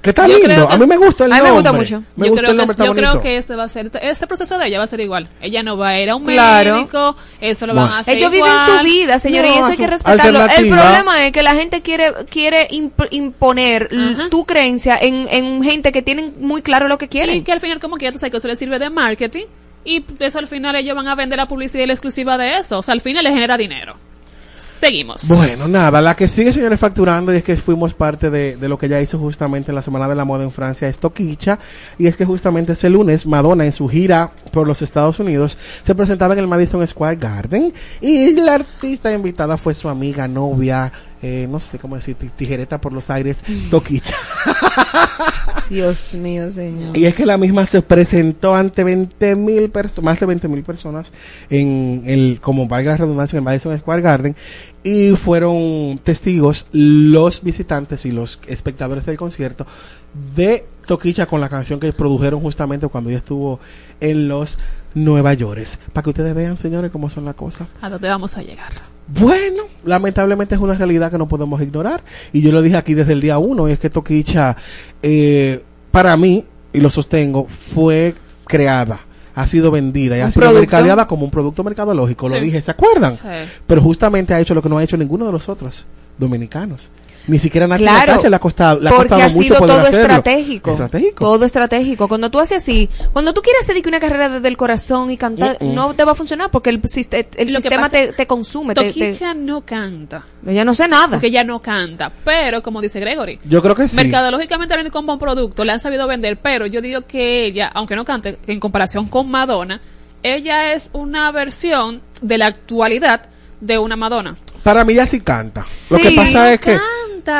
Que 0.00 0.10
está 0.10 0.26
Yo 0.26 0.38
lindo. 0.38 0.70
A 0.70 0.78
mí 0.78 0.86
me 0.86 0.96
gusta 0.96 1.26
el 1.26 1.32
A 1.32 1.34
mí 1.36 1.40
me 1.42 1.48
nombre. 1.48 1.62
gusta 1.62 1.72
mucho. 1.96 2.04
Me 2.16 2.26
yo 2.26 2.30
gusta 2.32 2.40
creo, 2.42 2.50
el 2.52 2.56
nombre, 2.56 2.66
que, 2.76 2.82
está 2.82 2.84
yo 2.86 2.94
creo 2.94 3.08
bonito. 3.08 3.22
que 3.22 3.36
este 3.36 3.56
va 3.56 3.64
a 3.64 3.68
ser, 3.68 3.90
este 4.00 4.26
proceso 4.26 4.56
de 4.56 4.66
ella 4.68 4.78
va 4.78 4.84
a 4.84 4.86
ser 4.86 5.00
igual. 5.00 5.28
Ella 5.42 5.62
no 5.62 5.76
va 5.76 5.88
a 5.88 6.00
ir 6.00 6.08
a 6.08 6.16
un 6.16 6.24
Claro. 6.24 6.76
médico, 6.76 7.16
eso 7.40 7.66
lo 7.66 7.74
Bueno. 7.74 7.88
van 7.88 7.96
a 7.96 8.00
hacer 8.00 8.16
Ellos 8.16 8.30
viven 8.30 8.52
su 8.64 8.84
vida, 8.84 9.18
señores, 9.18 9.50
No, 9.50 9.56
y 9.56 9.60
eso 9.60 9.68
hay 9.72 9.76
que 9.76 9.86
respetarlo. 9.88 10.38
El 10.60 10.68
problema 10.70 11.26
es 11.26 11.32
que 11.32 11.42
la 11.42 11.54
gente 11.54 11.80
quiere 11.82 12.12
quiere 12.30 12.68
imp- 12.70 13.08
imponer 13.10 13.88
tu 14.30 14.44
creencia 14.44 14.98
en, 15.00 15.26
en 15.30 15.62
gente 15.62 15.92
que 15.92 16.02
tienen 16.02 16.34
muy 16.40 16.62
claro 16.62 16.88
lo 16.88 16.98
que 16.98 17.06
Y 17.06 17.08
quieren. 17.08 17.44
que 17.44 17.52
al 17.52 17.60
final 17.60 17.78
como 17.80 17.96
que 17.96 18.04
ya 18.06 18.12
tú 18.12 18.18
sabes 18.18 18.30
que 18.32 18.36
eso 18.38 18.48
le 18.48 18.56
sirve 18.56 18.78
de 18.78 18.90
marketing 18.90 19.46
y 19.84 20.00
de 20.00 20.26
eso 20.26 20.38
al 20.38 20.46
final 20.46 20.76
ellos 20.76 20.94
van 20.94 21.08
a 21.08 21.14
vender 21.14 21.38
la 21.38 21.46
publicidad 21.48 21.84
y 21.84 21.86
la 21.86 21.92
exclusiva 21.94 22.36
de 22.36 22.58
eso. 22.58 22.78
O 22.78 22.82
sea, 22.82 22.92
al 22.92 23.00
final 23.00 23.24
les 23.24 23.32
genera 23.32 23.56
dinero. 23.56 23.94
Seguimos. 24.80 25.28
Bueno, 25.28 25.68
nada, 25.68 26.00
la 26.00 26.14
que 26.16 26.26
sigue, 26.26 26.52
señores, 26.52 26.80
facturando 26.80 27.32
y 27.34 27.36
es 27.36 27.44
que 27.44 27.56
fuimos 27.56 27.92
parte 27.92 28.30
de, 28.30 28.56
de 28.56 28.68
lo 28.68 28.78
que 28.78 28.88
ya 28.88 29.00
hizo 29.00 29.18
justamente 29.18 29.70
en 29.70 29.74
la 29.74 29.82
Semana 29.82 30.08
de 30.08 30.14
la 30.14 30.24
Moda 30.24 30.42
en 30.44 30.50
Francia, 30.52 30.88
es 30.88 30.98
Toquicha, 30.98 31.58
y 31.98 32.06
es 32.06 32.16
que 32.16 32.24
justamente 32.24 32.72
ese 32.72 32.88
lunes 32.88 33.26
Madonna 33.26 33.66
en 33.66 33.72
su 33.74 33.88
gira 33.88 34.32
por 34.52 34.66
los 34.66 34.80
Estados 34.80 35.18
Unidos 35.20 35.58
se 35.82 35.94
presentaba 35.94 36.32
en 36.32 36.40
el 36.40 36.46
Madison 36.46 36.86
Square 36.86 37.16
Garden 37.16 37.72
y 38.00 38.30
la 38.36 38.54
artista 38.54 39.12
invitada 39.12 39.58
fue 39.58 39.74
su 39.74 39.88
amiga, 39.90 40.26
novia, 40.26 40.90
eh, 41.22 41.46
no 41.50 41.60
sé 41.60 41.78
cómo 41.78 41.96
decir, 41.96 42.14
ti- 42.16 42.30
tijereta 42.34 42.80
por 42.80 42.92
los 42.94 43.10
aires, 43.10 43.38
Toquicha. 43.70 44.16
Dios 45.70 46.14
mío, 46.16 46.50
señor. 46.50 46.96
Y 46.96 47.06
es 47.06 47.14
que 47.14 47.24
la 47.24 47.38
misma 47.38 47.64
se 47.66 47.80
presentó 47.80 48.54
ante 48.56 48.82
20 48.82 49.36
mil 49.36 49.70
más 50.02 50.18
de 50.18 50.26
20 50.26 50.48
mil 50.48 50.62
personas 50.64 51.10
en 51.48 52.02
el, 52.06 52.40
como 52.40 52.66
valga 52.66 52.90
la 52.90 52.96
redundancia, 52.98 53.36
en 53.36 53.42
el 53.42 53.44
Madison 53.44 53.78
Square 53.78 54.02
Garden. 54.02 54.36
Y 54.82 55.12
fueron 55.12 56.00
testigos 56.02 56.66
los 56.72 57.42
visitantes 57.42 58.04
y 58.04 58.10
los 58.10 58.40
espectadores 58.48 59.06
del 59.06 59.16
concierto 59.16 59.66
de 60.34 60.64
Toquicha 60.86 61.26
con 61.26 61.40
la 61.40 61.48
canción 61.48 61.78
que 61.78 61.92
produjeron 61.92 62.40
justamente 62.40 62.88
cuando 62.88 63.10
ella 63.10 63.18
estuvo 63.18 63.60
en 64.00 64.28
los 64.28 64.58
Nueva 64.94 65.34
York. 65.34 65.66
Para 65.92 66.02
que 66.02 66.10
ustedes 66.10 66.34
vean, 66.34 66.56
señores, 66.56 66.90
cómo 66.90 67.08
son 67.08 67.24
las 67.24 67.36
cosas. 67.36 67.68
¿A 67.80 67.88
dónde 67.88 68.08
vamos 68.08 68.36
a 68.36 68.42
llegar? 68.42 68.72
Bueno, 69.18 69.64
lamentablemente 69.84 70.54
es 70.54 70.60
una 70.60 70.74
realidad 70.74 71.10
que 71.10 71.18
no 71.18 71.26
podemos 71.26 71.60
ignorar. 71.60 72.02
Y 72.32 72.42
yo 72.42 72.52
lo 72.52 72.62
dije 72.62 72.76
aquí 72.76 72.94
desde 72.94 73.12
el 73.12 73.20
día 73.20 73.38
uno, 73.38 73.68
y 73.68 73.72
es 73.72 73.78
que 73.78 73.90
Toquicha, 73.90 74.56
eh, 75.02 75.62
para 75.90 76.16
mí, 76.16 76.44
y 76.72 76.80
lo 76.80 76.90
sostengo, 76.90 77.46
fue 77.48 78.14
creada, 78.46 79.00
ha 79.34 79.46
sido 79.46 79.70
vendida 79.70 80.16
y 80.16 80.20
ha 80.20 80.30
sido 80.30 80.40
producto. 80.42 80.60
mercadeada 80.60 81.06
como 81.06 81.24
un 81.24 81.30
producto 81.30 81.64
mercadológico. 81.64 82.28
Lo 82.28 82.40
dije, 82.40 82.62
¿se 82.62 82.70
acuerdan? 82.70 83.14
Sí. 83.14 83.26
Pero 83.66 83.80
justamente 83.82 84.34
ha 84.34 84.40
hecho 84.40 84.54
lo 84.54 84.62
que 84.62 84.68
no 84.68 84.78
ha 84.78 84.84
hecho 84.84 84.96
ninguno 84.96 85.26
de 85.26 85.32
los 85.32 85.48
otros 85.48 85.86
dominicanos. 86.18 86.90
Ni 87.26 87.38
siquiera 87.38 87.66
Nati 87.68 87.82
Claro, 87.82 88.12
Natacha 88.12 88.28
le 88.30 88.36
ha 88.36 88.38
costado, 88.38 88.80
le 88.80 88.88
ha 88.88 88.92
porque 88.92 89.08
costado 89.08 89.22
ha 89.22 89.28
mucho 89.34 89.42
sido 89.42 89.56
todo 89.58 89.72
hacerlo. 89.80 90.00
estratégico. 90.00 90.70
Estratégico. 90.70 91.24
Todo 91.24 91.44
estratégico. 91.44 92.08
Cuando 92.08 92.30
tú 92.30 92.40
haces 92.40 92.58
así, 92.58 92.88
cuando 93.12 93.32
tú 93.34 93.42
quieres 93.42 93.62
hacer 93.68 93.80
una 93.86 94.00
carrera 94.00 94.28
desde 94.28 94.48
el 94.48 94.56
corazón 94.56 95.10
y 95.10 95.16
cantar, 95.16 95.58
no 95.62 95.94
te 95.94 96.04
va 96.04 96.12
a 96.12 96.14
funcionar 96.14 96.50
porque 96.50 96.70
el, 96.70 96.76
el 96.76 97.48
sistema 97.48 97.82
pasa- 97.82 97.90
te, 97.90 98.12
te 98.12 98.26
consume. 98.26 98.74
Te, 98.74 98.80
te- 98.80 98.88
Toquicha 98.88 99.34
no 99.34 99.60
canta. 99.62 100.24
ella 100.46 100.64
no 100.64 100.74
sé 100.74 100.88
nada. 100.88 101.08
Porque 101.10 101.26
ella 101.28 101.44
no 101.44 101.60
canta. 101.60 102.10
Pero, 102.24 102.62
como 102.62 102.80
dice 102.80 103.00
Gregory, 103.00 103.38
Yo 103.44 103.62
creo 103.62 103.74
que 103.74 103.88
sí. 103.88 103.96
mercadológicamente 103.96 104.90
como 104.90 105.12
un 105.12 105.18
producto, 105.18 105.64
le 105.64 105.72
han 105.72 105.80
sabido 105.80 106.06
vender. 106.08 106.38
Pero 106.38 106.66
yo 106.66 106.80
digo 106.80 107.02
que 107.06 107.44
ella, 107.44 107.70
aunque 107.74 107.96
no 107.96 108.04
cante, 108.04 108.38
en 108.46 108.58
comparación 108.60 109.06
con 109.08 109.30
Madonna, 109.30 109.80
ella 110.22 110.72
es 110.72 110.90
una 110.92 111.30
versión 111.32 112.00
de 112.22 112.38
la 112.38 112.46
actualidad 112.46 113.22
de 113.60 113.78
una 113.78 113.96
Madonna. 113.96 114.36
Para 114.62 114.84
mí 114.84 114.94
ya 114.94 115.06
sí 115.06 115.20
canta. 115.20 115.62
lo 115.90 115.96
que 115.98 116.10
pasa 116.12 116.52
es 116.52 116.60
que... 116.60 116.72
canta. 116.72 116.84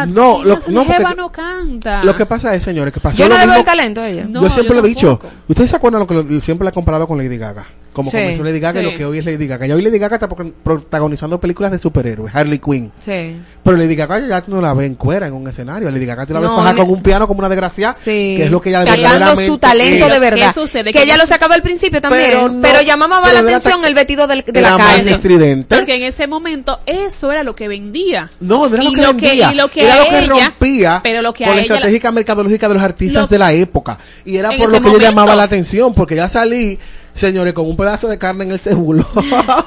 No, 0.07 0.43
lo, 0.43 0.59
no, 0.69 0.85
jeva 0.85 1.15
no 1.15 1.31
canta. 1.33 2.05
Lo 2.05 2.15
que 2.15 2.27
pasa 2.27 2.55
es, 2.55 2.63
señores, 2.63 2.93
que 2.95 3.01
pasó 3.01 3.19
Yo 3.19 3.29
no 3.29 3.37
le 3.39 3.47
veo 3.47 3.57
el 3.59 3.65
talento 3.65 4.01
a 4.01 4.09
ella. 4.09 4.27
No, 4.29 4.43
yo 4.43 4.51
siempre 4.51 4.77
yo 4.77 4.81
lo 4.83 4.87
he 4.87 4.89
dicho. 4.91 5.21
¿Ustedes 5.49 5.71
se 5.71 5.77
acuerdan 5.77 6.01
lo 6.01 6.07
que 6.07 6.15
lo- 6.15 6.41
siempre 6.41 6.65
la 6.65 6.71
he 6.71 6.75
comparado 6.75 7.07
con 7.07 7.19
Lady 7.19 7.37
Gaga? 7.39 7.67
Como 7.93 8.11
Sí. 8.11 8.17
comenzó 8.19 8.45
Lady 8.45 8.61
Gaga 8.61 8.81
y 8.81 8.85
Sí. 8.85 8.91
lo 8.93 8.97
que 8.97 9.05
hoy 9.05 9.19
es 9.19 9.25
Lady 9.25 9.47
Gaga. 9.49 9.67
Ya 9.67 9.75
hoy 9.75 9.83
Lady 9.83 9.99
Gaga 9.99 10.17
está 10.17 10.29
pro- 10.29 10.53
protagonizando 10.63 11.41
películas 11.41 11.73
de 11.73 11.79
superhéroes, 11.79 12.35
Harley 12.35 12.59
Quinn. 12.61 12.93
Sí. 13.01 13.37
Pero 13.65 13.77
Lady 13.77 13.97
Gaga 13.97 14.21
ya 14.29 14.41
tú 14.43 14.53
no 14.53 14.61
la 14.61 14.73
ves 14.75 14.87
en 14.87 14.95
cuera 14.95 15.27
en 15.27 15.33
un 15.35 15.49
escenario. 15.49 15.91
Lady 15.91 16.07
Gaga 16.07 16.25
tú 16.27 16.33
la 16.35 16.41
ves 16.41 16.49
No, 16.51 16.77
con 16.77 16.89
un 16.91 17.03
piano 17.03 17.27
como 17.27 17.41
una 17.41 17.49
desgracia. 17.49 17.93
Sí. 17.93 18.35
Que 18.37 18.45
es 18.45 18.51
lo 18.51 18.61
que 18.61 18.69
ella 18.71 18.85
Sacando 18.85 19.41
su 19.41 19.59
talento 19.59 20.07
es. 20.07 20.13
de 20.13 20.19
verdad. 20.21 20.49
¿Qué 20.49 20.55
sucede? 20.55 20.93
Que 20.93 21.03
ella 21.03 21.17
lo 21.17 21.27
sacaba 21.27 21.55
al 21.55 21.63
principio 21.63 22.01
también. 22.01 22.61
Pero 22.63 22.81
llamaba 22.83 23.21
pero 23.23 23.35
la 23.35 23.43
de 23.43 23.55
atención 23.55 23.85
el 23.85 23.95
vestido 23.95 24.27
de 24.27 24.45
Era 24.47 24.61
la 24.61 24.79
más 24.79 24.97
calle. 24.97 25.11
estridente. 25.13 25.77
Porque 25.77 25.97
en 25.97 26.03
ese 26.05 26.27
momento 26.27 26.81
eso 26.87 27.33
era 27.33 27.43
lo 27.43 27.55
que 27.57 27.69
vendía. 27.69 28.31
No, 28.41 28.69
no 28.69 28.75
era 28.77 28.85
lo 28.85 28.91
que 28.93 29.03
lo 29.03 29.17
que- 29.17 29.27
vendía. 29.27 29.53
y 29.53 29.55
lo 29.57 29.69
que 29.69 29.85
era 29.85 29.97
lo 29.97 30.09
que 30.09 30.19
ella- 30.19 30.29
rompía 30.49 31.01
pero 31.03 31.23
lo 31.23 31.33
que 31.33 31.45
con 31.45 31.55
la 31.57 31.61
ella 31.63 31.69
la- 31.71 31.75
estrategia 31.77 32.13
mercadológica 32.13 32.69
de 32.69 32.75
los 32.75 32.83
artistas 32.83 33.23
Lo- 33.23 33.27
de 33.29 33.39
la 33.39 33.53
época. 33.53 33.99
Y 34.25 34.37
era 34.37 34.51
por 34.51 34.59
lo 34.59 34.67
que 34.67 34.75
yo 34.75 34.81
momento. 34.93 34.99
llamaba 35.01 35.35
la 35.35 35.43
atención, 35.43 35.93
porque 35.95 36.15
ya 36.17 36.29
salí, 36.29 36.79
señores, 37.21 37.53
con 37.55 37.67
un 37.67 37.77
pedazo 37.77 38.09
de 38.09 38.19
carne 38.19 38.45
en 38.45 38.53
el 38.53 38.59
cebulo. 38.61 39.07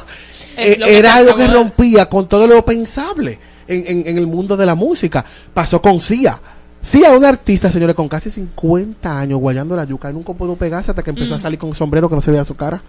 Eh, 0.56 0.78
era 0.86 1.16
algo 1.16 1.36
que 1.36 1.48
rompía 1.48 2.08
con 2.08 2.28
todo 2.28 2.46
lo 2.46 2.64
pensable 2.64 3.40
en, 3.68 3.86
en- 3.88 4.08
en 4.08 4.18
el 4.20 4.28
mundo 4.28 4.56
de 4.56 4.68
la 4.68 4.76
música. 4.76 5.26
Pasó 5.52 5.82
con 5.82 6.00
Sia. 6.00 6.40
Sia 6.80 7.12
es 7.12 7.18
una 7.18 7.30
artista, 7.30 7.72
señores, 7.72 7.96
con 7.96 8.08
casi 8.08 8.30
50 8.30 9.20
años 9.20 9.40
guayando 9.40 9.76
la 9.76 9.84
yuca. 9.86 10.12
y 10.12 10.14
Nunca 10.14 10.32
pudo 10.34 10.56
pegarse 10.56 10.92
hasta 10.92 11.02
que 11.02 11.10
empezó 11.10 11.32
Mm. 11.34 11.38
a 11.38 11.40
salir 11.40 11.58
con 11.58 11.70
un 11.70 11.76
sombrero 11.76 12.08
que 12.08 12.14
no 12.14 12.22
se 12.22 12.30
veía 12.30 12.44
su 12.44 12.54
cara. 12.56 12.80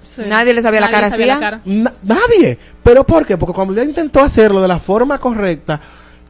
Sí. 0.00 0.22
Nadie 0.26 0.54
le 0.54 0.62
sabía 0.62 0.80
la 0.80 0.90
cara 0.90 1.10
sabía 1.10 1.26
la 1.26 1.38
cara. 1.38 1.60
Na- 1.66 1.92
nadie. 2.04 2.56
¿Pero 2.82 3.04
por 3.04 3.26
qué? 3.26 3.36
Porque 3.36 3.52
cuando 3.52 3.74
ella 3.74 3.84
intentó 3.84 4.20
hacerlo 4.20 4.62
de 4.62 4.68
la 4.68 4.78
forma 4.78 5.18
correcta, 5.18 5.78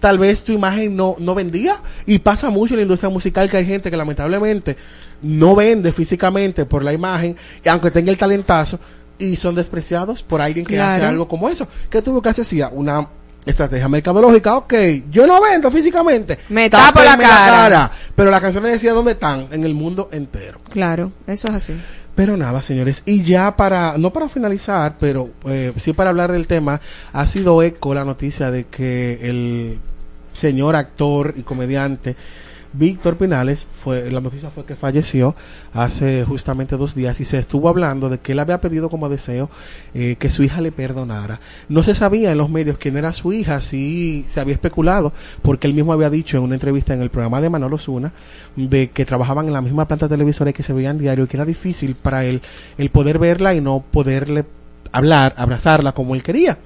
tal 0.00 0.18
vez 0.18 0.42
tu 0.42 0.52
imagen 0.52 0.96
no, 0.96 1.14
no 1.18 1.34
vendía. 1.34 1.80
Y 2.06 2.18
pasa 2.18 2.50
mucho 2.50 2.74
en 2.74 2.78
la 2.78 2.82
industria 2.82 3.10
musical 3.10 3.48
que 3.48 3.58
hay 3.58 3.66
gente 3.66 3.90
que 3.90 3.96
lamentablemente 3.96 4.76
no 5.22 5.54
vende 5.54 5.92
físicamente 5.92 6.64
por 6.64 6.82
la 6.82 6.92
imagen, 6.92 7.36
y 7.64 7.68
aunque 7.68 7.90
tenga 7.90 8.10
el 8.10 8.18
talentazo, 8.18 8.80
y 9.18 9.36
son 9.36 9.54
despreciados 9.54 10.22
por 10.22 10.40
alguien 10.40 10.64
que 10.64 10.80
hace 10.80 11.04
algo 11.04 11.28
como 11.28 11.48
eso. 11.48 11.68
¿Qué 11.90 12.02
tuvo 12.02 12.22
que 12.22 12.30
hacer? 12.30 12.44
Sí, 12.44 12.60
Una 12.72 13.06
estrategia 13.44 13.88
mercadológica, 13.88 14.56
ok, 14.56 14.74
yo 15.10 15.26
no 15.26 15.40
vendo 15.40 15.70
físicamente. 15.70 16.38
Me 16.48 16.68
tapo 16.68 17.00
la 17.00 17.10
tápenme 17.12 17.24
cara. 17.24 17.90
Pero 18.14 18.30
las 18.30 18.40
canciones 18.40 18.72
decía 18.72 18.92
dónde 18.92 19.12
están, 19.12 19.48
en 19.50 19.64
el 19.64 19.74
mundo 19.74 20.08
entero. 20.12 20.60
Claro, 20.70 21.12
eso 21.26 21.48
es 21.48 21.54
así. 21.54 21.74
Pero 22.14 22.36
nada, 22.36 22.62
señores, 22.62 23.02
y 23.06 23.22
ya 23.22 23.56
para, 23.56 23.96
no 23.96 24.10
para 24.10 24.28
finalizar, 24.28 24.96
pero 24.98 25.30
eh, 25.46 25.72
sí 25.76 25.92
para 25.92 26.10
hablar 26.10 26.32
del 26.32 26.46
tema, 26.46 26.80
ha 27.12 27.26
sido 27.26 27.62
eco 27.62 27.94
la 27.94 28.04
noticia 28.04 28.50
de 28.50 28.64
que 28.64 29.20
el 29.22 29.78
señor 30.40 30.74
actor 30.74 31.34
y 31.36 31.42
comediante 31.42 32.16
Víctor 32.72 33.16
Pinales, 33.16 33.66
fue, 33.70 34.10
la 34.10 34.20
noticia 34.20 34.50
fue 34.50 34.64
que 34.64 34.76
falleció 34.76 35.34
hace 35.74 36.24
justamente 36.24 36.76
dos 36.76 36.94
días 36.94 37.20
y 37.20 37.24
se 37.24 37.38
estuvo 37.38 37.68
hablando 37.68 38.08
de 38.08 38.18
que 38.18 38.32
él 38.32 38.38
había 38.38 38.60
pedido 38.60 38.88
como 38.88 39.08
deseo 39.08 39.50
eh, 39.92 40.16
que 40.18 40.30
su 40.30 40.44
hija 40.44 40.60
le 40.60 40.70
perdonara. 40.70 41.40
No 41.68 41.82
se 41.82 41.96
sabía 41.96 42.30
en 42.30 42.38
los 42.38 42.48
medios 42.48 42.78
quién 42.78 42.96
era 42.96 43.12
su 43.12 43.32
hija, 43.32 43.60
sí 43.60 44.24
se 44.28 44.40
había 44.40 44.54
especulado, 44.54 45.12
porque 45.42 45.66
él 45.66 45.74
mismo 45.74 45.92
había 45.92 46.10
dicho 46.10 46.36
en 46.36 46.44
una 46.44 46.54
entrevista 46.54 46.94
en 46.94 47.02
el 47.02 47.10
programa 47.10 47.40
de 47.40 47.50
Manolo 47.50 47.76
Zuna, 47.76 48.12
de 48.54 48.90
que 48.90 49.04
trabajaban 49.04 49.46
en 49.46 49.52
la 49.52 49.62
misma 49.62 49.88
planta 49.88 50.08
televisora 50.08 50.50
y 50.50 50.54
que 50.54 50.62
se 50.62 50.72
veían 50.72 50.98
diario 50.98 51.24
y 51.24 51.26
que 51.26 51.36
era 51.36 51.44
difícil 51.44 51.96
para 51.96 52.24
él 52.24 52.40
el 52.78 52.90
poder 52.90 53.18
verla 53.18 53.52
y 53.54 53.60
no 53.60 53.82
poderle 53.90 54.44
hablar, 54.92 55.34
abrazarla 55.36 55.92
como 55.92 56.14
él 56.14 56.22
quería. 56.22 56.58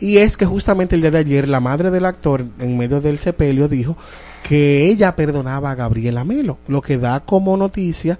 Y 0.00 0.18
es 0.18 0.36
que 0.36 0.46
justamente 0.46 0.94
el 0.94 1.00
día 1.02 1.10
de 1.10 1.18
ayer 1.18 1.48
la 1.48 1.60
madre 1.60 1.90
del 1.90 2.04
actor 2.04 2.44
en 2.60 2.78
medio 2.78 3.00
del 3.00 3.18
sepelio 3.18 3.68
dijo 3.68 3.96
que 4.42 4.86
ella 4.86 5.14
perdonaba 5.16 5.70
a 5.70 5.74
Gabriela 5.74 6.24
Melo, 6.24 6.58
lo 6.68 6.80
que 6.82 6.98
da 6.98 7.20
como 7.20 7.56
noticia 7.56 8.18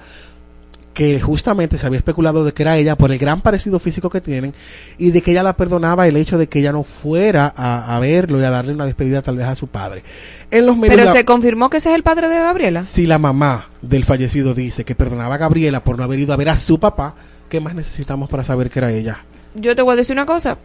que 0.92 1.20
justamente 1.20 1.78
se 1.78 1.86
había 1.86 1.98
especulado 2.00 2.44
de 2.44 2.52
que 2.52 2.64
era 2.64 2.76
ella 2.76 2.96
por 2.96 3.12
el 3.12 3.18
gran 3.18 3.40
parecido 3.40 3.78
físico 3.78 4.10
que 4.10 4.20
tienen 4.20 4.52
y 4.98 5.12
de 5.12 5.22
que 5.22 5.30
ella 5.30 5.44
la 5.44 5.56
perdonaba 5.56 6.08
el 6.08 6.16
hecho 6.16 6.38
de 6.38 6.48
que 6.48 6.58
ella 6.58 6.72
no 6.72 6.82
fuera 6.82 7.52
a, 7.56 7.94
a 7.96 8.00
verlo 8.00 8.40
y 8.40 8.44
a 8.44 8.50
darle 8.50 8.72
una 8.72 8.84
despedida 8.84 9.22
tal 9.22 9.36
vez 9.36 9.46
a 9.46 9.54
su 9.54 9.68
padre. 9.68 10.02
En 10.50 10.66
los 10.66 10.76
medios 10.76 10.96
Pero 10.96 11.04
la- 11.06 11.12
se 11.16 11.24
confirmó 11.24 11.70
que 11.70 11.76
ese 11.76 11.90
es 11.90 11.94
el 11.94 12.02
padre 12.02 12.28
de 12.28 12.38
Gabriela. 12.40 12.82
si 12.82 13.06
la 13.06 13.18
mamá 13.18 13.68
del 13.80 14.04
fallecido 14.04 14.54
dice 14.54 14.84
que 14.84 14.96
perdonaba 14.96 15.36
a 15.36 15.38
Gabriela 15.38 15.84
por 15.84 15.96
no 15.96 16.02
haber 16.02 16.18
ido 16.18 16.32
a 16.32 16.36
ver 16.36 16.48
a 16.48 16.56
su 16.56 16.80
papá, 16.80 17.14
¿qué 17.48 17.60
más 17.60 17.76
necesitamos 17.76 18.28
para 18.28 18.42
saber 18.42 18.68
que 18.68 18.80
era 18.80 18.90
ella? 18.90 19.18
Yo 19.54 19.74
te 19.74 19.82
voy 19.82 19.94
a 19.94 19.96
decir 19.96 20.14
una 20.14 20.26
cosa. 20.26 20.58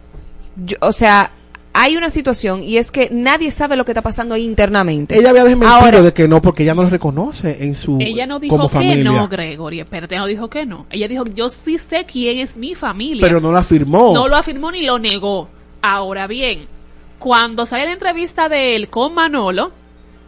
Yo- 0.56 0.76
o 0.80 0.92
sea, 0.92 1.32
hay 1.72 1.96
una 1.96 2.08
situación 2.08 2.62
y 2.62 2.76
es 2.76 2.92
que 2.92 3.08
nadie 3.10 3.50
sabe 3.50 3.76
lo 3.76 3.84
que 3.84 3.90
está 3.90 4.02
pasando 4.02 4.34
ahí 4.36 4.44
internamente. 4.44 5.18
Ella 5.18 5.30
había 5.30 5.42
desmentido 5.42 5.72
Ahora, 5.74 6.02
de 6.02 6.12
que 6.12 6.28
no, 6.28 6.40
porque 6.40 6.62
ella 6.62 6.74
no 6.74 6.84
lo 6.84 6.88
reconoce 6.88 7.64
en 7.64 7.74
su 7.74 7.98
Ella 8.00 8.26
no 8.26 8.38
dijo 8.38 8.56
como 8.56 8.68
que 8.68 8.74
familia, 8.74 9.02
no, 9.04 9.28
Gregory. 9.28 9.80
Espérate, 9.80 10.16
no 10.16 10.26
dijo 10.26 10.48
que 10.48 10.64
no. 10.66 10.86
Ella 10.90 11.08
dijo, 11.08 11.24
yo 11.24 11.48
sí 11.48 11.78
sé 11.78 12.06
quién 12.06 12.38
es 12.38 12.56
mi 12.56 12.74
familia. 12.76 13.26
pero 13.26 13.40
no 13.40 13.50
la 13.50 13.58
afirmó. 13.60 14.14
No 14.14 14.28
lo 14.28 14.36
afirmó 14.36 14.70
ni 14.70 14.82
lo 14.86 15.00
negó. 15.00 15.48
Ahora 15.82 16.26
bien, 16.28 16.66
cuando 17.18 17.66
sale 17.66 17.86
la 17.86 17.92
entrevista 17.92 18.48
de 18.48 18.76
él 18.76 18.88
con 18.88 19.12
Manolo, 19.14 19.72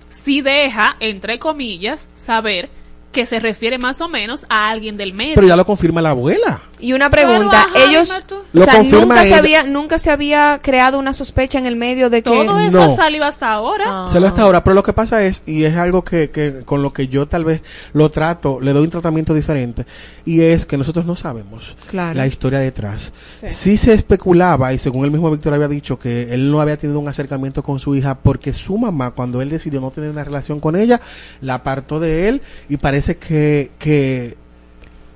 sí 0.09 0.41
deja, 0.41 0.97
entre 0.99 1.39
comillas, 1.39 2.09
saber 2.15 2.69
que 3.13 3.25
se 3.25 3.41
refiere 3.41 3.79
más 3.79 4.01
o 4.03 4.09
menos 4.09 4.45
a 4.51 4.69
alguien 4.69 4.97
del 4.97 5.15
medio. 5.15 5.37
Pero 5.37 5.47
ya 5.47 5.57
lo 5.57 5.65
confirma 5.65 6.03
la 6.03 6.11
abuela. 6.11 6.63
Y 6.79 6.93
una 6.93 7.09
pregunta, 7.09 7.67
Pero, 7.73 7.85
ajá, 7.85 7.91
ellos, 7.91 8.11
o 8.11 8.43
Lo 8.53 8.65
sea, 8.65 8.75
confirma 8.77 9.15
nunca 9.15 9.25
se 9.25 9.35
había, 9.35 9.63
nunca 9.65 9.99
se 9.99 10.11
había 10.11 10.61
creado 10.63 10.99
una 10.99 11.13
sospecha 11.15 11.59
en 11.59 11.65
el 11.65 11.75
medio 11.77 12.11
de 12.11 12.19
que 12.19 12.31
Todo 12.31 12.59
eso 12.61 12.71
No. 12.71 12.91
salió 12.91 13.25
hasta 13.25 13.51
ahora. 13.51 13.85
Ah. 13.89 14.09
Se 14.13 14.21
lo 14.21 14.27
hasta 14.27 14.43
ahora, 14.43 14.63
pero 14.63 14.75
lo 14.75 14.83
que 14.83 14.93
pasa 14.93 15.25
es, 15.25 15.43
y 15.47 15.65
es 15.65 15.75
algo 15.77 16.05
que, 16.05 16.31
que 16.31 16.63
con 16.67 16.83
lo 16.83 16.93
que 16.93 17.09
yo 17.09 17.27
tal 17.29 17.45
vez 17.47 17.63
lo 17.95 18.11
trato, 18.11 18.59
le 18.61 18.73
doy 18.75 18.85
un 18.85 18.91
tratamiento 18.91 19.33
diferente, 19.33 19.87
y 20.27 20.43
es 20.43 20.67
que 20.67 20.77
nosotros 20.77 21.07
no 21.07 21.17
sabemos 21.17 21.77
Claro. 21.91 22.15
la 22.15 22.27
historia 22.27 22.59
detrás. 22.59 23.13
Sí. 23.33 23.47
Sí 23.49 23.77
se 23.79 23.95
especulaba, 23.95 24.73
y 24.75 24.79
según 24.79 25.05
el 25.07 25.11
mismo 25.11 25.31
Víctor 25.31 25.55
había 25.55 25.69
dicho, 25.69 25.99
que 25.99 26.35
él 26.35 26.51
no 26.51 26.61
había 26.61 26.77
tenido 26.77 26.99
un 27.01 27.09
acercamiento 27.09 27.63
con 27.63 27.79
su 27.81 27.95
hija 27.95 28.17
porque 28.19 28.53
su 28.53 28.77
mamá, 28.77 29.13
cuando 29.13 29.41
él 29.41 29.49
decidió 29.49 29.81
no 29.81 29.91
tener 29.91 30.11
una 30.11 30.25
relación 30.25 30.61
con 30.61 30.77
ella, 30.77 31.01
la 31.41 31.55
apartó 31.55 32.01
de 32.01 32.29
él, 32.29 32.43
y 32.69 32.77
parece 32.77 33.17
que, 33.17 33.71
que 33.79 34.37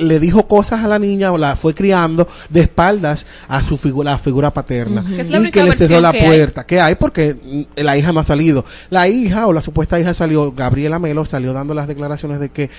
le 0.00 0.18
dijo 0.18 0.46
cosas 0.48 0.84
a 0.84 0.88
la 0.88 0.98
niña 0.98 1.32
o 1.32 1.38
la 1.38 1.56
fue 1.56 1.74
criando 1.74 2.26
de 2.48 2.62
espaldas 2.62 3.26
a 3.48 3.62
su 3.62 3.76
figura, 3.76 4.12
la 4.12 4.18
figura 4.18 4.50
paterna. 4.50 5.04
Y 5.08 5.50
que 5.50 5.62
le 5.62 5.76
cerró 5.76 6.00
la 6.00 6.12
puerta 6.12 6.64
que 6.64 6.80
hay 6.80 6.94
porque 6.94 7.34
mm, 7.34 7.82
la 7.82 7.96
hija 7.96 8.12
no 8.12 8.20
ha 8.20 8.24
salido. 8.24 8.64
La 8.88 9.08
hija 9.08 9.46
o 9.46 9.52
la 9.52 9.60
supuesta 9.60 10.00
hija 10.00 10.14
salió, 10.14 10.52
Gabriela 10.52 10.98
Melo 10.98 11.24
salió 11.24 11.52
dando 11.52 11.74
las 11.74 11.86
declaraciones 11.88 12.40
de 12.40 12.50
que 12.50 12.70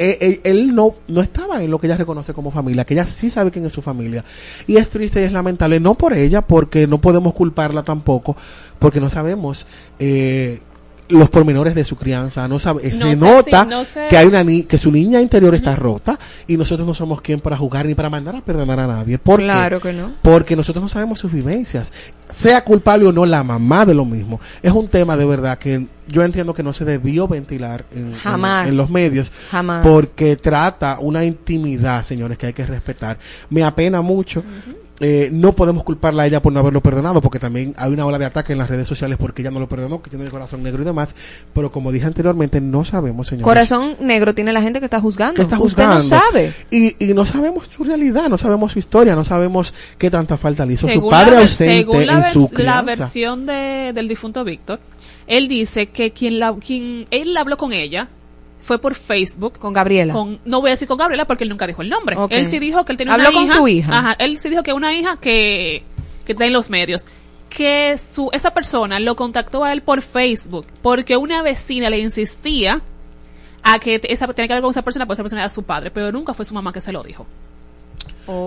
eh, 0.00 0.16
eh, 0.20 0.40
él 0.44 0.74
no, 0.74 0.94
no 1.08 1.22
estaba 1.22 1.62
en 1.62 1.70
lo 1.70 1.80
que 1.80 1.88
ella 1.88 1.96
reconoce 1.96 2.32
como 2.32 2.52
familia, 2.52 2.84
que 2.84 2.94
ella 2.94 3.04
sí 3.04 3.28
sabe 3.30 3.50
quién 3.50 3.66
es 3.66 3.72
su 3.72 3.82
familia. 3.82 4.24
Y 4.66 4.76
es 4.76 4.88
triste 4.88 5.20
y 5.20 5.24
es 5.24 5.32
lamentable, 5.32 5.80
no 5.80 5.94
por 5.94 6.12
ella, 6.12 6.42
porque 6.42 6.86
no 6.86 6.98
podemos 7.00 7.34
culparla 7.34 7.82
tampoco, 7.82 8.36
porque 8.78 9.00
no 9.00 9.10
sabemos 9.10 9.66
eh, 9.98 10.60
los 11.08 11.30
pormenores 11.30 11.74
de 11.74 11.84
su 11.84 11.96
crianza. 11.96 12.46
No 12.48 12.58
sabe, 12.58 12.82
No 12.84 13.06
se 13.06 13.16
sé 13.16 13.24
nota 13.24 13.62
si- 13.64 13.68
no 13.68 13.84
sé. 13.84 14.06
que 14.10 14.16
hay 14.16 14.26
una 14.26 14.44
ni- 14.44 14.64
que 14.64 14.76
su 14.78 14.90
niña 14.92 15.20
interior 15.20 15.54
está 15.54 15.74
rota 15.76 16.18
y 16.46 16.56
nosotros 16.56 16.86
no 16.86 16.94
somos 16.94 17.20
quien 17.20 17.40
para 17.40 17.56
jugar 17.56 17.86
ni 17.86 17.94
para 17.94 18.10
mandar 18.10 18.36
a 18.36 18.40
perdonar 18.42 18.78
a 18.80 18.86
nadie. 18.86 19.18
¿Por 19.18 19.38
qué? 19.38 19.44
Claro 19.44 19.80
que 19.80 19.92
no. 19.92 20.12
Porque 20.22 20.54
nosotros 20.56 20.82
no 20.82 20.88
sabemos 20.88 21.18
sus 21.18 21.32
vivencias. 21.32 21.92
Sea 22.30 22.62
culpable 22.62 23.06
o 23.06 23.12
no 23.12 23.24
la 23.24 23.42
mamá 23.42 23.86
de 23.86 23.94
lo 23.94 24.04
mismo. 24.04 24.38
Es 24.62 24.72
un 24.72 24.88
tema 24.88 25.16
de 25.16 25.24
verdad 25.24 25.58
que 25.58 25.86
yo 26.08 26.22
entiendo 26.24 26.52
que 26.54 26.62
no 26.62 26.72
se 26.72 26.84
debió 26.84 27.26
ventilar 27.28 27.84
en, 27.94 28.08
en- 28.08 28.12
Jamás. 28.14 28.68
en 28.68 28.76
los 28.76 28.90
medios. 28.90 29.30
Jamás. 29.50 29.86
Porque 29.86 30.36
trata 30.36 30.98
una 31.00 31.24
intimidad, 31.24 32.02
señores, 32.02 32.36
que 32.38 32.46
hay 32.46 32.52
que 32.52 32.66
respetar. 32.66 33.18
Me 33.50 33.64
apena 33.64 34.02
mucho. 34.02 34.42
Eh, 35.00 35.28
no 35.32 35.52
podemos 35.54 35.84
culparla 35.84 36.24
a 36.24 36.26
ella 36.26 36.42
por 36.42 36.52
no 36.52 36.58
haberlo 36.58 36.80
perdonado, 36.82 37.20
porque 37.20 37.38
también 37.38 37.72
hay 37.76 37.92
una 37.92 38.04
ola 38.04 38.18
de 38.18 38.24
ataque 38.24 38.52
en 38.52 38.58
las 38.58 38.68
redes 38.68 38.88
sociales 38.88 39.16
porque 39.16 39.42
ella 39.42 39.52
no 39.52 39.60
lo 39.60 39.68
perdonó, 39.68 40.02
que 40.02 40.10
tiene 40.10 40.24
el 40.24 40.30
corazón 40.30 40.62
negro 40.62 40.82
y 40.82 40.84
demás. 40.84 41.14
Pero 41.54 41.70
como 41.70 41.92
dije 41.92 42.06
anteriormente, 42.06 42.60
no 42.60 42.84
sabemos, 42.84 43.28
señores. 43.28 43.44
corazón 43.44 43.96
negro 44.00 44.34
tiene 44.34 44.52
la 44.52 44.60
gente 44.60 44.80
que 44.80 44.86
está 44.86 45.00
juzgando. 45.00 45.34
que 45.36 45.42
está 45.42 45.58
Usted 45.60 45.84
no 45.84 45.94
juzgando. 45.94 46.20
sabe. 46.26 46.54
Y, 46.70 46.96
y 47.04 47.14
no 47.14 47.24
sabemos 47.26 47.68
su 47.68 47.84
realidad, 47.84 48.28
no 48.28 48.38
sabemos 48.38 48.72
su 48.72 48.80
historia, 48.80 49.14
no 49.14 49.24
sabemos 49.24 49.72
qué 49.98 50.10
tanta 50.10 50.36
falta 50.36 50.66
le 50.66 50.74
hizo 50.74 50.88
su 50.88 51.08
padre 51.08 51.36
ausente 51.38 51.76
según 51.76 52.06
la, 52.06 52.32
en 52.32 52.32
su 52.32 52.50
la 52.62 52.82
versión 52.82 53.46
de, 53.46 53.92
del 53.94 54.08
difunto 54.08 54.42
Víctor, 54.42 54.80
él 55.28 55.46
dice 55.46 55.86
que 55.86 56.10
quien, 56.10 56.38
la, 56.40 56.54
quien 56.56 57.06
él 57.10 57.36
habló 57.36 57.56
con 57.56 57.72
ella 57.72 58.08
fue 58.68 58.78
por 58.78 58.94
Facebook. 58.94 59.58
Con 59.58 59.72
Gabriela. 59.72 60.12
Con, 60.12 60.38
no 60.44 60.60
voy 60.60 60.68
a 60.68 60.72
decir 60.72 60.86
con 60.86 60.98
Gabriela 60.98 61.26
porque 61.26 61.44
él 61.44 61.50
nunca 61.50 61.66
dijo 61.66 61.80
el 61.80 61.88
nombre. 61.88 62.16
Él 62.28 62.44
sí 62.46 62.58
dijo 62.58 62.84
que 62.84 62.92
él 62.92 62.98
tenía 62.98 63.14
Habló 63.14 63.30
una 63.30 63.34
con 63.34 63.44
hija. 63.44 63.54
su 63.56 63.66
hija. 63.66 63.98
Ajá, 63.98 64.12
él 64.18 64.38
sí 64.38 64.50
dijo 64.50 64.62
que 64.62 64.74
una 64.74 64.92
hija 64.92 65.16
que, 65.16 65.82
que 66.26 66.32
está 66.32 66.44
en 66.44 66.52
los 66.52 66.68
medios. 66.68 67.06
Que 67.48 67.96
su, 67.96 68.28
esa 68.32 68.50
persona 68.50 69.00
lo 69.00 69.16
contactó 69.16 69.64
a 69.64 69.72
él 69.72 69.80
por 69.80 70.02
Facebook 70.02 70.66
porque 70.82 71.16
una 71.16 71.42
vecina 71.42 71.88
le 71.88 71.98
insistía 71.98 72.82
a 73.62 73.78
que 73.78 74.00
esa, 74.04 74.26
tenía 74.28 74.46
que 74.48 74.52
hablar 74.52 74.62
con 74.62 74.70
esa 74.70 74.82
persona 74.82 75.06
porque 75.06 75.14
esa 75.14 75.22
persona 75.22 75.40
era 75.42 75.50
su 75.50 75.62
padre, 75.62 75.90
pero 75.90 76.12
nunca 76.12 76.34
fue 76.34 76.44
su 76.44 76.52
mamá 76.52 76.70
que 76.70 76.82
se 76.82 76.92
lo 76.92 77.02
dijo. 77.02 77.26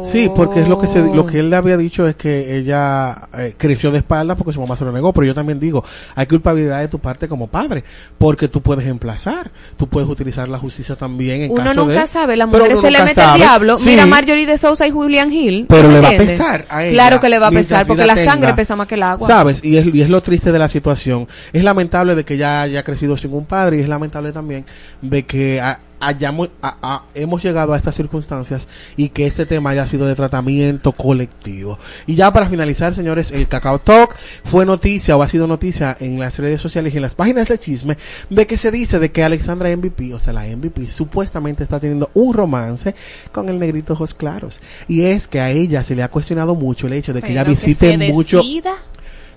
Sí, 0.03 0.29
porque 0.35 0.61
es 0.61 0.67
lo 0.67 0.77
que 0.77 0.87
se, 0.87 1.01
lo 1.13 1.25
que 1.25 1.39
él 1.39 1.49
le 1.49 1.55
había 1.55 1.77
dicho 1.77 2.07
es 2.07 2.15
que 2.15 2.55
ella 2.57 3.27
eh, 3.37 3.55
creció 3.57 3.91
de 3.91 3.97
espalda 3.99 4.35
porque 4.35 4.53
su 4.53 4.61
mamá 4.61 4.75
se 4.75 4.85
lo 4.85 4.91
negó, 4.91 5.11
pero 5.13 5.25
yo 5.25 5.33
también 5.33 5.59
digo, 5.59 5.83
hay 6.15 6.25
culpabilidad 6.27 6.79
de 6.79 6.87
tu 6.87 6.99
parte 6.99 7.27
como 7.27 7.47
padre, 7.47 7.83
porque 8.17 8.47
tú 8.47 8.61
puedes 8.61 8.85
emplazar, 8.87 9.51
tú 9.77 9.87
puedes 9.87 10.09
utilizar 10.09 10.47
la 10.49 10.57
justicia 10.59 10.95
también 10.95 11.41
en 11.41 11.51
Uno 11.51 11.63
caso 11.63 11.85
de 11.85 11.95
nunca 11.95 12.07
sabe, 12.07 12.37
las 12.37 12.47
mujeres 12.47 12.77
uno 12.77 12.81
se 12.81 12.91
le 12.91 13.03
mete 13.03 13.21
el 13.23 13.33
diablo. 13.35 13.77
Sí, 13.79 13.89
Mira 13.89 14.05
Marjorie 14.05 14.45
de 14.45 14.57
Sousa 14.57 14.87
y 14.87 14.91
Julian 14.91 15.31
Hill. 15.31 15.65
Pero 15.67 15.87
¿me 15.87 15.95
le 15.95 16.01
va 16.01 16.09
a 16.09 16.17
pesar 16.17 16.65
a 16.69 16.83
ella. 16.85 16.93
Claro 16.93 17.19
que 17.19 17.29
le 17.29 17.39
va 17.39 17.47
a 17.47 17.51
pesar, 17.51 17.87
porque 17.87 18.05
la 18.05 18.15
sangre 18.17 18.53
pesa 18.53 18.75
más 18.75 18.87
que 18.87 18.95
el 18.95 19.03
agua. 19.03 19.27
¿Sabes? 19.27 19.63
Y 19.63 19.77
es, 19.77 19.85
y 19.93 20.01
es 20.01 20.09
lo 20.09 20.21
triste 20.21 20.51
de 20.51 20.59
la 20.59 20.69
situación. 20.69 21.27
Es 21.53 21.63
lamentable 21.63 22.15
de 22.15 22.23
que 22.23 22.35
ella 22.35 22.61
haya 22.61 22.83
crecido 22.83 23.17
sin 23.17 23.33
un 23.33 23.45
padre 23.45 23.77
y 23.77 23.81
es 23.81 23.89
lamentable 23.89 24.31
también 24.31 24.65
de 25.01 25.23
que 25.25 25.59
ha- 25.59 25.79
hayamos, 26.01 26.49
a- 26.61 26.77
a- 26.81 27.03
hemos 27.13 27.41
llegado 27.43 27.73
a 27.73 27.77
estas 27.77 27.95
circunstancias 27.95 28.67
y 28.97 29.09
que 29.09 29.27
este 29.27 29.45
tema 29.45 29.69
haya 29.69 29.87
sido 29.87 30.05
de 30.07 30.15
tratamiento 30.15 30.91
colectivo. 30.91 31.79
Y 32.07 32.15
ya 32.15 32.33
para 32.33 32.49
finalizar, 32.49 32.93
señores, 32.95 33.31
el 33.31 33.47
Cacao 33.47 33.79
Talk 33.79 34.15
fue 34.43 34.65
noticia 34.65 35.15
o 35.15 35.21
ha 35.23 35.27
sido 35.29 35.47
noticia 35.47 35.95
en 35.99 36.19
las 36.19 36.37
redes 36.39 36.59
sociales 36.61 36.93
y 36.93 36.97
en 36.97 37.03
las 37.03 37.15
páginas 37.15 37.47
de 37.47 37.59
chisme 37.59 37.97
de 38.29 38.47
que 38.47 38.57
se 38.57 38.71
dice 38.71 38.99
de 38.99 39.11
que 39.11 39.23
Alexandra 39.23 39.69
MVP, 39.75 40.13
o 40.13 40.19
sea, 40.19 40.33
la 40.33 40.45
MVP, 40.45 40.87
supuestamente 40.87 41.63
está 41.63 41.79
teniendo 41.79 42.09
un 42.13 42.33
romance 42.33 42.95
con 43.31 43.47
el 43.49 43.59
negrito 43.59 43.93
Ojos 43.93 44.13
Claros. 44.13 44.61
Y 44.87 45.03
es 45.03 45.27
que 45.27 45.39
a 45.39 45.51
ella 45.51 45.83
se 45.83 45.95
le 45.95 46.03
ha 46.03 46.09
cuestionado 46.09 46.55
mucho 46.55 46.87
el 46.87 46.93
hecho 46.93 47.13
de 47.13 47.21
que 47.21 47.31
ella 47.31 47.43
Pero 47.43 47.51
visite 47.55 47.97
se 47.97 48.11
mucho... 48.11 48.37
decida. 48.37 48.73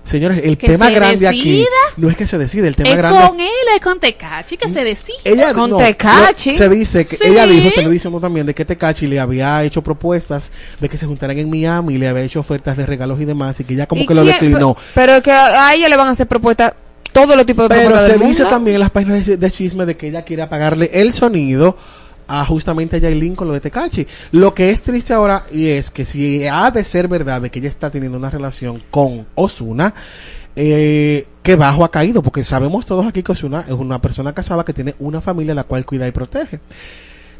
Señores, 0.05 0.41
el 0.43 0.57
Que 0.57 0.67
tema 0.67 0.87
se 0.87 0.93
grande 0.93 1.27
aquí 1.27 1.65
no 1.97 2.09
es 2.09 2.15
que 2.15 2.27
se 2.27 2.37
decide, 2.37 2.67
el 2.67 2.75
tema 2.75 2.91
Es 2.91 2.97
grande 2.97 3.27
con 3.27 3.39
él, 3.39 3.49
es 3.75 3.81
con 3.81 3.99
Tecachi, 3.99 4.55
que 4.55 4.69
se 4.69 4.83
decide. 4.83 5.17
ella 5.23 5.51
con 5.53 5.71
no, 5.71 5.77
Tecachi. 5.77 6.55
se 6.55 6.69
dice 6.69 6.99
que 7.07 7.15
Sí. 7.15 7.23
ella 7.25 7.47
dijo, 7.47 7.69
te 7.73 7.81
lo 7.81 7.89
dicen 7.89 8.21
también, 8.21 8.45
de 8.45 8.53
que 8.53 8.63
Tecachi 8.65 9.07
le 9.07 9.19
había 9.19 9.63
hecho 9.63 9.81
propuestas 9.81 10.51
de 10.79 10.89
que 10.89 10.97
se 10.97 11.05
juntaran 11.07 11.37
en 11.39 11.49
Miami, 11.49 11.97
le 11.97 12.07
había 12.07 12.23
hecho 12.23 12.39
ofertas 12.39 12.77
de 12.77 12.85
regalos 12.85 13.19
y 13.19 13.25
demás, 13.25 13.59
y 13.59 13.63
que 13.63 13.73
ella 13.73 13.87
como 13.87 14.03
¿Y 14.03 14.07
que 14.07 14.13
lo 14.13 14.23
declinó. 14.23 14.75
Pero, 14.93 15.13
pero 15.13 15.23
que 15.23 15.31
a 15.31 15.73
ella 15.73 15.89
le 15.89 15.95
van 15.97 16.07
a 16.07 16.11
hacer 16.11 16.27
propuestas, 16.27 16.73
todos 17.11 17.35
los 17.35 17.45
tipos 17.45 17.67
de 17.67 17.69
Pero 17.75 17.81
propuestas 17.89 18.11
se 18.13 18.19
del 18.19 18.27
dice 18.29 18.45
también 18.45 18.75
en 18.75 18.81
las 18.81 18.91
páginas 18.91 19.25
de, 19.25 19.37
de 19.37 19.51
chisme 19.51 19.85
de 19.87 19.97
que 19.97 20.09
ella 20.09 20.23
quiere 20.23 20.43
apagarle 20.43 20.91
el 20.93 21.13
sonido 21.13 21.77
a 22.27 22.45
justamente 22.45 22.97
a 22.97 22.99
Yailin 22.99 23.35
con 23.35 23.47
lo 23.47 23.53
de 23.53 23.61
Tecachi. 23.61 24.05
Lo 24.31 24.53
que 24.53 24.71
es 24.71 24.81
triste 24.81 25.13
ahora 25.13 25.45
y 25.51 25.67
es 25.67 25.91
que 25.91 26.05
si 26.05 26.47
ha 26.47 26.71
de 26.71 26.83
ser 26.83 27.07
verdad 27.07 27.41
de 27.41 27.49
que 27.49 27.59
ella 27.59 27.69
está 27.69 27.89
teniendo 27.89 28.17
una 28.17 28.29
relación 28.29 28.81
con 28.91 29.25
Osuna, 29.35 29.93
eh, 30.55 31.27
que 31.43 31.55
bajo 31.55 31.83
ha 31.83 31.91
caído, 31.91 32.23
porque 32.23 32.43
sabemos 32.43 32.85
todos 32.85 33.05
aquí 33.05 33.21
que 33.21 33.33
Osuna 33.33 33.65
es 33.67 33.73
una 33.73 34.01
persona 34.01 34.33
casada 34.33 34.63
que 34.63 34.73
tiene 34.73 34.95
una 34.99 35.21
familia 35.21 35.53
la 35.53 35.63
cual 35.65 35.85
cuida 35.85 36.07
y 36.07 36.11
protege. 36.11 36.59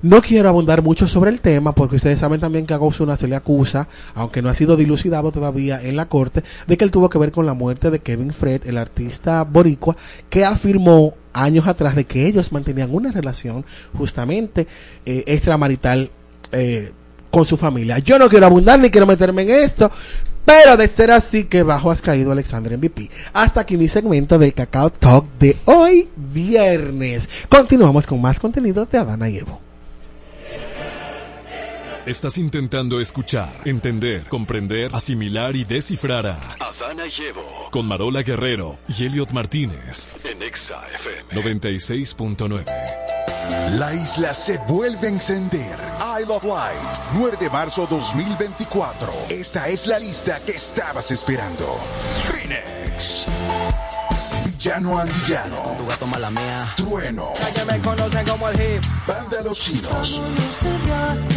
No 0.01 0.21
quiero 0.21 0.49
abundar 0.49 0.81
mucho 0.81 1.07
sobre 1.07 1.31
el 1.31 1.41
tema 1.41 1.73
porque 1.73 1.95
ustedes 1.95 2.19
saben 2.19 2.39
también 2.39 2.65
que 2.65 2.73
a 2.73 2.79
Ozuna 2.79 3.17
se 3.17 3.27
le 3.27 3.35
acusa, 3.35 3.87
aunque 4.13 4.41
no 4.41 4.49
ha 4.49 4.53
sido 4.53 4.75
dilucidado 4.75 5.31
todavía 5.31 5.81
en 5.81 5.95
la 5.95 6.07
corte, 6.07 6.43
de 6.67 6.77
que 6.77 6.83
él 6.83 6.91
tuvo 6.91 7.09
que 7.09 7.17
ver 7.17 7.31
con 7.31 7.45
la 7.45 7.53
muerte 7.53 7.89
de 7.89 7.99
Kevin 7.99 8.33
Fred, 8.33 8.67
el 8.67 8.77
artista 8.77 9.43
boricua, 9.43 9.95
que 10.29 10.45
afirmó 10.45 11.15
años 11.33 11.67
atrás 11.67 11.95
de 11.95 12.05
que 12.05 12.27
ellos 12.27 12.51
mantenían 12.51 12.93
una 12.93 13.11
relación 13.11 13.65
justamente 13.97 14.67
eh, 15.05 15.23
extramarital 15.27 16.11
eh, 16.51 16.91
con 17.31 17.45
su 17.45 17.57
familia. 17.57 17.99
Yo 17.99 18.17
no 18.17 18.29
quiero 18.29 18.45
abundar 18.45 18.79
ni 18.79 18.89
quiero 18.89 19.07
meterme 19.07 19.41
en 19.41 19.49
esto, 19.49 19.91
pero 20.45 20.77
de 20.77 20.87
ser 20.87 21.11
así 21.11 21.45
que 21.45 21.63
bajo 21.63 21.91
has 21.91 22.01
caído 22.01 22.31
Alexander 22.31 22.77
MVP. 22.77 23.09
Hasta 23.33 23.61
aquí 23.61 23.75
mi 23.75 23.87
segmento 23.87 24.39
del 24.39 24.53
Cacao 24.53 24.89
Talk 24.91 25.25
de 25.39 25.57
hoy 25.65 26.07
viernes. 26.15 27.29
Continuamos 27.49 28.07
con 28.07 28.21
más 28.21 28.39
contenido 28.39 28.85
de 28.85 28.97
Adana 28.97 29.29
y 29.29 29.39
Evo. 29.39 29.64
Estás 32.05 32.37
intentando 32.37 32.99
escuchar, 32.99 33.61
entender, 33.65 34.27
comprender, 34.29 34.93
asimilar 34.93 35.55
y 35.55 35.63
descifrar 35.63 36.27
a 36.27 36.37
Adana 36.59 37.07
y 37.07 37.21
Evo. 37.23 37.69
con 37.71 37.87
Marola 37.87 38.21
Guerrero 38.21 38.77
y 38.87 39.05
Elliot 39.05 39.31
Martínez 39.31 40.09
En 40.23 40.43
Exa 40.43 40.87
FM. 40.99 41.33
96.9. 41.41 42.65
La 43.79 43.93
isla 43.95 44.33
se 44.35 44.59
vuelve 44.67 45.07
a 45.07 45.09
encender. 45.09 45.75
Isle 46.21 46.31
of 46.33 46.43
Light, 46.43 46.99
9 47.15 47.37
de 47.39 47.49
marzo 47.49 47.87
2024. 47.89 49.11
Esta 49.29 49.67
es 49.67 49.87
la 49.87 49.97
lista 49.97 50.39
que 50.45 50.51
estabas 50.51 51.09
esperando. 51.09 51.65
Phoenix. 52.23 53.25
Villano 54.65 54.97
Antillano. 54.97 55.61
Tu 55.77 55.85
gato 55.85 56.07
mala 56.07 56.31
mía. 56.31 56.73
Trueno. 56.75 57.33
Que 57.53 57.65
me 57.65 57.79
conocen 57.81 58.25
como 58.25 58.49
el 58.49 58.59
hip. 58.59 58.83
Banda 59.05 59.43
Los 59.43 59.59
Chinos. 59.59 60.19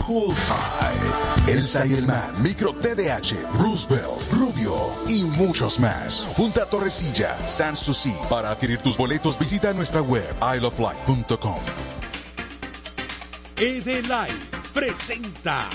Poolside. 0.07 1.47
Elsa 1.47 1.85
y 1.85 1.93
el 1.93 2.07
Man. 2.07 2.43
Micro 2.43 2.73
TDH. 2.73 3.37
Roosevelt. 3.61 4.33
Rubio. 4.33 4.73
Y 5.07 5.25
muchos 5.25 5.79
más. 5.79 6.27
Punta 6.39 6.65
Torrecilla. 6.65 7.37
San 7.47 7.77
Susi. 7.77 8.15
Para 8.31 8.53
adquirir 8.53 8.81
tus 8.81 8.97
boletos 8.97 9.39
visita 9.39 9.75
nuestra 9.75 10.01
web 10.01 10.35
isleoflight.com. 10.41 11.59
Edelay 13.59 14.31
presenta 14.73 15.69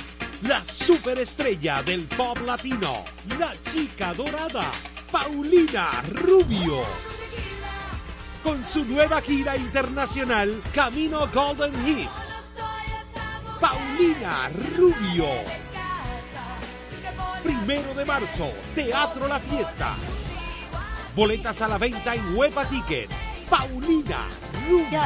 la 0.47 0.59
superestrella 0.65 1.83
del 1.83 2.01
pop 2.07 2.39
latino, 2.47 3.05
la 3.37 3.53
chica 3.71 4.15
dorada, 4.15 4.71
Paulina 5.11 6.01
Rubio. 6.13 6.81
Con 8.43 8.65
su 8.65 8.83
nueva 8.83 9.21
gira 9.21 9.55
internacional, 9.55 10.61
Camino 10.73 11.27
Golden 11.33 11.73
Hits. 11.87 12.49
Paulina 13.61 14.49
Rubio. 14.75 15.27
Primero 17.41 17.93
de 17.93 18.03
marzo, 18.03 18.51
Teatro 18.75 19.29
La 19.29 19.39
Fiesta. 19.39 19.95
Boletas 21.15 21.61
a 21.61 21.69
la 21.69 21.77
venta 21.77 22.15
en 22.15 22.35
Huepa 22.35 22.65
Tickets. 22.65 23.45
Paulina 23.49 24.27
Rubio. 24.67 25.01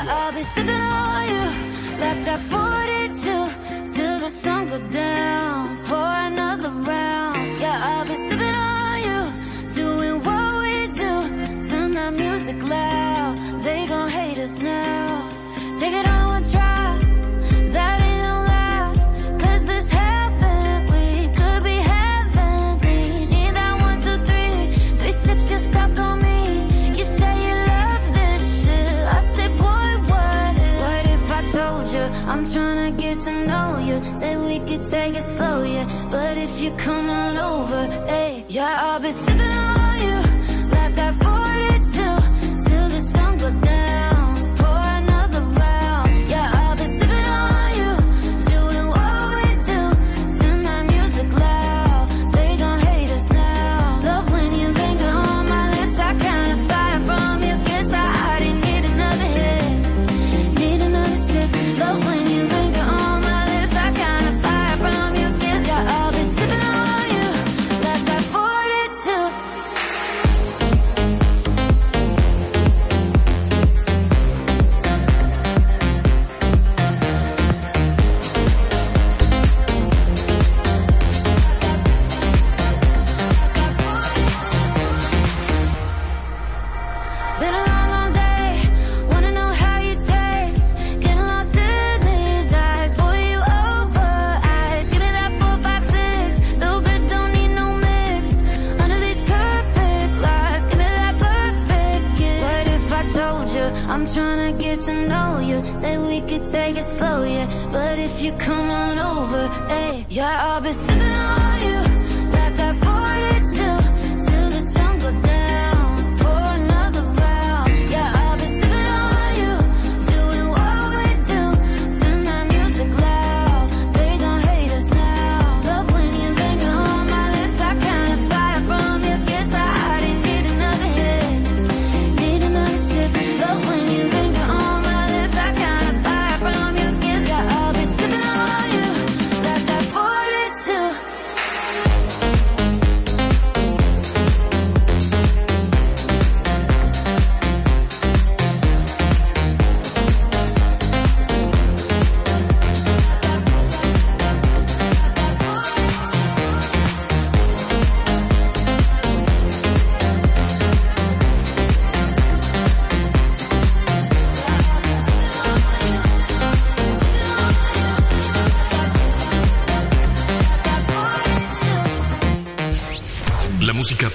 Hey, 110.18 110.23
yeah, 110.23 110.56
I'll 110.56 110.97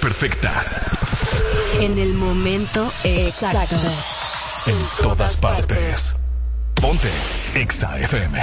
perfecta 0.03 0.65
En 1.79 1.97
el 1.97 2.13
momento 2.13 2.91
exacto. 3.05 3.77
en 4.65 4.75
todas 5.01 5.37
partes. 5.37 6.17
Ponte 6.73 7.07
Exa 7.55 7.97
FM 7.99 8.37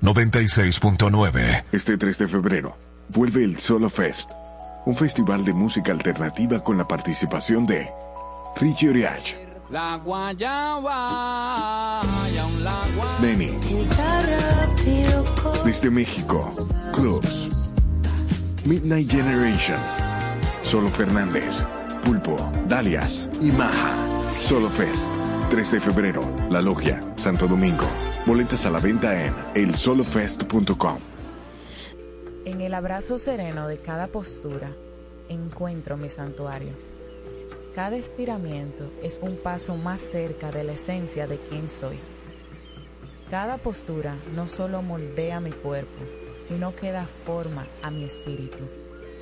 96.9. 0.00 1.64
Este 1.72 1.98
3 1.98 2.18
de 2.18 2.28
febrero 2.28 2.78
vuelve 3.08 3.42
el 3.42 3.58
Solo 3.58 3.90
Fest, 3.90 4.30
un 4.86 4.94
festival 4.94 5.44
de 5.44 5.52
música 5.52 5.90
alternativa 5.90 6.62
con 6.62 6.78
la 6.78 6.86
participación 6.86 7.66
de 7.66 7.88
Richie 8.60 8.90
Oriach, 8.90 9.34
La 9.70 9.96
guayaba 9.96 12.02
Sneni. 13.16 13.58
Desde 15.64 15.90
México, 15.90 16.54
Clubs. 16.92 17.48
Midnight 18.64 19.10
Generation. 19.10 19.97
Solo 20.68 20.90
Fernández. 20.90 21.64
Pulpo, 22.04 22.36
Dalias 22.66 23.30
y 23.40 23.50
Maja. 23.50 23.96
Solo 24.38 24.68
Fest. 24.68 25.08
3 25.48 25.72
de 25.72 25.80
febrero, 25.80 26.20
La 26.50 26.60
Logia, 26.60 27.00
Santo 27.16 27.48
Domingo. 27.48 27.86
Boletas 28.26 28.66
a 28.66 28.70
la 28.70 28.78
venta 28.78 29.24
en 29.24 29.34
elsolofest.com. 29.54 30.98
En 32.44 32.60
el 32.60 32.74
abrazo 32.74 33.18
sereno 33.18 33.66
de 33.66 33.78
cada 33.78 34.08
postura, 34.08 34.68
encuentro 35.30 35.96
mi 35.96 36.10
santuario. 36.10 36.72
Cada 37.74 37.96
estiramiento 37.96 38.92
es 39.02 39.20
un 39.22 39.38
paso 39.38 39.74
más 39.74 40.02
cerca 40.02 40.50
de 40.50 40.64
la 40.64 40.72
esencia 40.72 41.26
de 41.26 41.38
quien 41.38 41.70
soy. 41.70 41.96
Cada 43.30 43.56
postura 43.56 44.16
no 44.34 44.48
solo 44.48 44.82
moldea 44.82 45.40
mi 45.40 45.50
cuerpo, 45.50 46.04
sino 46.46 46.76
que 46.76 46.92
da 46.92 47.06
forma 47.24 47.66
a 47.82 47.90
mi 47.90 48.04
espíritu, 48.04 48.58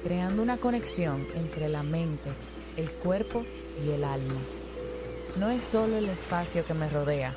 creando 0.06 0.40
una 0.40 0.56
conexión 0.58 1.26
entre 1.34 1.68
la 1.68 1.82
mente, 1.82 2.30
el 2.76 2.88
cuerpo 2.92 3.44
y 3.84 3.90
el 3.90 4.04
alma. 4.04 4.40
No 5.36 5.50
es 5.50 5.64
solo 5.64 5.96
el 5.96 6.08
espacio 6.08 6.64
que 6.64 6.74
me 6.74 6.88
rodea, 6.88 7.34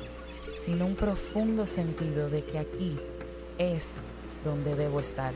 sino 0.64 0.86
un 0.86 0.94
profundo 0.94 1.66
sentido 1.66 2.30
de 2.30 2.44
que 2.44 2.60
aquí 2.60 2.96
es 3.58 3.96
donde 4.44 4.76
debo 4.76 5.00
estar. 5.00 5.32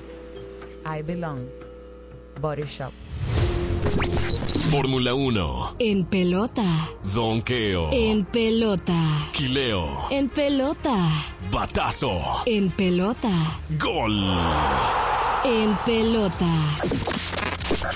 I 0.87 1.03
belong. 1.03 1.41
Body 2.41 2.63
Shop. 2.63 2.93
Fórmula 4.71 5.15
1, 5.15 5.77
En 5.81 6.05
pelota. 6.05 6.89
Donqueo, 7.03 7.91
En 7.91 8.27
pelota. 8.27 8.95
Quileo, 9.33 10.07
En 10.11 10.29
pelota. 10.29 10.95
Batazo, 11.51 12.45
En 12.47 12.71
pelota. 12.71 13.33
Gol. 13.77 14.23
En 15.45 15.75
pelota. 15.85 17.24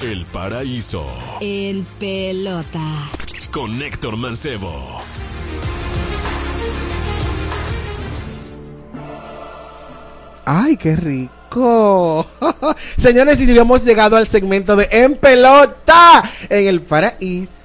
El 0.03 0.27
paraíso 0.27 1.05
En 1.41 1.85
pelota. 1.99 3.09
con 3.51 3.83
Héctor 3.83 4.17
Mancebo. 4.17 5.03
Ay, 10.45 10.77
qué 10.77 10.95
rico. 10.95 12.27
Señores, 12.97 13.41
y 13.43 13.59
hemos 13.59 13.85
llegado 13.85 14.17
al 14.17 14.29
segmento 14.29 14.77
de 14.77 14.89
En 14.91 15.17
Pelota 15.17 16.23
en 16.49 16.67
el 16.69 16.81
paraíso. 16.83 17.58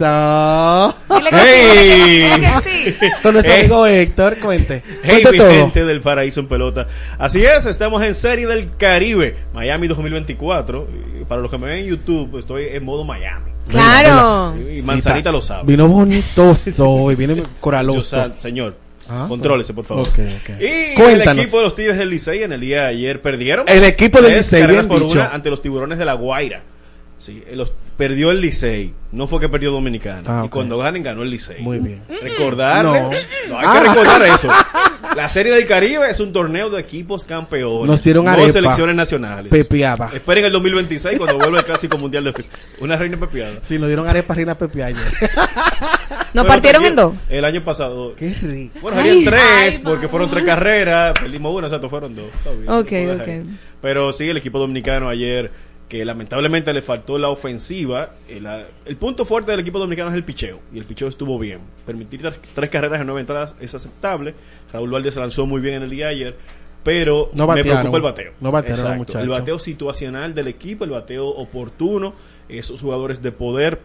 Dile 0.00 1.30
que 1.30 1.36
¡Hey! 1.36 1.68
sí, 1.72 2.20
dile 2.20 2.40
que 2.40 2.92
sí. 2.92 3.06
Con 3.22 3.32
nuestro 3.34 3.52
Hey. 3.54 3.60
amigo 3.60 3.86
Héctor, 3.86 4.38
cuente. 4.38 4.82
Hey, 5.02 5.22
Cuente 5.22 5.32
mi 5.32 5.38
todo. 5.38 5.50
gente 5.50 5.84
del 5.84 6.00
paraíso 6.00 6.40
en 6.40 6.48
pelota. 6.48 6.88
Así 7.18 7.44
es, 7.44 7.66
estamos 7.66 8.02
en 8.02 8.14
Serie 8.14 8.46
del 8.46 8.70
Caribe, 8.76 9.36
Miami 9.52 9.88
2024. 9.88 10.88
Y 11.20 11.24
para 11.24 11.40
los 11.42 11.50
que 11.50 11.58
me 11.58 11.66
ven 11.68 11.78
en 11.80 11.86
YouTube, 11.86 12.38
estoy 12.38 12.64
en 12.72 12.84
modo 12.84 13.04
Miami. 13.04 13.50
Claro. 13.68 14.56
Y 14.58 14.82
Manzanita 14.82 15.30
Sí, 15.30 15.34
lo 15.36 15.42
sabe. 15.42 15.62
Vino 15.66 15.86
bonitoso 15.86 17.10
y 17.12 17.14
viene 17.14 17.42
coraloso. 17.60 18.00
sal- 18.00 18.34
señor, 18.36 18.76
Ah. 19.12 19.26
contrólese, 19.28 19.74
por 19.74 19.84
favor. 19.84 20.06
Ok, 20.08 20.18
ok. 20.18 20.60
Y 20.60 20.64
el 20.66 20.94
Cuéntanos. 20.94 21.42
equipo 21.42 21.58
de 21.58 21.64
los 21.64 21.74
Tigres 21.74 21.98
del 21.98 22.10
Licey 22.10 22.44
en 22.44 22.52
el 22.52 22.60
día 22.60 22.82
de 22.82 22.88
ayer 22.90 23.20
perdieron. 23.20 23.68
El 23.68 23.82
equipo 23.84 24.20
del 24.22 24.36
Licey, 24.36 24.64
bien 24.68 24.86
por 24.86 25.00
dicho. 25.00 25.12
una 25.14 25.28
ante 25.34 25.50
los 25.50 25.60
tiburones 25.60 25.98
de 25.98 26.04
la 26.04 26.14
Guaira. 26.14 26.62
Sí, 27.18 27.42
eh, 27.46 27.56
los, 27.56 27.72
perdió 28.00 28.30
el 28.30 28.40
Licey. 28.40 28.94
No 29.12 29.26
fue 29.26 29.40
que 29.40 29.48
perdió 29.48 29.70
Dominicana. 29.70 30.22
Ah, 30.26 30.42
Y 30.46 30.48
cuando 30.48 30.78
ganen, 30.78 31.02
ganó 31.02 31.22
el 31.22 31.30
Licey. 31.30 31.60
Muy 31.62 31.78
bien. 31.80 32.02
Recordarle. 32.22 33.00
No. 33.00 33.10
No, 33.50 33.58
hay 33.58 33.66
Ah. 33.68 33.80
que 33.82 33.88
recordar 33.88 34.22
eso. 34.22 34.48
La 35.16 35.28
Serie 35.28 35.52
del 35.52 35.66
Caribe 35.66 36.08
es 36.08 36.20
un 36.20 36.32
torneo 36.32 36.70
de 36.70 36.80
equipos 36.80 37.24
campeones. 37.24 37.86
Nos 37.90 38.02
dieron 38.02 38.24
no 38.24 38.30
arepa. 38.30 38.52
selecciones 38.52 38.94
nacionales. 38.96 39.50
Pepeada. 39.50 40.10
Esperen 40.14 40.44
el 40.44 40.52
2026 40.52 41.18
cuando 41.18 41.36
vuelva 41.36 41.58
el 41.58 41.64
Clásico 41.64 41.98
Mundial 41.98 42.24
de 42.24 42.44
Una 42.80 42.96
reina 42.96 43.18
pepeada. 43.18 43.58
Sí, 43.66 43.78
nos 43.78 43.88
dieron 43.88 44.08
arepa 44.08 44.34
reina 44.34 44.54
Pepe 44.54 44.82
ayer. 44.84 45.00
¿Nos 46.32 46.44
Pero 46.44 46.46
partieron 46.46 46.84
en 46.84 46.94
dos? 46.96 47.14
El 47.28 47.44
año 47.44 47.64
pasado. 47.64 48.14
Qué 48.14 48.32
rico. 48.40 48.78
Bueno, 48.80 49.02
serían 49.02 49.24
tres, 49.24 49.42
Ay, 49.76 49.80
porque 49.82 50.06
fueron 50.06 50.30
tres 50.30 50.44
carreras. 50.44 51.12
Perdimos 51.20 51.54
una, 51.54 51.66
o 51.66 51.70
sea, 51.70 51.80
fueron 51.80 52.14
dos. 52.14 52.26
Está 52.26 52.50
bien, 52.52 52.68
Ok, 52.70 53.20
ok. 53.20 53.56
Pero 53.82 54.12
sí, 54.12 54.28
el 54.28 54.36
equipo 54.36 54.58
dominicano 54.60 55.08
ayer, 55.08 55.50
que 55.90 56.04
lamentablemente 56.04 56.72
le 56.72 56.80
faltó 56.80 57.18
la 57.18 57.28
ofensiva. 57.28 58.10
El, 58.28 58.44
la- 58.44 58.64
el 58.86 58.96
punto 58.96 59.24
fuerte 59.26 59.50
del 59.50 59.60
equipo 59.60 59.78
dominicano 59.78 60.08
es 60.10 60.16
el 60.16 60.24
picheo. 60.24 60.60
Y 60.72 60.78
el 60.78 60.84
picheo 60.84 61.08
estuvo 61.08 61.38
bien. 61.38 61.58
Permitir 61.84 62.22
tres, 62.22 62.36
tres 62.54 62.70
carreras 62.70 63.00
en 63.00 63.06
nueve 63.08 63.20
entradas 63.20 63.56
es 63.60 63.74
aceptable. 63.74 64.34
Raúl 64.72 64.90
Valdés 64.90 65.14
se 65.14 65.20
lanzó 65.20 65.44
muy 65.46 65.60
bien 65.60 65.74
en 65.74 65.82
el 65.82 65.90
día 65.90 66.06
de 66.06 66.12
ayer. 66.12 66.36
Pero 66.82 67.28
No 67.34 67.46
me 67.46 67.54
preocupa 67.82 67.96
el 67.98 68.02
bateo. 68.02 68.32
No 68.40 68.50
batearon. 68.52 68.78
El 69.24 69.28
bateo 69.40 69.58
situacional 69.58 70.34
del 70.34 70.46
equipo, 70.48 70.84
el 70.84 70.90
bateo 70.90 71.26
oportuno, 71.26 72.14
esos 72.48 72.80
jugadores 72.80 73.20
de 73.20 73.32
poder 73.32 73.80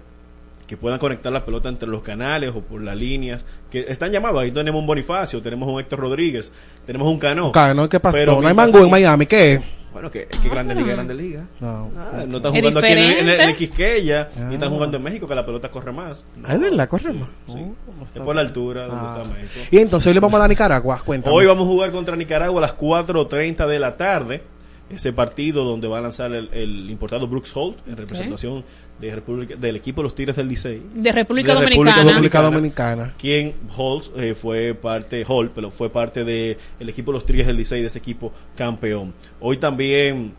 que 0.68 0.77
puedan 0.77 0.98
conectar 0.98 1.32
la 1.34 1.44
pelota 1.45 1.69
entre 1.69 1.88
los 1.90 2.02
canales 2.03 2.52
o 2.56 2.61
por 2.61 2.82
las 2.82 2.95
líneas, 2.95 3.44
que 3.69 3.86
están 3.90 4.11
llamados. 4.11 4.41
Ahí 4.41 4.52
tenemos 4.52 4.80
un 4.80 4.88
Bonifacio, 4.88 5.41
tenemos 5.41 5.68
un 5.69 5.80
Héctor 5.80 5.99
Rodríguez, 5.99 6.52
tenemos 6.86 7.07
un 7.07 7.19
Cano. 7.19 7.52
Cano, 7.52 7.88
¿qué 7.90 7.99
pasó? 7.99 8.15
Pero 8.18 8.41
no 8.41 8.48
hay 8.48 8.53
mangú 8.53 8.77
en 8.80 8.90
Miami, 8.90 9.26
¿qué? 9.27 9.61
Bueno, 9.96 10.12
que, 10.12 10.28
que 10.28 10.50
grande 10.50 10.76
liga, 10.76 10.92
grande 10.92 11.14
liga. 11.16 11.46
No. 11.62 11.90
Ah, 11.98 12.26
no 12.28 12.36
están 12.38 12.54
Es 12.54 12.60
jugando 12.62 12.80
aquí 12.82 12.92
en 12.92 12.98
el, 12.98 13.04
en 13.06 13.12
el- 13.12 13.18
en 13.18 13.20
el 13.30 13.32
diferente. 13.38 13.58
Quisqueya, 13.60 14.30
Ah. 14.36 14.40
ni 14.50 14.56
están 14.56 14.70
jugando 14.70 14.98
en 14.98 15.04
México, 15.04 15.26
que 15.26 15.36
la 15.36 15.46
pelota 15.46 15.72
corre 15.72 15.94
más. 15.94 16.26
Ah, 16.44 16.54
es 16.56 16.60
verdad, 16.60 16.90
corre 16.90 17.04
Sí, 17.14 17.18
más. 17.18 17.30
sí. 17.48 17.54
Oh, 17.88 18.04
es 18.04 18.12
por 18.12 18.36
la 18.36 18.42
altura 18.42 18.88
donde 18.88 19.06
Ah. 19.08 19.18
está 19.22 19.34
México. 19.34 19.68
Y 19.72 19.78
entonces 19.78 20.08
hoy 20.08 20.14
le 20.16 20.20
vamos 20.20 20.36
a 20.36 20.40
dar 20.40 20.46
a 20.48 20.50
Nicaragua, 20.50 21.02
cuéntame. 21.06 21.34
Hoy 21.34 21.46
vamos 21.46 21.64
a 21.66 21.70
jugar 21.72 21.92
contra 21.92 22.18
Nicaragua 22.18 22.58
a 22.60 22.62
las 22.64 22.74
4.30 22.74 23.66
de 23.68 23.80
la 23.80 23.96
tarde. 23.96 24.44
Ese 24.90 25.12
partido 25.14 25.64
donde 25.64 25.88
va 25.88 25.98
a 25.98 26.02
lanzar 26.02 26.32
el, 26.34 26.48
el 26.53 26.90
importado 26.91 27.28
Brooks 27.28 27.52
Holt 27.56 27.78
en 27.88 27.98
representación 27.98 28.64
de 28.99 29.16
República, 29.16 29.56
del 29.56 29.76
equipo 29.78 30.02
de 30.02 30.03
los 30.03 30.16
Tigres 30.16 30.36
del 30.36 30.48
Licey. 30.48 30.82
De 30.94 31.12
República 31.12 31.56
De 31.56 31.62
Dominicana. 31.62 32.03
República 32.03 32.41
Dominicana. 32.41 33.14
Quien 33.20 33.53
Holtz 33.76 34.12
eh, 34.16 34.36
fue 34.36 34.76
parte, 34.76 35.24
Holt, 35.28 35.52
pero 35.56 35.72
fue 35.72 35.90
parte 35.90 36.24
del 36.24 36.57
el 36.80 36.90
equipo 36.90 37.12
de 37.12 37.18
los 37.18 37.26
Tigres 37.26 37.48
del 37.48 37.57
Licey, 37.57 37.82
de 37.82 37.88
ese 37.88 37.99
equipo 37.99 38.32
campeón. 38.56 39.14
Hoy 39.40 39.57
también 39.57 40.34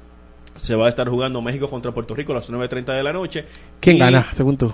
se 0.57 0.75
va 0.75 0.87
a 0.87 0.89
estar 0.89 1.09
jugando 1.09 1.43
México 1.43 1.69
contra 1.69 1.93
Puerto 1.93 2.15
Rico 2.15 2.33
a 2.33 2.37
las 2.37 2.51
9.30 2.51 2.97
de 2.97 3.03
la 3.03 3.13
noche. 3.13 3.45
¿Quién 3.81 3.97
Y- 3.97 3.99
gana, 3.99 4.29
según 4.33 4.57
tú? 4.57 4.73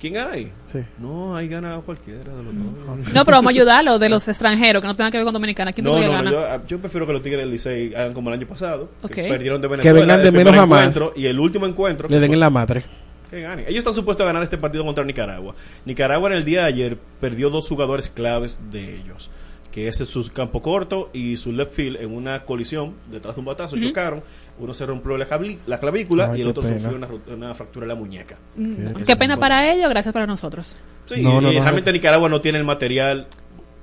¿Quién 0.00 0.14
gana 0.14 0.30
ahí? 0.32 0.52
Sí. 0.66 0.78
No, 0.98 1.36
ahí 1.36 1.48
gana 1.48 1.80
cualquiera 1.84 2.20
de 2.20 2.42
los 2.44 2.54
dos. 2.54 3.12
No, 3.12 3.24
pero 3.24 3.36
vamos 3.38 3.50
a 3.50 3.54
ayudarlo 3.54 3.98
de 3.98 4.08
los 4.08 4.28
extranjeros 4.28 4.80
que 4.80 4.86
no 4.86 4.94
tengan 4.94 5.10
que 5.10 5.18
ver 5.18 5.24
con 5.24 5.32
Dominicana. 5.32 5.72
¿Quién 5.72 5.84
No, 5.84 5.96
que 5.96 6.06
no, 6.06 6.12
gana? 6.12 6.30
yo, 6.30 6.66
yo 6.68 6.78
prefiero 6.78 7.04
que 7.06 7.12
los 7.14 7.22
Tigres 7.22 7.40
del 7.42 7.50
Licey 7.50 7.94
hagan 7.94 8.12
como 8.12 8.30
el 8.30 8.34
año 8.38 8.46
pasado. 8.46 8.90
Que 9.10 9.24
perdieron 9.24 9.60
de 9.60 9.66
Venezuela. 9.68 10.00
vengan 10.00 10.22
de 10.22 10.30
menos 10.30 10.56
a 10.56 10.66
más. 10.66 10.80
encuentro 10.96 11.12
Y 11.16 11.26
el 11.26 11.40
último 11.40 11.66
encuentro. 11.66 12.08
Le 12.08 12.20
den 12.20 12.32
en 12.32 12.40
la 12.40 12.48
madre. 12.50 12.84
que 13.28 13.40
ganen. 13.40 13.64
Ellos 13.66 13.78
están 13.78 13.94
supuestos 13.94 14.22
a 14.24 14.28
ganar 14.28 14.42
este 14.44 14.56
partido 14.56 14.84
contra 14.84 15.04
Nicaragua. 15.04 15.54
Nicaragua 15.84 16.30
en 16.30 16.36
el 16.36 16.44
día 16.44 16.60
de 16.62 16.66
ayer 16.68 16.98
perdió 17.20 17.50
dos 17.50 17.68
jugadores 17.68 18.08
claves 18.08 18.60
de 18.70 18.96
ellos. 19.00 19.30
Que 19.72 19.86
es 19.88 19.96
su 19.98 20.30
campo 20.32 20.62
corto 20.62 21.10
y 21.12 21.36
su 21.36 21.52
left 21.52 21.74
field 21.74 21.96
en 22.00 22.12
una 22.12 22.44
colisión 22.44 22.94
detrás 23.10 23.34
de 23.34 23.40
un 23.40 23.46
batazo. 23.46 23.76
Chocaron. 23.76 24.22
Uno 24.60 24.74
se 24.74 24.84
rompió 24.86 25.16
la, 25.16 25.26
la 25.66 25.78
clavícula 25.78 26.30
Ay, 26.32 26.38
y 26.38 26.42
el 26.42 26.46
qué 26.46 26.50
otro 26.50 26.62
pena. 26.62 26.80
sufrió 26.80 26.96
una, 26.96 27.08
una 27.34 27.54
fractura 27.54 27.84
de 27.84 27.88
la 27.88 27.94
muñeca. 27.94 28.36
Mm, 28.56 29.02
Qué 29.06 29.16
pena 29.16 29.36
para 29.36 29.72
ellos, 29.72 29.88
gracias 29.90 30.12
para 30.12 30.26
nosotros. 30.26 30.76
Sí, 31.06 31.22
No, 31.22 31.40
no, 31.40 31.52
y 31.52 31.56
no. 31.56 31.62
realmente 31.62 31.92
Nicaragua 31.92 32.28
no 32.28 32.40
tiene 32.40 32.58
el 32.58 32.64
material 32.64 33.26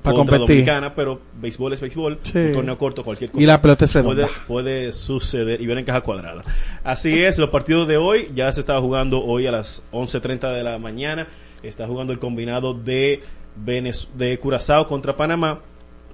Pa' 0.04 0.12
contra 0.14 0.38
competir. 0.38 0.64
Dominicana, 0.66 0.94
pero 0.94 1.20
béisbol 1.42 1.74
es 1.74 1.82
béisbol, 1.82 2.20
Sí. 2.24 2.38
un 2.38 2.52
torneo 2.54 2.78
corto, 2.78 3.04
cualquier 3.04 3.32
cosa. 3.32 3.42
Y 3.42 3.46
la 3.48 3.60
pelota 3.62 3.86
es 3.86 3.94
redonda. 3.94 4.28
Puede, 4.28 4.38
puede 4.48 4.92
suceder 4.92 5.60
y 5.62 5.66
ver 5.66 5.80
en 5.80 5.86
caja 5.86 6.02
cuadrada. 6.02 6.42
Así 6.84 7.24
es, 7.24 7.40
los 7.40 7.50
partidos 7.50 7.88
de 7.88 7.98
hoy 7.98 8.30
ya 8.36 8.52
se 8.52 8.60
estaba 8.60 8.80
jugando 8.82 9.24
hoy 9.24 9.48
a 9.48 9.52
las 9.52 9.82
11.30 9.92 10.54
de 10.54 10.62
la 10.64 10.78
mañana. 10.78 11.28
Está 11.64 11.88
jugando 11.88 12.14
el 12.14 12.20
combinado 12.20 12.76
de, 12.76 13.22
Venez- 13.66 14.10
de 14.14 14.38
Curazao 14.38 14.88
contra 14.88 15.16
Panamá, 15.18 15.62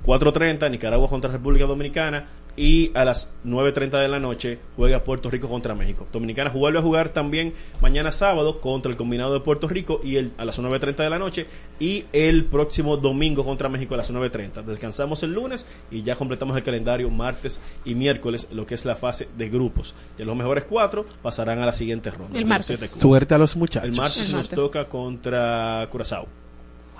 4.30, 0.05 0.69
Nicaragua 0.71 1.09
contra 1.09 1.29
República 1.31 1.65
Dominicana. 1.65 2.27
Y 2.61 2.91
a 2.93 3.03
las 3.05 3.33
9.30 3.43 3.99
de 4.03 4.07
la 4.07 4.19
noche 4.19 4.59
juega 4.75 5.03
Puerto 5.03 5.31
Rico 5.31 5.49
contra 5.49 5.73
México. 5.73 6.05
Dominicana 6.13 6.51
vuelve 6.51 6.77
a 6.77 6.83
jugar 6.83 7.09
también 7.09 7.55
mañana 7.81 8.11
sábado 8.11 8.61
contra 8.61 8.91
el 8.91 8.95
combinado 8.95 9.33
de 9.33 9.39
Puerto 9.39 9.67
Rico 9.67 9.99
y 10.03 10.17
el, 10.17 10.31
a 10.37 10.45
las 10.45 10.59
9.30 10.59 10.97
de 10.97 11.09
la 11.09 11.17
noche. 11.17 11.47
Y 11.79 12.05
el 12.13 12.45
próximo 12.45 12.97
domingo 12.97 13.43
contra 13.43 13.67
México 13.67 13.95
a 13.95 13.97
las 13.97 14.13
9.30. 14.13 14.63
Descansamos 14.63 15.23
el 15.23 15.33
lunes 15.33 15.65
y 15.89 16.03
ya 16.03 16.15
completamos 16.15 16.55
el 16.55 16.61
calendario 16.61 17.09
martes 17.09 17.59
y 17.83 17.95
miércoles, 17.95 18.47
lo 18.51 18.67
que 18.67 18.75
es 18.75 18.85
la 18.85 18.95
fase 18.95 19.27
de 19.35 19.49
grupos. 19.49 19.95
Y 20.19 20.23
los 20.23 20.35
mejores 20.35 20.65
cuatro 20.65 21.07
pasarán 21.23 21.63
a 21.63 21.65
la 21.65 21.73
siguiente 21.73 22.11
ronda. 22.11 22.37
El 22.37 22.45
martes. 22.45 22.79
Suerte 22.79 23.33
a 23.33 23.39
los 23.39 23.55
muchachos. 23.55 23.89
El 23.89 23.95
martes 23.95 24.17
El 24.27 24.33
nos 24.33 24.33
martes. 24.33 24.55
toca 24.55 24.87
contra 24.87 25.87
Curazao. 25.89 26.27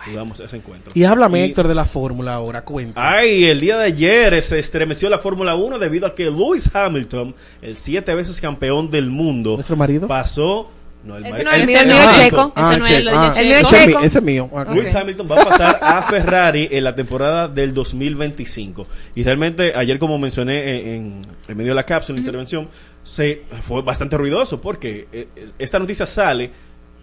Jugamos 0.06 0.40
ese 0.40 0.58
encuentro. 0.58 0.92
Y 0.96 1.04
háblame, 1.04 1.40
Y- 1.40 1.44
Héctor, 1.50 1.68
de 1.68 1.76
la 1.76 1.86
fórmula 1.86 2.34
ahora, 2.34 2.64
cuenta. 2.64 3.18
Ay, 3.18 3.46
el 3.46 3.60
día 3.60 3.78
de 3.78 3.86
ayer 3.86 4.42
se 4.42 4.58
estremeció 4.60 5.10
la 5.10 5.20
Fórmula 5.20 5.56
1 5.56 5.78
debido 5.80 6.08
a 6.08 6.16
que 6.16 6.26
Lewis 6.26 6.70
Hamilton, 6.74 7.36
el 7.62 7.76
siete 7.76 8.14
veces 8.16 8.42
campeón 8.42 8.90
del 8.90 9.10
mundo, 9.10 9.54
¿Nuestro 9.56 9.76
marido? 9.76 10.08
pasó 10.08 10.70
No, 11.04 11.18
el, 11.18 11.26
Ese 11.26 11.44
no 11.44 11.50
es 11.52 11.62
el 11.62 11.66
mío, 11.68 11.80
el 11.82 11.88
mío 11.88 11.96
es. 12.12 12.16
Checo. 12.16 12.54
Ah, 12.56 12.70
Ese 12.72 12.80
no 12.80 12.86
es 12.86 12.92
el 12.94 13.08
Ah. 13.10 13.34
El 13.36 13.48
mío 13.48 13.56
es 13.58 13.68
Checo. 13.68 14.00
ese 14.02 14.18
es 14.20 14.24
mío. 14.24 14.50
Ok. 14.52 14.70
Lewis 14.70 14.94
Hamilton 14.94 15.28
va 15.32 15.42
a 15.42 15.46
pasar 15.46 15.80
a 15.82 16.02
Ferrari 16.04 16.68
en 16.72 16.84
la 16.84 16.94
temporada 16.94 17.48
del 17.48 17.74
2025. 17.74 18.86
Y 19.16 19.24
realmente, 19.24 19.74
ayer, 19.76 19.98
como 19.98 20.20
mencioné 20.20 20.96
en, 20.96 21.26
en- 21.48 21.58
medio 21.58 21.72
de 21.72 21.76
la 21.76 21.84
cápsula, 21.88 22.18
la 22.18 22.22
intervención, 22.22 22.68
se, 23.04 23.42
fue 23.68 23.82
bastante 23.82 24.16
ruidoso 24.16 24.62
porque 24.62 25.08
eh, 25.12 25.28
esta 25.58 25.80
noticia 25.80 26.06
sale 26.06 26.52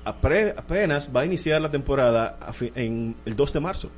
apenas 0.09 1.10
va 1.14 1.20
a 1.20 1.24
iniciar 1.24 1.60
la 1.60 1.70
temporada 1.70 2.39
en 2.74 3.14
el 3.24 3.36
2 3.36 3.52
de 3.52 3.60
marzo. 3.60 3.90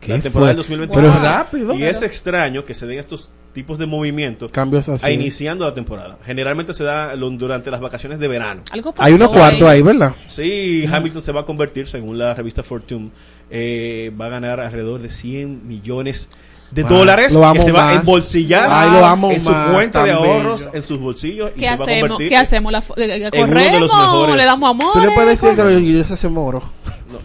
¿Qué 0.00 0.12
La 0.12 0.18
temporada 0.20 0.52
fue? 0.54 0.76
del 0.76 0.88
2025. 0.88 0.94
Pero 1.00 1.14
es 1.14 1.22
rápido. 1.22 1.74
Y 1.74 1.84
es 1.84 2.02
extraño 2.02 2.64
que 2.64 2.72
se 2.72 2.86
den 2.86 2.98
estos 2.98 3.30
tipos 3.52 3.78
de 3.78 3.86
movimientos 3.86 4.50
Cambios 4.50 4.88
así. 4.88 5.04
a 5.04 5.10
iniciando 5.10 5.64
la 5.66 5.74
temporada. 5.74 6.18
Generalmente 6.24 6.72
se 6.72 6.84
da 6.84 7.14
durante 7.16 7.70
las 7.70 7.80
vacaciones 7.80 8.18
de 8.18 8.28
verano. 8.28 8.62
Algo 8.70 8.94
Hay 8.98 9.12
unos 9.12 9.28
pasó 9.28 9.40
cuartos 9.40 9.68
ahí, 9.68 9.82
¿verdad? 9.82 10.14
Sí, 10.28 10.86
Hamilton 10.90 11.20
se 11.20 11.32
va 11.32 11.40
a 11.42 11.44
convertir, 11.44 11.86
según 11.86 12.18
la 12.18 12.32
revista 12.32 12.62
Fortune, 12.62 13.10
eh, 13.50 14.12
va 14.18 14.26
a 14.26 14.28
ganar 14.30 14.60
alrededor 14.60 15.02
de 15.02 15.10
100 15.10 15.66
millones 15.66 16.30
de 16.30 16.49
Wow, 16.82 16.88
dólares 16.98 17.32
lo 17.32 17.52
que 17.52 17.60
se 17.60 17.72
va 17.72 17.88
a 17.88 17.94
embolsillar 17.96 18.68
Ay, 18.70 18.90
lo 18.90 19.32
en 19.32 19.40
su 19.40 19.50
más, 19.50 19.70
cuenta 19.72 20.04
de 20.04 20.12
ahorros, 20.12 20.60
bello. 20.66 20.76
en 20.76 20.82
sus 20.84 21.00
bolsillos 21.00 21.50
y 21.56 21.60
¿Qué 21.60 21.66
se 21.66 21.74
va 21.76 21.80
a 21.80 21.84
hacemos? 21.84 22.00
convertir 22.02 22.28
¿Qué 22.28 22.36
hacemos? 22.36 22.72
La, 22.72 22.80
fo- 22.82 22.94
eh, 22.96 23.04
eh, 23.04 23.30
en 23.32 23.44
uno 23.50 23.60
de 23.60 23.80
los 23.80 23.90
¿Corremos? 23.90 24.12
mejores. 24.14 24.36
¿Le 24.36 24.44
damos 24.44 24.70
amor? 24.70 24.92
Tú 24.92 25.00
le 25.00 25.10
puedes 25.10 25.40
decir 25.40 25.56
que 25.56 25.64
los 25.64 25.74
orgullosos 25.76 26.06
se 26.08 26.14
hacen 26.14 26.32
moro. 26.32 26.62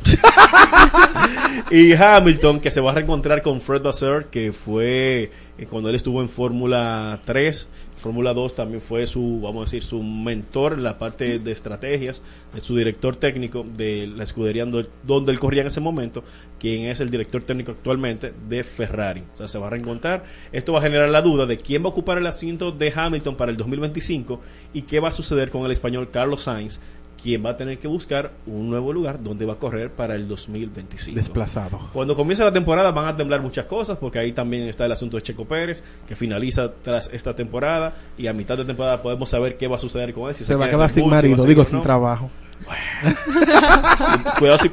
y 1.72 1.94
Hamilton 1.94 2.60
que 2.60 2.72
se 2.72 2.82
va 2.82 2.92
a 2.92 2.96
reencontrar 2.96 3.42
con 3.42 3.62
Fred 3.62 3.82
Vasseur 3.82 4.26
que 4.26 4.52
fue 4.54 5.32
eh, 5.58 5.66
cuando 5.70 5.90
él 5.90 5.96
estuvo 5.96 6.22
en 6.22 6.30
Fórmula 6.30 7.20
3 7.26 7.70
Fórmula 8.06 8.34
2 8.36 8.54
también 8.54 8.82
fue 8.82 9.08
su 9.08 9.40
vamos 9.42 9.62
a 9.62 9.66
decir 9.66 9.82
su 9.82 10.04
mentor 10.04 10.74
en 10.74 10.84
la 10.84 11.00
parte 11.00 11.40
de 11.40 11.52
estrategias 11.52 12.22
su 12.60 12.76
director 12.78 13.16
técnico 13.16 13.66
de 13.68 14.06
la 14.06 14.24
escudería 14.24 14.64
do- 14.68 14.86
donde 15.02 15.32
él 15.32 15.40
corría 15.40 15.62
en 15.62 15.68
ese 15.70 15.82
momento 15.82 16.24
quien 16.60 16.88
es 16.90 17.00
el 17.00 17.10
director 17.10 17.42
técnico 17.42 17.72
actualmente 17.72 18.32
de 18.48 18.64
Ferrari. 18.64 19.24
O 19.34 19.38
sea 19.38 19.48
se 19.48 19.58
va 19.58 19.66
a 19.68 19.70
reencontrar. 19.72 20.24
Esto 20.52 20.72
va 20.74 20.80
a 20.80 20.82
generar 20.84 21.10
la 21.10 21.24
duda 21.24 21.48
de 21.48 21.58
quién 21.58 21.82
va 21.84 21.88
a 21.88 21.90
ocupar 21.90 22.20
el 22.20 22.28
asiento 22.28 22.72
de 22.72 22.94
Hamilton 22.96 23.36
para 23.38 23.50
el 23.50 23.58
2025 23.58 24.40
y 24.74 24.84
qué 24.84 25.00
va 25.00 25.10
a 25.10 25.12
suceder 25.12 25.50
con 25.50 25.66
el 25.66 25.72
español 25.72 26.10
Carlos 26.12 26.42
Sainz 26.44 26.82
quien 27.22 27.44
va 27.46 27.52
a 27.52 27.58
tener 27.58 27.80
que 27.80 27.88
buscar 27.88 28.32
un 28.46 28.70
nuevo 28.70 28.94
lugar 28.94 29.22
donde 29.22 29.46
va 29.46 29.54
a 29.54 29.56
correr 29.58 29.90
para 29.92 30.16
el 30.16 30.28
2025. 30.28 31.16
Desplazado. 31.18 31.80
Cuando 31.94 32.16
comience 32.16 32.44
la 32.44 32.54
temporada 32.54 32.92
van 32.92 33.08
a 33.08 33.18
temblar 33.18 33.42
muchas 33.42 33.66
cosas, 33.66 33.98
porque 33.98 34.20
ahí 34.20 34.32
también 34.32 34.64
está 34.64 34.86
el 34.86 34.92
asunto 34.92 35.18
de 35.18 35.24
Checo 35.24 35.46
Pérez, 35.46 35.84
que 36.08 36.16
finaliza 36.16 36.72
tras 36.84 37.10
esta 37.12 37.36
temporada, 37.36 37.94
y 38.18 38.28
a 38.28 38.34
mitad 38.34 38.58
de 38.58 38.66
temporada 38.66 39.02
podemos 39.02 39.30
saber 39.30 39.58
qué 39.58 39.68
va 39.68 39.78
a 39.78 39.80
suceder 39.80 40.14
con 40.14 40.30
él. 40.30 40.36
Si 40.36 40.44
Se 40.46 40.54
va 40.56 40.66
a 40.66 40.68
queda 40.70 40.78
quedar 40.78 40.90
sin 40.92 41.04
si 41.04 41.10
marido, 41.10 41.44
digo 41.46 41.64
sin 41.64 41.78
no. 41.78 41.82
trabajo. 41.82 42.30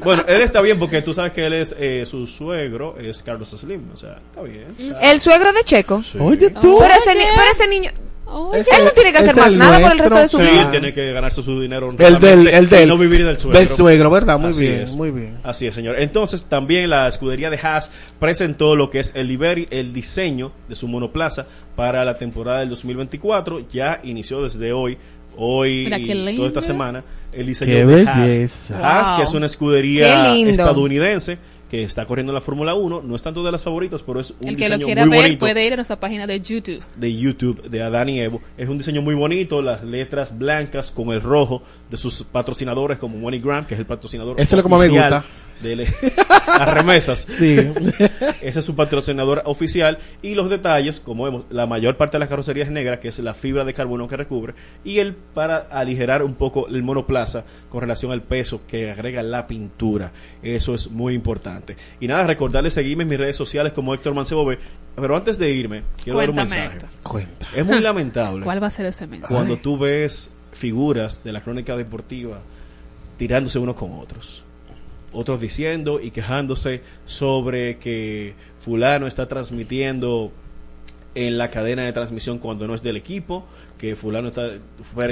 Bueno, 0.03 0.23
él 0.27 0.41
está 0.43 0.61
bien 0.61 0.79
porque 0.79 1.03
tú 1.03 1.13
sabes 1.15 1.33
que 1.33 1.47
él 1.47 1.53
es 1.55 1.75
eh, 1.79 2.05
su 2.07 2.27
suegro, 2.27 2.97
es 2.99 3.23
Carlos 3.23 3.51
Slim, 3.51 3.91
o 3.93 3.97
sea, 3.97 4.19
está 4.31 4.43
bien. 4.43 4.67
está- 4.79 5.01
El 5.13 5.21
suegro 5.21 5.53
de 5.53 5.65
Checo. 5.65 6.01
Oye, 6.21 6.51
tú. 6.51 6.79
Pero 6.81 6.95
ese, 6.95 7.15
ni- 7.15 7.25
pero 7.37 7.51
ese 7.51 7.69
niño. 7.69 7.91
Ese- 8.55 8.77
él 8.77 8.85
no 8.85 8.91
tiene 8.93 9.13
que 9.13 9.19
hacer 9.19 9.37
más 9.37 9.53
nada 9.55 9.81
por 9.81 9.93
el 9.93 9.99
resto 9.99 10.17
de 10.19 10.29
su. 10.29 10.37
Sí, 10.39 10.43
vida. 10.45 10.63
él 10.63 10.71
tiene 10.71 10.93
que 10.93 11.13
ganarse 11.13 11.43
su 11.43 11.61
dinero 11.61 11.91
El 11.99 12.19
del, 12.21 12.49
el 12.49 12.65
y 12.65 12.67
del, 12.69 12.89
no 12.89 12.99
vivir 12.99 13.25
del 13.25 13.39
suegro. 13.39 13.59
del 13.59 13.69
suegro, 13.69 14.11
¿verdad? 14.11 14.39
Muy 14.39 14.51
Así 14.51 14.67
bien, 14.67 14.81
es. 14.83 14.95
muy 14.95 15.11
bien. 15.11 15.35
Así 15.43 15.67
es, 15.67 15.75
señor. 15.75 15.99
Entonces, 15.99 16.45
también 16.45 16.91
la 16.91 17.09
escudería 17.09 17.51
de 17.51 17.59
Haas 17.63 17.91
presentó 18.19 18.75
lo 18.77 18.91
que 18.91 19.01
es 19.01 19.13
el, 19.15 19.29
liberi- 19.29 19.67
el 19.71 19.93
diseño 19.93 20.53
de 20.69 20.75
su 20.75 20.89
monoplaza 20.89 21.47
para 21.77 22.05
la 22.05 22.15
temporada 22.15 22.61
del 22.61 22.69
2024. 22.71 23.67
Ya 23.73 24.01
inició 24.05 24.43
desde 24.43 24.73
hoy. 24.73 24.97
Hoy 25.35 25.85
Mira 25.85 25.97
qué 25.97 26.03
y 26.03 26.15
lindo. 26.15 26.33
toda 26.37 26.49
esta 26.49 26.61
semana 26.63 27.01
el 27.33 27.47
diseño 27.47 27.73
Qué 27.73 27.87
de 27.87 28.05
belleza. 28.05 28.75
Haas. 28.77 28.85
Haas, 28.85 29.09
Wow. 29.09 29.17
que 29.17 29.23
es 29.25 29.33
una 29.35 29.47
escudería 29.47 30.37
estadounidense 30.37 31.39
que 31.73 31.85
está 31.85 32.05
corriendo 32.05 32.33
en 32.33 32.35
la 32.35 32.43
Fórmula 32.43 32.75
1. 32.75 33.01
No 33.01 33.17
es 33.17 33.23
tanto 33.23 33.43
de 33.43 33.51
las 33.51 33.65
favoritas, 33.65 34.03
pero 34.03 34.21
es 34.21 34.35
un 34.39 34.47
El 34.47 34.59
que 34.59 34.69
lo 34.69 34.77
diseño 34.77 34.85
quiera 34.85 35.07
muy 35.07 35.17
ver 35.17 35.23
bonito 35.23 35.41
puede 35.41 35.67
ir 35.67 35.73
a 35.73 35.77
nuestra 35.77 35.99
página 35.99 36.27
de 36.27 36.39
YouTube. 36.39 36.83
de 36.97 37.17
YouTube 37.17 37.63
de 37.63 37.83
Adán 37.83 38.11
y 38.11 38.21
Evo. 38.21 38.43
Es 38.59 38.69
un 38.69 38.77
diseño 38.77 39.01
muy 39.01 39.15
bonito, 39.15 39.63
las 39.63 39.83
letras 39.83 40.37
blancas 40.37 40.91
con 40.91 41.09
el 41.15 41.23
rojo 41.23 41.63
de 41.89 41.97
sus 41.97 42.25
patrocinadores 42.25 42.99
como 42.99 43.17
MoneyGram, 43.17 43.65
que 43.65 43.73
es 43.73 43.81
el 43.81 43.87
patrocinador 43.87 44.39
Ese 44.39 44.55
es 44.55 44.57
lo 44.59 44.63
que 44.63 44.69
más 44.69 44.81
me 44.83 44.89
gusta. 44.89 45.25
De 45.63 45.77
le- 45.77 45.87
las 46.59 46.75
remesas. 46.75 47.21
Sí. 47.21 47.57
Ese 48.43 48.59
es 48.59 48.65
su 48.65 48.75
patrocinador 48.75 49.43
oficial 49.45 49.99
y 50.23 50.35
los 50.35 50.51
detalles, 50.51 51.01
como 51.01 51.25
vemos, 51.25 51.45
la 51.51 51.67
mayor 51.67 51.97
parte 51.97 52.17
de 52.17 52.21
la 52.21 52.29
carrocería 52.29 52.65
es 52.65 52.71
negra, 52.71 53.01
que 53.01 53.09
es 53.09 53.19
la 53.21 53.35
fibra 53.35 53.65
de 53.65 53.75
carbono 53.75 54.09
que 54.09 54.17
recubre, 54.17 54.55
y 54.85 54.99
el 54.99 55.15
para 55.15 55.59
aligerar 55.71 56.23
un 56.23 56.35
poco 56.35 56.67
el 56.69 56.83
monoplaza 56.83 57.45
con 57.71 57.81
relación 57.81 58.13
al 58.13 58.23
peso 58.23 58.63
que 58.67 58.91
agrega 58.91 59.23
la 59.23 59.47
pintura. 59.47 60.13
Eso 60.43 60.75
es 60.75 60.91
muy 60.91 61.15
importante. 61.15 61.77
Y 62.01 62.09
nada, 62.09 62.27
recordarles 62.27 62.75
seguirme 62.75 63.05
en 63.05 63.09
mis 63.09 63.19
redes 63.19 63.37
sociales 63.37 63.73
como 63.73 63.95
Héctor 63.95 64.15
Mancebo 64.15 64.45
B. 64.45 64.59
Pero 64.97 65.17
antes 65.17 65.39
de 65.39 65.51
irme, 65.51 65.83
quiero 66.03 66.19
dar 66.19 66.29
un 66.31 66.37
Cuéntame, 66.37 66.69
mensaje. 66.69 66.93
Cuenta. 67.03 67.47
Es 67.57 67.65
muy 67.65 67.81
lamentable 67.81 68.45
¿Cuál 68.45 68.63
va 68.63 68.67
a 68.67 68.71
ser 68.71 68.87
ese 68.87 69.07
mensaje? 69.07 69.33
cuando 69.33 69.57
tú 69.57 69.79
ves 69.79 70.29
figuras 70.53 71.25
de 71.25 71.33
la 71.33 71.41
crónica 71.41 71.77
deportiva 71.77 72.41
tirándose 73.17 73.59
unos 73.59 73.77
con 73.77 73.93
otros. 73.99 74.42
Otros 75.13 75.41
diciendo 75.41 76.01
y 76.01 76.11
quejándose 76.11 76.83
sobre 77.07 77.79
que 77.79 78.35
fulano 78.61 79.07
está 79.07 79.29
transmitiendo 79.29 80.33
en 81.15 81.37
la 81.37 81.51
cadena 81.51 81.83
de 81.85 81.93
transmisión 81.93 82.39
cuando 82.39 82.67
no 82.67 82.75
es 82.75 82.83
del 82.83 82.97
equipo, 82.97 83.47
que 83.79 83.97
fulano 83.97 84.29
está 84.29 84.53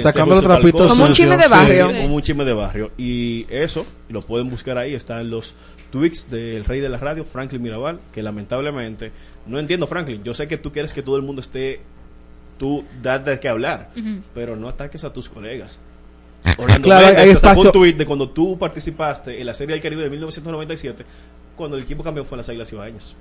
Sacando 0.01 0.35
los 0.35 0.43
trapitos. 0.43 0.91
Como 0.91 1.05
un 1.05 1.13
chisme 1.13 1.37
de 1.37 1.47
barrio. 1.47 1.89
Sí, 1.89 1.95
como 2.01 2.15
un 2.15 2.21
chisme 2.21 2.45
de 2.45 2.53
barrio. 2.53 2.91
Y 2.97 3.45
eso 3.53 3.85
lo 4.09 4.21
pueden 4.21 4.49
buscar 4.49 4.77
ahí, 4.77 4.95
están 4.95 5.29
los 5.29 5.53
tweets 5.91 6.31
del 6.31 6.65
rey 6.65 6.79
de 6.79 6.89
la 6.89 6.97
radio, 6.97 7.25
Franklin 7.25 7.61
Mirabal, 7.61 7.99
que 8.11 8.23
lamentablemente, 8.23 9.11
no 9.45 9.59
entiendo 9.59 9.87
Franklin, 9.87 10.23
yo 10.23 10.33
sé 10.33 10.47
que 10.47 10.57
tú 10.57 10.71
quieres 10.71 10.93
que 10.93 11.03
todo 11.03 11.17
el 11.17 11.21
mundo 11.21 11.41
esté, 11.41 11.81
tú 12.57 12.85
das 13.01 13.23
de 13.25 13.39
qué 13.39 13.49
hablar, 13.49 13.91
pero 14.33 14.55
no 14.55 14.69
ataques 14.69 15.03
a 15.03 15.13
tus 15.13 15.29
colegas. 15.29 15.79
Orlando 16.57 16.83
Claro, 16.83 17.07
hay 17.17 17.29
espacio- 17.29 17.63
un 17.63 17.71
tuit 17.71 17.97
de 17.97 18.05
cuando 18.05 18.29
tú 18.29 18.57
participaste 18.57 19.39
en 19.39 19.45
la 19.45 19.53
Serie 19.53 19.73
del 19.75 19.81
Caribe 19.83 20.03
de 20.03 20.09
1997, 20.09 21.05
cuando 21.55 21.77
el 21.77 21.83
equipo 21.83 22.03
campeón 22.03 22.25
fue 22.25 22.35
en 22.35 22.39
las 22.39 22.49
Águilas 22.49 22.71
Ibaeñas. 22.73 23.15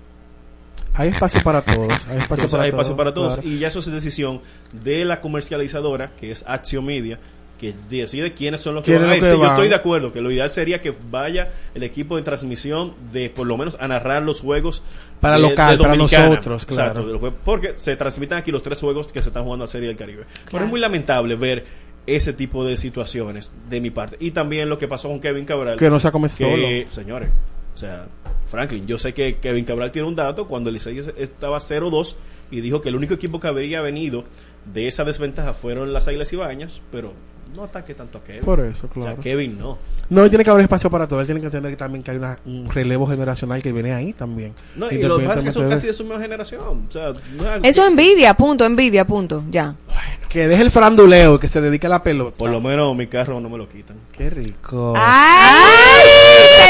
Hay 0.95 1.09
espacio 1.11 1.41
para 1.43 1.63
todos. 1.63 1.79
Hay 2.09 2.17
espacio 2.19 2.19
Entonces, 2.47 2.51
para 2.51 2.65
hay 2.65 2.71
todos. 2.71 2.83
espacio 2.83 2.97
para 2.97 3.15
todos. 3.15 3.35
claro. 3.35 3.49
Y 3.49 3.59
ya 3.59 3.69
eso 3.69 3.79
es 3.79 3.87
decisión 3.87 4.41
de 4.73 5.05
la 5.05 5.21
comercializadora, 5.21 6.11
que 6.19 6.33
es 6.33 6.45
Acción 6.49 6.85
Media, 6.85 7.19
que 7.61 7.75
decide 7.91 8.33
quiénes 8.33 8.61
son 8.63 8.75
los 8.75 8.83
que 8.85 8.93
¿Quiénes 8.93 9.03
van 9.07 9.13
a 9.13 9.17
ir. 9.19 9.25
Sí, 9.25 9.39
yo 9.39 9.47
estoy 9.47 9.69
de 9.69 9.75
acuerdo, 9.75 10.13
que 10.13 10.21
lo 10.23 10.31
ideal 10.31 10.51
sería 10.51 10.81
que 10.81 10.95
vaya 11.11 11.51
el 11.75 11.83
equipo 11.83 12.17
de 12.17 12.23
transmisión 12.23 12.95
de 13.13 13.29
por 13.31 13.47
lo 13.47 13.57
menos 13.59 13.77
a 13.81 13.87
narrar 13.87 14.23
los 14.23 14.41
juegos 14.41 14.83
Para 15.21 15.37
de- 15.37 15.43
local, 15.43 15.77
de 15.77 15.83
para 15.85 15.95
nosotros, 15.95 16.65
claro. 16.65 17.03
Exacto, 17.13 17.35
porque 17.45 17.75
se 17.77 17.95
transmiten 17.97 18.39
aquí 18.39 18.51
los 18.51 18.63
tres 18.63 18.81
juegos 18.81 19.13
que 19.13 19.21
se 19.21 19.29
están 19.29 19.45
jugando 19.45 19.65
a 19.65 19.67
la 19.67 19.71
Serie 19.71 19.89
del 19.89 19.97
Caribe. 19.97 20.25
Pero 20.51 20.65
es 20.65 20.71
muy 20.71 20.81
lamentable 20.81 21.37
ver 21.37 21.90
ese 22.17 22.33
tipo 22.33 22.65
de 22.65 22.77
situaciones 22.77 23.53
de 23.69 23.81
mi 23.81 23.91
parte. 23.91 24.17
Y 24.21 24.33
también 24.33 24.69
lo 24.69 24.79
que 24.79 24.89
pasó 24.89 25.09
con 25.09 25.21
Kevin 25.21 25.45
Cabral. 25.45 25.79
Que 25.79 25.91
no 25.91 26.01
se 26.01 26.09
ha 26.09 26.13
que, 26.13 26.87
Señores, 26.91 27.31
o 27.75 27.79
sea, 27.79 28.07
Franklin, 28.47 28.87
yo 28.87 28.99
sé 28.99 29.15
que 29.15 29.37
Kevin 29.37 29.65
Cabral 29.65 29.93
tiene 29.93 30.09
un 30.09 30.17
dato 30.17 30.47
cuando 30.47 30.71
el 30.71 30.75
Licey 30.75 30.99
estaba 31.17 31.59
0-2 31.59 32.17
y 32.51 32.61
dijo 32.61 32.81
que 32.81 32.89
el 32.89 32.97
único 32.97 33.15
equipo 33.15 33.39
que 33.39 33.47
habría 33.47 33.81
venido 33.81 34.25
de 34.73 34.89
esa 34.89 35.05
desventaja 35.05 35.55
fueron 35.55 35.93
las 35.93 36.09
Águilas 36.09 36.33
Ibañas, 36.33 36.83
pero 36.91 37.13
no 37.55 37.65
ataque 37.65 37.95
tanto 37.95 38.19
a 38.19 38.25
Kevin. 38.25 38.43
Por 38.43 38.61
eso, 38.61 38.87
O 38.91 38.95
sea, 38.95 39.03
claro. 39.03 39.21
Kevin 39.23 39.59
no. 39.59 39.79
No, 40.09 40.27
y 40.27 40.29
tiene 40.29 40.43
que 40.45 40.51
haber 40.51 40.65
espacio 40.65 40.91
para 40.91 41.07
todo. 41.07 41.21
Él 41.21 41.27
tiene 41.27 41.41
que 41.41 41.47
entender 41.47 41.71
que 41.71 41.77
también 41.77 42.03
que 42.03 42.11
hay 42.11 42.17
una- 42.17 42.39
un 42.45 42.69
relevo 42.71 43.07
generacional 43.07 43.63
que 43.63 43.73
viene 43.73 43.93
ahí 43.93 44.13
también. 44.13 44.55
No, 44.75 44.91
y 44.91 44.99
lo 45.03 45.19
que 45.19 45.27
pasa 45.27 45.39
es 45.41 45.45
que 45.47 45.53
son 45.53 45.69
casi 45.69 45.87
de 45.87 45.93
su 45.93 46.03
misma 46.05 46.21
generación. 46.21 46.87
O 46.89 46.93
sea, 46.93 47.11
no 47.37 47.55
es 47.55 47.61
Eso 47.65 47.83
que- 47.83 47.89
envidia, 47.89 48.35
punto, 48.35 48.65
envidia, 48.65 49.05
punto. 49.07 49.45
Ya. 49.51 49.69
de- 49.69 50.29
Que 50.29 50.47
deje 50.49 50.63
el 50.63 50.71
franduleo 50.71 51.39
que 51.41 51.49
se 51.49 51.61
dedique 51.61 51.87
a 51.87 51.91
la 51.91 52.03
pelota. 52.03 52.37
Por 52.39 52.51
lo 52.51 52.61
menos 52.61 52.97
mi 52.97 53.07
carro 53.09 53.41
no 53.41 53.49
me 53.49 53.59
lo 53.59 53.69
quitan. 53.69 53.97
Qué 54.17 54.31
rico. 54.31 54.95
¡Ay! 54.97 56.05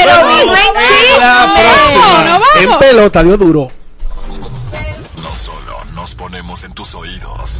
Pero 0.03 0.27
vino 0.27 0.53
en 2.59 2.69
En 2.71 2.79
pelota 2.79 3.23
dio 3.23 3.37
duro. 3.37 3.69
No 5.21 5.29
solo 5.35 5.85
nos 5.93 6.15
ponemos 6.15 6.63
en 6.63 6.71
tus 6.73 6.95
oídos, 6.95 7.59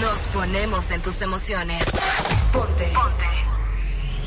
Nos 0.00 0.18
ponemos 0.32 0.90
en 0.90 1.00
tus 1.00 1.22
emociones. 1.22 1.82
Ponte. 2.52 2.92
Ponte. 2.94 3.26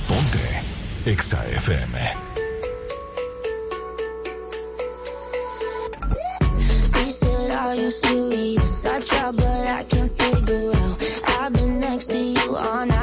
ponte 0.08 0.62
Exa 1.06 1.44
FM. 1.46 2.00
He 6.96 7.10
said, 7.12 7.52
Are 7.52 7.76
you 7.76 7.92
serious? 7.92 8.86
I 8.86 9.00
try, 9.02 9.32
but 9.32 9.46
I 9.46 9.84
can't 9.84 10.12
figure 10.22 10.72
out. 10.76 10.98
I've 11.42 11.54
been 11.54 11.80
next 11.80 12.08
to 12.08 12.18
you 12.18 12.56
all 12.56 12.86
night, 12.86 12.99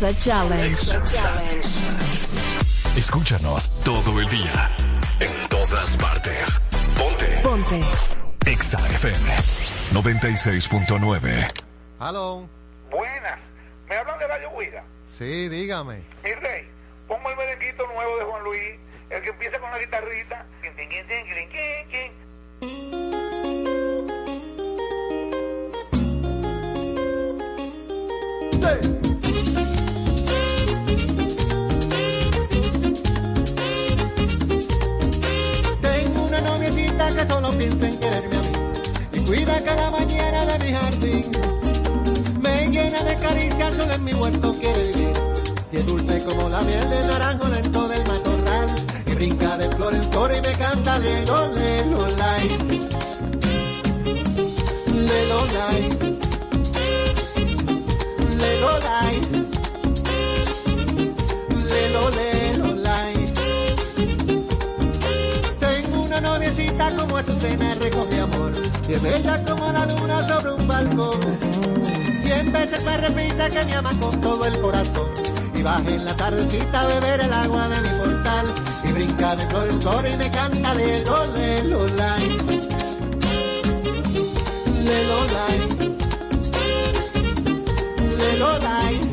Alexa 0.00 0.30
Challenge. 0.30 0.62
Alexa 0.62 1.02
Challenge. 1.02 1.68
Escúchanos 2.96 3.82
todo 3.82 4.20
el 4.20 4.28
día, 4.28 4.70
en 5.18 5.48
todas 5.48 5.96
partes. 5.96 6.60
Ponte. 6.96 7.26
Ponte. 7.42 7.80
Exa 8.46 8.78
FM 8.78 9.34
96.9. 9.92 11.50
Aló. 11.98 12.48
Buenas. 12.92 13.40
¿Me 13.88 13.96
hablan 13.96 14.20
de 14.20 14.28
Radio 14.28 14.50
Guira? 14.56 14.84
Sí, 15.06 15.48
dígame. 15.48 16.04
Mi 16.22 16.32
rey, 16.32 16.70
pongo 17.08 17.30
el 17.30 17.36
merenguito 17.36 17.84
nuevo 17.88 18.18
de 18.18 18.24
Juan 18.24 18.44
Luis, 18.44 18.78
el 19.10 19.20
que 19.20 19.30
empieza 19.30 19.58
con 19.58 19.68
la 19.72 19.80
guitarrita 19.80 20.46
en 43.82 44.04
mi 44.04 44.12
huerto 44.12 44.52
quiere 44.54 44.82
vivir. 44.88 45.12
Y 45.70 45.76
es 45.76 45.86
dulce 45.86 46.24
como 46.24 46.48
la 46.48 46.60
miel 46.62 46.90
de 46.90 47.06
naranjo 47.06 47.48
lento 47.48 47.88
del 47.88 48.06
matorral. 48.06 48.68
Y 49.06 49.14
brinca 49.14 49.56
de 49.56 49.70
flor 49.70 49.94
en 49.94 50.02
flor 50.04 50.30
y 50.36 50.40
me 50.40 50.52
canta 50.56 50.98
le 50.98 51.24
lole 51.26 51.86
lolai. 51.86 52.48
Le 55.08 55.28
lolai. 55.28 55.88
Le 58.38 58.60
lolai. 58.60 59.20
Le 61.70 61.90
lole 61.90 62.58
lolai. 62.58 63.14
Tengo 65.60 66.02
una 66.02 66.20
noviecita 66.20 66.90
como 66.96 67.16
Azucena 67.16 67.74
recoge 67.74 68.20
amor. 68.20 68.52
Y 68.88 68.92
es 68.92 69.02
bella 69.02 69.44
como 69.44 69.72
la 69.72 69.86
luna 69.86 70.28
sobre 70.28 70.52
un 70.52 70.66
balcón 70.66 71.77
cien 72.38 72.52
veces 72.52 72.84
me 72.84 72.96
repita 72.96 73.50
que 73.50 73.64
me 73.64 73.74
ama 73.74 73.90
con 74.00 74.20
todo 74.20 74.44
el 74.44 74.60
corazón. 74.60 75.08
Y 75.54 75.62
baje 75.62 75.94
en 75.94 76.04
la 76.04 76.16
tardecita 76.16 76.82
a 76.82 76.86
beber 76.86 77.20
el 77.20 77.32
agua 77.32 77.68
de 77.68 77.80
mi 77.80 77.88
portal. 77.98 78.46
Y 78.84 78.92
brinca 78.92 79.36
de 79.36 79.46
flor 79.46 79.68
en 79.68 79.82
flor 79.82 80.06
y 80.06 80.16
me 80.16 80.30
canta 80.30 80.74
de 80.74 81.04
Lola, 81.04 81.62
Lola. 81.64 82.16
Le 84.84 85.04
Lola. 85.08 85.46
Lola. 88.38 89.07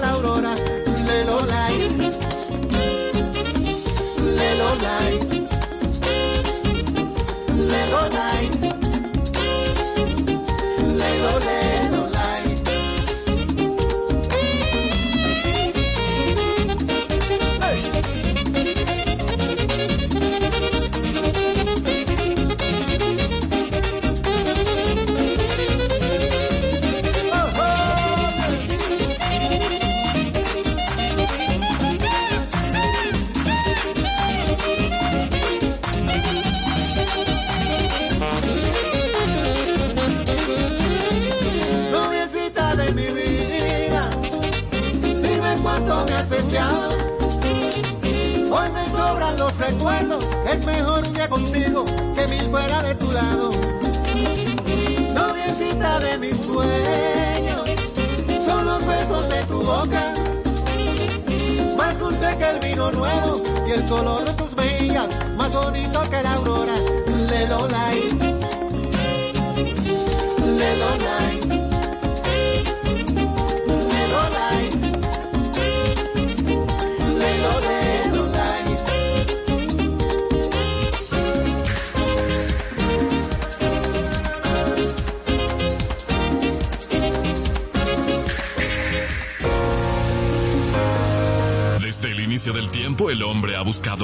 haga. 0.00 0.31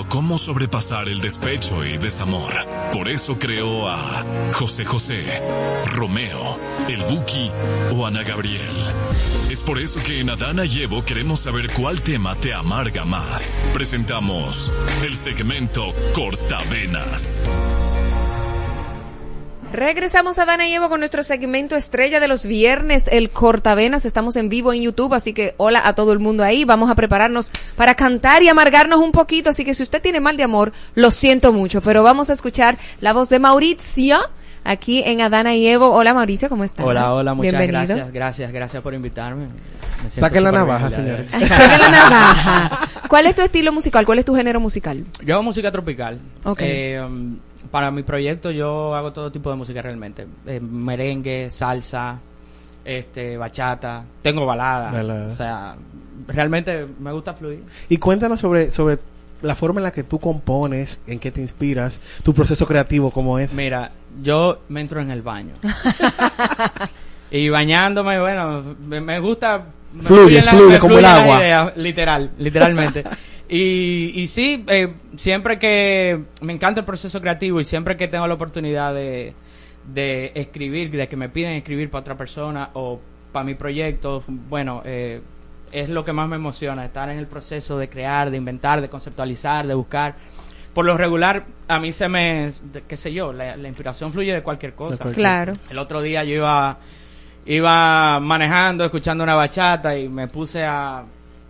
Cómo 0.09 0.39
sobrepasar 0.39 1.09
el 1.09 1.21
despecho 1.21 1.85
y 1.85 1.99
desamor. 1.99 2.53
Por 2.93 3.09
eso 3.09 3.39
creó 3.39 3.89
a 3.89 4.25
José 4.55 4.85
José, 4.85 5.43
Romeo, 5.87 6.59
el 6.89 7.03
Buki 7.05 7.51
o 7.95 8.07
Ana 8.07 8.23
Gabriel. 8.23 8.63
Es 9.51 9.63
por 9.63 9.79
eso 9.79 10.01
que 10.03 10.21
en 10.21 10.31
Adana 10.31 10.65
y 10.65 10.83
Evo 10.83 11.05
queremos 11.05 11.41
saber 11.41 11.71
cuál 11.73 12.03
tema 12.03 12.35
te 12.37 12.55
amarga 12.55 13.05
más. 13.05 13.57
Presentamos 13.73 14.73
el 15.03 15.17
segmento 15.17 15.95
Cortavenas. 16.15 17.41
Regresamos 19.73 20.39
a 20.39 20.47
Dana 20.47 20.67
y 20.67 20.73
Evo 20.73 20.89
con 20.89 21.01
nuestro 21.01 21.23
segmento 21.23 21.77
estrella 21.77 22.21
de 22.21 22.29
los 22.29 22.47
viernes, 22.47 23.05
el 23.13 23.29
Cortavenas. 23.29 24.07
Estamos 24.07 24.37
en 24.37 24.49
vivo 24.49 24.73
en 24.73 24.81
YouTube, 24.81 25.13
así 25.13 25.35
que 25.35 25.55
hola 25.59 25.87
a 25.87 25.95
todo 25.95 26.13
el 26.13 26.19
mundo 26.19 26.43
ahí. 26.43 26.65
Vamos 26.65 26.91
a 26.91 26.95
prepararnos 26.95 27.51
para 27.79 27.95
cantar 27.95 28.43
y 28.43 28.49
amargarnos 28.49 28.99
un 28.99 29.13
poquito. 29.13 29.51
Así 29.51 29.65
que 29.65 29.73
si 29.73 29.85
usted 29.85 30.03
tiene 30.03 30.21
mal 30.21 30.37
de 30.37 30.43
amor, 30.43 30.73
lo 30.97 31.13
siento 31.13 31.53
mucho, 31.53 31.81
pero 31.81 32.03
vamos 32.03 32.29
a 32.29 32.33
escuchar 32.33 32.77
la 33.01 33.13
voz 33.13 33.29
de 33.31 33.39
Mauricio 33.39 34.19
aquí 34.65 35.03
en 35.07 35.21
Adana 35.21 35.55
y 35.55 35.67
Evo. 35.67 35.93
Hola 35.93 36.13
Mauricio, 36.13 36.49
¿cómo 36.49 36.65
estás? 36.65 36.85
Hola, 36.85 37.15
hola, 37.15 37.35
muchas 37.35 37.53
Bienvenido. 37.53 37.95
gracias, 37.95 38.13
gracias, 38.13 38.53
gracias 38.53 38.83
por 38.83 38.95
invitarme. 38.95 39.47
Me 40.03 40.11
siento 40.11 40.21
Saquen 40.21 40.43
la 40.43 40.53
navaja, 40.53 40.91
señores. 40.91 41.31
Saca 41.31 41.79
la 41.79 41.89
navaja. 41.89 42.81
¿Cuál 43.09 43.27
es 43.27 43.37
tu 43.37 43.43
estilo 43.43 43.73
musical? 43.73 44.05
¿Cuál 44.05 44.19
es 44.19 44.25
tu 44.25 44.35
género 44.35 44.59
musical? 44.59 45.05
Yo 45.25 45.35
hago 45.35 45.45
música 45.45 45.71
tropical. 45.71 46.19
Ok. 46.43 46.59
Eh, 46.61 47.01
um, 47.01 47.39
para 47.71 47.93
mi 47.93 48.03
proyecto 48.03 48.51
yo 48.51 48.93
hago 48.97 49.13
todo 49.13 49.31
tipo 49.31 49.51
de 49.51 49.57
música 49.57 49.81
realmente. 49.81 50.27
Eh, 50.47 50.59
merengue, 50.59 51.53
salsa, 51.53 52.19
este, 52.85 53.37
bachata. 53.37 54.05
Tengo 54.21 54.45
balada. 54.45 54.91
Balada. 54.91 55.29
O 55.29 55.35
sea, 55.35 55.77
realmente 56.29 56.87
me 57.01 57.11
gusta 57.13 57.35
fluir. 57.35 57.63
Y 57.89 57.97
cuéntanos 57.97 58.39
sobre, 58.41 58.71
sobre 58.71 58.99
la 59.43 59.55
forma 59.55 59.81
en 59.81 59.85
la 59.85 59.93
que 59.93 60.03
tú 60.05 60.19
compones, 60.19 61.01
en 61.07 61.19
qué 61.19 61.31
te 61.31 61.41
inspiras, 61.41 62.01
tu 62.23 62.35
proceso 62.35 62.67
creativo, 62.67 63.11
cómo 63.11 63.39
es. 63.39 63.55
Mira, 63.55 63.91
yo 64.23 64.61
me 64.69 64.81
entro 64.81 65.01
en 65.01 65.11
el 65.11 65.23
baño. 65.23 65.55
y 67.31 67.49
bañándome, 67.49 68.21
bueno, 68.21 68.77
me, 68.87 69.21
gusta... 69.21 69.67
me 69.93 70.03
Fluye, 70.03 70.43
la- 70.43 70.51
fluye 70.53 70.73
me 70.75 70.79
como 70.79 70.99
el 70.99 71.05
agua. 71.05 71.73
literal, 71.77 72.31
literalmente. 72.39 73.05
y, 73.49 74.13
y 74.15 74.27
sí, 74.27 74.65
eh, 74.69 74.93
siempre 75.17 75.59
que... 75.59 76.21
Me 76.41 76.53
encanta 76.53 76.81
el 76.81 76.87
proceso 76.87 77.21
creativo 77.21 77.61
y 77.61 77.65
siempre 77.65 77.97
que 77.97 78.09
tengo 78.09 78.27
la 78.27 78.35
oportunidad 78.35 78.93
de, 78.95 79.35
de 79.93 80.33
escribir, 80.35 80.91
de 80.91 81.09
que 81.09 81.17
me 81.17 81.29
piden 81.29 81.53
escribir 81.53 81.91
para 81.91 82.01
otra 82.01 82.17
persona 82.17 82.71
o 82.75 82.99
para 83.33 83.45
mi 83.45 83.55
proyecto, 83.55 84.25
bueno, 84.27 84.83
eh, 84.85 85.21
es 85.73 85.89
lo 85.89 86.05
que 86.05 86.13
más 86.13 86.29
me 86.29 86.37
emociona, 86.37 86.85
estar 86.85 87.09
en 87.11 87.19
el 87.19 87.27
proceso 87.27 87.79
de 87.79 87.89
crear, 87.89 88.31
de 88.31 88.37
inventar, 88.37 88.81
de 88.81 88.89
conceptualizar, 88.89 89.67
de 89.67 89.75
buscar. 89.75 90.15
Por 90.75 90.85
lo 90.85 90.97
regular, 90.97 91.45
a 91.67 91.79
mí 91.81 91.91
se 91.93 92.09
me, 92.09 92.53
de- 92.73 92.83
qué 92.87 92.97
sé 92.97 93.13
yo, 93.13 93.33
la, 93.33 93.57
la 93.57 93.69
inspiración 93.69 94.13
fluye 94.13 94.33
de 94.33 94.43
cualquier 94.43 94.75
cosa. 94.75 94.97
cualquier 94.97 95.15
Claro. 95.17 95.53
El 95.71 95.79
otro 95.79 96.01
día 96.03 96.23
yo 96.25 96.35
iba, 96.37 96.77
iba 97.47 98.21
manejando, 98.21 98.85
escuchando 98.85 99.25
una 99.25 99.35
bachata 99.35 99.97
y 99.97 100.09
me 100.09 100.29
puse 100.29 100.65
a, 100.65 101.03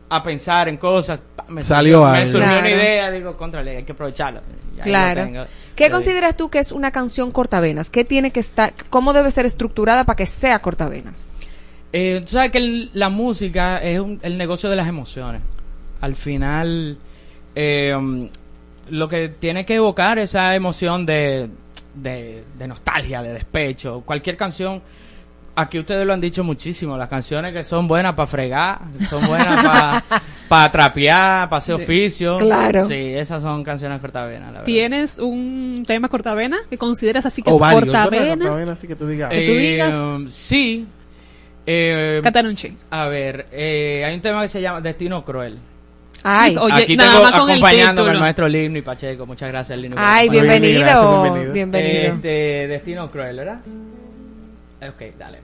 a 0.09 0.23
pensar 0.23 0.69
en 0.69 0.77
cosas. 0.77 1.20
Me 1.49 1.65
Salió 1.65 2.03
surgió, 2.03 2.12
me 2.20 2.27
surgió 2.27 2.59
una 2.59 2.70
idea, 2.70 3.11
digo, 3.11 3.36
contrale, 3.36 3.78
hay 3.78 3.85
que 3.85 3.93
aprovecharla. 3.93 4.43
Claro. 4.82 5.24
tengo. 5.24 5.45
¿Qué 5.74 5.86
Sí. 5.86 5.90
consideras 5.90 6.36
tú 6.36 6.51
que 6.51 6.59
es 6.61 6.73
una 6.73 6.90
canción 6.90 7.31
cortavenas? 7.32 7.90
¿Qué 7.90 8.05
tiene 8.05 8.31
que 8.31 8.40
estar, 8.40 8.73
cómo 8.90 9.12
debe 9.12 9.31
ser 9.31 9.47
estructurada 9.47 10.05
para 10.05 10.16
que 10.16 10.27
sea 10.27 10.59
cortavenas? 10.61 11.32
Eh, 11.93 12.20
tú 12.24 12.32
sabes 12.32 12.51
que 12.52 12.59
el- 12.59 12.90
la 12.94 13.09
música 13.09 13.78
es 13.78 13.98
un- 14.01 14.19
el 14.23 14.36
negocio 14.36 14.69
de 14.69 14.77
las 14.77 14.89
emociones. 14.89 15.40
Al 16.01 16.15
final, 16.16 16.98
eh, 17.55 17.94
um, 17.97 18.28
lo 18.90 19.09
que 19.09 19.28
tiene 19.31 19.65
que 19.66 19.77
evocar 19.77 20.19
esa 20.19 20.55
emoción 20.55 21.06
de, 21.06 21.48
de, 21.94 22.44
de 22.59 22.69
nostalgia, 22.69 23.23
de 23.23 23.32
despecho. 23.32 24.02
Cualquier 24.05 24.36
canción, 24.36 24.81
aquí 25.56 25.78
ustedes 25.78 26.06
lo 26.06 26.12
han 26.12 26.20
dicho 26.20 26.44
muchísimo, 26.44 26.97
las 26.97 27.09
canciones 27.09 27.52
que 27.52 27.65
son 27.65 27.89
buenas 27.89 28.15
para 28.15 28.27
fregar, 28.27 28.81
son 29.10 29.27
buenas 29.27 30.02
para 30.48 30.70
trapear, 30.73 31.48
para 31.48 31.59
hacer 31.59 31.77
Sí. 31.77 31.82
oficio. 31.82 32.36
Claro. 32.36 32.86
Sí, 32.86 32.94
esas 32.94 33.43
son 33.43 33.65
canciones 33.65 34.01
cortavenas, 34.01 34.47
la 34.47 34.51
verdad. 34.52 34.65
¿Tienes 34.65 35.19
un 35.20 35.85
tema 35.86 36.09
cortavena 36.09 36.59
que 36.70 36.78
consideras 36.78 37.27
así 37.27 37.43
que 37.43 37.51
O 37.51 37.55
es 37.55 37.60
varios, 37.60 37.85
cortavena? 37.86 38.36
Cortavena, 38.44 38.73
así 38.73 38.86
que 38.86 38.94
tú 38.94 39.06
digas. 39.09 39.31
Que 39.31 39.47
tú 39.47 39.52
Eh, 39.52 39.59
digas. 39.59 39.94
um, 39.97 40.28
sí. 40.28 40.86
Eh. 41.70 42.23
A 42.90 43.09
ver, 43.09 43.47
eh, 43.53 44.03
hay 44.07 44.15
un 44.15 44.23
tema 44.23 44.40
que 44.40 44.49
se 44.49 44.62
llama 44.62 44.81
Destino 44.81 45.23
Cruel. 45.23 45.59
Ay, 46.23 46.57
Oye, 46.57 46.82
Aquí 46.82 46.97
nada 46.97 47.11
tengo 47.11 47.23
más 47.24 47.32
con 47.32 47.51
el 47.51 47.62
al 48.09 48.20
maestro 48.20 48.49
Lino 48.49 48.78
y 48.78 48.82
Pacheco. 48.82 49.27
Muchas 49.27 49.51
gracias, 49.51 49.78
Lino. 49.78 49.95
por 49.95 50.05
Ay, 50.05 50.31
bienvenido, 50.31 50.81
Gracias, 50.81 51.23
bienvenido. 51.23 51.53
bienvenido. 51.53 52.15
Este, 52.15 52.28
Destino 52.69 53.11
Cruel, 53.11 53.36
¿verdad? 53.36 53.61
Ok, 54.81 55.15
dale. 55.19 55.39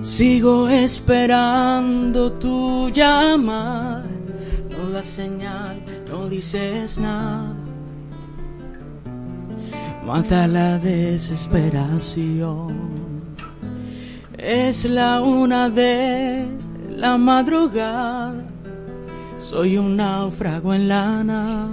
Sigo 0.00 0.68
esperando 0.68 2.30
tu 2.32 2.88
llamada, 2.90 4.04
no 4.70 4.90
la 4.90 5.02
señal, 5.02 5.82
no 6.08 6.28
dices 6.28 6.98
nada. 6.98 7.52
Mata 10.06 10.46
la 10.46 10.78
desesperación. 10.78 12.96
Es 14.38 14.84
la 14.84 15.20
una 15.20 15.68
de 15.68 16.46
la 16.96 17.18
madrugada, 17.18 18.36
soy 19.40 19.78
un 19.78 19.96
náufrago 19.96 20.74
en 20.74 20.86
la 20.86 21.24
nada. 21.24 21.68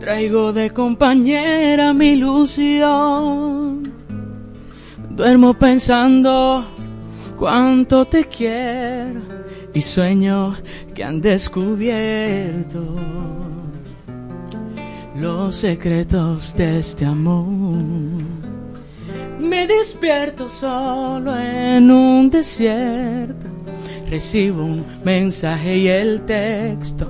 Traigo 0.00 0.54
de 0.54 0.70
compañera 0.70 1.92
mi 1.92 2.12
ilusión. 2.12 3.93
Duermo 5.16 5.54
pensando 5.54 6.64
cuánto 7.38 8.04
te 8.04 8.24
quiero 8.24 9.20
y 9.72 9.80
sueño 9.80 10.56
que 10.94 11.04
han 11.04 11.20
descubierto 11.20 12.96
los 15.16 15.56
secretos 15.56 16.54
de 16.56 16.80
este 16.80 17.06
amor. 17.06 17.46
Me 19.38 19.66
despierto 19.66 20.48
solo 20.48 21.36
en 21.36 21.90
un 21.90 22.30
desierto, 22.30 23.46
recibo 24.10 24.64
un 24.64 24.84
mensaje 25.04 25.78
y 25.78 25.88
el 25.88 26.22
texto 26.22 27.08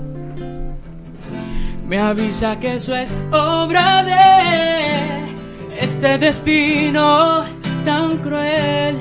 me 1.87 1.99
avisa 1.99 2.59
que 2.59 2.75
eso 2.75 2.95
es 2.95 3.17
obra 3.31 4.03
de 4.03 5.85
este 5.85 6.19
destino 6.19 7.45
tan 7.85 8.19
cruel 8.19 8.97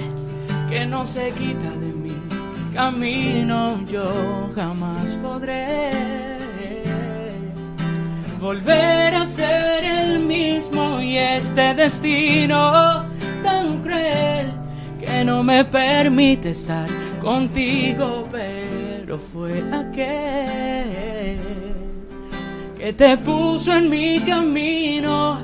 que 0.69 0.85
no 0.85 1.05
se 1.05 1.31
quita 1.31 1.69
de 1.72 1.93
mi 2.03 2.15
camino. 2.73 3.80
Yo 3.88 4.49
jamás 4.53 5.15
podré 5.22 5.91
volver 8.39 9.15
a 9.15 9.26
ser 9.26 9.85
el 9.85 10.19
mismo 10.19 10.99
y 10.99 11.18
este 11.18 11.73
destino 11.73 13.05
tan 13.41 13.81
cruel 13.81 14.51
que 14.99 15.23
no 15.23 15.43
me 15.43 15.64
permite 15.64 16.49
estar 16.49 16.89
contigo, 17.22 18.27
pero 18.31 19.18
fue 19.18 19.64
aquel 19.72 21.38
que 22.77 22.91
te 22.91 23.18
puso 23.18 23.72
en 23.72 23.89
mi 23.89 24.19
camino 24.19 25.39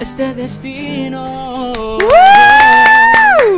este 0.00 0.34
destino. 0.34 1.72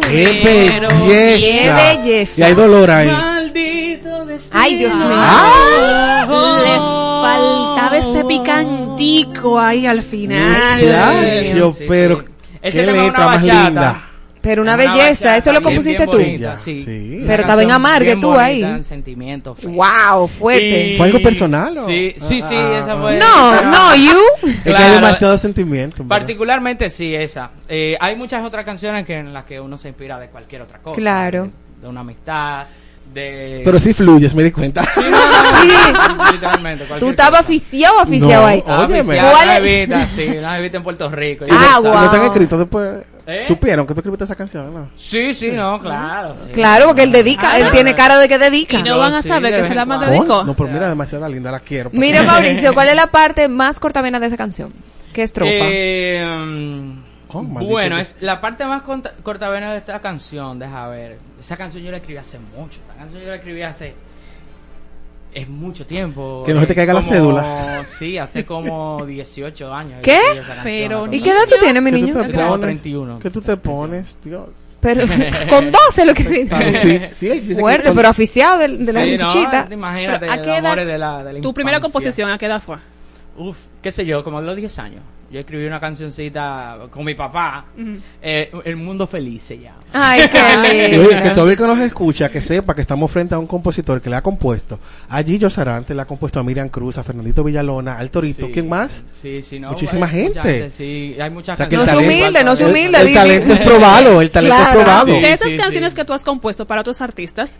¡Qué 0.08 0.42
belleza! 0.44 1.06
¡Qué 1.06 1.96
belleza! 2.02 2.40
Y 2.40 2.42
hay 2.44 2.54
dolor 2.54 2.90
ahí. 2.90 3.08
Maldito 3.08 4.24
destino. 4.26 4.60
Ay, 4.62 4.74
Dios 4.76 4.94
mío. 4.94 5.06
Ah. 5.10 6.26
Le 6.62 6.76
faltaba 7.24 7.96
ese 7.98 8.24
picantico 8.24 9.58
ahí 9.60 9.86
al 9.86 10.02
final. 10.02 10.80
Muchacho, 10.80 11.72
Sí, 11.72 11.84
pero 11.88 12.20
sí. 12.20 12.24
Ese 12.62 12.84
qué 12.84 12.92
letra 12.92 13.26
más 13.26 13.40
bachata. 13.42 13.64
linda. 13.64 14.08
Pero 14.44 14.62
una 14.62 14.74
Una 14.74 14.84
belleza, 14.84 15.36
eso 15.36 15.52
lo 15.52 15.62
compusiste 15.62 16.04
tú. 16.06 16.12
bonita, 16.12 16.56
sí. 16.56 16.84
Sí. 16.84 17.16
Una 17.18 17.26
Pero 17.26 17.42
estaba 17.42 17.62
en 17.62 17.70
amargue 17.72 18.14
tú 18.16 18.28
bonita, 18.28 18.44
ahí. 18.44 18.62
en 18.62 18.84
sentimiento 18.84 19.54
feo. 19.54 19.70
Wow, 19.72 20.28
fuerte. 20.28 20.88
Y- 20.92 20.96
¿Fue 20.96 21.06
algo 21.06 21.20
personal 21.22 21.76
o? 21.78 21.86
Sí, 21.86 22.14
sí, 22.18 22.40
sí, 22.42 22.54
Ah, 22.54 22.80
esa 22.82 22.92
ah, 22.92 23.00
fue. 23.00 23.18
No, 23.18 23.62
no, 23.64 23.96
you. 23.96 24.18
Es 24.42 24.62
que 24.62 24.68
hay 24.70 24.74
Claro. 24.74 24.94
demasiado 24.94 25.38
sentimiento. 25.38 26.04
Particularmente 26.04 26.88
sí, 26.90 27.14
esa. 27.14 27.50
Eh, 27.68 27.96
hay 28.00 28.14
muchas 28.16 28.44
otras 28.44 28.64
canciones 28.64 29.04
que 29.06 29.16
en 29.18 29.32
las 29.32 29.44
que 29.44 29.58
uno 29.58 29.76
se 29.78 29.88
inspira 29.88 30.18
de 30.20 30.28
cualquier 30.28 30.62
otra 30.62 30.78
cosa. 30.78 30.96
Claro. 30.96 31.44
De, 31.44 31.50
de 31.82 31.88
una 31.88 32.00
amistad, 32.00 32.66
de... 33.12 33.62
Pero 33.64 33.78
sí 33.78 33.92
fluyes, 33.94 34.34
me 34.34 34.42
di 34.42 34.50
cuenta. 34.52 34.82
Literalmente, 36.32 36.84
Tú 36.98 37.10
estabas 37.10 37.40
aficiado 37.40 37.96
o 37.96 38.00
aficiado 38.00 38.42
No, 38.42 38.48
ahí. 38.48 38.62
Aficiado, 38.66 39.30
¿Cuál 39.32 39.44
una 39.44 39.56
es? 39.56 39.62
bebita, 39.62 40.06
sí, 40.06 40.26
una 40.38 40.56
bebita 40.56 40.76
en 40.78 40.82
Puerto 40.82 41.10
Rico. 41.10 41.44
Ah, 41.50 41.78
wow. 41.82 41.94
¿No 41.94 42.10
te 42.10 42.16
han 42.16 42.24
escrito 42.24 42.58
después? 42.58 43.04
¿Eh? 43.26 43.44
¿Supieron 43.46 43.86
que 43.86 43.94
tú 43.94 44.00
escribiste 44.00 44.24
esa 44.24 44.34
canción? 44.34 44.72
No? 44.72 44.90
Sí, 44.96 45.32
sí, 45.34 45.50
no, 45.50 45.78
claro. 45.80 46.36
sí. 46.46 46.52
Claro, 46.52 46.86
porque 46.86 47.04
él 47.04 47.12
dedica, 47.12 47.58
él 47.58 47.70
tiene 47.72 47.94
cara 47.94 48.18
de 48.18 48.28
que 48.28 48.38
dedica. 48.38 48.78
Y 48.78 48.82
no 48.82 48.98
van 48.98 49.14
a 49.14 49.22
sí, 49.22 49.28
saber 49.28 49.62
que 49.62 49.68
se 49.68 49.74
la 49.74 49.86
cuando. 49.86 50.06
dedicó. 50.06 50.44
No, 50.44 50.54
pero 50.54 50.68
mira, 50.68 50.88
demasiado 50.88 51.28
linda, 51.28 51.50
la 51.50 51.60
quiero. 51.60 51.90
Mira, 51.92 52.22
Mauricio, 52.24 52.74
¿cuál 52.74 52.88
es 52.88 52.96
la 52.96 53.06
parte 53.06 53.48
más 53.48 53.80
cortavena 53.80 54.20
de 54.20 54.26
esa 54.26 54.36
canción? 54.36 54.72
¿Qué 55.12 55.22
estrofa? 55.22 55.50
Eh, 55.52 56.24
mm, 56.26 57.04
Oh, 57.34 57.42
bueno, 57.42 57.98
es 57.98 58.16
la 58.20 58.40
parte 58.40 58.64
más 58.64 58.82
cortavena 59.22 59.72
de 59.72 59.78
esta 59.78 59.98
canción, 60.00 60.58
deja 60.58 60.86
ver. 60.88 61.18
Esa 61.40 61.56
canción 61.56 61.82
yo 61.82 61.90
la 61.90 61.96
escribí 61.96 62.18
hace 62.18 62.38
mucho. 62.38 62.78
Esta 62.80 62.94
canción 62.94 63.22
yo 63.22 63.28
la 63.28 63.36
escribí 63.36 63.62
hace. 63.62 63.94
Es 65.34 65.48
mucho 65.48 65.84
tiempo. 65.84 66.44
Que 66.46 66.54
no 66.54 66.60
se 66.60 66.68
te 66.68 66.74
caiga 66.76 66.94
la 66.94 67.00
como- 67.00 67.12
cédula. 67.12 67.82
Sí, 67.84 68.16
hace 68.18 68.44
como 68.44 69.04
18 69.06 69.74
años. 69.74 69.98
¿Qué? 70.02 70.20
Pero 70.62 71.12
¿Y 71.12 71.20
qué 71.20 71.30
edad 71.30 71.42
tú 71.48 71.56
tienes, 71.60 71.82
mi 71.82 71.90
¿Qué 71.90 71.98
tú 71.98 72.04
niño? 72.06 72.22
te 72.26 72.32
Como 72.32 72.48
pones? 72.50 72.60
31. 72.60 73.18
¿Qué 73.18 73.30
tú 73.30 73.40
te 73.40 73.56
pones, 73.56 74.16
Dios? 74.22 74.48
Pero 74.80 75.02
con 75.50 75.72
12 75.72 76.04
lo 76.04 76.12
escribí. 76.12 76.48
Sí, 76.82 77.00
sí, 77.12 77.40
que 77.48 77.56
Fuerte, 77.56 77.88
con- 77.88 77.96
pero 77.96 78.08
aficiado 78.08 78.58
de, 78.58 78.68
de 78.68 78.92
la 78.92 79.02
Sí, 79.04 79.16
no, 79.16 79.26
muchachita. 79.26 79.68
imagínate, 79.72 80.28
¿a 80.30 80.40
qué 80.42 80.56
edad 80.58 80.76
de 80.76 80.98
la, 80.98 81.24
de 81.24 81.32
la 81.32 81.40
Tu 81.40 81.52
primera 81.52 81.80
composición, 81.80 82.30
¿a 82.30 82.38
qué 82.38 82.46
edad 82.46 82.62
fue? 82.62 82.76
Uf, 83.36 83.58
qué 83.82 83.90
sé 83.90 84.06
yo, 84.06 84.22
como 84.22 84.38
a 84.38 84.40
los 84.42 84.54
10 84.54 84.78
años. 84.78 85.00
Yo 85.34 85.40
escribí 85.40 85.66
una 85.66 85.80
cancioncita 85.80 86.78
con 86.90 87.04
mi 87.04 87.14
papá. 87.14 87.64
eh, 88.22 88.52
El 88.64 88.76
Mundo 88.76 89.04
Feliz 89.08 89.42
se 89.42 89.58
llama. 89.58 89.80
Ay, 89.92 90.28
qué 90.30 90.38
oye, 90.60 90.88
que 91.08 91.14
lindo. 91.16 91.32
todavía 91.34 91.56
que 91.56 91.66
nos 91.66 91.78
escucha, 91.80 92.28
que 92.30 92.40
sepa 92.40 92.72
que 92.72 92.82
estamos 92.82 93.10
frente 93.10 93.34
a 93.34 93.38
un 93.40 93.48
compositor 93.48 94.00
que 94.00 94.08
le 94.08 94.14
ha 94.14 94.22
compuesto 94.22 94.78
a 95.08 95.20
Gillo 95.24 95.50
Sarante, 95.50 95.92
le 95.92 96.02
ha 96.02 96.04
compuesto 96.04 96.38
a 96.38 96.44
Miriam 96.44 96.68
Cruz, 96.68 96.98
a 96.98 97.02
Fernandito 97.02 97.42
Villalona, 97.42 97.98
al 97.98 98.10
Torito, 98.12 98.46
Sí. 98.46 98.52
¿quién 98.52 98.68
más? 98.68 99.02
Sí, 99.10 99.42
sí, 99.42 99.58
no. 99.58 99.70
Muchísima 99.72 100.06
hay 100.06 100.28
mucha 100.28 100.42
gente. 100.44 100.70
Sí, 100.70 101.16
hay 101.20 101.30
muchas 101.30 101.54
O 101.54 101.56
sea, 101.56 101.68
que 101.68 101.74
No 101.76 101.82
el 101.82 101.88
se 101.88 101.94
talento- 101.96 102.12
humilde, 102.14 102.44
no 102.44 102.54
se 102.56 102.62
el- 102.64 102.70
humilde. 102.70 103.00
El, 103.00 103.06
di- 103.08 103.14
talento 103.14 103.52
es 103.54 103.60
probado, 103.60 104.20
el 104.20 104.30
talento 104.30 104.54
Claro. 104.56 104.70
es 104.78 104.84
probado. 104.84 105.06
Sí. 105.06 105.20
de 105.20 105.32
esas 105.32 105.48
sí, 105.48 105.56
canciones 105.56 105.92
sí. 105.92 105.96
que 105.96 106.04
tú 106.04 106.12
has 106.12 106.22
compuesto 106.22 106.64
para 106.64 106.80
otros 106.82 107.00
artistas, 107.00 107.58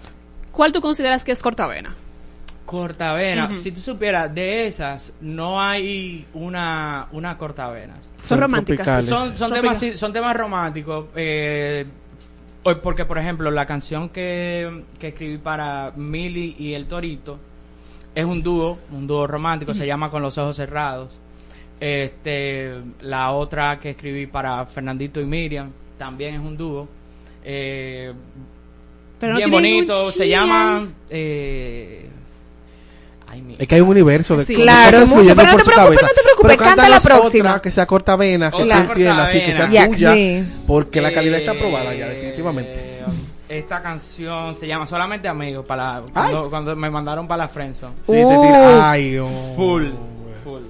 ¿cuál 0.53 0.71
tú 0.73 0.81
consideras 0.81 1.25
que 1.25 1.33
es 1.33 1.43
cortavena? 1.43 1.93
Cortavena. 2.65 3.47
Ujú. 3.47 3.55
Si 3.55 3.73
tú 3.73 3.81
supieras, 3.81 4.35
de 4.35 4.67
esas 4.67 5.13
no 5.21 5.61
hay 5.61 6.27
una, 6.35 7.09
una 7.13 7.37
cortavenas. 7.37 8.11
Son 8.19 8.27
Son 8.29 8.41
románticas. 8.41 9.05
Son, 9.05 9.53
temas, 9.53 9.85
son 9.97 10.15
románticos. 10.35 11.07
eh, 11.15 11.87
porque, 12.83 13.05
por 13.05 13.19
ejemplo, 13.19 13.51
la 13.51 13.67
canción 13.67 14.09
que, 14.09 14.85
que 14.99 15.09
escribí 15.09 15.37
para 15.37 15.93
Milly 15.95 16.57
y 16.59 16.73
El 16.73 16.87
Torito 16.87 17.39
es 18.15 18.25
un 18.25 18.43
dúo, 18.43 18.79
un 18.91 19.07
dúo 19.07 19.27
romántico, 19.27 19.75
se 19.75 19.87
llama 19.87 20.11
Con 20.11 20.23
los 20.23 20.39
ojos 20.39 20.57
cerrados. 20.57 21.19
Este, 21.79 22.73
la 23.03 23.33
otra 23.33 23.79
que 23.79 23.91
escribí 23.91 24.27
para 24.27 24.65
Fernandito 24.65 25.21
y 25.21 25.27
Miriam 25.27 25.71
también 25.99 26.37
es 26.37 26.41
un 26.41 26.57
dúo. 26.57 26.89
Eh, 27.45 28.13
Pero 29.21 29.37
bien 29.37 29.51
bonito, 29.51 30.11
se 30.11 30.27
llama... 30.29 30.89
Eh, 31.11 32.09
ay, 33.35 33.57
Es 33.59 33.69
que 33.69 33.75
hay 33.75 33.81
un 33.81 33.89
universo 33.89 34.37
de 34.37 34.45
Sí. 34.47 34.55
cosas 34.55 34.65
Claro, 34.67 34.99
que 35.01 35.05
mucho, 35.07 35.35
pero 35.37 35.47
no 35.49 35.53
por 35.53 35.63
te 35.63 35.65
su 35.65 35.71
preocupes, 35.73 36.03
no 36.03 36.09
te 36.09 36.23
preocupes, 36.23 36.57
Pero 36.57 36.65
canta 36.65 36.89
la 36.89 37.01
próxima. 37.01 37.51
Otra 37.51 37.63
que 37.63 37.71
sea 37.71 37.87
cortavena, 37.87 38.51
que 38.51 38.57
Otra 38.63 38.85
tú 38.85 38.91
entiendas, 38.93 39.29
así 39.29 39.41
que 39.41 39.53
sea 39.53 39.69
Ya, 39.71 39.87
tuya, 39.89 40.13
sí. 40.15 40.45
porque 40.67 41.01
la 41.01 41.13
calidad 41.13 41.39
está 41.39 41.53
Eh, 41.53 41.57
aprobada 41.57 41.95
ya, 41.95 42.07
definitivamente. 42.09 42.95
Esta 43.49 43.81
canción 43.81 44.55
se 44.55 44.67
llama 44.67 44.87
Solamente 44.87 45.29
Amigos 45.29 45.65
para 45.67 46.01
cuando, 46.13 46.49
cuando 46.51 46.75
me 46.75 46.91
mandaron 46.91 47.29
para 47.29 47.45
la 47.45 47.49
Friendzone. 47.49 47.95
Sí, 48.07 48.13
te 48.13 48.25
Uh. 48.25 48.43
tira, 48.43 48.91
ay, 48.91 49.19
oh. 49.19 49.29
Full, 49.55 49.89
full. 50.43 50.63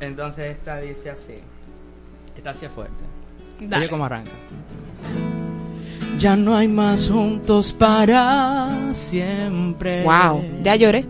Entonces 0.00 0.46
esta 0.56 0.78
dice 0.78 1.10
así. 1.10 1.34
Esta 2.36 2.52
sí 2.52 2.66
es 2.66 2.70
fuerte. 2.70 2.92
Dale. 3.62 3.84
Oye 3.86 3.90
cómo 3.90 4.04
arranca. 4.04 4.30
Ya 6.18 6.36
no 6.36 6.56
hay 6.56 6.68
más 6.68 7.08
juntos 7.10 7.72
para 7.72 8.68
siempre. 8.92 10.02
Wow, 10.02 10.42
ya 10.62 10.76
lloré. 10.76 11.04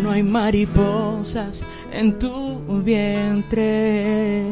No 0.00 0.10
hay 0.10 0.22
mariposas 0.22 1.64
en 1.92 2.18
tu 2.18 2.58
vientre. 2.82 4.44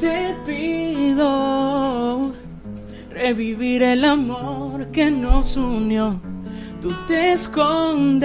Te 0.00 0.34
pido 0.46 2.32
revivir 3.10 3.82
el 3.82 4.04
amor 4.04 4.88
que 4.92 5.10
nos 5.10 5.56
unió. 5.56 6.20
Tú 6.80 6.92
te 7.06 7.32
escondes. 7.32 8.24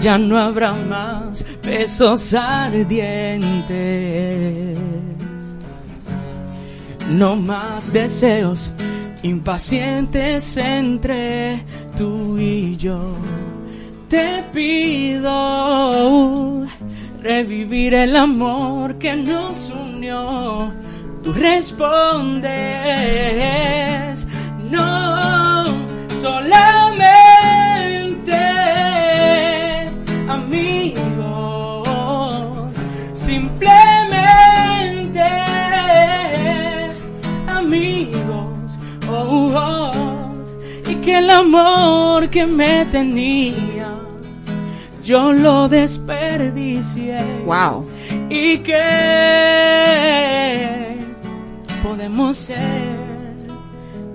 Ya 0.00 0.18
no 0.18 0.38
habrá 0.38 0.72
más 0.72 1.44
besos 1.62 2.32
ardientes. 2.34 3.56
No 7.10 7.36
más 7.36 7.92
deseos 7.92 8.72
impacientes 9.22 10.56
entre 10.56 11.62
tú 11.96 12.36
y 12.38 12.76
yo. 12.76 13.12
Te 14.08 14.42
pido 14.52 16.66
revivir 17.22 17.94
el 17.94 18.16
amor 18.16 18.98
que 18.98 19.14
nos 19.16 19.70
unió. 19.70 20.72
Tú 21.22 21.32
respondes, 21.32 22.50
no, 24.70 25.64
solamente 26.20 27.06
amigos, 30.28 31.15
y 40.88 40.94
que 40.96 41.18
el 41.18 41.30
amor 41.30 42.28
que 42.30 42.46
me 42.46 42.84
tenías 42.86 43.88
yo 45.02 45.32
lo 45.32 45.68
desperdicié 45.68 47.18
Wow. 47.46 47.86
y 48.28 48.58
que 48.58 48.82
podemos 51.82 52.36
ser 52.36 52.96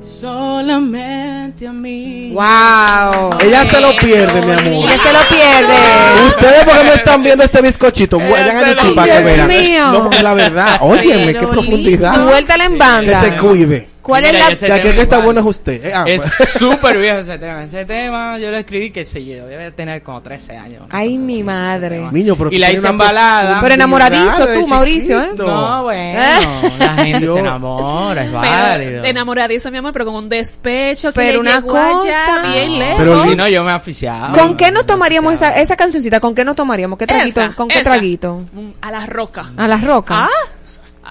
solamente 0.01 1.67
amigos. 1.67 2.35
Wow. 2.43 3.29
Ella 3.43 3.65
se 3.65 3.81
lo 3.81 3.89
pierde, 3.95 4.41
mi 4.45 4.51
amor. 4.51 4.65
Ella 4.85 4.97
se 4.97 5.13
lo 5.13 5.19
pierde. 5.29 6.27
Ustedes 6.27 6.63
porque 6.65 6.83
no 6.83 6.91
están 6.93 7.23
viendo 7.23 7.43
este 7.43 7.61
bizcochito, 7.61 8.19
vayan 8.19 8.57
a 8.57 8.69
YouTube 8.73 8.95
para 8.95 9.17
que 9.17 9.23
vean. 9.23 9.47
mío. 9.47 9.91
No, 9.91 10.01
porque 10.03 10.17
es 10.17 10.23
la 10.23 10.33
verdad. 10.33 10.77
Óyeme, 10.81 11.33
qué 11.33 11.47
profundidad. 11.47 12.15
Suéltala 12.15 12.65
en 12.65 12.73
Que 12.73 12.77
banda. 12.77 13.21
se 13.23 13.35
cuide. 13.38 13.89
¿Cuál 14.01 14.25
es 14.25 14.33
la 14.33 14.79
Que 14.79 14.81
que 14.93 15.01
está 15.01 15.19
bueno 15.19 15.39
es 15.41 15.45
usted. 15.45 15.85
Eh, 15.85 15.93
ah, 15.93 16.05
Es 16.07 16.23
pues. 16.37 16.49
súper 16.49 16.97
viejo 16.97 17.19
ese 17.19 17.37
tema. 17.37 17.63
Ese 17.63 17.85
tema 17.85 18.37
yo 18.39 18.49
lo 18.49 18.57
escribí, 18.57 18.91
qué 18.91 19.05
sé 19.05 19.23
yo, 19.23 19.45
debe 19.45 19.71
tener 19.71 20.01
como 20.01 20.21
13 20.21 20.57
años. 20.57 20.83
Ay, 20.89 21.17
mi 21.17 21.43
madre. 21.43 22.07
Niño, 22.11 22.35
pero 22.35 22.51
Y 22.51 22.57
la 22.57 22.71
hice 22.71 22.79
una 22.79 22.89
embalada. 22.89 23.59
Pero 23.61 23.75
enamoradizo 23.75 24.47
tú, 24.55 24.67
Mauricio, 24.67 25.21
¿eh? 25.21 25.29
No, 25.37 25.83
bueno, 25.83 26.19
¿Eh? 26.19 26.71
la 26.79 26.93
gente 27.05 27.25
Yo- 27.25 27.33
se 27.35 27.39
enamora, 27.39 28.23
es 28.23 28.29
Pero 28.29 28.41
válido. 28.41 29.03
enamoradizo, 29.05 29.71
mi 29.71 29.77
amor, 29.77 29.93
pero 29.93 30.05
con 30.05 30.15
un 30.15 30.29
despecho 30.29 31.09
que 31.13 31.19
Pero 31.19 31.33
le 31.43 31.49
una 31.49 31.61
cosa- 31.61 32.41
bien 32.53 32.79
lejos. 32.79 32.95
Pero 32.97 33.23
Si 33.25 33.35
no, 33.35 33.47
yo 33.49 33.63
me 33.63 33.71
he 33.71 33.75
aficiado. 33.75 34.37
¿Con 34.37 34.57
qué 34.57 34.71
nos 34.71 34.85
tomaríamos 34.85 35.33
esa, 35.33 35.55
esa 35.59 35.75
cancioncita? 35.75 36.19
¿Con 36.19 36.33
qué 36.33 36.43
nos 36.43 36.55
tomaríamos? 36.55 36.97
¿Qué 36.97 37.05
traguito? 37.07 37.41
Esa, 37.41 37.53
¿Con 37.55 37.67
qué 37.67 37.79
esa. 37.79 37.91
traguito? 37.91 38.41
Mm, 38.51 38.69
A 38.81 38.91
la 38.91 39.05
roca. 39.05 39.51
A 39.55 39.67
las 39.67 39.83
rocas. 39.83 40.17
Ah, 40.21 40.29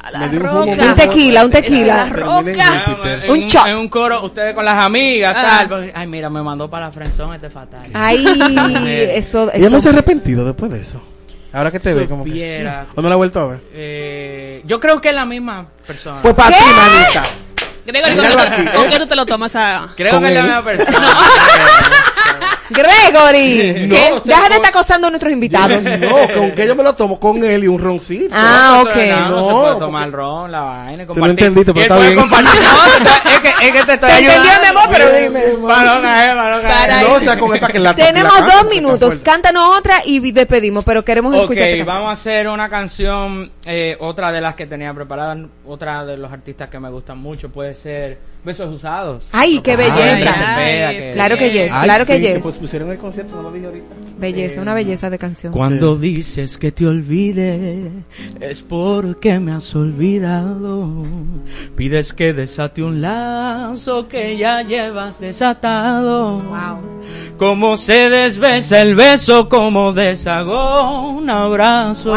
a 0.03 0.11
la 0.11 0.19
Me 0.21 0.29
dio 0.29 0.41
un 0.41 0.47
roca. 0.47 0.83
Un 0.89 0.95
tequila, 0.95 1.45
un 1.45 1.51
la 1.51 1.57
tequila. 1.61 2.07
En 2.07 2.13
roca. 2.15 2.85
Un 3.29 3.39
shot. 3.41 3.67
En 3.67 3.77
un 3.77 3.89
coro, 3.89 4.25
ustedes 4.25 4.55
con 4.55 4.65
las 4.65 4.83
amigas, 4.85 5.35
Ah. 5.37 5.65
tal. 5.69 5.93
Ay, 5.95 6.07
mira, 6.07 6.29
me 6.31 6.43
mandó 6.43 6.69
para 6.71 6.87
la 6.87 6.93
frenzón 6.93 7.35
este 7.35 7.51
fatal. 7.51 7.83
Ay, 7.95 8.25
eso, 9.15 9.47
no 9.47 9.51
eso. 9.53 9.81
se 9.81 9.89
ha 9.89 9.93
arrepentido 9.93 10.45
después 10.45 10.71
de 10.73 10.81
eso. 10.81 11.03
Ahora 11.53 11.71
que 11.71 11.81
te 11.81 11.93
ve, 11.95 12.07
como 12.07 12.25
que. 12.25 12.31
Supiera. 12.31 12.87
¿O 12.95 13.03
no 13.03 13.09
la 13.09 13.15
ha 13.15 13.17
vuelto 13.17 13.41
a 13.41 13.47
ver? 13.49 13.61
Eh, 13.75 14.63
yo 14.65 14.79
creo 14.79 15.01
que 15.01 15.09
es 15.09 15.15
la 15.15 15.25
misma 15.27 15.67
persona. 15.87 16.23
Pues 16.23 16.35
para 16.35 16.57
ti, 16.57 16.65
manita. 16.65 17.23
Gregory, 17.87 18.15
¿con, 18.73 18.89
qué- 18.89 18.99
tú 18.99 19.07
te 19.07 19.17
lo 19.17 19.27
tomas 19.27 19.57
a...? 19.57 19.89
creo 19.97 20.21
que 20.21 20.29
es 20.29 20.35
la 20.35 20.43
misma 20.43 20.63
persona. 20.63 21.09
Gregory, 22.71 23.87
No, 23.89 23.95
o 24.17 24.21
sea, 24.25 24.37
deja 24.37 24.49
de 24.49 24.55
estar 24.57 24.71
acosando 24.71 25.07
a 25.07 25.11
nuestros 25.11 25.33
invitados. 25.33 25.83
No, 25.83 26.17
con 26.35 26.53
que 26.53 26.67
yo 26.67 26.75
me 26.75 26.83
lo 26.83 26.95
tomo 26.95 27.19
con 27.19 27.45
él 27.45 27.65
y 27.65 27.69
un 27.69 27.81
roncito. 27.81 28.35
Ah, 28.37 28.83
No, 28.83 28.85
no, 28.85 28.91
ok. 28.91 28.97
no, 28.97 29.47
se 29.47 29.53
No, 29.53 29.61
puede 29.63 29.79
tomar 29.79 30.11
ron, 30.11 30.53
la 30.53 30.61
vaina. 30.61 30.89
Tú 30.91 30.97
no 30.99 31.07
compartir. 31.07 31.31
entendiste, 31.47 31.73
pero 31.75 31.83
está 31.95 31.99
bien. 31.99 32.19
compartir. 32.19 32.61
No, 32.61 33.05
te- 33.05 33.31
es 33.35 33.41
que, 33.41 33.49
es 33.67 33.73
que 33.73 33.83
te 33.85 33.93
estoy 33.95 34.09
Te 34.11 34.15
ayudando. 34.17 34.45
entendió, 34.49 34.61
mi 34.63 34.67
amor, 34.79 34.89
pero 34.91 35.13
dime. 35.13 35.41
Balona, 35.67 36.27
eh, 36.31 36.35
balona. 36.35 36.69
para 36.69 37.01
No, 37.03 37.13
o 37.15 37.21
sea, 37.21 37.39
con 37.39 37.55
el 37.55 37.61
para 37.61 37.73
que 37.73 37.79
la 37.79 37.95
Tenemos 37.95 38.33
la 38.35 38.41
canta, 38.47 38.57
dos 38.63 38.71
minutos. 38.71 39.15
Cántanos 39.23 39.79
otra 39.79 40.03
y 40.05 40.31
despedimos, 40.33 40.85
pero 40.85 41.05
queremos 41.05 41.35
Ok, 41.35 41.43
escucharte. 41.43 41.79
cantar. 41.79 41.95
vamos 41.95 42.09
a 42.11 42.13
hacer 42.13 42.49
una 42.49 42.69
canción, 42.69 43.51
eh, 43.65 43.97
otra 44.01 44.31
de 44.33 44.41
las 44.41 44.55
que 44.55 44.67
tenía 44.67 44.93
preparada, 44.95 45.37
otra 45.67 46.05
de 46.05 46.17
los 46.17 46.33
artistas 46.33 46.69
que 46.69 46.79
me 46.79 46.91
gustan 46.91 47.19
mucho, 47.19 47.49
puede 47.51 47.75
ser 47.75 48.19
Besos 48.45 48.73
Usados. 48.75 49.27
Ay, 49.33 49.61
qué 49.61 49.73
Ay, 49.73 49.77
belleza. 49.77 50.57
Que- 50.57 51.11
Claro 51.15 51.37
que 51.37 51.51
yes, 51.51 51.73
claro 51.83 52.07
que 52.07 52.21
sí, 52.31 52.35
yes. 52.35 52.43
pues 52.43 52.59
pusieron 52.59 52.91
el 52.91 52.99
concierto, 52.99 53.37
no 53.37 53.43
lo 53.43 53.53
dije 53.53 53.67
ahorita. 53.67 53.87
Belleza, 54.19 54.63
una 54.63 54.75
belleza 54.75 55.11
de 55.11 55.19
canción. 55.19 55.53
Cuando 55.53 55.97
dices 55.97 56.59
que 56.59 56.73
te 56.73 56.87
olvide, 56.87 57.91
es 58.41 58.63
porque 58.63 59.39
me 59.39 59.53
has 59.53 59.75
olvidado. 59.75 61.03
Pides 61.77 62.13
que 62.13 62.33
desate 62.33 62.83
un 62.83 63.01
lazo 63.01 64.09
que 64.09 64.37
ya 64.37 64.63
llevas 64.63 65.21
desatado. 65.21 66.43
Como 67.37 67.77
se 67.77 68.11
desbesa 68.11 68.83
el 68.83 68.95
beso, 68.95 69.49
como 69.49 69.93
deshago 69.93 71.11
un 71.11 71.31
abrazo. 71.31 72.15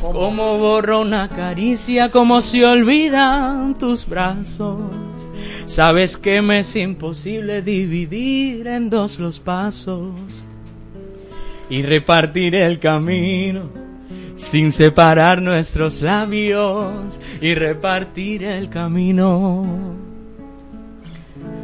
Como 0.00 0.58
borro 0.58 1.00
una 1.00 1.28
caricia, 1.28 2.10
como 2.10 2.40
se 2.40 2.64
olvidan 2.64 3.76
tus 3.76 4.06
brazos. 4.06 4.78
Sabes 5.66 6.16
que 6.16 6.40
me 6.42 6.60
es 6.60 6.76
imposible 6.76 7.60
dividir 7.60 8.68
en 8.68 8.88
dos 8.88 9.18
los 9.18 9.40
pasos 9.40 10.14
y 11.68 11.82
repartir 11.82 12.54
el 12.54 12.78
camino 12.78 13.68
sin 14.36 14.70
separar 14.70 15.42
nuestros 15.42 16.02
labios 16.02 17.18
y 17.40 17.54
repartir 17.54 18.44
el 18.44 18.68
camino 18.68 19.96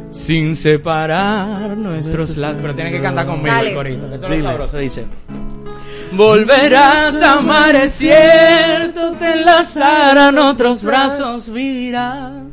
sin 0.09 0.57
separar 0.57 1.77
nuestros 1.77 2.35
labios. 2.35 2.61
Pero 2.61 2.75
tiene 2.75 2.91
que 2.91 3.01
cantar 3.01 3.25
conmigo 3.25 3.55
Dale. 3.55 3.69
el 3.69 3.75
corito, 3.75 4.09
que 4.09 4.15
esto 4.15 4.27
es 4.27 4.29
lo 4.29 4.35
Dile. 4.35 4.49
sabroso, 4.49 4.77
dice. 4.79 5.05
Volverás 6.11 7.21
a 7.23 7.39
amar, 7.39 7.75
es 7.75 7.93
cierto, 7.93 9.13
te 9.13 9.31
enlazarán 9.31 10.37
otros 10.37 10.83
brazos, 10.83 11.51
vivirás. 11.51 12.52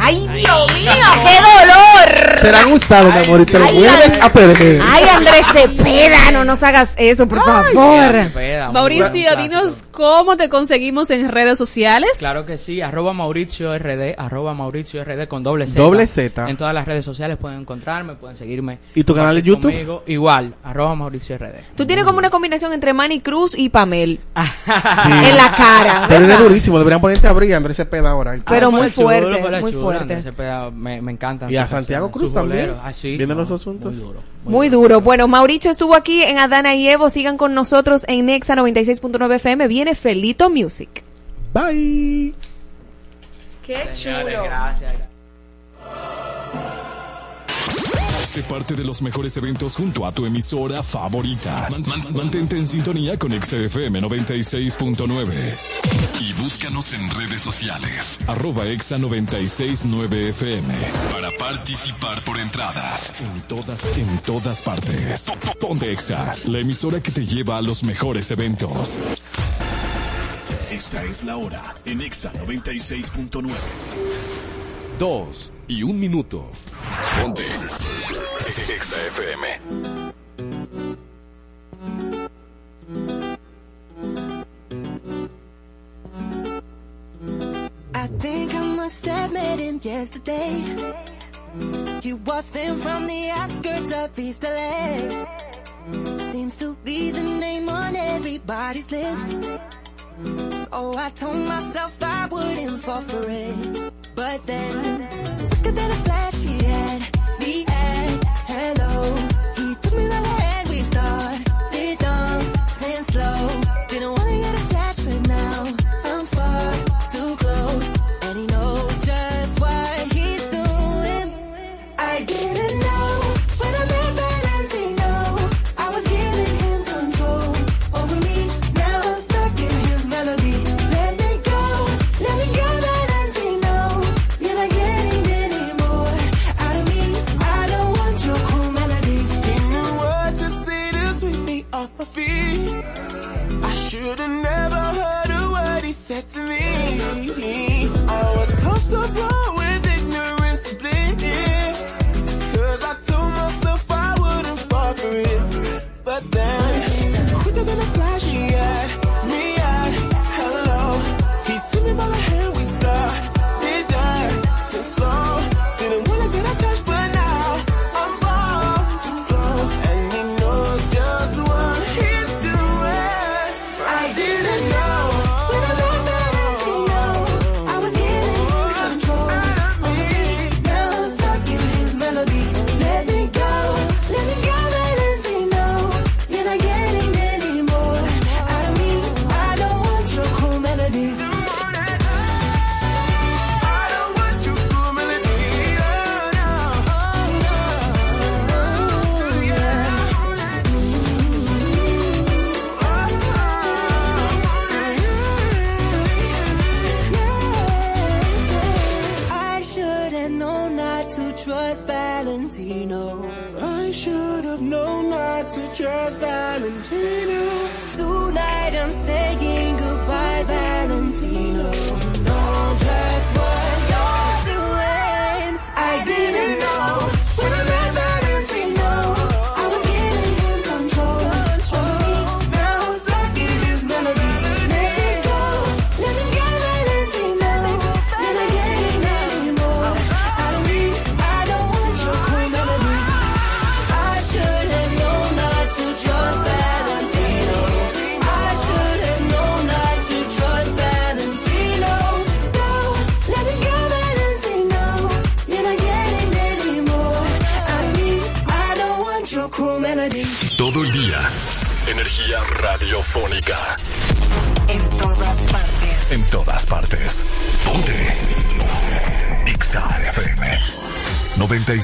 ¡Ay, 0.00 0.28
Dios 0.34 0.72
mío! 0.74 0.90
¡Qué 1.24 1.36
dolor! 1.42 2.38
Serán 2.40 2.72
usados, 2.72 3.12
mi 3.14 3.20
amor, 3.20 3.40
y 3.40 3.44
te 3.46 3.58
lo 3.58 3.64
vuelves 3.66 4.20
a 4.22 4.32
perder. 4.32 4.80
Ay, 4.86 5.04
Andrés 5.16 5.44
Cepeda, 5.52 6.30
no 6.32 6.44
nos 6.44 6.62
hagas 6.62 6.94
eso, 6.96 7.26
por 7.26 7.40
favor. 7.44 8.32
Mauricio, 8.72 9.36
dinos 9.36 9.84
cómo 9.90 10.36
te 10.36 10.48
conseguimos 10.48 11.10
en 11.10 11.28
redes 11.28 11.58
sociales. 11.58 12.10
Claro 12.18 12.46
que 12.46 12.58
sí, 12.58 12.80
arroba 12.80 13.12
Mauricio 13.12 13.76
RD, 13.76 14.14
arroba 14.16 14.54
Mauricio 14.54 15.02
RD 15.04 15.26
con 15.26 15.42
doble 15.42 15.66
Z. 15.66 15.80
Doble 15.82 16.06
Z. 16.06 16.48
En 16.48 16.56
todas 16.56 16.72
las 16.74 16.86
redes 16.86 17.04
sociales 17.04 17.36
pueden 17.40 17.60
encontrarme, 17.60 18.14
pueden 18.14 18.36
seguirme. 18.36 18.78
¿Y 18.94 19.02
tu 19.04 19.14
canal 19.14 19.34
de 19.34 19.42
YouTube? 19.42 19.72
conmigo. 19.72 20.04
Igual, 20.06 20.54
arroba 20.62 20.94
Mauricio 20.94 21.36
RD. 21.36 21.76
Tú 21.76 21.86
tienes 21.86 22.04
como 22.04 22.18
una 22.18 22.30
combinación 22.30 22.72
entre 22.72 22.92
Manny 22.92 23.20
Cruz 23.20 23.54
y 23.58 23.68
Pamel. 23.70 24.20
en 24.36 25.36
la 25.36 25.52
cara. 25.56 26.04
Pero 26.08 26.24
eres 26.24 26.38
durísimo, 26.38 26.78
deberían 26.78 27.00
ponerte 27.00 27.26
a 27.26 27.30
abrir 27.30 27.54
Andrés 27.54 27.76
Cepeda 27.76 28.10
ahora. 28.10 28.36
Pero 28.48 28.68
Ah, 28.68 28.70
muy 28.70 28.90
chulo, 28.92 29.08
fuerte, 29.08 29.60
muy 29.60 29.72
chulo, 29.72 29.82
fuerte. 29.92 30.14
Andrés 30.14 30.24
Cepeda, 30.24 30.70
me, 30.70 31.00
me 31.02 31.12
encantan. 31.12 31.50
Y 31.50 31.56
a 31.56 31.66
Santiago 31.66 32.10
Cruz 32.10 32.32
también. 32.32 32.74
Ah, 32.82 32.92
sí, 32.92 33.16
Viendo 33.16 33.34
no, 33.34 33.42
los 33.42 33.50
asuntos. 33.50 33.94
Muy 33.94 34.04
duro. 34.04 34.22
Muy 34.44 34.68
duro. 34.68 35.00
Bueno, 35.00 35.28
Mauricio 35.28 35.70
estuvo 35.70 35.94
aquí 35.94 36.22
en 36.22 36.38
Adana 36.38 36.74
y 36.74 36.88
Evo. 36.88 37.10
Sigan 37.10 37.36
con 37.36 37.54
nosotros 37.54 38.04
en 38.08 38.26
Nexa 38.26 38.54
96.9 38.56 39.34
FM. 39.36 39.68
Viene 39.68 39.94
Felito 39.94 40.50
Music. 40.50 41.02
Bye. 41.52 42.34
Qué 43.66 43.94
Señores, 43.94 44.40
gracias. 44.42 44.92
Sé 48.28 48.42
parte 48.42 48.74
de 48.74 48.84
los 48.84 49.00
mejores 49.00 49.34
eventos 49.38 49.74
junto 49.74 50.04
a 50.04 50.12
tu 50.12 50.26
emisora 50.26 50.82
favorita. 50.82 51.68
Man- 51.70 51.82
man- 51.86 52.12
mantente 52.14 52.58
en 52.58 52.68
sintonía 52.68 53.18
con 53.18 53.30
XFM 53.32 54.00
96.9. 54.02 55.54
Y 56.20 56.34
búscanos 56.34 56.92
en 56.92 57.08
redes 57.10 57.40
sociales. 57.40 58.18
Arroba 58.26 58.66
Exa 58.66 58.98
969 58.98 60.28
FM. 60.28 60.74
Para 61.10 61.30
participar 61.38 62.22
por 62.24 62.38
entradas. 62.38 63.14
En 63.22 63.40
todas, 63.48 63.80
en 63.96 64.18
todas 64.18 64.60
partes. 64.60 65.24
Po- 65.30 65.36
po- 65.38 65.54
Ponte 65.68 65.90
Exa, 65.90 66.36
la 66.44 66.58
emisora 66.58 67.02
que 67.02 67.10
te 67.10 67.24
lleva 67.24 67.56
a 67.56 67.62
los 67.62 67.82
mejores 67.82 68.30
eventos. 68.30 68.98
Esta 70.70 71.02
es 71.04 71.24
la 71.24 71.38
hora 71.38 71.74
en 71.86 72.02
Exa 72.02 72.30
96.9. 72.34 73.48
Dos 74.98 75.50
y 75.66 75.82
un 75.82 75.98
minuto. 75.98 76.50
Ponte 77.20 77.42
Exa 78.48 78.98
FM. 79.10 79.42
I 87.94 88.06
think 88.06 88.54
I 88.54 88.62
must 88.76 89.04
have 89.06 89.32
met 89.32 89.58
him 89.58 89.80
yesterday. 89.82 90.64
He 92.02 92.12
waltzed 92.14 92.56
in 92.56 92.76
from 92.78 93.06
the 93.06 93.30
outskirts 93.34 93.92
of 93.92 94.18
East 94.18 94.42
LA. 94.42 95.26
Seems 96.30 96.56
to 96.58 96.76
be 96.84 97.10
the 97.10 97.22
name 97.22 97.68
on 97.68 97.96
everybody's 97.96 98.90
lips. 98.90 99.36
So 100.68 100.94
I 100.96 101.10
told 101.14 101.36
myself 101.46 102.02
I 102.02 102.26
wouldn't 102.30 102.78
fall 102.80 103.02
for 103.02 103.24
it. 103.28 103.92
But 104.14 104.44
then, 104.46 105.06
quicker 105.50 105.72
than 105.72 105.90
a 105.90 105.94
flash, 106.06 106.27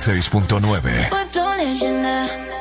96.9. 0.04 2.53